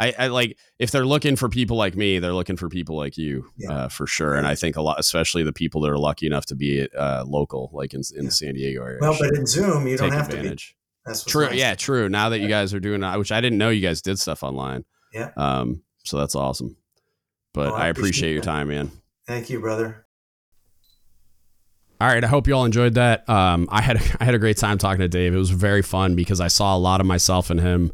I, 0.00 0.14
I, 0.18 0.26
like 0.28 0.58
if 0.80 0.90
they're 0.90 1.06
looking 1.06 1.36
for 1.36 1.48
people 1.48 1.76
like 1.76 1.96
me, 1.96 2.18
they're 2.18 2.32
looking 2.32 2.56
for 2.56 2.68
people 2.68 2.96
like 2.96 3.16
you 3.18 3.48
yeah. 3.56 3.72
uh, 3.72 3.88
for 3.88 4.06
sure. 4.06 4.34
And 4.34 4.46
I 4.48 4.56
think 4.56 4.76
a 4.76 4.82
lot, 4.82 4.98
especially 4.98 5.44
the 5.44 5.52
people 5.52 5.80
that 5.82 5.90
are 5.90 5.98
lucky 5.98 6.26
enough 6.26 6.46
to 6.46 6.56
be 6.56 6.88
uh, 6.96 7.24
local, 7.24 7.70
like 7.72 7.94
in, 7.94 8.02
in 8.14 8.22
yeah. 8.22 8.28
the 8.28 8.30
San 8.30 8.54
Diego 8.54 8.82
area. 8.82 8.98
Well, 9.00 9.16
but 9.18 9.34
in 9.36 9.46
Zoom, 9.46 9.86
you 9.86 9.96
don't 9.96 10.12
have 10.12 10.28
advantage. 10.28 10.68
to 10.68 10.74
be. 10.74 10.78
That's 11.06 11.24
true. 11.24 11.46
Nice. 11.46 11.58
Yeah, 11.58 11.74
true. 11.76 12.08
Now 12.08 12.30
that 12.30 12.40
you 12.40 12.48
guys 12.48 12.74
are 12.74 12.80
doing, 12.80 13.02
which 13.18 13.32
I 13.32 13.40
didn't 13.40 13.58
know 13.58 13.70
you 13.70 13.80
guys 13.80 14.02
did 14.02 14.18
stuff 14.18 14.42
online. 14.42 14.84
Yeah. 15.12 15.30
Um. 15.36 15.82
So 16.04 16.18
that's 16.18 16.34
awesome. 16.34 16.76
But 17.54 17.72
well, 17.72 17.74
I, 17.74 17.86
I, 17.86 17.88
appreciate, 17.88 18.08
appreciate 18.08 18.32
your 18.34 18.42
time, 18.42 18.68
man. 18.68 18.90
Thank 19.26 19.50
you, 19.50 19.60
brother. 19.60 20.06
All 22.00 22.06
right, 22.06 22.22
I 22.22 22.28
hope 22.28 22.46
you 22.46 22.54
all 22.54 22.64
enjoyed 22.64 22.94
that. 22.94 23.28
Um, 23.28 23.68
I 23.70 23.82
had 23.82 23.96
I 24.20 24.24
had 24.24 24.34
a 24.34 24.38
great 24.38 24.56
time 24.56 24.78
talking 24.78 25.00
to 25.00 25.08
Dave. 25.08 25.34
It 25.34 25.38
was 25.38 25.50
very 25.50 25.82
fun 25.82 26.14
because 26.14 26.40
I 26.40 26.48
saw 26.48 26.76
a 26.76 26.78
lot 26.78 27.00
of 27.00 27.06
myself 27.06 27.50
in 27.50 27.58
him. 27.58 27.92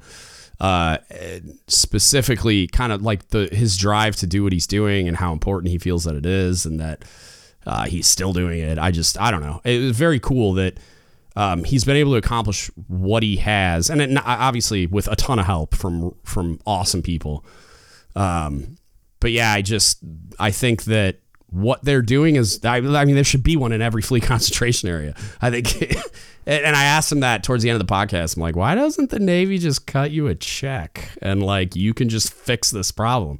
Uh, 0.61 0.99
specifically, 1.67 2.69
kind 2.69 2.93
of 2.93 3.03
like 3.03 3.29
the 3.29 3.49
his 3.51 3.77
drive 3.77 4.17
to 4.17 4.27
do 4.27 4.45
what 4.45 4.53
he's 4.53 4.67
doing 4.67 5.09
and 5.09 5.17
how 5.17 5.33
important 5.33 5.71
he 5.71 5.79
feels 5.79 6.05
that 6.05 6.15
it 6.15 6.27
is, 6.27 6.65
and 6.65 6.79
that 6.81 7.05
uh, 7.67 7.87
he's 7.87 8.07
still 8.07 8.33
doing 8.33 8.61
it. 8.61 8.79
I 8.79 8.91
just 8.91 9.21
I 9.21 9.31
don't 9.31 9.43
know. 9.43 9.61
It 9.65 9.81
was 9.81 9.97
very 9.97 10.21
cool 10.21 10.53
that 10.55 10.79
um, 11.35 11.65
he's 11.65 11.85
been 11.85 11.97
able 11.97 12.13
to 12.13 12.19
accomplish 12.19 12.71
what 12.87 13.23
he 13.23 13.37
has, 13.39 13.91
and 13.91 14.01
it, 14.01 14.17
obviously 14.25 14.87
with 14.87 15.09
a 15.09 15.17
ton 15.17 15.39
of 15.39 15.47
help 15.47 15.75
from 15.75 16.15
from 16.25 16.61
awesome 16.67 17.03
people. 17.03 17.45
Um, 18.15 18.77
but 19.19 19.33
yeah, 19.33 19.53
I 19.53 19.63
just 19.63 19.99
I 20.39 20.51
think 20.51 20.85
that 20.85 21.21
what 21.55 21.85
they're 21.85 22.03
doing 22.03 22.35
is 22.35 22.65
I, 22.65 22.79
I, 22.79 23.05
mean 23.05 23.15
there 23.15 23.23
should 23.23 23.45
be 23.45 23.57
one 23.57 23.71
in 23.71 23.81
every 23.81 24.03
fleet 24.03 24.23
concentration 24.25 24.89
area. 24.89 25.15
I 25.41 25.51
think 25.51 25.83
and 26.47 26.77
i 26.77 26.85
asked 26.85 27.11
him 27.11 27.21
that 27.21 27.43
towards 27.43 27.63
the 27.63 27.71
end 27.71 27.81
of 27.81 27.87
the 27.87 27.93
podcast. 27.93 28.37
I'm 28.37 28.43
like 28.43 28.57
why 28.57 28.75
doesn't 28.75 29.11
the 29.11 29.21
navy 29.21 29.59
just 29.59 29.87
cut 29.87 30.11
you 30.11 30.27
a 30.27 30.35
check 30.35 31.11
and 31.23 31.43
like 31.43 31.77
you 31.77 31.95
can 31.95 32.09
just 32.09 32.33
fix 32.33 32.71
this 32.71 32.91
problem? 32.91 33.39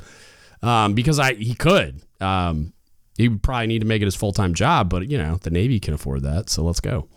Um, 0.63 0.95
because 0.95 1.19
i 1.19 1.35
he 1.35 1.55
could. 1.55 2.03
Um, 2.21 2.73
he 3.19 3.29
would 3.29 3.43
probably 3.43 3.67
need 3.67 3.81
to 3.81 3.87
make 3.87 4.01
it 4.01 4.07
his 4.07 4.17
full-time 4.17 4.55
job 4.55 4.89
but 4.89 5.11
you 5.11 5.19
know 5.19 5.37
the 5.43 5.51
navy 5.51 5.81
can 5.81 5.95
afford 5.95 6.23
that 6.23 6.49
so 6.49 6.63
let's 6.63 6.81
go. 6.81 7.09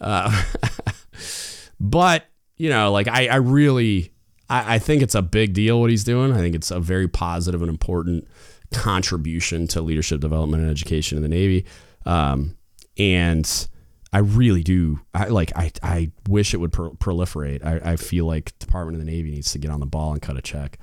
Uh, 0.00 0.44
but 1.80 2.26
you 2.58 2.68
know 2.68 2.92
like 2.92 3.08
i, 3.08 3.28
I 3.28 3.36
really 3.36 4.12
I, 4.48 4.74
I 4.74 4.78
think 4.78 5.02
it's 5.02 5.14
a 5.14 5.22
big 5.22 5.54
deal 5.54 5.80
what 5.80 5.90
he's 5.90 6.04
doing. 6.04 6.32
I 6.32 6.38
think 6.38 6.54
it's 6.54 6.70
a 6.70 6.80
very 6.80 7.08
positive 7.08 7.62
and 7.62 7.70
important 7.70 8.28
contribution 8.72 9.66
to 9.68 9.80
leadership 9.80 10.20
development 10.20 10.62
and 10.62 10.70
education 10.70 11.16
in 11.16 11.22
the 11.22 11.28
Navy. 11.28 11.64
Um, 12.04 12.56
and 12.98 13.68
I 14.12 14.18
really 14.18 14.62
do. 14.62 15.00
I 15.12 15.26
like. 15.26 15.52
I, 15.56 15.72
I 15.82 16.10
wish 16.28 16.54
it 16.54 16.58
would 16.58 16.72
pro- 16.72 16.92
proliferate. 16.92 17.64
I, 17.64 17.92
I 17.92 17.96
feel 17.96 18.24
like 18.24 18.58
Department 18.58 18.96
of 18.96 19.04
the 19.04 19.10
Navy 19.10 19.30
needs 19.30 19.52
to 19.52 19.58
get 19.58 19.70
on 19.70 19.80
the 19.80 19.86
ball 19.86 20.12
and 20.12 20.22
cut 20.22 20.38
a 20.38 20.42
check. 20.42 20.78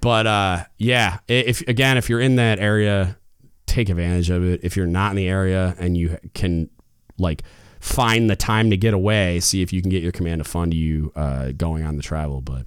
But 0.00 0.26
uh, 0.26 0.64
yeah, 0.78 1.18
if 1.28 1.60
again, 1.68 1.98
if 1.98 2.08
you're 2.08 2.20
in 2.20 2.36
that 2.36 2.58
area, 2.58 3.18
take 3.66 3.88
advantage 3.88 4.30
of 4.30 4.44
it. 4.44 4.60
If 4.62 4.76
you're 4.76 4.86
not 4.86 5.10
in 5.10 5.16
the 5.16 5.28
area 5.28 5.74
and 5.78 5.96
you 5.96 6.18
can 6.34 6.70
like 7.18 7.42
find 7.80 8.30
the 8.30 8.36
time 8.36 8.70
to 8.70 8.76
get 8.76 8.94
away, 8.94 9.40
see 9.40 9.62
if 9.62 9.72
you 9.72 9.82
can 9.82 9.90
get 9.90 10.02
your 10.02 10.12
command 10.12 10.42
to 10.42 10.44
fund 10.48 10.72
you 10.72 11.12
uh, 11.16 11.52
going 11.52 11.82
on 11.82 11.96
the 11.96 12.02
travel. 12.02 12.40
But 12.40 12.66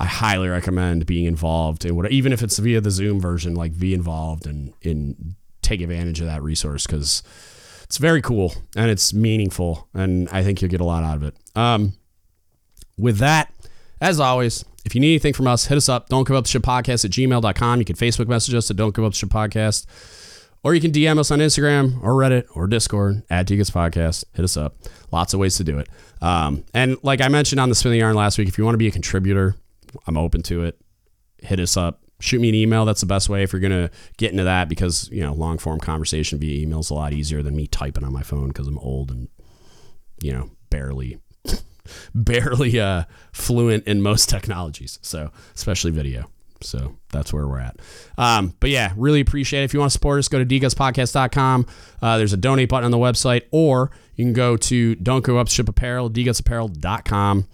I 0.00 0.06
highly 0.06 0.48
recommend 0.48 1.06
being 1.06 1.24
involved 1.24 1.84
in 1.84 1.96
what, 1.96 2.10
even 2.12 2.32
if 2.32 2.42
it's 2.42 2.58
via 2.58 2.80
the 2.80 2.90
Zoom 2.90 3.20
version, 3.20 3.54
like 3.54 3.78
be 3.78 3.94
involved 3.94 4.46
and 4.46 4.72
in 4.82 5.34
take 5.62 5.80
advantage 5.80 6.20
of 6.20 6.26
that 6.26 6.42
resource 6.42 6.86
because 6.86 7.22
it's 7.82 7.98
very 7.98 8.22
cool 8.22 8.54
and 8.76 8.90
it's 8.90 9.12
meaningful, 9.12 9.88
and 9.94 10.28
I 10.30 10.42
think 10.42 10.60
you'll 10.62 10.70
get 10.70 10.80
a 10.80 10.84
lot 10.84 11.04
out 11.04 11.16
of 11.16 11.22
it. 11.24 11.34
Um, 11.56 11.94
with 12.96 13.18
that, 13.18 13.52
as 14.00 14.20
always, 14.20 14.64
if 14.84 14.94
you 14.94 15.00
need 15.00 15.10
anything 15.10 15.32
from 15.32 15.46
us, 15.46 15.66
hit 15.66 15.76
us 15.76 15.88
up. 15.88 16.08
Don't 16.08 16.26
give 16.26 16.36
up 16.36 16.46
ship 16.46 16.62
podcast 16.62 17.04
at 17.04 17.10
gmail.com. 17.10 17.78
You 17.78 17.84
can 17.84 17.96
Facebook 17.96 18.28
message 18.28 18.54
us 18.54 18.70
at 18.70 18.76
Don't 18.76 18.94
Give 18.94 19.04
Up 19.04 19.14
Ship 19.14 19.28
Podcast. 19.28 19.86
Or 20.64 20.74
you 20.74 20.80
can 20.80 20.90
DM 20.90 21.18
us 21.18 21.30
on 21.30 21.38
Instagram 21.38 22.02
or 22.02 22.14
Reddit 22.14 22.46
or 22.54 22.66
Discord 22.66 23.22
at 23.30 23.46
DGUTS 23.46 23.70
Podcast. 23.70 24.24
Hit 24.34 24.44
us 24.44 24.56
up. 24.56 24.76
Lots 25.12 25.32
of 25.32 25.40
ways 25.40 25.56
to 25.56 25.64
do 25.64 25.78
it. 25.78 25.88
Um, 26.20 26.64
and 26.74 26.96
like 27.02 27.20
I 27.20 27.28
mentioned 27.28 27.60
on 27.60 27.68
the 27.68 27.74
spinning 27.74 28.00
Yarn 28.00 28.16
last 28.16 28.38
week, 28.38 28.48
if 28.48 28.58
you 28.58 28.64
want 28.64 28.74
to 28.74 28.78
be 28.78 28.88
a 28.88 28.90
contributor, 28.90 29.54
I'm 30.06 30.16
open 30.16 30.42
to 30.44 30.64
it. 30.64 30.80
Hit 31.42 31.60
us 31.60 31.76
up. 31.76 32.02
Shoot 32.20 32.40
me 32.40 32.48
an 32.48 32.54
email. 32.54 32.84
That's 32.84 33.00
the 33.00 33.06
best 33.06 33.28
way 33.28 33.42
if 33.42 33.52
you're 33.52 33.60
gonna 33.60 33.90
get 34.16 34.32
into 34.32 34.44
that 34.44 34.68
because 34.68 35.08
you 35.10 35.20
know 35.22 35.32
long 35.32 35.58
form 35.58 35.78
conversation 35.78 36.38
via 36.38 36.60
email 36.62 36.80
is 36.80 36.90
a 36.90 36.94
lot 36.94 37.12
easier 37.12 37.42
than 37.42 37.54
me 37.54 37.66
typing 37.68 38.04
on 38.04 38.12
my 38.12 38.22
phone 38.22 38.48
because 38.48 38.66
I'm 38.66 38.78
old 38.78 39.10
and 39.10 39.28
you 40.20 40.32
know 40.32 40.50
barely 40.70 41.20
barely 42.14 42.80
uh, 42.80 43.04
fluent 43.32 43.86
in 43.86 44.02
most 44.02 44.28
technologies. 44.30 44.98
So 45.02 45.30
especially 45.54 45.92
video. 45.92 46.30
So 46.60 46.96
that's 47.12 47.32
where 47.32 47.46
we're 47.46 47.60
at. 47.60 47.76
Um, 48.16 48.54
but 48.60 48.70
yeah, 48.70 48.92
really 48.96 49.20
appreciate 49.20 49.62
it. 49.62 49.64
If 49.64 49.74
you 49.74 49.80
want 49.80 49.90
to 49.90 49.92
support 49.92 50.18
us, 50.18 50.28
go 50.28 50.42
to 50.42 50.46
dgutspodcast.com. 50.46 51.66
Uh, 52.02 52.18
there's 52.18 52.32
a 52.32 52.36
donate 52.36 52.68
button 52.68 52.84
on 52.84 52.90
the 52.90 52.98
website, 52.98 53.42
or 53.52 53.90
you 54.16 54.24
can 54.24 54.32
go 54.32 54.56
to 54.56 54.94
Don't 54.96 55.24
Go 55.24 55.38
Up 55.38 55.48
Ship 55.48 55.68
Apparel, 55.68 56.10
dgutsapparel.com. 56.10 57.46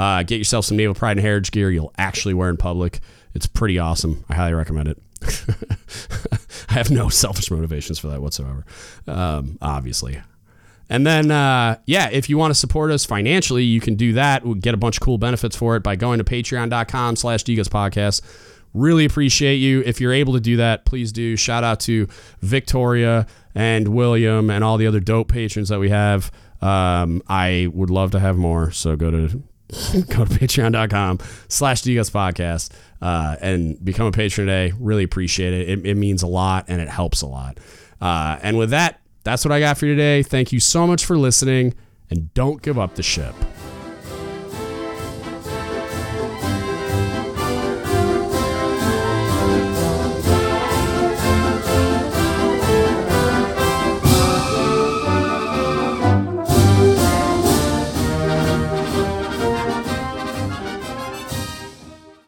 Uh, 0.00 0.22
get 0.22 0.38
yourself 0.38 0.64
some 0.64 0.78
Naval 0.78 0.94
Pride 0.94 1.18
and 1.18 1.20
Heritage 1.20 1.50
gear 1.50 1.70
you'll 1.70 1.92
actually 1.98 2.32
wear 2.32 2.48
in 2.48 2.56
public. 2.56 3.00
It's 3.34 3.46
pretty 3.46 3.78
awesome. 3.78 4.24
I 4.30 4.34
highly 4.34 4.54
recommend 4.54 4.88
it. 4.88 4.98
I 6.70 6.72
have 6.72 6.90
no 6.90 7.10
selfish 7.10 7.50
motivations 7.50 7.98
for 7.98 8.08
that 8.08 8.22
whatsoever, 8.22 8.64
um, 9.06 9.58
obviously. 9.60 10.22
And 10.88 11.06
then, 11.06 11.30
uh, 11.30 11.76
yeah, 11.84 12.08
if 12.10 12.30
you 12.30 12.38
want 12.38 12.50
to 12.50 12.58
support 12.58 12.90
us 12.90 13.04
financially, 13.04 13.62
you 13.62 13.78
can 13.78 13.94
do 13.94 14.14
that. 14.14 14.42
We'll 14.42 14.54
get 14.54 14.72
a 14.72 14.78
bunch 14.78 14.96
of 14.96 15.02
cool 15.02 15.18
benefits 15.18 15.54
for 15.54 15.76
it 15.76 15.82
by 15.82 15.96
going 15.96 16.16
to 16.16 16.24
patreon.com 16.24 17.16
slash 17.16 17.44
podcast. 17.44 18.22
Really 18.72 19.04
appreciate 19.04 19.56
you. 19.56 19.82
If 19.84 20.00
you're 20.00 20.14
able 20.14 20.32
to 20.32 20.40
do 20.40 20.56
that, 20.56 20.86
please 20.86 21.12
do. 21.12 21.36
Shout 21.36 21.62
out 21.62 21.78
to 21.80 22.08
Victoria 22.40 23.26
and 23.54 23.88
William 23.88 24.48
and 24.48 24.64
all 24.64 24.78
the 24.78 24.86
other 24.86 25.00
dope 25.00 25.28
patrons 25.28 25.68
that 25.68 25.78
we 25.78 25.90
have. 25.90 26.32
Um, 26.62 27.22
I 27.28 27.68
would 27.74 27.90
love 27.90 28.12
to 28.12 28.18
have 28.18 28.38
more. 28.38 28.70
So 28.70 28.96
go 28.96 29.10
to 29.10 29.42
go 30.08 30.24
to 30.24 30.30
patreon.com 30.30 31.18
slash 31.48 31.82
DGUTS 31.82 32.10
podcast 32.10 32.70
uh, 33.00 33.36
and 33.40 33.82
become 33.84 34.06
a 34.06 34.12
patron 34.12 34.46
today. 34.46 34.72
Really 34.78 35.04
appreciate 35.04 35.52
it. 35.52 35.68
it. 35.68 35.86
it. 35.86 35.94
means 35.96 36.22
a 36.22 36.26
lot 36.26 36.66
and 36.68 36.80
it 36.80 36.88
helps 36.88 37.22
a 37.22 37.26
lot. 37.26 37.58
Uh, 38.00 38.38
and 38.42 38.58
with 38.58 38.70
that, 38.70 39.00
that's 39.24 39.44
what 39.44 39.52
I 39.52 39.60
got 39.60 39.78
for 39.78 39.86
you 39.86 39.94
today. 39.94 40.22
Thank 40.22 40.52
you 40.52 40.60
so 40.60 40.86
much 40.86 41.04
for 41.04 41.16
listening 41.16 41.74
and 42.10 42.32
don't 42.34 42.62
give 42.62 42.78
up 42.78 42.94
the 42.94 43.02
ship. 43.02 43.34